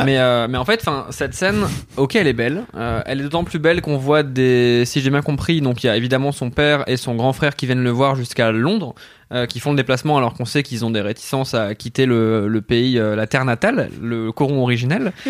Mais, 0.04 0.18
euh, 0.18 0.48
mais 0.48 0.58
en 0.58 0.64
fait, 0.64 0.80
enfin, 0.80 1.06
cette 1.10 1.34
scène, 1.34 1.66
ok, 1.96 2.16
elle 2.16 2.26
est 2.26 2.32
belle. 2.32 2.64
Euh, 2.74 3.00
elle 3.06 3.20
est 3.20 3.22
d'autant 3.22 3.44
plus 3.44 3.60
belle 3.60 3.80
qu'on 3.80 3.96
voit 3.96 4.24
des, 4.24 4.82
si 4.86 5.00
j'ai 5.00 5.08
bien 5.10 5.22
compris, 5.22 5.60
donc 5.60 5.84
il 5.84 5.86
y 5.86 5.88
a 5.88 5.96
évidemment 5.96 6.32
son 6.32 6.50
père 6.50 6.82
et 6.88 6.96
son 6.96 7.14
grand 7.14 7.32
frère 7.32 7.54
qui 7.54 7.66
viennent 7.66 7.84
le 7.84 7.90
voir 7.90 8.16
jusqu'à 8.16 8.50
Londres, 8.50 8.96
euh, 9.32 9.46
qui 9.46 9.60
font 9.60 9.70
le 9.70 9.76
déplacement 9.76 10.18
alors 10.18 10.34
qu'on 10.34 10.46
sait 10.46 10.64
qu'ils 10.64 10.84
ont 10.84 10.90
des 10.90 11.00
réticences 11.00 11.54
à 11.54 11.76
quitter 11.76 12.06
le, 12.06 12.48
le 12.48 12.60
pays, 12.60 12.98
euh, 12.98 13.14
la 13.14 13.28
terre 13.28 13.44
natale, 13.44 13.88
le 14.02 14.32
coron 14.32 14.62
originel. 14.62 15.12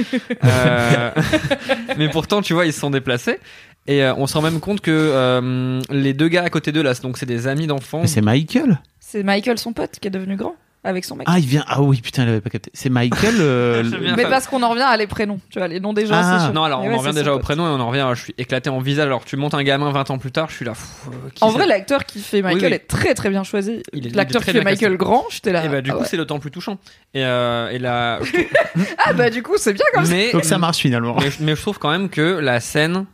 Euh, 0.45 1.11
mais 1.99 2.09
pourtant, 2.09 2.41
tu 2.43 2.55
vois, 2.55 2.65
ils 2.67 2.73
se 2.73 2.81
sont 2.81 2.91
déplacés. 2.91 3.39
Et 3.87 4.03
euh, 4.03 4.15
on 4.17 4.27
se 4.27 4.35
rend 4.35 4.43
même 4.43 4.61
compte 4.61 4.81
que 4.81 4.91
euh, 4.91 5.81
les 5.91 6.15
deux 6.15 6.29
gars 6.29 6.43
à 6.43 6.51
côté 6.51 6.73
d'eux 6.73 6.83
là, 6.83 6.95
donc 7.03 7.19
c'est 7.19 7.27
des 7.27 7.47
amis 7.47 7.67
d'enfance. 7.67 8.03
Mais 8.03 8.07
c'est 8.09 8.23
Michael 8.23 8.81
C'est 9.01 9.23
Michael, 9.23 9.59
son 9.59 9.73
pote, 9.73 9.99
qui 10.01 10.09
est 10.09 10.11
devenu 10.11 10.37
grand 10.37 10.55
avec 10.87 11.07
son 11.07 11.17
mec. 11.17 11.27
Ah, 11.31 11.39
il 11.39 11.47
vient. 11.47 11.65
Ah 11.67 11.81
oui, 11.81 12.03
putain, 12.03 12.25
il 12.25 12.29
avait 12.29 12.43
pas 12.43 12.51
capté. 12.51 12.71
C'est 12.75 12.91
Michael. 12.91 13.37
euh, 13.41 13.83
le-. 13.83 14.17
Mais 14.17 14.25
parce 14.25 14.47
qu'on 14.47 14.63
en 14.63 14.69
revient 14.69 14.83
à 14.83 14.97
les 14.99 15.07
prénoms, 15.07 15.41
tu 15.49 15.59
vois, 15.59 15.67
les 15.67 15.81
noms 15.81 15.95
des 15.95 16.05
gens, 16.05 16.15
Ah. 16.15 16.51
Non, 16.55 16.63
alors 16.63 16.81
Mais 16.83 16.89
on 16.89 16.91
ouais, 16.91 16.97
en 16.97 16.99
revient 17.01 17.15
déjà 17.15 17.35
au 17.35 17.39
prénom 17.39 17.65
et 17.67 17.71
on 17.71 17.81
en 17.81 17.89
revient. 17.89 18.07
Je 18.15 18.21
suis 18.23 18.35
éclaté 18.37 18.69
en 18.69 18.81
visage. 18.81 19.07
Alors 19.07 19.25
tu 19.25 19.37
montes 19.39 19.55
un 19.55 19.63
gamin 19.63 19.91
20 19.93 20.11
ans 20.11 20.19
plus 20.19 20.31
tard, 20.31 20.49
je 20.51 20.57
suis 20.57 20.65
là. 20.67 20.73
pff, 20.73 21.09
En 21.41 21.51
vrai, 21.51 21.67
l'acteur 21.67 22.05
qui 22.05 22.21
fait 22.21 22.43
Michael 22.43 22.63
Oui, 22.65 22.69
oui. 22.69 22.75
est 22.75 22.87
très 22.87 23.15
très 23.15 23.31
bien 23.31 23.45
choisi. 23.45 23.83
L'acteur 24.13 24.45
qui 24.45 24.51
fait 24.53 24.59
Michael 24.63 24.93
casté. 24.93 24.97
grand, 24.97 25.25
j'étais 25.31 25.53
là. 25.53 25.65
Et 25.65 25.69
bah 25.71 25.81
du 25.81 25.91
ah 25.91 25.95
coup 25.95 26.01
ouais. 26.01 26.07
c'est 26.07 26.19
d'autant 26.19 26.39
plus 26.39 26.51
touchant. 26.51 26.77
Et, 27.15 27.25
euh, 27.25 27.71
et 27.71 27.79
là, 27.79 28.19
Ah 29.07 29.15
bah 29.15 29.31
du 29.31 29.43
coup, 29.43 29.55
c'est 29.57 29.73
bien 29.73 29.85
comme 29.95 30.05
ça. 30.05 30.13
mais, 30.13 30.33
Donc 30.33 30.45
ça 30.45 30.59
marche 30.59 30.79
finalement. 30.79 31.17
mais, 31.19 31.31
mais 31.41 31.57
je 31.57 31.63
trouve 31.63 31.79
quand 31.79 31.91
même 31.91 32.11
que 32.11 32.21
la 32.21 32.61
scène, 32.61 33.07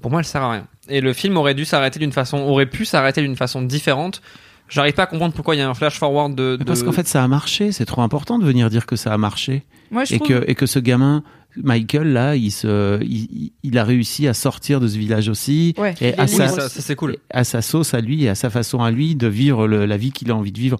pour 0.00 0.10
moi, 0.10 0.20
elle 0.20 0.26
sert 0.26 0.42
à 0.42 0.52
rien. 0.52 0.66
Et 0.88 1.00
le 1.00 1.12
film 1.12 1.36
aurait 1.36 1.54
dû 1.54 1.64
s'arrêter 1.64 1.98
d'une 1.98 2.12
façon, 2.12 2.38
aurait 2.38 2.66
pu 2.66 2.84
s'arrêter 2.84 3.20
d'une 3.22 3.36
façon 3.36 3.62
différente. 3.62 4.22
J'arrive 4.68 4.94
pas 4.94 5.02
à 5.02 5.06
comprendre 5.06 5.34
pourquoi 5.34 5.54
il 5.54 5.58
y 5.58 5.60
a 5.60 5.68
un 5.68 5.74
flash 5.74 5.98
forward 5.98 6.34
de. 6.34 6.58
Parce 6.66 6.82
qu'en 6.82 6.92
fait, 6.92 7.06
ça 7.06 7.22
a 7.22 7.28
marché. 7.28 7.72
C'est 7.72 7.84
trop 7.84 8.00
important 8.02 8.38
de 8.38 8.44
venir 8.46 8.70
dire 8.70 8.86
que 8.86 8.96
ça 8.96 9.12
a 9.12 9.18
marché. 9.18 9.64
Moi, 9.90 10.04
je 10.04 10.14
Et 10.14 10.18
trouve. 10.18 10.28
que, 10.28 10.44
et 10.50 10.54
que 10.54 10.64
ce 10.64 10.78
gamin, 10.78 11.22
Michael, 11.62 12.12
là, 12.14 12.36
il, 12.36 12.50
se, 12.50 12.98
il, 13.02 13.52
il 13.62 13.76
a 13.76 13.84
réussi 13.84 14.26
à 14.28 14.32
sortir 14.34 14.80
de 14.80 14.88
ce 14.88 14.96
village 14.96 15.28
aussi. 15.28 15.74
Ouais, 15.76 15.94
et 16.00 16.16
à 16.18 16.26
sa, 16.26 16.48
ça, 16.48 16.68
ça, 16.70 16.80
c'est 16.80 16.96
cool. 16.96 17.18
à 17.28 17.44
sa 17.44 17.60
sauce 17.60 17.92
à 17.92 18.00
lui 18.00 18.24
et 18.24 18.30
à 18.30 18.34
sa 18.34 18.48
façon 18.48 18.82
à 18.82 18.90
lui 18.90 19.14
de 19.14 19.26
vivre 19.26 19.66
le- 19.66 19.84
la 19.84 19.96
vie 19.98 20.10
qu'il 20.12 20.30
a 20.30 20.34
envie 20.34 20.52
de 20.52 20.58
vivre. 20.58 20.78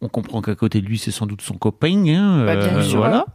On 0.00 0.08
comprend 0.08 0.40
qu'à 0.40 0.54
côté 0.54 0.80
de 0.80 0.86
lui, 0.86 0.98
c'est 0.98 1.10
sans 1.10 1.26
doute 1.26 1.42
son 1.42 1.54
copain. 1.54 2.04
Hein, 2.06 2.44
Bah, 2.46 2.54
bien 2.54 2.80
sûr. 2.82 2.98
voilà. 2.98 3.26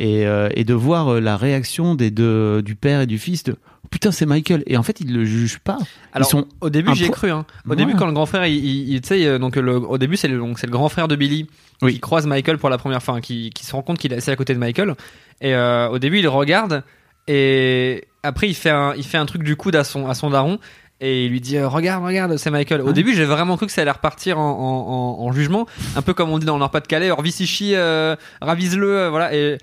Et, 0.00 0.26
euh, 0.26 0.48
et 0.56 0.64
de 0.64 0.74
voir 0.74 1.06
euh, 1.14 1.20
la 1.20 1.36
réaction 1.36 1.94
des 1.94 2.10
deux, 2.10 2.60
du 2.62 2.74
père 2.74 3.02
et 3.02 3.06
du 3.06 3.18
fils 3.18 3.44
de 3.44 3.54
putain, 3.94 4.10
c'est 4.10 4.26
Michael. 4.26 4.62
Et 4.66 4.76
en 4.76 4.82
fait, 4.82 5.00
ils 5.00 5.12
le 5.14 5.24
jugent 5.24 5.58
pas. 5.60 5.78
Alors, 6.12 6.26
ils 6.28 6.30
sont 6.30 6.46
au 6.60 6.68
début, 6.68 6.90
un 6.90 6.94
j'y 6.94 7.04
ai 7.04 7.06
pro- 7.06 7.14
cru. 7.14 7.30
Hein. 7.30 7.46
Au 7.64 7.70
Ouais. 7.70 7.76
début, 7.76 7.94
quand 7.94 8.06
le 8.06 8.12
grand 8.12 8.26
frère, 8.26 8.44
il, 8.46 9.00
tu 9.00 9.06
sais, 9.08 9.24
euh, 9.26 9.38
donc 9.38 9.54
le, 9.56 9.76
au 9.76 9.96
début, 9.98 10.16
c'est 10.16 10.26
le, 10.28 10.38
donc 10.38 10.58
c'est 10.58 10.66
le 10.66 10.72
grand 10.72 10.88
frère 10.88 11.06
de 11.08 11.16
Billy 11.16 11.46
Oui. 11.80 11.94
qui 11.94 12.00
croise 12.00 12.26
Michael 12.26 12.58
pour 12.58 12.68
la 12.70 12.76
première 12.78 13.02
fois, 13.02 13.14
hein, 13.14 13.20
qui, 13.20 13.50
qui 13.50 13.64
se 13.64 13.72
rend 13.72 13.82
compte 13.82 13.98
qu'il 13.98 14.12
est 14.12 14.16
assis 14.16 14.30
à 14.30 14.36
côté 14.36 14.52
de 14.52 14.58
Michael. 14.58 14.94
Et 15.40 15.54
euh, 15.54 15.88
au 15.88 15.98
début, 15.98 16.18
il 16.18 16.28
regarde 16.28 16.82
et 17.26 18.04
après, 18.22 18.48
il 18.48 18.54
fait 18.54 18.70
un, 18.70 18.94
il 18.96 19.04
fait 19.04 19.16
un 19.18 19.26
truc 19.26 19.42
du 19.42 19.56
coude 19.56 19.76
à 19.76 19.84
son, 19.84 20.08
à 20.08 20.14
son 20.14 20.30
daron. 20.30 20.58
Et 21.00 21.26
il 21.26 21.30
lui 21.32 21.40
dit 21.40 21.56
euh, 21.56 21.68
regarde 21.68 22.04
regarde 22.04 22.36
c'est 22.36 22.50
Michael 22.50 22.80
au 22.80 22.92
début 22.92 23.14
j'ai 23.14 23.24
vraiment 23.24 23.56
cru 23.56 23.66
que 23.66 23.72
ça 23.72 23.82
allait 23.82 23.90
repartir 23.90 24.38
en, 24.38 24.48
en, 24.48 25.22
en, 25.22 25.26
en 25.26 25.32
jugement 25.32 25.66
un 25.96 26.02
peu 26.02 26.14
comme 26.14 26.30
on 26.30 26.38
dit 26.38 26.46
dans 26.46 26.54
le 26.54 26.60
Nord-Pas-de-Calais 26.60 27.10
Orvisichi 27.10 27.72
euh, 27.74 28.14
ravise-le 28.40 28.88
euh, 28.98 29.10
voilà 29.10 29.34
et 29.34 29.58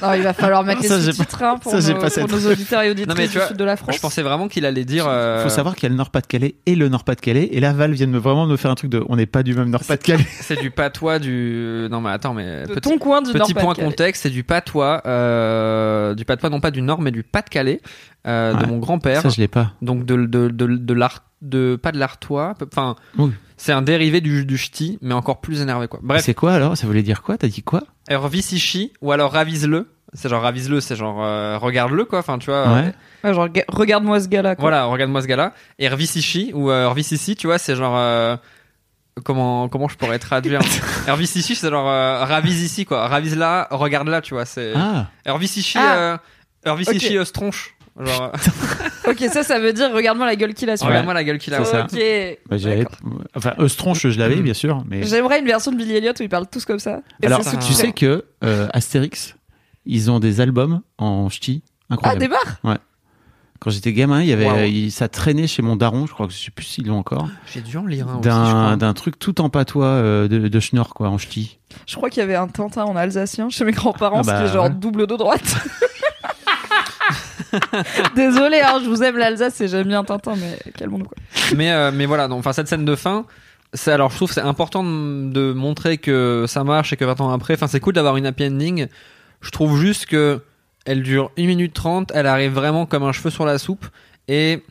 Non, 0.00 0.12
il 0.16 0.22
va 0.22 0.32
falloir 0.32 0.62
mettre 0.64 0.84
Ça, 0.84 0.96
les 0.98 1.02
j'ai 1.04 1.12
sous-titres 1.12 1.42
hein, 1.42 1.58
pour, 1.60 1.74
nos, 1.74 1.80
pas 1.94 2.10
pour 2.10 2.28
nos 2.28 2.50
auditeurs 2.52 2.82
et 2.82 2.90
auditrices 2.90 3.08
Non, 3.08 3.20
mais 3.20 3.26
tu 3.26 3.32
du 3.32 3.38
vois, 3.38 3.48
sud 3.48 3.56
de 3.56 3.64
la 3.64 3.76
France. 3.76 3.96
je 3.96 4.00
pensais 4.00 4.22
vraiment 4.22 4.48
qu'il 4.48 4.64
allait 4.64 4.84
dire 4.84 5.06
euh, 5.08 5.42
Faut 5.42 5.48
savoir 5.48 5.74
qu'il 5.74 5.84
y 5.84 5.86
a 5.86 5.90
le 5.90 5.96
Nord-Pas-de-Calais 5.96 6.54
et 6.66 6.74
le 6.76 6.88
Nord-Pas-de-Calais. 6.88 7.48
Et 7.52 7.60
là, 7.60 7.72
Val 7.72 7.92
vient 7.92 8.06
de 8.06 8.12
me 8.12 8.18
vraiment 8.18 8.46
me 8.46 8.56
faire 8.56 8.70
un 8.70 8.74
truc 8.76 8.90
de. 8.90 9.04
On 9.08 9.16
n'est 9.16 9.26
pas 9.26 9.42
du 9.42 9.54
même 9.54 9.70
Nord-Pas-de-Calais. 9.70 10.24
c'est 10.40 10.60
du 10.60 10.70
patois 10.70 11.18
du 11.18 11.88
non 11.90 12.00
mais 12.00 12.10
attends 12.10 12.34
mais 12.34 12.62
de 12.66 12.74
petit, 12.74 12.88
ton 12.88 12.98
coin 12.98 13.20
du 13.22 13.32
petit 13.32 13.54
point 13.54 13.74
contexte 13.74 14.22
c'est 14.22 14.30
du 14.30 14.44
patois 14.44 15.02
euh, 15.06 16.14
du 16.14 16.24
patois 16.24 16.50
non 16.50 16.60
pas 16.60 16.70
du 16.70 16.82
Nord 16.82 17.00
mais 17.00 17.10
du 17.10 17.22
Pas-de-Calais 17.22 17.80
euh, 18.26 18.54
de 18.54 18.66
mon 18.66 18.78
grand-père 18.78 19.20
Ça, 19.22 19.30
je 19.30 19.40
l'ai 19.40 19.48
pas. 19.48 19.72
donc 19.82 20.04
de 20.04 20.14
de 20.26 20.48
de, 20.56 20.66
de 20.66 20.94
l'art 20.94 21.24
de 21.42 21.76
pas 21.76 21.90
de 21.92 21.98
l'artois 21.98 22.54
enfin 22.64 22.94
Oui. 23.18 23.32
c'est 23.56 23.72
un 23.72 23.82
dérivé 23.82 24.20
du 24.20 24.44
du 24.46 24.56
ch'ti 24.56 24.98
mais 25.02 25.14
encore 25.14 25.40
plus 25.40 25.60
énervé 25.60 25.88
quoi 25.88 25.98
bref 26.02 26.22
C'est 26.24 26.34
quoi 26.34 26.52
alors? 26.54 26.76
Ça 26.76 26.86
voulait 26.86 27.02
dire 27.02 27.22
quoi? 27.22 27.36
T'as 27.36 27.48
dit 27.48 27.62
quoi? 27.62 27.82
Orvisichi 28.10 28.92
ou 29.00 29.10
alors 29.12 29.32
ravise-le 29.32 29.88
c'est 30.14 30.28
genre 30.28 30.42
ravise-le 30.42 30.80
c'est 30.80 30.94
genre 30.94 31.22
euh, 31.24 31.58
regarde-le 31.58 32.04
quoi 32.04 32.18
enfin 32.20 32.38
tu 32.38 32.50
vois 32.50 32.62
Ouais. 32.72 32.84
euh, 33.24 33.28
Ouais, 33.28 33.34
genre, 33.34 33.48
ga- 33.48 33.64
regarde-moi 33.68 34.20
ce 34.20 34.28
gars-là. 34.28 34.54
quoi. 34.56 34.62
voilà 34.62 34.84
regarde-moi 34.84 35.22
ce 35.22 35.26
gars-là 35.26 35.52
et 35.78 35.88
Rvisichi 35.88 36.52
ou 36.54 36.70
euh, 36.70 36.88
Rvisici 36.88 37.34
tu 37.34 37.46
vois 37.48 37.58
c'est 37.58 37.74
genre 37.76 37.96
euh, 37.96 38.36
comment 39.24 39.68
comment 39.68 39.88
je 39.88 39.96
pourrais 39.96 40.18
traduire? 40.18 40.60
Rvisichi 41.08 41.54
c'est 41.54 41.70
genre 41.70 41.88
euh, 41.88 42.24
ravise 42.24 42.62
ici 42.62 42.84
quoi 42.84 43.08
ravise 43.08 43.36
là 43.36 43.68
regarde 43.70 44.08
là 44.08 44.20
tu 44.20 44.34
vois 44.34 44.44
c'est 44.44 44.72
Ah, 44.76 45.08
Rvisichi 45.26 45.78
Ah. 45.78 46.18
euh, 46.66 46.72
Rvisichi 46.72 47.08
Ok. 47.16 47.20
euh, 47.20 47.24
stronche 47.24 47.74
genre 47.98 48.32
euh, 49.06 49.10
Ok, 49.10 49.18
ça, 49.32 49.42
ça 49.42 49.58
veut 49.58 49.72
dire 49.72 49.92
regarde-moi 49.92 50.26
la 50.26 50.36
gueule 50.36 50.54
qu'il 50.54 50.70
a 50.70 50.76
sur 50.76 50.86
regarde-moi 50.86 51.14
la 51.14 51.24
gueule 51.24 51.38
qu'il 51.38 51.52
a 51.54 51.64
ça. 51.64 51.84
Ok. 51.84 51.98
bah. 52.48 52.56
Enfin, 53.34 53.54
Eustronche, 53.58 54.06
je 54.08 54.18
l'avais, 54.18 54.36
bien 54.36 54.54
sûr. 54.54 54.82
Mais 54.88 55.02
J'aimerais 55.04 55.40
une 55.40 55.46
version 55.46 55.72
de 55.72 55.76
Billy 55.76 55.96
Elliot 55.96 56.12
où 56.18 56.22
ils 56.22 56.28
parlent 56.28 56.46
tous 56.46 56.64
comme 56.64 56.78
ça. 56.78 57.00
Et 57.22 57.26
alors, 57.26 57.42
ça, 57.42 57.56
tu 57.56 57.72
sais 57.72 57.92
que 57.92 58.24
euh, 58.44 58.68
Astérix, 58.72 59.36
ils 59.84 60.10
ont 60.10 60.20
des 60.20 60.40
albums 60.40 60.80
en 60.98 61.28
ch'ti 61.28 61.62
Ah, 61.90 61.94
incroyables. 61.94 62.20
des 62.20 62.28
bars 62.28 62.78
Quand 63.58 63.70
j'étais 63.70 63.92
gamin, 63.92 64.22
il 64.22 64.28
y 64.28 64.32
avait, 64.32 64.46
Wow. 64.50 64.58
il- 64.64 64.90
ça 64.90 65.08
traînait 65.08 65.46
chez 65.46 65.62
mon 65.62 65.76
daron. 65.76 66.06
Je 66.06 66.12
crois 66.12 66.26
que 66.26 66.32
je 66.32 66.38
sais 66.38 66.50
plus 66.50 66.64
s'ils 66.64 66.86
l'ont 66.86 66.98
encore. 66.98 67.28
j'ai 67.52 67.60
dû 67.60 67.76
en 67.76 67.86
lire 67.86 68.08
un. 68.08 68.20
D'un 68.20 68.76
d'un 68.76 68.92
truc 68.94 69.18
tout 69.18 69.40
en 69.40 69.50
patois 69.50 69.86
euh, 69.86 70.28
de, 70.28 70.48
de 70.48 70.60
Schnorr, 70.60 70.94
quoi, 70.94 71.08
en 71.10 71.18
ch'ti. 71.18 71.58
Je 71.86 71.96
crois 71.96 72.10
qu'il 72.10 72.20
y 72.20 72.24
avait 72.24 72.34
un 72.36 72.48
Tintin 72.48 72.84
en 72.84 72.96
alsacien 72.96 73.48
chez 73.50 73.64
mes 73.64 73.72
grands-parents, 73.72 74.20
Ah 74.20 74.26
bah, 74.26 74.38
ce 74.38 74.42
qui 74.44 74.50
est 74.50 74.52
genre 74.54 74.64
ouais. 74.66 74.70
double 74.74 75.06
dos 75.06 75.16
droite. 75.16 75.42
Désolé, 78.16 78.60
hein, 78.60 78.80
je 78.82 78.88
vous 78.88 79.02
aime 79.02 79.16
l'Alsace 79.16 79.60
et 79.60 79.68
j'aime 79.68 79.88
bien 79.88 80.04
Tintin, 80.04 80.34
mais 80.36 80.58
quel 80.76 80.88
monde 80.88 81.04
quoi. 81.04 81.16
mais 81.56 81.72
euh, 81.72 81.90
mais 81.92 82.06
voilà 82.06 82.28
donc 82.28 82.44
cette 82.52 82.68
scène 82.68 82.84
de 82.84 82.94
fin 82.94 83.26
c'est 83.74 83.92
alors 83.92 84.10
je 84.10 84.16
trouve 84.16 84.32
c'est 84.32 84.40
important 84.40 84.84
de, 84.84 85.52
montrer 85.52 85.98
que 85.98 86.44
ça 86.46 86.64
marche 86.64 86.92
et 86.92 86.96
que 86.96 87.04
20 87.04 87.20
ans 87.20 87.30
après 87.30 87.56
c'est 87.66 87.80
cool 87.80 87.94
d'avoir 87.94 88.16
une 88.16 88.26
happy 88.26 88.46
ending 88.46 88.86
je 89.40 89.50
trouve 89.50 89.80
juste 89.80 90.06
que 90.06 90.40
elle 90.84 91.02
dure 91.02 91.30
1 91.38 91.46
minute 91.46 91.72
30 91.72 92.12
elle 92.14 92.26
arrive 92.26 92.52
vraiment 92.52 92.86
comme 92.86 93.02
un 93.02 93.12
cheveu 93.12 93.30
sur 93.30 93.44
la 93.44 93.58
soupe 93.58 93.86
et 94.28 94.62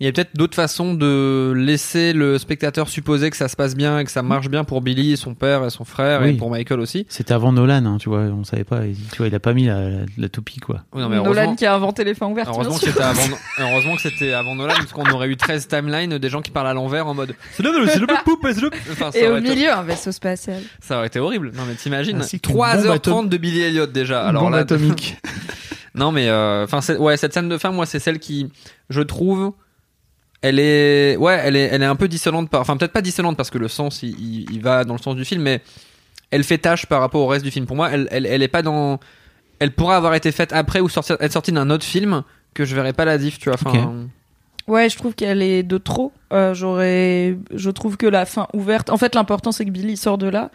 il 0.00 0.06
y 0.06 0.08
a 0.08 0.12
peut-être 0.12 0.34
d'autres 0.34 0.54
façons 0.54 0.94
de 0.94 1.52
laisser 1.54 2.12
le 2.14 2.38
spectateur 2.38 2.88
supposer 2.88 3.28
que 3.30 3.36
ça 3.36 3.48
se 3.48 3.54
passe 3.56 3.76
bien 3.76 3.98
et 3.98 4.04
que 4.04 4.10
ça 4.10 4.22
marche 4.22 4.48
bien 4.48 4.64
pour 4.64 4.80
Billy, 4.80 5.16
son 5.18 5.34
père 5.34 5.64
et 5.64 5.70
son 5.70 5.84
frère 5.84 6.24
et 6.24 6.32
pour 6.32 6.50
Michael 6.50 6.80
aussi. 6.80 7.04
C'était 7.10 7.34
avant 7.34 7.52
Nolan, 7.52 7.84
hein, 7.84 7.96
tu 8.00 8.08
vois, 8.08 8.20
on 8.20 8.42
savait 8.44 8.64
pas. 8.64 8.86
Il, 8.86 8.96
tu 9.12 9.18
vois, 9.18 9.26
il 9.28 9.34
a 9.34 9.40
pas 9.40 9.52
mis 9.52 9.66
la, 9.66 9.90
la, 9.90 9.98
la 10.16 10.28
toupie, 10.30 10.58
quoi. 10.58 10.84
Oui, 10.94 11.02
non, 11.02 11.08
mais 11.10 11.16
Nolan 11.22 11.54
qui 11.54 11.66
a 11.66 11.74
inventé 11.74 12.02
les 12.04 12.14
fins 12.14 12.26
ouvertes. 12.28 12.48
heureusement 12.50 12.76
bien 12.76 12.80
que 12.80 12.86
c'était 12.86 13.02
avant, 13.02 13.22
heureusement 13.58 13.94
que 13.96 14.02
c'était 14.02 14.32
avant 14.32 14.54
Nolan 14.54 14.74
parce 14.74 14.92
qu'on 14.92 15.08
aurait 15.10 15.28
eu 15.28 15.36
13 15.36 15.68
timelines 15.68 16.16
des 16.18 16.28
gens 16.30 16.40
qui 16.40 16.50
parlent 16.50 16.68
à 16.68 16.74
l'envers 16.74 17.06
en 17.06 17.14
mode 17.14 17.34
c'est 17.52 17.62
le 17.62 17.70
c'est 17.86 17.98
le 17.98 18.06
poupe 18.24 18.46
c'est 18.52 18.60
le 18.62 18.70
enfin, 18.92 19.10
Et 19.14 19.28
au 19.28 19.36
été- 19.36 19.50
milieu, 19.50 19.70
un 19.72 19.82
vaisseau 19.82 20.12
spatial. 20.12 20.62
Ça 20.80 20.96
aurait 20.98 21.08
été 21.08 21.18
horrible. 21.18 21.52
Non 21.54 21.62
mais 21.68 21.74
t'imagines 21.74 22.16
Ainsi 22.20 22.40
qu'une 22.40 22.54
bombe 22.54 22.64
atom- 22.64 23.26
3h30 23.26 23.28
de 23.28 23.36
Billy 23.36 23.60
Elliot 23.60 23.86
déjà. 23.86 24.26
Alors 24.26 24.44
Bombe 24.44 24.52
là, 24.52 24.58
atomique. 24.60 25.18
non 25.94 26.10
mais 26.12 26.28
euh, 26.28 26.64
enfin 26.64 26.80
c'est- 26.80 26.96
ouais 26.96 27.16
cette 27.16 27.34
scène 27.34 27.48
de 27.48 27.58
fin 27.58 27.70
moi 27.70 27.84
c'est 27.86 27.98
celle 27.98 28.18
qui 28.18 28.50
je 28.88 29.00
trouve 29.02 29.52
elle 30.42 30.58
est 30.58 31.16
ouais 31.16 31.40
elle 31.44 31.56
est 31.56 31.68
elle 31.72 31.82
est 31.82 31.86
un 31.86 31.96
peu 31.96 32.08
dissonante 32.08 32.48
par 32.48 32.62
enfin 32.62 32.76
peut-être 32.76 32.92
pas 32.92 33.02
dissonante 33.02 33.36
parce 33.36 33.50
que 33.50 33.58
le 33.58 33.68
sens 33.68 34.02
il, 34.02 34.50
il, 34.50 34.60
va 34.62 34.84
dans 34.84 34.94
le 34.94 35.00
sens 35.00 35.14
du 35.16 35.24
film 35.24 35.42
mais 35.42 35.60
elle 36.30 36.44
fait 36.44 36.58
tâche 36.58 36.86
par 36.86 37.00
rapport 37.00 37.20
au 37.20 37.26
reste 37.26 37.44
du 37.44 37.50
film. 37.50 37.66
Pour 37.66 37.76
moi 37.76 37.90
elle 37.90 38.08
elle, 38.10 38.26
elle 38.26 38.42
est 38.42 38.48
pas 38.48 38.62
dans 38.62 38.98
elle 39.58 39.72
pourrait 39.72 39.96
avoir 39.96 40.14
été 40.14 40.32
faite 40.32 40.52
après 40.52 40.80
ou 40.80 40.88
sortir 40.88 41.16
être 41.20 41.32
sortie 41.32 41.52
d'un 41.52 41.68
autre 41.70 41.84
film 41.84 42.22
que 42.54 42.64
je 42.64 42.74
verrais 42.74 42.92
pas 42.92 43.04
la 43.04 43.18
diff 43.18 43.38
tu 43.38 43.50
vois 43.50 43.58
enfin 43.60 44.08
Ouais, 44.70 44.88
je 44.88 44.96
trouve 44.96 45.16
qu'elle 45.16 45.42
est 45.42 45.64
de 45.64 45.78
trop. 45.78 46.12
Euh, 46.32 46.54
J'aurais, 46.54 47.36
je 47.52 47.70
trouve 47.70 47.96
que 47.96 48.06
la 48.06 48.24
fin 48.24 48.46
ouverte. 48.54 48.88
En 48.90 48.98
fait, 48.98 49.16
l'important 49.16 49.50
c'est 49.50 49.64
que 49.64 49.70
Billy 49.70 49.96
sort 49.96 50.16
de 50.16 50.28
là. 50.28 50.52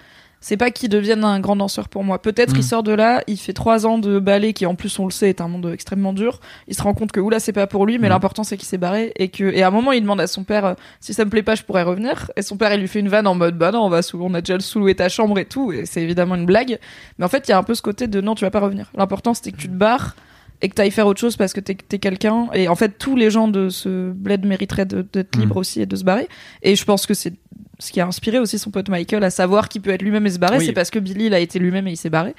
C'est 0.48 0.58
pas 0.58 0.70
qu'il 0.70 0.90
devienne 0.90 1.24
un 1.24 1.40
grand 1.40 1.56
danseur 1.56 1.90
pour 1.90 2.04
moi. 2.04 2.22
Peut-être 2.22 2.54
Mm. 2.54 2.58
il 2.58 2.64
sort 2.64 2.84
de 2.84 2.92
là, 2.92 3.24
il 3.26 3.38
fait 3.38 3.52
trois 3.54 3.88
ans 3.88 3.98
de 3.98 4.20
ballet 4.20 4.54
qui 4.54 4.68
en 4.68 4.76
plus 4.76 5.00
on 5.00 5.06
le 5.06 5.12
sait 5.12 5.30
est 5.30 5.42
un 5.42 5.48
monde 5.48 5.72
extrêmement 5.74 6.14
dur. 6.14 6.40
Il 6.68 6.76
se 6.76 6.84
rend 6.84 6.94
compte 6.94 7.12
que 7.12 7.20
oula 7.20 7.40
c'est 7.40 7.52
pas 7.52 7.66
pour 7.66 7.88
lui, 7.88 7.98
mais 7.98 8.10
Mm. 8.10 8.12
l'important 8.12 8.44
c'est 8.44 8.56
qu'il 8.56 8.68
s'est 8.68 8.78
barré 8.78 9.12
et 9.16 9.30
que 9.30 9.44
et 9.44 9.64
à 9.64 9.70
un 9.70 9.72
moment 9.72 9.92
il 9.92 10.02
demande 10.02 10.22
à 10.22 10.28
son 10.28 10.44
père 10.44 10.66
euh, 10.66 10.74
si 11.00 11.16
ça 11.16 11.26
me 11.26 11.32
plaît 11.32 11.42
pas 11.42 11.56
je 11.56 11.64
pourrais 11.64 11.82
revenir. 11.82 12.30
Et 12.38 12.44
son 12.44 12.58
père 12.58 12.72
il 12.76 12.80
lui 12.80 12.88
fait 12.88 13.00
une 13.00 13.10
vanne 13.10 13.26
en 13.26 13.34
mode 13.34 13.58
bah 13.58 13.72
non 13.72 13.80
on 13.86 13.90
va 13.90 14.04
sous, 14.04 14.20
on 14.22 14.36
a 14.36 14.42
déjà 14.42 14.60
sous-loué 14.60 14.94
ta 14.94 15.10
chambre 15.10 15.40
et 15.40 15.46
tout 15.46 15.72
et 15.72 15.88
c'est 15.88 16.04
évidemment 16.04 16.36
une 16.36 16.46
blague. 16.46 16.78
Mais 17.18 17.26
en 17.26 17.30
fait 17.30 17.48
il 17.48 17.50
y 17.50 17.54
a 17.56 17.58
un 17.58 17.64
peu 17.64 17.74
ce 17.74 17.82
côté 17.82 18.06
de 18.06 18.22
non 18.22 18.36
tu 18.36 18.46
vas 18.46 18.52
pas 18.52 18.60
revenir. 18.60 18.92
L'important 18.96 19.34
c'était 19.34 19.52
que 19.52 19.58
tu 19.58 19.68
te 19.68 19.74
barres 19.74 20.16
et 20.62 20.70
que 20.70 20.74
t'ailles 20.76 20.92
faire 20.92 21.06
autre 21.08 21.20
chose 21.20 21.36
parce 21.38 21.54
que 21.54 21.60
t'es 21.60 21.76
es, 21.92 22.00
quelqu'un. 22.00 22.48
Et 22.54 22.70
en 22.70 22.76
fait, 22.76 22.98
tous 22.98 23.18
les 23.18 23.30
gens 23.30 23.50
de 23.50 23.68
ce 23.68 24.12
bled 24.12 24.46
mériteraient 24.46 24.86
d'être 24.86 25.36
Mm. 25.36 25.42
libres 25.42 25.58
aussi 25.58 25.82
et 25.82 25.86
de 25.86 25.96
se 25.98 26.06
barrer. 26.06 26.30
Et 26.62 26.78
je 26.78 26.86
pense 26.86 27.06
que 27.06 27.14
c'est 27.14 27.34
ce 27.80 27.92
qui 27.92 28.00
a 28.02 28.08
inspiré 28.08 28.40
aussi 28.40 28.58
son 28.60 28.72
pote 28.72 28.90
Michael 28.90 29.24
à 29.24 29.30
savoir 29.30 29.70
qu'il 29.70 29.82
peut 29.82 29.92
être 29.92 30.02
lui-même 30.02 30.26
et 30.26 30.30
se 30.30 30.40
barrer. 30.40 30.58
Oui. 30.60 30.66
C'est 30.66 30.74
parce 30.74 30.90
que 30.90 31.00
Billy, 31.00 31.26
il 31.26 31.34
a 31.34 31.40
été 31.40 31.60
lui-même 31.60 31.88
et 31.88 31.92
il 31.92 31.98
s'est 31.98 32.10
barré. 32.10 32.34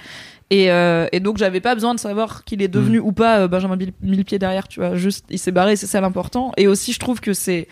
Et, 0.51 0.71
euh, 0.71 1.07
et 1.13 1.21
donc, 1.21 1.39
j'avais 1.39 1.61
pas 1.61 1.75
besoin 1.75 1.95
de 1.95 2.01
savoir 2.01 2.45
qu'il 2.45 2.63
est 2.63 2.69
devenu 2.69 2.99
ou 3.01 3.13
pas 3.13 3.41
euh, 3.41 3.49
Benjamin 3.49 3.77
Bill- 3.77 3.93
mille 4.01 4.25
pieds 4.25 4.39
derrière, 4.39 4.69
tu 4.69 4.81
vois. 4.81 4.95
Juste, 4.95 5.25
il 5.29 5.39
s'est 5.39 5.53
barré, 5.53 5.77
c'est 5.77 5.87
ça 5.87 6.01
l'important. 6.01 6.53
Et 6.57 6.69
aussi, 6.69 6.93
je 6.93 6.99
trouve 6.99 7.21
que 7.21 7.33
c'est 7.33 7.67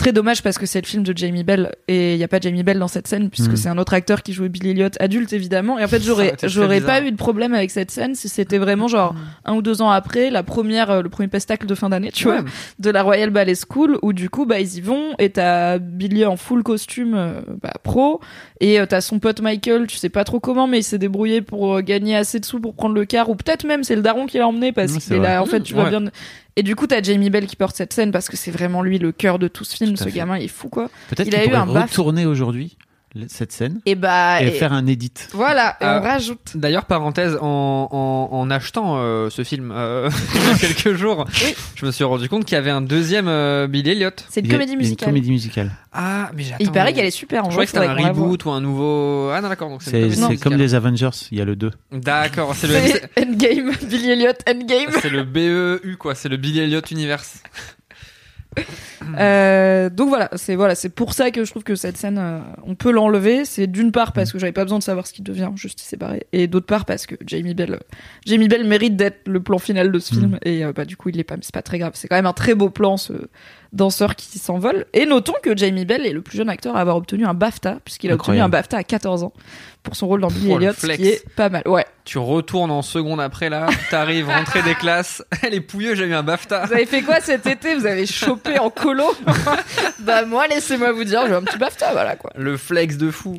très 0.00 0.12
dommage 0.12 0.42
parce 0.42 0.56
que 0.58 0.64
c'est 0.66 0.80
le 0.80 0.86
film 0.86 1.02
de 1.02 1.16
Jamie 1.16 1.44
Bell 1.44 1.72
et 1.86 2.14
il 2.14 2.18
y 2.18 2.24
a 2.24 2.28
pas 2.28 2.40
Jamie 2.40 2.62
Bell 2.62 2.78
dans 2.78 2.88
cette 2.88 3.06
scène 3.06 3.28
puisque 3.28 3.52
Mm. 3.52 3.56
c'est 3.56 3.68
un 3.68 3.76
autre 3.78 3.92
acteur 3.92 4.22
qui 4.22 4.32
jouait 4.32 4.48
Billy 4.48 4.70
Elliot 4.70 4.88
adulte 4.98 5.32
évidemment. 5.34 5.78
Et 5.78 5.84
en 5.84 5.88
fait 5.88 6.02
j'aurais 6.02 6.34
j'aurais 6.42 6.80
pas 6.80 7.02
eu 7.02 7.12
de 7.12 7.16
problème 7.16 7.52
avec 7.52 7.70
cette 7.70 7.90
scène 7.90 8.14
si 8.14 8.28
c'était 8.28 8.58
vraiment 8.58 8.88
genre 8.88 9.14
un 9.44 9.54
ou 9.54 9.62
deux 9.62 9.82
ans 9.82 9.90
après 9.90 10.30
la 10.30 10.42
première 10.42 10.90
euh, 10.90 11.02
le 11.02 11.10
premier 11.10 11.28
pestacle 11.28 11.66
de 11.66 11.74
fin 11.74 11.90
d'année 11.90 12.10
tu 12.12 12.24
vois 12.24 12.42
de 12.78 12.90
la 12.90 13.02
Royal 13.02 13.30
Ballet 13.30 13.54
School 13.54 13.98
où 14.02 14.12
du 14.14 14.30
coup 14.30 14.46
bah 14.46 14.58
ils 14.60 14.78
y 14.78 14.80
vont 14.80 15.14
et 15.18 15.30
t'as 15.30 15.78
Billy 15.78 16.24
en 16.24 16.36
full 16.36 16.62
costume 16.62 17.14
euh, 17.14 17.40
bah, 17.62 17.72
pro 17.82 18.20
et 18.60 18.80
euh, 18.80 18.86
t'as 18.86 19.02
son 19.02 19.18
pote 19.18 19.40
Michael 19.42 19.86
tu 19.86 19.96
sais 19.98 20.08
pas 20.08 20.24
trop 20.24 20.40
comment 20.40 20.66
mais 20.66 20.78
il 20.78 20.84
s'est 20.84 20.98
débrouillé 20.98 21.42
pour 21.42 21.82
gagner 21.82 22.16
assez 22.16 22.40
de 22.40 22.44
sous 22.46 22.58
pour 22.58 22.74
prendre 22.74 22.94
le 22.94 23.04
car 23.04 23.28
ou 23.28 23.34
peut-être 23.34 23.64
même 23.64 23.84
c'est 23.84 23.96
le 23.96 24.02
daron 24.02 24.26
qui 24.26 24.38
l'a 24.38 24.48
emmené 24.48 24.72
parce 24.72 24.96
qu'il 24.96 25.12
est 25.12 25.18
vrai. 25.18 25.28
là 25.28 25.42
en 25.42 25.46
fait 25.46 25.60
tu 25.60 25.74
vois 25.74 25.90
bien 25.90 26.04
et 26.60 26.62
du 26.62 26.76
coup 26.76 26.86
t'as 26.86 27.02
Jamie 27.02 27.30
Bell 27.30 27.46
qui 27.46 27.56
porte 27.56 27.74
cette 27.74 27.94
scène 27.94 28.12
parce 28.12 28.28
que 28.28 28.36
c'est 28.36 28.50
vraiment 28.50 28.82
lui 28.82 28.98
le 28.98 29.12
cœur 29.12 29.38
de 29.38 29.48
tout 29.48 29.64
ce 29.64 29.74
film 29.76 29.92
Tout 29.92 29.96
ce 29.96 30.04
fait. 30.04 30.10
gamin 30.12 30.36
il 30.36 30.44
est 30.44 30.48
fou 30.48 30.68
quoi. 30.68 30.90
Peut-être 31.08 31.26
Il 31.26 31.32
qu'il 31.32 31.40
a 31.40 31.46
eu 31.46 31.54
un 31.54 31.64
retourner 31.64 32.26
aujourd'hui 32.26 32.76
cette 33.28 33.50
scène 33.52 33.80
et 33.86 33.94
bah 33.96 34.40
et, 34.42 34.46
et- 34.46 34.50
faire 34.52 34.72
un 34.72 34.86
edit. 34.86 35.12
voilà 35.32 35.76
et 35.80 35.84
Euh, 35.84 35.98
on 35.98 36.02
rajoute 36.02 36.52
D'ailleurs, 36.54 36.84
parenthèse, 36.84 37.36
en, 37.40 37.88
en, 37.90 38.28
en 38.36 38.50
achetant 38.50 38.98
euh, 38.98 39.30
ce 39.30 39.42
film 39.44 39.72
euh, 39.74 40.08
il 40.34 40.42
y 40.42 40.50
a 40.50 40.54
quelques 40.74 40.94
jours, 40.96 41.26
je 41.74 41.86
me 41.86 41.90
suis 41.90 42.04
rendu 42.04 42.28
compte 42.28 42.44
qu'il 42.44 42.54
y 42.54 42.58
avait 42.58 42.70
un 42.70 42.80
deuxième 42.82 43.26
euh, 43.28 43.66
Billy 43.66 43.90
Elliot. 43.90 44.10
c'est 44.28 44.40
une 44.40 44.46
Il 44.46 44.52
comédie 44.52 44.76
musicale 44.76 45.08
Une 45.08 45.14
comédie 45.14 45.30
musicale. 45.30 45.70
Ah, 45.92 46.30
mais 46.36 46.44
j'attends. 46.44 46.56
il 46.60 46.70
paraît 46.70 46.92
qu'elle 46.92 47.06
est 47.06 47.10
super 47.10 47.44
en 47.44 47.50
Je 47.50 47.54
croyais 47.56 47.66
que 47.66 47.72
c'était 47.72 47.84
un 47.86 47.94
reboot 48.08 48.44
ou 48.44 48.50
un 48.50 48.60
nouveau. 48.60 49.30
Ah 49.34 49.40
non, 49.40 49.48
d'accord. 49.48 49.68
Donc 49.70 49.82
c'est 49.82 50.08
comme 50.40 50.54
les 50.54 50.76
Avengers, 50.76 51.10
il 51.32 51.38
y 51.38 51.40
a 51.40 51.44
le 51.44 51.56
2. 51.56 51.70
D'accord, 51.90 52.54
c'est 52.54 52.68
le. 52.68 52.74
Endgame 53.20 53.72
Billy 53.88 54.10
Elliot 54.10 54.32
Endgame 54.48 54.90
C'est 55.02 55.10
le 55.10 55.24
BEU 55.24 55.96
quoi, 55.98 56.14
c'est 56.14 56.28
le 56.28 56.36
Billy 56.36 56.60
Elliot 56.60 56.82
Universe. 56.92 57.42
Euh, 59.18 59.90
donc 59.90 60.08
voilà, 60.08 60.28
c'est 60.36 60.54
voilà, 60.54 60.74
c'est 60.74 60.88
pour 60.88 61.14
ça 61.14 61.30
que 61.30 61.44
je 61.44 61.50
trouve 61.50 61.62
que 61.62 61.74
cette 61.74 61.96
scène, 61.96 62.18
euh, 62.18 62.40
on 62.64 62.74
peut 62.74 62.90
l'enlever. 62.90 63.44
C'est 63.44 63.66
d'une 63.66 63.92
part 63.92 64.12
parce 64.12 64.32
que 64.32 64.38
j'avais 64.38 64.52
pas 64.52 64.64
besoin 64.64 64.78
de 64.78 64.82
savoir 64.84 65.06
ce 65.06 65.12
qu'il 65.12 65.24
devient, 65.24 65.50
juste 65.54 65.82
barré, 65.98 66.26
et 66.32 66.46
d'autre 66.46 66.66
part 66.66 66.84
parce 66.84 67.06
que 67.06 67.14
Jamie 67.26 67.54
Bell, 67.54 67.74
euh, 67.74 67.78
Jamie 68.26 68.48
Bell 68.48 68.64
mérite 68.66 68.96
d'être 68.96 69.26
le 69.26 69.40
plan 69.40 69.58
final 69.58 69.90
de 69.90 69.98
ce 69.98 70.14
film, 70.14 70.38
et 70.44 70.64
euh, 70.64 70.72
bah 70.72 70.84
du 70.84 70.96
coup 70.96 71.08
il 71.08 71.18
est 71.18 71.24
pas, 71.24 71.36
c'est 71.40 71.54
pas 71.54 71.62
très 71.62 71.78
grave. 71.78 71.92
C'est 71.94 72.08
quand 72.08 72.16
même 72.16 72.26
un 72.26 72.32
très 72.32 72.54
beau 72.54 72.70
plan 72.70 72.96
ce 72.96 73.12
danseur 73.72 74.16
qui 74.16 74.38
s'envole. 74.38 74.86
Et 74.92 75.06
notons 75.06 75.34
que 75.42 75.56
Jamie 75.56 75.84
Bell 75.84 76.04
est 76.04 76.12
le 76.12 76.22
plus 76.22 76.36
jeune 76.36 76.48
acteur 76.48 76.76
à 76.76 76.80
avoir 76.80 76.96
obtenu 76.96 77.24
un 77.24 77.34
BAFTA, 77.34 77.78
puisqu'il 77.84 78.10
a 78.10 78.14
obtenu 78.14 78.40
un 78.40 78.48
BAFTA 78.48 78.78
à 78.78 78.84
14 78.84 79.22
ans 79.22 79.32
pour 79.82 79.96
son 79.96 80.06
rôle 80.06 80.20
dans 80.20 80.28
Billy 80.28 80.52
Elliot, 80.52 80.72
ce 80.76 80.86
qui 80.86 81.08
est 81.08 81.28
pas 81.34 81.48
mal. 81.48 81.62
Ouais. 81.66 81.86
Tu 82.04 82.18
retournes 82.18 82.70
en 82.70 82.82
seconde 82.82 83.20
après 83.20 83.48
là, 83.50 83.66
t'arrives, 83.90 84.28
rentrée 84.30 84.62
des 84.62 84.74
classes. 84.74 85.22
Elle 85.42 85.54
est 85.54 85.60
pouilleuse, 85.60 85.96
j'ai 85.96 86.06
eu 86.06 86.14
un 86.14 86.22
BAFTA. 86.22 86.66
Vous 86.66 86.72
avez 86.72 86.86
fait 86.86 87.02
quoi 87.02 87.20
cet 87.20 87.46
été? 87.46 87.74
Vous 87.74 87.86
avez 87.86 88.06
chopé 88.06 88.58
en 88.58 88.70
colo? 88.70 89.04
Bah 90.00 90.24
moi, 90.24 90.46
laissez-moi 90.48 90.92
vous 90.92 91.04
dire, 91.04 91.26
j'ai 91.26 91.34
un 91.34 91.42
petit 91.42 91.58
BAFTA, 91.58 91.92
voilà 91.92 92.16
quoi. 92.16 92.30
Le 92.34 92.56
flex 92.56 92.96
de 92.96 93.10
fou. 93.10 93.38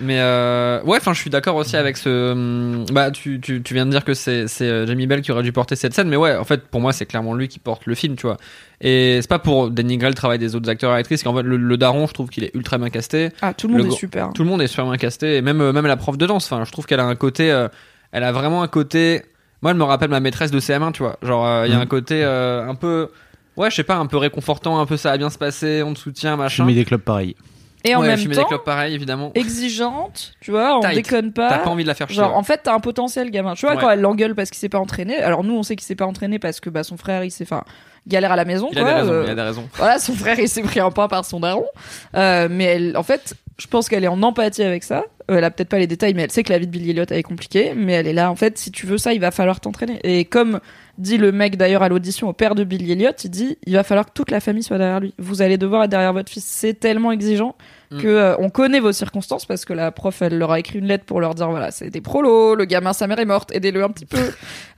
Mais 0.00 0.18
euh, 0.18 0.82
ouais, 0.82 0.98
enfin, 0.98 1.12
je 1.12 1.20
suis 1.20 1.30
d'accord 1.30 1.56
aussi 1.56 1.76
avec 1.76 1.96
ce. 1.96 2.32
hum, 2.32 2.84
Bah, 2.92 3.10
tu, 3.10 3.40
tu, 3.40 3.62
tu 3.62 3.74
viens 3.74 3.86
de 3.86 3.90
dire 3.90 4.04
que 4.04 4.14
c'est 4.14 4.48
c'est 4.48 4.64
euh, 4.68 4.86
Jamie 4.86 5.06
Bell 5.06 5.20
qui 5.22 5.30
aurait 5.32 5.42
dû 5.42 5.52
porter 5.52 5.76
cette 5.76 5.94
scène, 5.94 6.08
mais 6.08 6.16
ouais, 6.16 6.36
en 6.36 6.44
fait, 6.44 6.66
pour 6.66 6.80
moi, 6.80 6.92
c'est 6.92 7.06
clairement 7.06 7.34
lui 7.34 7.48
qui 7.48 7.58
porte 7.58 7.86
le 7.86 7.94
film, 7.94 8.16
tu 8.16 8.26
vois. 8.26 8.36
Et 8.80 9.18
c'est 9.22 9.28
pas 9.28 9.38
pour 9.38 9.70
dénigrer 9.70 10.08
le 10.08 10.14
travail 10.14 10.38
des 10.38 10.54
autres 10.56 10.68
acteurs 10.68 10.92
et 10.94 10.98
actrices, 10.98 11.22
qu'en 11.22 11.34
fait, 11.34 11.42
le, 11.42 11.56
le 11.56 11.76
daron, 11.76 12.06
je 12.06 12.12
trouve 12.12 12.28
qu'il 12.28 12.44
est 12.44 12.54
ultra 12.54 12.76
bien 12.78 12.90
casté. 12.90 13.30
Ah, 13.40 13.54
tout 13.54 13.68
le 13.68 13.74
monde 13.74 13.86
Le 13.86 13.92
est 13.92 13.96
super. 13.96 14.32
Tout 14.34 14.42
le 14.42 14.48
monde 14.48 14.62
est 14.62 14.66
super 14.66 14.84
bien 14.86 14.96
casté, 14.96 15.36
et 15.36 15.42
même 15.42 15.60
euh, 15.60 15.72
même 15.72 15.86
la 15.86 15.96
prof 15.96 16.18
de 16.18 16.26
danse. 16.26 16.50
Enfin, 16.52 16.64
je 16.64 16.72
trouve 16.72 16.86
qu'elle 16.86 17.00
a 17.00 17.04
un 17.06 17.14
côté. 17.16 17.50
euh, 17.52 17.68
elle 18.12 18.24
a 18.24 18.32
vraiment 18.32 18.62
un 18.62 18.68
côté. 18.68 19.22
Moi, 19.62 19.70
elle 19.70 19.78
me 19.78 19.84
rappelle 19.84 20.10
ma 20.10 20.20
maîtresse 20.20 20.50
de 20.50 20.60
CM1, 20.60 20.92
tu 20.92 21.02
vois. 21.02 21.16
Genre, 21.22 21.46
euh, 21.46 21.66
il 21.66 21.72
y 21.72 21.74
a 21.74 21.78
Mm. 21.78 21.82
un 21.82 21.86
côté 21.86 22.22
euh, 22.24 22.68
un 22.68 22.74
peu. 22.74 23.08
Ouais, 23.56 23.70
je 23.70 23.76
sais 23.76 23.84
pas, 23.84 23.94
un 23.96 24.06
peu 24.06 24.16
réconfortant, 24.16 24.80
un 24.80 24.86
peu 24.86 24.96
ça 24.96 25.10
va 25.12 25.18
bien 25.18 25.30
se 25.30 25.38
passer, 25.38 25.82
on 25.84 25.94
te 25.94 25.98
soutient, 26.00 26.32
Je 26.32 26.38
machin. 26.38 26.64
mets 26.64 26.74
des 26.74 26.84
clubs 26.84 27.00
pareils. 27.00 27.36
Et 27.84 27.94
en 27.94 28.00
ouais, 28.00 28.08
même 28.16 28.32
temps, 28.32 28.44
clopes 28.44 28.64
pareil, 28.64 28.94
évidemment. 28.94 29.30
exigeante, 29.34 30.32
tu 30.40 30.50
vois, 30.50 30.78
on 30.78 30.80
Tight. 30.80 30.94
déconne 30.94 31.32
T'as 31.32 31.48
pas. 31.48 31.58
pas 31.58 31.70
envie 31.70 31.82
de 31.82 31.88
la 31.88 31.94
faire 31.94 32.08
chier. 32.08 32.16
Genre, 32.16 32.30
ouais. 32.30 32.36
en 32.36 32.42
fait, 32.42 32.60
t'as 32.64 32.74
un 32.74 32.80
potentiel 32.80 33.30
gamin. 33.30 33.54
Tu 33.54 33.66
vois, 33.66 33.74
Ouais. 33.74 33.80
quand 33.80 33.90
elle 33.90 34.00
l'engueule 34.00 34.34
parce 34.34 34.50
qu'il 34.50 34.58
s'est 34.58 34.68
pas 34.68 34.78
entraîné. 34.78 35.16
Alors, 35.18 35.44
nous, 35.44 35.54
on 35.54 35.62
sait 35.62 35.76
qu'il 35.76 35.84
s'est 35.86 35.94
pas 35.94 36.06
entraîné 36.06 36.38
parce 36.38 36.60
que 36.60 36.70
bah, 36.70 36.82
son 36.82 36.96
frère, 36.96 37.24
il 37.24 37.30
s'est. 37.30 37.44
Enfin, 37.44 37.62
galère 38.06 38.32
à 38.32 38.36
la 38.36 38.44
maison, 38.44 38.68
il 38.72 38.78
a 38.78 38.82
quoi. 38.82 38.90
des 38.94 39.00
raisons, 39.00 39.12
euh, 39.12 39.22
il 39.26 39.30
a 39.30 39.34
des 39.34 39.42
raisons. 39.42 39.68
Voilà, 39.74 39.98
son 39.98 40.12
frère, 40.14 40.38
il 40.38 40.48
s'est 40.48 40.62
pris 40.62 40.80
un 40.80 40.90
pain 40.90 41.08
par 41.08 41.24
son 41.24 41.40
daron. 41.40 41.66
Euh, 42.14 42.48
mais 42.50 42.64
elle, 42.64 42.96
en 42.96 43.02
fait, 43.02 43.34
je 43.58 43.66
pense 43.66 43.88
qu'elle 43.88 44.04
est 44.04 44.08
en 44.08 44.22
empathie 44.22 44.62
avec 44.62 44.82
ça. 44.84 45.04
Euh, 45.30 45.36
elle 45.38 45.44
a 45.44 45.50
peut-être 45.50 45.70
pas 45.70 45.78
les 45.78 45.86
détails, 45.86 46.12
mais 46.12 46.22
elle 46.22 46.30
sait 46.30 46.42
que 46.42 46.52
la 46.52 46.58
vie 46.58 46.66
de 46.66 46.70
Billy 46.72 46.90
Elliot 46.90 47.04
elle 47.08 47.16
est 47.18 47.22
compliquée. 47.22 47.72
Mais 47.74 47.92
elle 47.94 48.06
est 48.06 48.12
là, 48.12 48.30
en 48.30 48.36
fait, 48.36 48.58
si 48.58 48.70
tu 48.70 48.84
veux 48.86 48.98
ça, 48.98 49.14
il 49.14 49.20
va 49.20 49.30
falloir 49.30 49.60
t'entraîner. 49.60 50.00
Et 50.04 50.26
comme 50.26 50.60
dit 50.98 51.16
le 51.16 51.32
mec 51.32 51.56
d'ailleurs 51.56 51.82
à 51.82 51.88
l'audition 51.88 52.28
au 52.28 52.32
père 52.34 52.54
de 52.54 52.62
Billy 52.62 52.92
Elliot, 52.92 53.10
il 53.24 53.30
dit, 53.30 53.56
il 53.66 53.74
va 53.74 53.84
falloir 53.84 54.04
que 54.06 54.12
toute 54.12 54.30
la 54.30 54.40
famille 54.40 54.62
soit 54.62 54.76
derrière 54.78 55.00
lui. 55.00 55.14
Vous 55.18 55.40
allez 55.40 55.56
devoir 55.56 55.84
être 55.84 55.90
derrière 55.90 56.12
votre 56.12 56.30
fils. 56.30 56.44
C'est 56.44 56.74
tellement 56.74 57.10
exigeant 57.10 57.54
Mm. 57.90 57.98
que 58.00 58.08
euh, 58.08 58.36
on 58.38 58.50
connaît 58.50 58.80
vos 58.80 58.92
circonstances 58.92 59.46
parce 59.46 59.64
que 59.64 59.72
la 59.72 59.92
prof, 59.92 60.22
elle 60.22 60.38
leur 60.38 60.50
a 60.52 60.58
écrit 60.58 60.78
une 60.78 60.86
lettre 60.86 61.04
pour 61.04 61.20
leur 61.20 61.34
dire, 61.34 61.48
voilà, 61.50 61.70
c'est 61.70 61.90
des 61.90 62.00
prolos, 62.00 62.54
le 62.54 62.64
gamin, 62.64 62.92
sa 62.92 63.06
mère 63.06 63.18
est 63.18 63.24
morte, 63.24 63.54
aidez-le 63.54 63.82
un 63.82 63.90
petit 63.90 64.06
peu. 64.06 64.18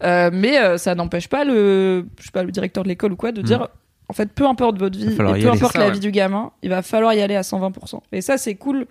Euh, 0.02 0.30
mais 0.32 0.58
euh, 0.58 0.76
ça 0.76 0.94
n'empêche 0.94 1.26
pas 1.28 1.44
le, 1.44 2.06
je 2.18 2.26
sais 2.26 2.30
pas, 2.30 2.42
le 2.42 2.50
directeur 2.50 2.82
de 2.82 2.88
l'école 2.88 3.12
ou 3.12 3.16
quoi 3.16 3.32
de 3.32 3.40
dire, 3.40 3.68
en 4.08 4.12
fait, 4.12 4.30
peu 4.30 4.46
importe 4.46 4.78
votre 4.78 4.98
vie, 4.98 5.14
et 5.14 5.16
peu 5.16 5.26
aller. 5.26 5.46
importe 5.46 5.72
ça, 5.72 5.78
la 5.78 5.86
ouais. 5.86 5.92
vie 5.92 6.00
du 6.00 6.10
gamin, 6.10 6.52
il 6.62 6.68
va 6.68 6.82
falloir 6.82 7.14
y 7.14 7.22
aller 7.22 7.34
à 7.34 7.40
120%. 7.40 8.00
Et 8.12 8.20
ça, 8.20 8.36
c'est 8.36 8.56
cool 8.56 8.86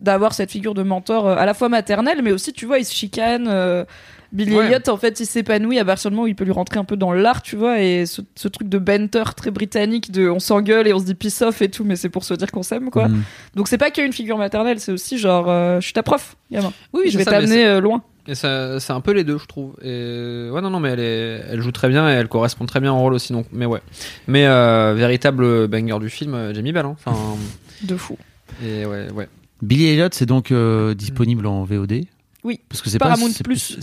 d'avoir 0.00 0.32
cette 0.32 0.50
figure 0.50 0.72
de 0.72 0.82
mentor 0.82 1.28
à 1.28 1.44
la 1.44 1.52
fois 1.52 1.68
maternelle, 1.68 2.22
mais 2.22 2.32
aussi, 2.32 2.54
tu 2.54 2.64
vois, 2.64 2.78
il 2.78 2.84
se 2.86 2.94
chicane. 2.94 3.84
Euh, 4.32 4.36
Billy 4.36 4.54
Ouais. 4.56 4.66
Elliot, 4.66 4.88
en 4.88 4.96
fait, 4.96 5.20
il 5.20 5.26
s'épanouit 5.26 5.78
à 5.78 5.84
partir 5.84 6.10
du 6.10 6.14
moment 6.16 6.24
où 6.24 6.28
il 6.28 6.34
peut 6.34 6.44
lui 6.44 6.52
rentrer 6.52 6.78
un 6.78 6.84
peu 6.84 6.96
dans 6.96 7.12
l'art, 7.12 7.42
tu 7.42 7.56
vois, 7.56 7.80
et 7.80 8.06
ce, 8.06 8.20
ce 8.34 8.48
truc 8.48 8.68
de 8.68 8.78
banter 8.78 9.22
très 9.36 9.50
britannique, 9.50 10.10
de 10.10 10.28
on 10.28 10.38
s'engueule 10.38 10.86
et 10.86 10.92
on 10.92 10.98
se 10.98 11.04
dit 11.04 11.14
peace 11.14 11.42
off 11.42 11.62
et 11.62 11.68
tout, 11.70 11.84
mais 11.84 11.96
c'est 11.96 12.08
pour 12.10 12.24
se 12.24 12.34
dire 12.34 12.50
qu'on 12.52 12.62
s'aime, 12.62 12.90
quoi. 12.90 13.08
Mm. 13.08 13.22
Donc 13.54 13.68
c'est 13.68 13.78
pas 13.78 13.90
qu'une 13.90 14.12
figure 14.12 14.38
maternelle, 14.38 14.80
c'est 14.80 14.92
aussi 14.92 15.18
genre, 15.18 15.46
euh, 15.48 15.80
je 15.80 15.84
suis 15.84 15.92
ta 15.94 16.02
prof, 16.02 16.36
gamin. 16.50 16.72
Oui, 16.92 17.10
je 17.10 17.18
vais 17.18 17.24
t'amener 17.24 17.66
euh, 17.66 17.80
loin. 17.80 18.02
Et 18.30 18.34
ça- 18.34 18.78
c'est 18.78 18.92
un 18.92 19.00
peu 19.00 19.12
les 19.12 19.24
deux, 19.24 19.38
je 19.38 19.46
trouve. 19.46 19.72
Et 19.82 20.50
ouais, 20.52 20.60
non, 20.60 20.68
non, 20.68 20.80
mais 20.80 20.90
elle, 20.90 21.00
est, 21.00 21.44
elle 21.50 21.62
joue 21.62 21.72
très 21.72 21.88
bien 21.88 22.10
et 22.10 22.12
elle 22.12 22.28
correspond 22.28 22.66
très 22.66 22.78
bien 22.80 22.92
au 22.92 22.98
rôle 22.98 23.14
aussi. 23.14 23.32
Donc, 23.32 23.46
mais 23.52 23.64
ouais. 23.64 23.80
Mais 24.26 24.46
euh, 24.46 24.92
véritable 24.94 25.66
banger 25.66 25.98
du 25.98 26.10
film, 26.10 26.34
euh, 26.34 26.52
Jamie 26.52 26.72
Bell. 26.72 26.84
hein. 26.84 26.94
Enfin, 27.02 27.16
De 27.82 27.96
fou. 27.96 28.18
et 28.62 28.84
ouais, 28.84 29.10
ouais. 29.12 29.28
Billy 29.62 29.86
Elliot, 29.86 30.08
c'est 30.12 30.26
donc 30.26 30.52
euh, 30.52 30.92
disponible 30.94 31.46
en 31.46 31.64
VOD. 31.64 32.02
Oui. 32.44 32.60
Parce 32.68 32.82
que 32.82 32.88
c'est 32.90 32.98
Paramount 32.98 33.26
pas 33.26 33.32
c'est 33.32 33.44
Plus. 33.44 33.74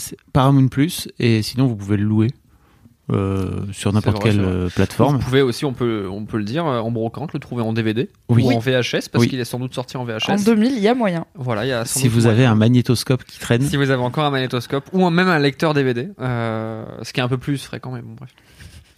vrai, 4.11 4.23
quelle 4.23 4.35
c'est 4.37 4.41
vrai. 4.41 4.51
euh, 4.55 4.69
plateforme. 4.69 5.17
Vous 5.17 5.23
pouvez 5.23 5.41
aussi, 5.43 5.63
on 5.65 5.73
peut, 5.73 6.07
on 6.09 6.25
peut 6.25 6.37
le 6.37 6.43
dire, 6.43 6.65
euh, 6.65 6.79
en 6.79 6.89
brocante, 6.89 7.33
le 7.33 7.39
trouver 7.39 7.61
en 7.61 7.71
DVD 7.73 8.09
Oui. 8.29 8.43
ou 8.43 8.51
en 8.51 8.57
VHS 8.59 9.09
parce 9.11 9.21
Oui. 9.23 9.29
qu'il 9.29 9.39
est 9.39 9.45
sans 9.45 9.59
doute 9.59 9.75
sorti 9.75 9.95
en 9.97 10.05
VHS. 10.05 10.29
En 10.29 10.35
2000, 10.37 10.71
il 10.73 10.79
y 10.79 10.87
a 10.87 10.95
moyen. 10.95 11.25
Voilà, 11.35 11.65
il 11.65 11.69
y 11.69 11.71
a 11.71 11.85
sans 11.85 11.99
Si 11.99 12.05
doute 12.05 12.13
vous 12.13 12.21
moyen. 12.21 12.33
avez 12.35 12.45
un 12.47 12.55
magnétoscope 12.55 13.23
qui 13.25 13.37
traîne, 13.39 13.61
Si 13.61 13.77
vous 13.77 13.91
avez 13.91 14.01
encore 14.01 14.23
un 14.25 14.31
magnétoscope 14.31 14.85
ou 14.91 15.07
même 15.11 15.27
un 15.27 15.37
lecteur 15.37 15.75
DVD, 15.75 16.09
euh, 16.19 16.83
ce 17.03 17.13
qui 17.13 17.19
est 17.19 17.23
un 17.23 17.27
peu 17.27 17.37
plus 17.37 17.63
fréquent, 17.63 17.91
mais 17.91 18.01
bon, 18.01 18.15
bref. 18.17 18.31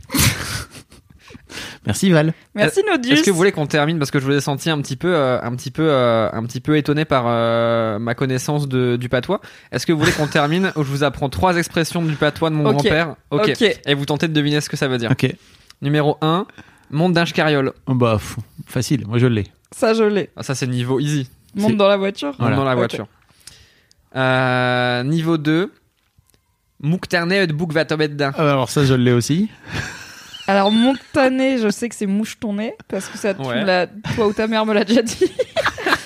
merci 1.85 2.09
Val. 2.09 2.33
Merci 2.55 2.81
Nodus. 2.89 3.11
Est-ce 3.11 3.23
que 3.23 3.31
vous 3.31 3.37
voulez 3.37 3.51
qu'on 3.51 3.67
termine 3.67 3.99
parce 3.99 4.11
que 4.11 4.19
je 4.19 4.25
vous 4.25 4.31
ai 4.31 4.41
senti 4.41 4.69
un 4.69 4.81
petit 4.81 4.95
peu, 4.95 5.13
euh, 5.13 5.39
un 5.41 5.55
petit 5.55 5.71
peu, 5.71 5.87
euh, 5.89 6.29
un 6.31 6.43
petit 6.43 6.59
peu 6.59 6.77
étonné 6.77 7.05
par 7.05 7.25
euh, 7.27 7.99
ma 7.99 8.15
connaissance 8.15 8.67
de, 8.67 8.95
du 8.95 9.09
patois. 9.09 9.41
Est-ce 9.71 9.85
que 9.85 9.93
vous 9.93 9.99
voulez 9.99 10.11
qu'on 10.11 10.27
termine 10.27 10.71
où 10.75 10.83
je 10.83 10.89
vous 10.89 11.03
apprends 11.03 11.29
trois 11.29 11.57
expressions 11.57 12.03
du 12.03 12.15
patois 12.15 12.49
de 12.49 12.55
mon 12.55 12.71
grand-père? 12.71 13.15
Ok. 13.31 13.61
Et 13.61 13.93
vous 13.93 14.05
tentez 14.05 14.27
de 14.27 14.33
deviner 14.33 14.61
ce 14.61 14.69
que 14.69 14.77
ça 14.77 14.87
veut 14.87 14.97
dire. 14.97 15.11
Ok. 15.11 15.33
Numéro 15.81 16.17
1, 16.21 16.45
monde 16.91 17.13
d'un 17.13 17.25
carriole. 17.25 17.73
Oh, 17.85 17.93
bah 17.93 18.19
facile, 18.65 19.05
moi 19.07 19.17
je 19.19 19.27
l'ai. 19.27 19.45
Ça, 19.71 19.93
je 19.93 20.03
l'ai. 20.03 20.29
Ah, 20.35 20.43
ça 20.43 20.55
c'est 20.55 20.67
niveau 20.67 20.99
easy. 20.99 21.29
Monte 21.55 21.77
dans 21.77 21.87
la 21.87 21.97
voiture. 21.97 22.33
Voilà. 22.39 22.55
Monte 22.55 22.65
dans 22.65 22.69
la 22.69 22.75
voiture. 22.75 23.07
Euh, 24.15 25.03
niveau 25.03 25.37
2, 25.37 25.71
Mouktarné 26.81 27.43
et 27.43 27.47
Bouk 27.47 27.73
va 27.73 27.85
tomber 27.85 28.07
dedans. 28.07 28.31
Ah, 28.35 28.51
alors 28.51 28.69
ça 28.69 28.85
je 28.85 28.93
l'ai 28.93 29.11
aussi. 29.11 29.49
Alors, 30.47 30.71
montané, 30.71 31.57
je 31.61 31.69
sais 31.69 31.89
que 31.89 31.95
c'est 31.95 32.05
mouche 32.05 32.39
ton 32.39 32.53
nez, 32.53 32.73
parce 32.87 33.07
que 33.07 33.17
ça, 33.17 33.33
tu 33.33 33.41
Ouais. 33.41 33.61
me 33.61 33.65
l'as- 33.65 33.87
toi 34.15 34.27
ou 34.27 34.33
ta 34.33 34.47
mère 34.47 34.65
me 34.65 34.73
l'a 34.73 34.83
déjà 34.83 35.01
dit. 35.01 35.31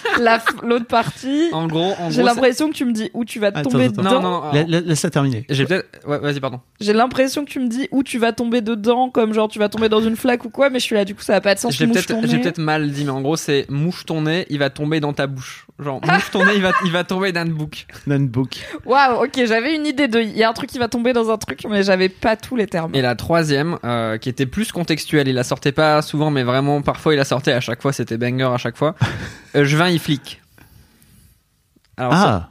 L'autre 0.63 0.85
partie, 0.87 1.49
En 1.51 1.67
gros, 1.67 1.93
en 1.99 2.09
j'ai 2.09 2.23
l'impression 2.23 2.69
que 2.69 2.73
tu 2.75 2.85
me 2.85 2.91
dis 2.91 3.09
où 3.13 3.25
tu 3.25 3.39
vas 3.39 3.51
tomber 3.51 3.85
attends. 3.85 4.01
dedans. 4.01 4.21
Non, 4.21 4.21
non, 4.21 4.41
non. 4.41 4.51
La- 4.53 4.63
la- 4.63 4.79
Laisse-la 4.81 5.09
terminer. 5.09 5.45
J'ai 5.49 5.65
peut-être. 5.65 5.87
Ouais, 6.07 6.19
vas-y, 6.19 6.39
pardon. 6.39 6.59
J'ai 6.79 6.93
l'impression 6.93 7.45
que 7.45 7.49
tu 7.49 7.59
me 7.59 7.67
dis 7.67 7.87
où 7.91 8.03
tu 8.03 8.17
vas 8.19 8.31
tomber 8.33 8.61
dedans, 8.61 9.09
comme 9.09 9.33
genre 9.33 9.47
tu 9.47 9.59
vas 9.59 9.69
tomber 9.69 9.89
dans 9.89 10.01
une 10.01 10.15
flaque 10.15 10.45
ou 10.45 10.49
quoi, 10.49 10.69
mais 10.69 10.79
je 10.79 10.83
suis 10.85 10.95
là, 10.95 11.05
du 11.05 11.15
coup, 11.15 11.21
ça 11.21 11.35
a 11.35 11.41
pas 11.41 11.55
de 11.55 11.59
sens. 11.59 11.75
J'ai 11.75 11.85
mouche 11.85 12.05
peut-être 12.05 12.57
mal 12.59 12.89
dit, 12.91 13.03
mais 13.05 13.11
en 13.11 13.21
gros, 13.21 13.35
c'est 13.37 13.65
mouche 13.69 14.05
ton 14.05 14.21
nez, 14.23 14.45
il 14.49 14.59
va 14.59 14.69
tomber 14.69 14.99
dans 14.99 15.13
ta 15.13 15.27
bouche. 15.27 15.65
Genre, 15.79 15.99
mouche 16.05 16.31
ton 16.31 16.45
nez, 16.45 16.53
il 16.55 16.61
va, 16.61 16.71
il 16.85 16.91
va 16.91 17.03
tomber 17.03 17.31
dans 17.31 17.47
le 17.47 17.53
bouc. 17.53 17.85
Notebook. 18.07 18.59
Waouh, 18.85 19.23
ok, 19.25 19.45
j'avais 19.45 19.75
une 19.75 19.85
idée 19.87 20.07
de. 20.07 20.19
Il 20.21 20.37
y 20.37 20.43
a 20.43 20.49
un 20.49 20.53
truc 20.53 20.69
qui 20.69 20.77
va 20.79 20.87
tomber 20.87 21.13
dans 21.13 21.29
un 21.29 21.37
truc, 21.37 21.65
mais 21.69 21.83
j'avais 21.83 22.09
pas 22.09 22.35
tous 22.35 22.55
les 22.55 22.67
termes. 22.67 22.91
Et 22.95 23.01
la 23.01 23.15
troisième, 23.15 23.77
euh, 23.83 24.17
qui 24.17 24.29
était 24.29 24.45
plus 24.45 24.71
contextuelle, 24.71 25.27
il 25.27 25.35
la 25.35 25.43
sortait 25.43 25.71
pas 25.71 26.01
souvent, 26.01 26.31
mais 26.31 26.43
vraiment, 26.43 26.81
parfois, 26.81 27.13
il 27.13 27.17
la 27.17 27.25
sortait 27.25 27.53
à 27.53 27.59
chaque 27.61 27.81
fois, 27.81 27.93
c'était 27.93 28.17
banger 28.17 28.49
à 28.53 28.57
chaque 28.57 28.77
fois. 28.77 28.95
Euh, 29.53 29.65
je 29.65 29.75
vins, 29.75 29.89
il 29.89 29.99
flic. 30.01 30.41
Alors, 31.97 32.13
ça- 32.13 32.19
Ah 32.29 32.47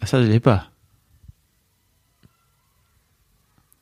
Ah, 0.00 0.06
Ça 0.06 0.22
je 0.22 0.28
l'ai 0.28 0.40
pas. 0.40 0.70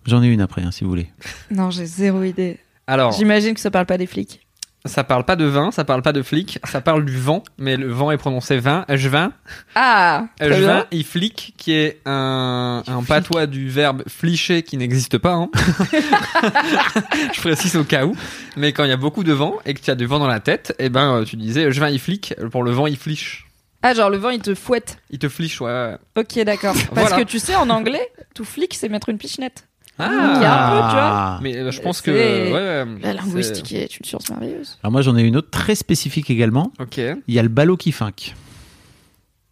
J'en 0.06 0.22
ai 0.22 0.28
une 0.28 0.40
après, 0.40 0.62
hein, 0.62 0.70
si 0.70 0.84
vous 0.84 0.90
voulez. 0.90 1.10
Non, 1.50 1.70
j'ai 1.70 1.84
zéro 1.86 2.22
idée. 2.22 2.58
alors 2.86 3.12
J'imagine 3.12 3.54
que 3.54 3.60
ça 3.60 3.70
parle 3.70 3.86
pas 3.86 3.98
des 3.98 4.06
flics. 4.06 4.45
Ça 4.87 5.05
parle 5.05 5.24
pas 5.24 5.37
de 5.37 5.45
vin, 5.45 5.70
ça 5.70 5.84
parle 5.84 6.03
pas 6.03 6.12
de 6.12 6.22
flic, 6.22 6.59
ça 6.64 6.80
parle 6.80 7.05
du 7.05 7.16
vent, 7.18 7.43
mais 7.59 7.76
le 7.76 7.89
vent 7.93 8.11
est 8.11 8.16
prononcé 8.16 8.59
vin. 8.59 8.84
Euh, 8.91 8.97
Je 8.97 9.09
vins, 9.09 9.32
Ah, 9.74 10.26
euh, 10.43 10.47
très 10.49 10.55
je 10.59 10.64
bien. 10.64 10.74
vins, 10.78 10.87
il 10.91 11.05
flic, 11.05 11.55
qui 11.57 11.72
est 11.72 12.01
un, 12.07 12.82
un 12.87 13.03
patois 13.03 13.47
du 13.47 13.68
verbe 13.68 14.03
flicher 14.09 14.62
qui 14.62 14.76
n'existe 14.76 15.18
pas. 15.18 15.32
Hein. 15.34 15.49
je 17.34 17.41
précise 17.41 17.76
au 17.76 17.84
cas 17.84 18.05
où. 18.05 18.16
Mais 18.57 18.72
quand 18.72 18.84
il 18.84 18.91
y 18.91 18.93
a 18.93 18.97
beaucoup 18.97 19.24
de 19.24 19.32
vent 19.32 19.55
et 19.64 19.74
que 19.74 19.80
tu 19.80 19.91
as 19.91 19.95
du 19.95 20.07
vent 20.07 20.18
dans 20.18 20.26
la 20.26 20.41
tête, 20.41 20.74
et 20.78 20.89
ben 20.89 21.20
euh, 21.20 21.24
tu 21.24 21.37
disais 21.37 21.70
je 21.70 21.80
vins, 21.80 21.89
il 21.91 21.99
flic. 22.01 22.34
Pour 22.51 22.62
le 22.62 22.70
vent, 22.70 22.87
il 22.87 22.97
fliche. 22.97 23.47
Ah, 23.82 23.95
genre 23.95 24.11
le 24.11 24.16
vent 24.16 24.30
il 24.30 24.41
te 24.41 24.55
fouette. 24.55 24.99
Il 25.11 25.18
te 25.18 25.28
fliche, 25.28 25.61
ouais. 25.61 25.66
ouais. 25.70 25.97
Ok, 26.16 26.39
d'accord. 26.45 26.74
Parce 26.95 27.09
Voilà. 27.11 27.24
que 27.24 27.28
tu 27.28 27.39
sais, 27.39 27.55
en 27.55 27.70
anglais, 27.70 28.11
tout 28.34 28.45
flic, 28.45 28.74
c'est 28.74 28.89
mettre 28.89 29.09
une 29.11 29.18
pichenette. 29.18 29.66
Ah, 29.99 30.32
Il 30.36 30.42
y 30.42 30.44
a 30.44 30.66
un 30.66 30.70
peu, 30.70 30.88
tu 30.88 30.94
vois. 30.94 31.38
Mais 31.42 31.57
euh, 31.57 31.70
je 31.70 31.80
pense 31.80 31.99
C'est- 31.99 32.05
que. 32.05 32.11
ouais, 32.11 32.53
ouais, 32.92 33.01
La 33.03 33.14
linguistique 33.14 33.72
est 33.72 33.97
une 33.99 34.05
science 34.05 34.28
merveilleuse. 34.30 34.78
Alors 34.82 34.92
moi 34.92 35.03
j'en 35.03 35.16
ai 35.16 35.22
une 35.22 35.36
autre 35.36 35.51
très 35.51 35.74
spécifique 35.74 36.28
également. 36.30 36.72
Ok. 36.78 36.99
Il 36.99 37.34
y 37.34 37.38
a 37.38 37.42
le 37.42 37.49
ballot 37.49 37.76
qui 37.76 37.92
finque. 37.92 38.34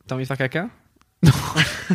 T'as 0.06 0.14
envie 0.16 0.24
de 0.24 0.28
faire 0.28 0.36
caca? 0.36 0.68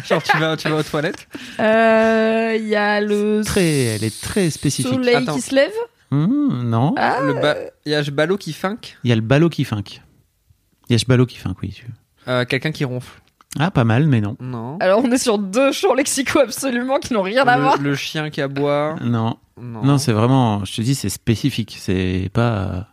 Genre 0.07 0.23
tu 0.23 0.37
vas, 0.39 0.57
tu 0.57 0.67
vas 0.69 0.77
aux 0.77 0.83
toilettes? 0.83 1.27
Euh, 1.59 2.55
Il 2.59 2.67
y 2.67 2.75
a 2.75 2.99
le 3.01 3.41
Très, 3.45 3.63
elle 3.63 4.03
est 4.03 4.21
très 4.21 4.49
spécifique. 4.49 4.91
soleil 4.91 5.15
Attends. 5.17 5.35
qui 5.35 5.41
se 5.41 5.53
lève. 5.53 5.71
Hum, 6.11 6.63
non. 6.67 6.95
Ah, 6.97 7.19
Le 7.21 7.33
ba- 7.33 7.55
Il 7.85 7.91
y 7.91 7.95
a 7.95 8.03
ce 8.03 8.09
ballot 8.09 8.37
qui 8.37 8.53
finque? 8.53 8.97
Il 9.03 9.09
y 9.11 9.13
a 9.13 9.15
le 9.15 9.21
ballot 9.21 9.49
qui 9.49 9.63
finque. 9.63 10.01
Il 10.89 10.93
y 10.93 10.95
a 10.95 10.97
ce 10.97 11.05
ballot 11.05 11.27
qui 11.27 11.37
finque, 11.37 11.61
oui. 11.61 11.71
tu- 11.71 11.85
Euh, 12.27 12.45
Quelqu'un 12.45 12.71
qui 12.71 12.83
ronfle. 12.83 13.21
Ah, 13.57 13.71
pas 13.71 13.83
mal, 13.83 14.05
mais 14.05 14.21
non. 14.21 14.35
Non. 14.39 14.77
alors 14.79 15.01
on 15.03 15.11
est 15.11 15.17
sur 15.17 15.39
deux 15.39 15.71
champs 15.71 15.95
lexicaux 15.95 16.39
absolument 16.39 16.99
qui 16.99 17.13
n'ont 17.13 17.23
rien 17.23 17.47
à 17.47 17.57
voir. 17.57 17.77
Le, 17.81 17.95
chien 17.95 18.29
qui 18.29 18.41
aboie. 18.41 18.95
Non, 19.01 19.37
Non. 19.59 19.83
non, 19.83 19.97
c'est 19.97 20.11
vraiment, 20.13 20.63
je 20.65 20.75
te 20.75 20.81
dis, 20.81 20.93
c'est 20.93 21.09
spécifique. 21.09 21.75
C'est 21.79 22.29
pas. 22.31 22.87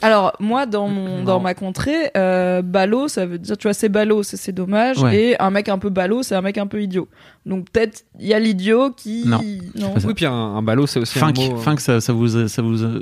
Alors 0.00 0.32
moi 0.38 0.64
dans 0.64 0.86
mon 0.88 1.18
Non. 1.18 1.24
dans 1.24 1.40
ma 1.40 1.54
contrée, 1.54 2.12
euh, 2.16 2.62
ballot 2.62 3.08
ça 3.08 3.26
veut 3.26 3.36
dire 3.36 3.56
tu 3.58 3.66
vois 3.66 3.74
c'est 3.74 3.88
ballot 3.88 4.22
c'est 4.22 4.36
c'est 4.36 4.52
dommage 4.52 4.98
Ouais. 5.02 5.16
et 5.32 5.42
un 5.42 5.50
mec 5.50 5.68
un 5.68 5.78
peu 5.78 5.90
ballot 5.90 6.22
c'est 6.22 6.36
un 6.36 6.40
mec 6.40 6.56
un 6.56 6.68
peu 6.68 6.80
idiot. 6.80 7.08
Donc 7.46 7.68
peut-être 7.68 8.04
il 8.20 8.28
y 8.28 8.32
a 8.32 8.38
l'idiot 8.38 8.92
qui 8.96 9.24
Non. 9.26 9.40
non. 9.74 9.94
Oui, 10.04 10.14
puis 10.14 10.24
un, 10.26 10.32
un 10.32 10.62
ballot, 10.62 10.86
c'est 10.86 11.00
aussi 11.00 11.18
Finque, 11.18 11.40
un 11.40 11.48
mot. 11.48 11.54
euh, 11.56 11.60
finque, 11.60 11.80
ça, 11.80 12.00
ça 12.00 12.12
vous, 12.12 12.46
ça 12.46 12.62
vous. 12.62 13.00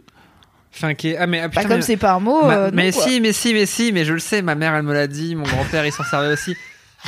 Finqué. 0.71 1.17
Ah, 1.19 1.27
mais, 1.27 1.41
ah, 1.41 1.49
Bah, 1.49 1.63
comme 1.65 1.77
mais- 1.77 1.83
c'est 1.83 1.97
pas 1.99 2.13
un 2.15 2.21
mot. 2.21 2.43
Ma- 2.47 2.55
euh, 2.57 2.71
mais 2.73 2.93
si, 2.93 3.21
mais 3.21 3.33
si, 3.33 3.53
mais 3.55 3.67
si, 3.67 3.93
mais 3.93 4.05
je 4.07 4.13
le 4.15 4.19
sais, 4.19 4.41
ma 4.43 4.55
mère 4.55 4.75
elle 4.75 4.83
me 4.83 4.93
l'a 4.95 5.07
dit, 5.07 5.35
mon 5.37 5.45
grand-père 5.45 5.85
il 5.87 5.93
s'en 5.93 6.05
servait 6.05 6.33
aussi. 6.33 6.55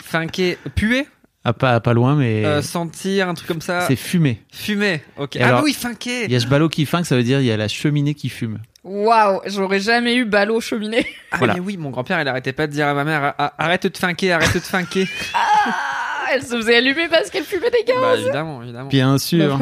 Finqué, 0.05 0.59
puer, 0.75 1.07
Ah, 1.45 1.53
pas, 1.53 1.81
pas 1.81 1.93
loin, 1.95 2.15
mais. 2.17 2.45
euh, 2.45 2.63
sentir, 2.63 3.29
un 3.29 3.35
truc 3.35 3.49
comme 3.49 3.61
ça. 3.61 3.83
c'est 3.87 3.97
fumé. 3.97 4.43
Fumer, 4.53 5.03
ok. 5.17 5.37
Et 5.37 5.43
ah 5.43 5.49
alors, 5.49 5.63
oui, 5.65 5.73
finqué. 5.73 6.25
Il 6.25 6.33
y 6.33 6.37
a 6.37 6.41
ce 6.41 6.47
ballot 6.47 6.69
qui 6.69 6.87
finque, 6.87 7.07
ça 7.07 7.17
veut 7.17 7.23
dire 7.23 7.41
il 7.41 7.47
y 7.47 7.53
a 7.53 7.57
la 7.57 7.69
cheminée 7.69 8.15
qui 8.15 8.29
fume. 8.29 8.59
Waouh, 8.85 9.41
j'aurais 9.47 9.81
jamais 9.81 10.15
eu 10.17 10.25
ballot 10.25 10.61
cheminée. 10.61 11.07
Ah, 11.31 11.37
Voilà. 11.39 11.55
mais 11.55 11.61
oui, 11.61 11.77
mon 11.77 11.91
grand-père, 11.91 12.21
il 12.21 12.29
arrêtait 12.29 12.53
pas 12.55 12.67
de 12.67 12.73
dire 12.73 12.87
à 12.89 12.95
ma 12.95 13.05
mère 13.05 13.35
Ah, 13.39 13.53
arrête 13.59 13.87
de 13.87 13.97
finquer, 13.97 14.33
arrête 14.33 14.55
de 14.55 14.61
finquer. 14.61 15.07
Ah, 15.35 16.31
elle 16.35 16.43
se 16.43 16.57
faisait 16.57 16.77
allumer 16.77 17.09
parce 17.09 17.31
qu'elle 17.31 17.45
fumait 17.45 17.71
des 17.71 17.85
gaz. 17.87 17.97
bah, 18.01 18.17
évidemment, 18.19 18.63
évidemment. 18.63 18.89
Bien 18.91 19.17
sûr. 19.19 19.59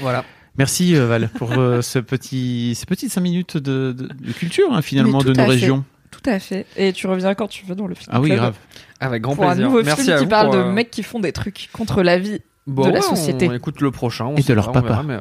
Voilà. 0.00 0.24
Merci 0.58 0.96
euh, 0.96 1.06
Val 1.06 1.28
pour 1.28 1.52
euh, 1.52 1.80
ce 1.80 1.98
petit, 1.98 2.74
ces 2.74 2.86
petites 2.86 3.10
5 3.12 3.20
minutes 3.20 3.56
de, 3.56 3.92
de- 3.92 4.08
de 4.08 4.32
culture 4.32 4.72
hein, 4.72 4.82
finalement 4.82 5.22
de 5.22 5.32
nos 5.32 5.46
fait. 5.50 5.70
Tout 6.12 6.30
à 6.30 6.38
fait. 6.38 6.66
Et 6.76 6.92
tu 6.92 7.08
reviens 7.08 7.34
quand 7.34 7.48
tu 7.48 7.66
veux 7.66 7.74
dans 7.74 7.88
le 7.88 7.96
film. 7.96 8.10
Ah 8.12 8.20
oui, 8.20 8.28
club 8.28 8.38
grave. 8.38 8.56
Avec 9.00 9.22
grand 9.22 9.34
Pour 9.34 9.46
un 9.48 9.56
nouveau 9.56 9.82
Merci 9.82 10.04
film 10.04 10.18
qui 10.18 10.26
parle 10.26 10.52
de 10.52 10.58
euh, 10.58 10.70
mecs 10.72 10.90
qui 10.90 11.02
font 11.02 11.18
des 11.18 11.32
trucs 11.32 11.68
contre 11.72 12.02
la 12.04 12.18
vie. 12.18 12.40
bon, 12.68 12.86
de 12.86 12.92
la 12.92 13.00
société. 13.02 13.48
On 13.48 13.54
écoute 13.54 13.80
le 13.80 13.90
prochain. 13.90 14.26
on 14.26 14.36
Et 14.36 14.42
de 14.42 14.54
leur 14.54 14.66
pas, 14.70 14.78
on 14.78 14.82
papa. 14.82 14.88
verra, 14.88 15.02
mais, 15.02 15.14
euh, 15.14 15.20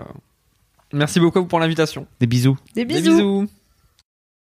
Merci 0.94 1.20
beaucoup 1.20 1.44
pour 1.46 1.60
l'invitation. 1.60 2.06
Des 2.20 2.28
bisous. 2.28 2.58
Des 2.76 2.86
bisous. 2.86 3.48